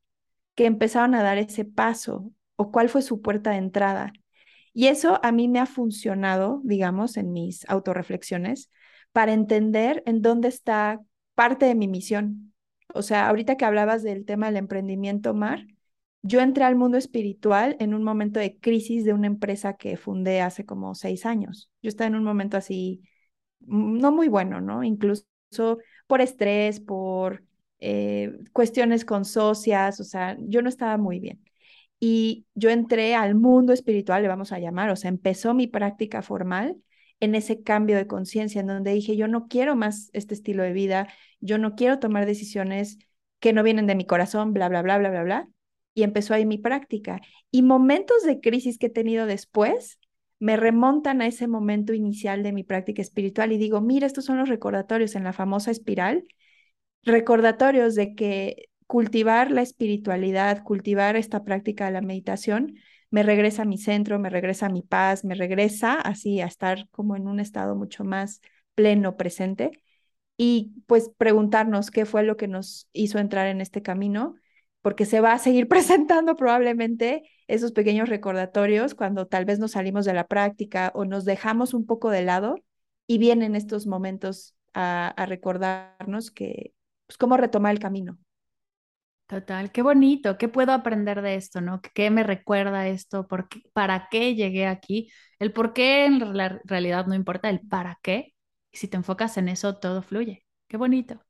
que 0.54 0.66
empezaron 0.66 1.16
a 1.16 1.24
dar 1.24 1.38
ese 1.38 1.64
paso 1.64 2.30
o 2.54 2.70
cuál 2.70 2.88
fue 2.88 3.02
su 3.02 3.20
puerta 3.20 3.50
de 3.50 3.56
entrada. 3.56 4.12
Y 4.76 4.88
eso 4.88 5.18
a 5.24 5.32
mí 5.32 5.48
me 5.48 5.58
ha 5.58 5.64
funcionado, 5.64 6.60
digamos, 6.62 7.16
en 7.16 7.32
mis 7.32 7.66
autorreflexiones 7.66 8.70
para 9.10 9.32
entender 9.32 10.02
en 10.04 10.20
dónde 10.20 10.48
está 10.48 11.00
parte 11.34 11.64
de 11.64 11.74
mi 11.74 11.88
misión. 11.88 12.52
O 12.92 13.00
sea, 13.00 13.26
ahorita 13.30 13.56
que 13.56 13.64
hablabas 13.64 14.02
del 14.02 14.26
tema 14.26 14.48
del 14.48 14.58
emprendimiento, 14.58 15.32
Mar, 15.32 15.66
yo 16.20 16.40
entré 16.40 16.64
al 16.64 16.76
mundo 16.76 16.98
espiritual 16.98 17.76
en 17.80 17.94
un 17.94 18.02
momento 18.04 18.38
de 18.38 18.58
crisis 18.58 19.06
de 19.06 19.14
una 19.14 19.28
empresa 19.28 19.78
que 19.78 19.96
fundé 19.96 20.42
hace 20.42 20.66
como 20.66 20.94
seis 20.94 21.24
años. 21.24 21.70
Yo 21.80 21.88
estaba 21.88 22.08
en 22.08 22.16
un 22.16 22.24
momento 22.24 22.58
así, 22.58 23.00
mm, 23.60 23.96
no 23.98 24.12
muy 24.12 24.28
bueno, 24.28 24.60
¿no? 24.60 24.84
Incluso 24.84 25.24
por 26.06 26.20
estrés, 26.20 26.80
por 26.80 27.42
eh, 27.78 28.30
cuestiones 28.52 29.06
con 29.06 29.24
socias, 29.24 30.00
o 30.00 30.04
sea, 30.04 30.36
yo 30.38 30.60
no 30.60 30.68
estaba 30.68 30.98
muy 30.98 31.18
bien. 31.18 31.42
Y 31.98 32.46
yo 32.54 32.70
entré 32.70 33.14
al 33.14 33.34
mundo 33.34 33.72
espiritual, 33.72 34.22
le 34.22 34.28
vamos 34.28 34.52
a 34.52 34.58
llamar, 34.58 34.90
o 34.90 34.96
sea, 34.96 35.08
empezó 35.08 35.54
mi 35.54 35.66
práctica 35.66 36.22
formal 36.22 36.76
en 37.20 37.34
ese 37.34 37.62
cambio 37.62 37.96
de 37.96 38.06
conciencia, 38.06 38.60
en 38.60 38.66
donde 38.66 38.92
dije, 38.92 39.16
yo 39.16 39.28
no 39.28 39.48
quiero 39.48 39.74
más 39.76 40.10
este 40.12 40.34
estilo 40.34 40.62
de 40.62 40.72
vida, 40.72 41.08
yo 41.40 41.56
no 41.58 41.74
quiero 41.74 41.98
tomar 41.98 42.26
decisiones 42.26 42.98
que 43.40 43.52
no 43.52 43.62
vienen 43.62 43.86
de 43.86 43.94
mi 43.94 44.04
corazón, 44.06 44.52
bla, 44.52 44.68
bla, 44.68 44.82
bla, 44.82 44.98
bla, 44.98 45.10
bla, 45.10 45.22
bla. 45.22 45.48
Y 45.94 46.02
empezó 46.02 46.34
ahí 46.34 46.44
mi 46.44 46.58
práctica. 46.58 47.20
Y 47.50 47.62
momentos 47.62 48.22
de 48.24 48.40
crisis 48.40 48.76
que 48.76 48.86
he 48.86 48.90
tenido 48.90 49.24
después 49.24 49.98
me 50.38 50.58
remontan 50.58 51.22
a 51.22 51.26
ese 51.26 51.48
momento 51.48 51.94
inicial 51.94 52.42
de 52.42 52.52
mi 52.52 52.62
práctica 52.64 53.00
espiritual 53.00 53.52
y 53.52 53.58
digo, 53.58 53.80
mira, 53.80 54.06
estos 54.06 54.26
son 54.26 54.36
los 54.36 54.50
recordatorios 54.50 55.14
en 55.14 55.24
la 55.24 55.32
famosa 55.32 55.70
espiral 55.70 56.24
recordatorios 57.06 57.94
de 57.94 58.14
que 58.14 58.68
cultivar 58.86 59.50
la 59.50 59.62
espiritualidad, 59.62 60.62
cultivar 60.62 61.16
esta 61.16 61.44
práctica 61.44 61.86
de 61.86 61.92
la 61.92 62.00
meditación, 62.02 62.76
me 63.10 63.22
regresa 63.22 63.62
a 63.62 63.64
mi 63.64 63.78
centro, 63.78 64.18
me 64.18 64.30
regresa 64.30 64.66
a 64.66 64.68
mi 64.68 64.82
paz, 64.82 65.24
me 65.24 65.34
regresa 65.34 65.94
así 66.00 66.40
a 66.40 66.46
estar 66.46 66.88
como 66.90 67.16
en 67.16 67.28
un 67.28 67.40
estado 67.40 67.74
mucho 67.76 68.04
más 68.04 68.40
pleno, 68.74 69.16
presente. 69.16 69.70
Y 70.36 70.74
pues 70.86 71.10
preguntarnos 71.16 71.90
qué 71.90 72.04
fue 72.06 72.22
lo 72.22 72.36
que 72.36 72.48
nos 72.48 72.88
hizo 72.92 73.18
entrar 73.18 73.46
en 73.48 73.60
este 73.60 73.82
camino, 73.82 74.34
porque 74.82 75.06
se 75.06 75.20
va 75.20 75.32
a 75.32 75.38
seguir 75.38 75.68
presentando 75.68 76.36
probablemente 76.36 77.22
esos 77.48 77.72
pequeños 77.72 78.08
recordatorios 78.08 78.94
cuando 78.94 79.26
tal 79.26 79.44
vez 79.44 79.58
nos 79.58 79.72
salimos 79.72 80.04
de 80.04 80.14
la 80.14 80.26
práctica 80.26 80.92
o 80.94 81.04
nos 81.04 81.24
dejamos 81.24 81.74
un 81.74 81.86
poco 81.86 82.10
de 82.10 82.22
lado 82.22 82.56
y 83.06 83.18
vienen 83.18 83.56
estos 83.56 83.86
momentos 83.86 84.54
a, 84.74 85.08
a 85.08 85.26
recordarnos 85.26 86.30
que, 86.30 86.74
pues, 87.06 87.16
cómo 87.18 87.36
retomar 87.36 87.72
el 87.72 87.78
camino. 87.80 88.18
Total, 89.26 89.72
qué 89.72 89.82
bonito, 89.82 90.38
¿qué 90.38 90.48
puedo 90.48 90.72
aprender 90.72 91.20
de 91.20 91.34
esto, 91.34 91.60
no? 91.60 91.80
¿Qué 91.94 92.10
me 92.10 92.22
recuerda 92.22 92.86
esto? 92.86 93.26
¿Por 93.26 93.48
¿Para 93.72 94.08
qué 94.08 94.36
llegué 94.36 94.68
aquí? 94.68 95.10
El 95.40 95.52
por 95.52 95.72
qué 95.72 96.04
en 96.06 96.36
la 96.36 96.60
realidad 96.64 97.06
no 97.06 97.14
importa, 97.14 97.50
el 97.50 97.60
para 97.60 97.98
qué. 98.02 98.34
Y 98.70 98.76
si 98.78 98.86
te 98.86 98.96
enfocas 98.96 99.36
en 99.36 99.48
eso, 99.48 99.78
todo 99.78 100.02
fluye. 100.02 100.44
Qué 100.68 100.76
bonito. 100.76 101.20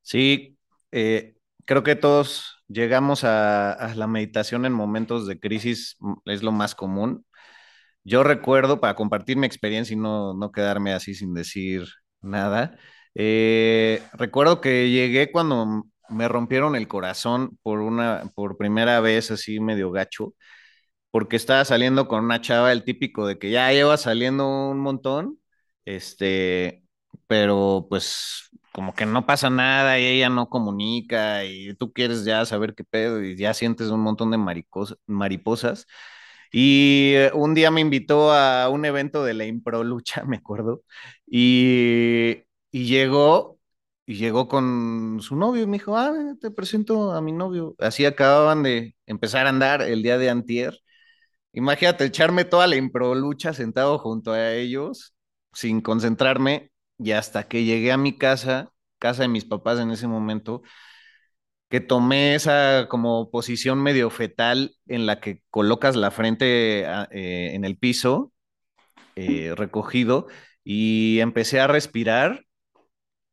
Sí, 0.00 0.58
eh, 0.90 1.36
creo 1.66 1.82
que 1.82 1.96
todos 1.96 2.64
llegamos 2.66 3.24
a, 3.24 3.92
la 3.94 4.06
meditación 4.06 4.64
en 4.64 4.72
momentos 4.72 5.26
de 5.26 5.38
crisis, 5.38 5.96
mm, 6.00 6.14
es 6.26 6.42
lo 6.42 6.52
más 6.52 6.74
común. 6.74 7.26
Yo 8.04 8.24
recuerdo, 8.24 8.80
para 8.80 8.96
compartir 8.96 9.36
mi 9.36 9.46
experiencia 9.46 9.94
y 9.94 9.98
no, 9.98 10.34
no 10.34 10.52
quedarme 10.52 10.92
así 10.94 11.14
sin 11.14 11.34
decir 11.34 11.86
nada, 12.22 12.78
eh, 13.14 14.02
recuerdo 14.14 14.60
que 14.60 14.90
llegué 14.90 15.30
cuando 15.32 15.86
me 16.12 16.28
rompieron 16.28 16.76
el 16.76 16.88
corazón 16.88 17.58
por 17.62 17.80
una, 17.80 18.30
por 18.34 18.56
primera 18.58 19.00
vez 19.00 19.30
así 19.30 19.60
medio 19.60 19.90
gacho, 19.92 20.34
porque 21.10 21.36
estaba 21.36 21.64
saliendo 21.64 22.08
con 22.08 22.24
una 22.24 22.40
chava, 22.40 22.72
el 22.72 22.84
típico 22.84 23.26
de 23.26 23.38
que 23.38 23.50
ya 23.50 23.70
lleva 23.72 23.96
saliendo 23.98 24.48
un 24.70 24.80
montón, 24.80 25.38
este, 25.84 26.84
pero 27.26 27.86
pues 27.90 28.50
como 28.72 28.94
que 28.94 29.06
no 29.06 29.26
pasa 29.26 29.50
nada 29.50 29.98
y 29.98 30.06
ella 30.06 30.30
no 30.30 30.48
comunica 30.48 31.44
y 31.44 31.74
tú 31.74 31.92
quieres 31.92 32.24
ya 32.24 32.44
saber 32.46 32.74
qué 32.74 32.84
pedo 32.84 33.22
y 33.22 33.36
ya 33.36 33.54
sientes 33.54 33.88
un 33.90 34.00
montón 34.00 34.30
de 34.30 34.38
mariposas. 35.06 35.86
Y 36.52 37.12
eh, 37.14 37.30
un 37.34 37.54
día 37.54 37.70
me 37.70 37.80
invitó 37.80 38.32
a 38.32 38.68
un 38.68 38.84
evento 38.84 39.24
de 39.24 39.34
la 39.34 39.44
impro 39.46 39.84
lucha, 39.84 40.24
me 40.26 40.36
acuerdo, 40.36 40.82
y 41.26 42.42
y 42.74 42.86
llegó, 42.86 43.58
y 44.12 44.16
llegó 44.16 44.46
con 44.46 45.20
su 45.22 45.36
novio 45.36 45.62
y 45.62 45.66
me 45.66 45.78
dijo, 45.78 45.96
ah, 45.96 46.12
te 46.38 46.50
presento 46.50 47.12
a 47.12 47.22
mi 47.22 47.32
novio. 47.32 47.74
Así 47.78 48.04
acababan 48.04 48.62
de 48.62 48.94
empezar 49.06 49.46
a 49.46 49.48
andar 49.48 49.80
el 49.80 50.02
día 50.02 50.18
de 50.18 50.28
antier. 50.28 50.78
Imagínate 51.54 52.04
echarme 52.04 52.44
toda 52.44 52.66
la 52.66 52.76
lucha 52.76 53.54
sentado 53.54 53.98
junto 53.98 54.32
a 54.32 54.52
ellos, 54.52 55.14
sin 55.54 55.80
concentrarme, 55.80 56.70
y 56.98 57.12
hasta 57.12 57.44
que 57.48 57.64
llegué 57.64 57.90
a 57.90 57.96
mi 57.96 58.18
casa, 58.18 58.70
casa 58.98 59.22
de 59.22 59.28
mis 59.28 59.46
papás 59.46 59.80
en 59.80 59.90
ese 59.90 60.06
momento, 60.06 60.60
que 61.70 61.80
tomé 61.80 62.34
esa 62.34 62.88
como 62.90 63.30
posición 63.30 63.82
medio 63.82 64.10
fetal 64.10 64.76
en 64.88 65.06
la 65.06 65.20
que 65.20 65.42
colocas 65.48 65.96
la 65.96 66.10
frente 66.10 66.82
eh, 66.82 67.54
en 67.54 67.64
el 67.64 67.78
piso, 67.78 68.30
eh, 69.16 69.54
recogido, 69.56 70.26
y 70.64 71.20
empecé 71.20 71.60
a 71.60 71.66
respirar 71.66 72.44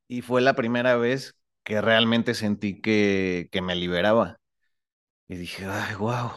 y 0.10 0.24
fue 0.24 0.42
la 0.42 0.56
primera 0.56 0.98
vez 0.98 1.36
que 1.64 1.82
realmente 1.82 2.34
sentí 2.36 2.82
que, 2.82 3.50
me 3.64 3.76
liberaba. 3.76 4.40
Y 5.28 5.38
dije, 5.38 5.66
ay, 5.66 5.96
wow, 5.96 6.32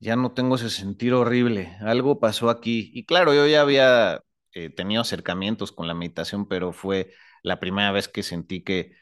ya 0.00 0.16
no 0.16 0.32
tengo 0.32 0.56
ese 0.56 0.70
sentir 0.70 1.14
horrible, 1.14 1.76
algo 1.80 2.20
pasó 2.20 2.50
aquí. 2.50 2.90
Y 2.94 3.06
claro, 3.06 3.34
yo 3.34 3.46
ya 3.46 3.62
había 3.62 4.22
eh, 4.52 4.70
tenido 4.70 5.02
acercamientos 5.02 5.72
con 5.72 5.88
la 5.88 5.94
meditación, 5.94 6.48
pero 6.48 6.72
fue 6.72 7.12
la 7.42 7.60
primera 7.60 7.92
vez 7.92 8.08
que 8.08 8.22
sentí 8.22 8.62
que, 8.64 8.92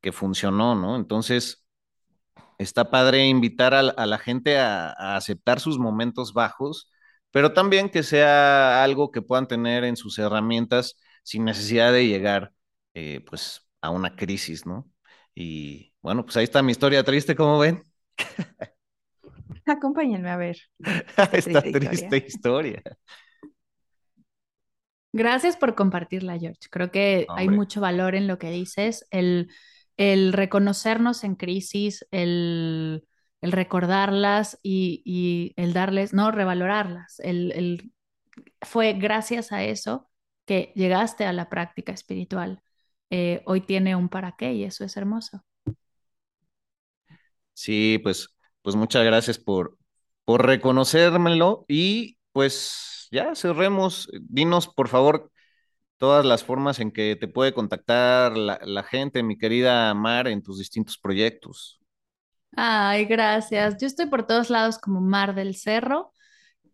que 0.00 0.12
funcionó, 0.12 0.74
¿no? 0.74 0.96
Entonces, 0.96 1.66
está 2.58 2.90
padre 2.90 3.26
invitar 3.26 3.74
a, 3.74 3.82
la 4.06 4.18
gente 4.18 4.58
a, 4.58 4.90
a, 4.92 5.16
aceptar 5.16 5.60
sus 5.60 5.78
momentos 5.78 6.32
bajos, 6.34 6.90
pero 7.30 7.52
también 7.52 7.90
que 7.90 8.02
sea 8.02 8.84
algo 8.84 9.10
que 9.10 9.22
puedan 9.22 9.48
tener 9.48 9.84
en 9.84 9.96
sus 9.96 10.18
herramientas 10.18 10.96
sin 11.22 11.44
necesidad 11.44 11.92
de 11.92 12.06
llegar 12.06 12.52
eh, 12.94 13.24
pues 13.28 13.68
a 13.80 13.90
una 13.90 14.16
crisis, 14.16 14.66
¿no? 14.66 14.90
Y 15.34 15.92
bueno, 16.00 16.24
pues 16.24 16.36
ahí 16.36 16.44
está 16.44 16.62
mi 16.62 16.72
historia 16.72 17.04
triste, 17.04 17.34
¿cómo 17.34 17.58
ven? 17.58 17.82
Acompáñenme 19.66 20.30
a 20.30 20.36
ver. 20.36 20.58
Esta, 21.32 21.62
triste, 21.62 22.24
historia. 22.26 22.82
Gracias 25.12 25.56
por 25.56 25.74
compartirla, 25.74 26.38
George. 26.38 26.68
Creo 26.70 26.90
que 26.90 27.26
hay 27.28 27.48
mucho 27.48 27.80
valor 27.80 28.14
en 28.14 28.26
lo 28.26 28.38
que 28.38 28.50
dices, 28.50 29.06
el, 29.10 29.48
el 29.96 30.32
reconocernos 30.32 31.22
en 31.22 31.36
crisis, 31.36 32.04
el, 32.10 33.06
el 33.44 33.52
recordarlas 33.52 34.58
y, 34.62 35.52
el 35.56 35.72
darles, 35.72 36.14
no, 36.14 36.30
revalorarlas. 36.30 37.20
El, 37.20 37.92
fue 38.62 38.94
gracias 38.94 39.52
a 39.52 39.62
eso 39.62 40.10
que 40.46 40.72
llegaste 40.74 41.26
a 41.26 41.32
la 41.32 41.48
práctica 41.50 41.92
espiritual. 41.92 42.63
Eh, 43.16 43.42
hoy 43.46 43.60
tiene 43.60 43.94
un 43.94 44.08
para 44.08 44.32
qué 44.36 44.54
y 44.54 44.64
eso 44.64 44.84
es 44.84 44.96
hermoso. 44.96 45.44
Sí, 47.52 48.00
pues, 48.02 48.34
pues 48.60 48.74
muchas 48.74 49.04
gracias 49.04 49.38
por, 49.38 49.78
por 50.24 50.44
reconocérmelo 50.44 51.64
y 51.68 52.18
pues 52.32 53.06
ya 53.12 53.36
cerremos. 53.36 54.10
Dinos, 54.20 54.66
por 54.66 54.88
favor, 54.88 55.30
todas 55.98 56.26
las 56.26 56.42
formas 56.42 56.80
en 56.80 56.90
que 56.90 57.14
te 57.14 57.28
puede 57.28 57.54
contactar 57.54 58.36
la, 58.36 58.82
gente, 58.82 59.22
mi 59.22 59.38
querida 59.38 59.94
Mar, 59.94 60.26
en 60.26 60.42
tus 60.42 60.58
distintos 60.58 60.98
proyectos. 60.98 61.78
Ay, 62.56 63.04
gracias. 63.04 63.76
Yo 63.80 63.86
estoy 63.86 64.06
por 64.06 64.26
todos 64.26 64.50
lados 64.50 64.78
como 64.78 65.00
Mar 65.00 65.36
del 65.36 65.54
Cerro, 65.54 66.12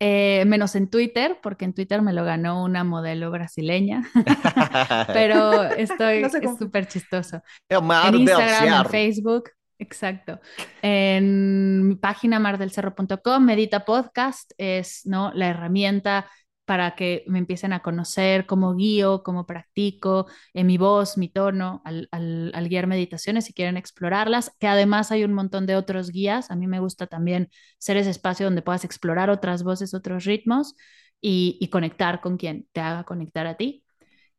eh, 0.03 0.45
menos 0.47 0.75
en 0.75 0.89
Twitter, 0.89 1.37
porque 1.43 1.63
en 1.63 1.75
Twitter 1.75 2.01
me 2.01 2.11
lo 2.11 2.25
ganó 2.25 2.63
una 2.63 2.83
modelo 2.83 3.29
brasileña, 3.29 4.01
pero 5.13 5.63
estoy 5.63 6.25
súper 6.57 6.87
chistoso. 6.87 7.43
en 7.69 8.15
Instagram, 8.15 8.85
en 8.85 8.89
Facebook, 8.89 9.51
Exacto. 9.77 10.39
En 10.83 11.87
mi 11.87 11.95
página 11.95 12.39
mardelcerro.com, 12.39 13.43
Medita 13.43 13.83
Podcast 13.83 14.51
es 14.57 15.05
¿no? 15.05 15.31
la 15.33 15.49
herramienta 15.49 16.29
para 16.65 16.95
que 16.95 17.23
me 17.27 17.39
empiecen 17.39 17.73
a 17.73 17.81
conocer 17.81 18.45
cómo 18.45 18.75
guío, 18.75 19.23
cómo 19.23 19.45
practico, 19.45 20.27
en 20.53 20.67
mi 20.67 20.77
voz, 20.77 21.17
mi 21.17 21.29
tono, 21.29 21.81
al, 21.83 22.67
guiar 22.69 22.87
meditaciones 22.87 23.45
si 23.45 23.53
quieren 23.53 23.77
explorarlas, 23.77 24.55
que 24.59 24.67
además 24.67 25.11
hay 25.11 25.23
un 25.23 25.33
montón 25.33 25.65
de 25.65 25.75
otros 25.75 26.11
guías. 26.11 26.51
A 26.51 26.55
mí 26.55 26.67
me 26.67 26.79
gusta 26.79 27.07
también 27.07 27.49
ser 27.77 27.97
ese 27.97 28.11
espacio 28.11 28.45
donde 28.45 28.61
puedas 28.61 28.85
explorar 28.85 29.29
otras 29.29 29.63
voces, 29.63 29.93
otros 29.93 30.25
ritmos 30.25 30.75
y, 31.19 31.69
conectar 31.71 32.21
con 32.21 32.37
quien 32.37 32.67
te 32.71 32.81
haga 32.81 33.03
conectar 33.03 33.47
a 33.47 33.55
ti. 33.57 33.83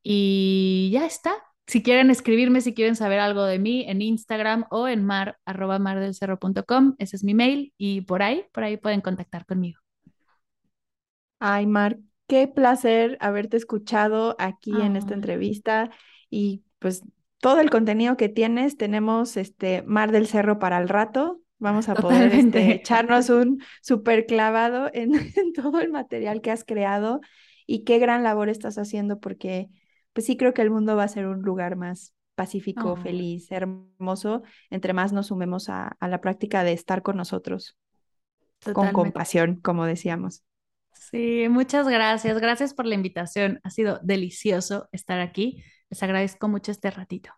Y 0.03 0.90
ya 0.93 1.07
está, 1.07 1.35
si 1.66 1.82
quieren 1.82 2.11
escribirme, 2.11 2.61
si 2.61 2.74
quieren 2.74 2.97
saber 2.97 3.20
algo 3.20 3.44
de 3.44 3.59
mí, 3.59 3.85
en 3.89 4.03
Instagram 4.03 4.66
o 4.70 4.89
en 4.89 5.05
mar, 5.05 5.39
arroba 5.44 5.78
ese 6.99 7.16
es 7.16 7.24
mi 7.24 7.35
mail 7.35 7.73
y 7.78 8.03
por 8.03 8.23
ahí, 8.23 8.44
por 8.53 8.65
ahí 8.65 8.77
pueden 8.77 9.01
contactar 9.01 9.47
conmigo. 9.47 9.81
Ay, 11.40 11.66
Mar, 11.66 11.99
qué 12.33 12.49
placer 12.49 13.19
haberte 13.21 13.59
escuchado 13.59 14.37
aquí 14.39 14.73
en 14.81 14.97
esta 14.97 15.13
entrevista 15.13 15.91
y 16.31 16.63
pues 16.79 17.03
todo 17.43 17.61
el 17.61 17.69
contenido 17.69 18.17
que 18.17 18.31
tienes, 18.31 18.79
tenemos 18.79 19.37
este 19.37 19.83
Mar 19.83 20.13
del 20.13 20.27
Cerro 20.27 20.59
para 20.59 20.79
el 20.79 20.89
rato. 20.89 21.43
Vamos 21.59 21.91
a 21.91 21.95
poder 21.95 22.35
este, 22.35 22.73
echarnos 22.73 23.29
un 23.29 23.63
súper 23.83 24.25
clavado 24.25 24.89
en, 24.95 25.13
en 25.37 25.53
todo 25.53 25.79
el 25.83 25.91
material 25.91 26.41
que 26.41 26.51
has 26.51 26.65
creado 26.65 27.21
y 27.67 27.85
qué 27.85 27.99
gran 27.99 28.23
labor 28.23 28.49
estás 28.49 28.79
haciendo 28.79 29.21
porque 29.21 29.69
pues 30.15 30.25
sí 30.25 30.39
creo 30.39 30.55
que 30.55 30.63
el 30.63 30.71
mundo 30.71 30.97
va 30.97 31.05
a 31.05 31.09
ser 31.09 31.27
un 31.27 31.43
lugar 31.43 31.77
más 31.77 32.15
pacífico, 32.35 32.97
feliz, 32.97 33.53
hermoso, 33.53 34.43
entre 34.71 34.95
más 34.95 35.13
nos 35.13 35.27
sumemos 35.27 35.69
a, 35.69 35.99
la 36.01 36.23
práctica 36.23 36.65
de 36.65 36.73
estar 36.73 37.03
con 37.03 37.19
nosotros, 37.19 37.77
con 38.73 38.91
compasión, 38.93 39.57
como 39.57 39.85
decíamos. 39.85 40.43
Sí, 41.11 41.47
muchas 41.51 41.89
gracias. 41.89 42.39
Gracias 42.39 42.74
por 42.74 42.87
la 42.87 42.95
invitación. 42.95 43.61
Ha 43.65 43.70
sido 43.70 43.99
delicioso 44.03 44.89
estar 44.93 45.20
aquí. 45.20 45.65
Les 45.91 46.03
agradezco 46.03 46.49
mucho 46.49 46.70
este 46.70 46.91
ratito. 46.91 47.31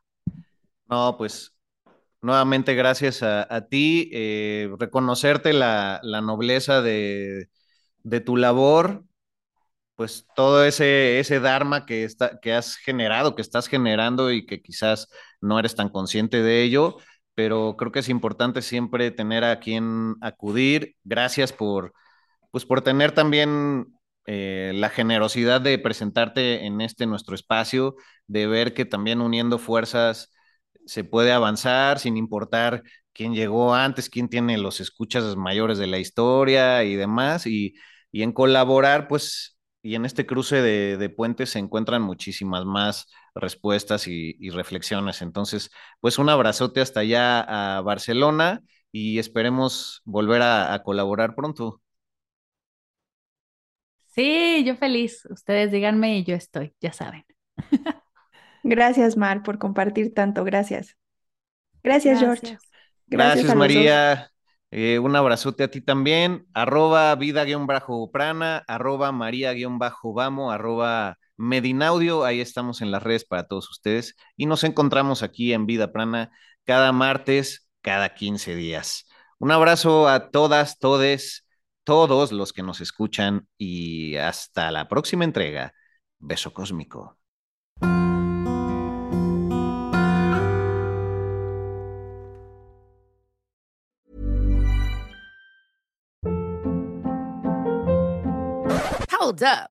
No, 0.87 1.17
pues 1.17 1.57
nuevamente 2.21 2.75
gracias 2.75 3.23
a, 3.23 3.67
ti. 3.69 4.11
Eh, 4.13 4.71
reconocerte 4.79 5.53
la, 5.53 6.01
nobleza 6.23 6.83
de, 6.83 7.49
de 8.03 8.21
tu 8.21 8.37
labor, 8.37 9.05
pues 9.97 10.27
todo 10.37 10.65
ese, 10.65 11.19
ese 11.19 11.41
Dharma 11.41 11.87
que, 11.87 12.05
está, 12.05 12.39
que 12.41 12.53
has 12.53 12.77
generado, 12.77 13.35
que 13.35 13.43
estás 13.43 13.67
generando 13.69 14.31
y 14.31 14.47
que 14.47 14.61
quizás 14.63 15.09
no 15.41 15.59
eres 15.59 15.75
tan 15.75 15.89
consciente 15.89 16.43
de 16.43 16.63
ello, 16.63 16.99
pero 17.35 17.77
creo 17.79 17.93
que 17.93 18.01
es 18.01 18.09
importante 18.09 18.63
siempre 18.63 19.11
tener 19.11 19.43
a 19.45 19.59
quien 19.59 20.17
acudir. 20.21 20.97
Gracias 21.05 21.53
por, 21.53 21.95
pues 22.55 22.67
por 22.67 22.83
tener 22.83 23.11
también 23.11 23.99
eh, 24.27 24.71
la 24.77 24.89
generosidad 24.89 25.61
de 25.61 25.77
presentarte 25.77 26.67
en 26.67 26.81
este 26.81 27.05
nuestro 27.05 27.35
espacio, 27.35 27.97
de 28.29 28.47
ver 28.47 28.75
que 28.75 28.85
también 28.85 29.21
uniendo 29.21 29.59
fuerzas 29.59 30.31
se 30.87 31.03
puede 31.03 31.33
avanzar 31.33 31.99
sin 31.99 32.17
importar 32.17 32.85
quién 33.13 33.35
llegó 33.35 33.75
antes, 33.75 34.09
quién 34.09 34.29
tiene 34.29 34.57
los 34.57 34.79
escuchas 34.81 35.35
mayores 35.35 35.79
de 35.79 35.89
la 35.89 35.99
historia 35.99 36.85
y 36.85 36.95
demás, 36.95 37.45
y, 37.49 37.75
y 38.13 38.23
en 38.23 38.31
colaborar, 38.31 39.09
pues 39.09 39.59
y 39.83 39.97
en 39.97 40.05
este 40.05 40.27
cruce 40.27 40.63
de, 40.63 41.09
puentes 41.11 41.51
se 41.51 41.59
encuentran 41.59 42.03
muchísimas 42.03 42.65
más 42.65 43.09
respuestas 43.35 44.07
y, 44.07 44.51
reflexiones. 44.51 45.23
Entonces, 45.23 45.71
pues 46.01 46.19
un 46.19 46.29
abrazote 46.29 46.81
hasta 46.81 47.01
allá 47.01 47.41
a 47.79 47.81
Barcelona 47.83 48.63
y 48.93 49.19
esperemos 49.19 50.03
volver 50.05 50.43
a, 50.43 50.81
colaborar 50.85 51.35
pronto. 51.35 51.83
Sí, 54.15 54.63
yo 54.65 54.77
feliz. 54.77 55.27
Ustedes 55.29 55.73
díganme 55.73 56.19
y 56.19 56.25
yo 56.25 56.37
estoy, 56.37 56.73
ya 56.81 56.93
saben. 56.93 57.25
Gracias, 58.63 59.17
Mar, 59.17 59.43
por 59.43 59.59
compartir 59.59 60.15
tanto. 60.15 60.45
Gracias. 60.45 60.97
Gracias, 61.83 62.21
George. 62.21 62.57
Gracias 63.07 63.55
María. 63.55 64.31
Eh, 64.71 64.99
un 64.99 65.17
abrazote 65.17 65.65
a 65.65 65.69
ti 65.69 65.81
también. 65.81 66.47
Arroba 66.55 67.15
vida-prana, 67.17 68.65
arroba 68.69 69.11
maría-vamo, 69.11 70.51
arroba 70.51 71.19
medinaudio. 71.37 72.25
Ahí 72.25 72.41
estamos 72.41 72.83
en 72.83 72.93
las 72.93 73.03
redes 73.03 73.25
para 73.25 73.49
todos 73.49 73.69
ustedes. 73.69 74.15
Y 74.37 74.47
nos 74.47 74.63
encontramos 74.63 75.25
aquí 75.25 75.53
en 75.53 75.67
Vida 75.67 75.93
Prana 75.93 76.31
cada 76.65 76.93
martes, 76.93 77.69
cada 77.83 78.15
15 78.15 78.55
días. 78.55 79.07
Un 79.39 79.51
abrazo 79.51 80.09
a 80.09 80.31
todas, 80.31 80.79
todes, 80.79 81.44
todos 81.85 82.33
los 82.33 82.53
que 82.53 82.63
nos 82.63 82.81
escuchan 82.81 83.49
y 83.57 84.17
hasta 84.17 84.71
la 84.71 84.89
próxima 84.89 85.25
entrega. 85.25 85.75
Beso 86.19 86.53
cósmico. 86.53 87.19
Hold 99.11 99.43
up. 99.43 99.74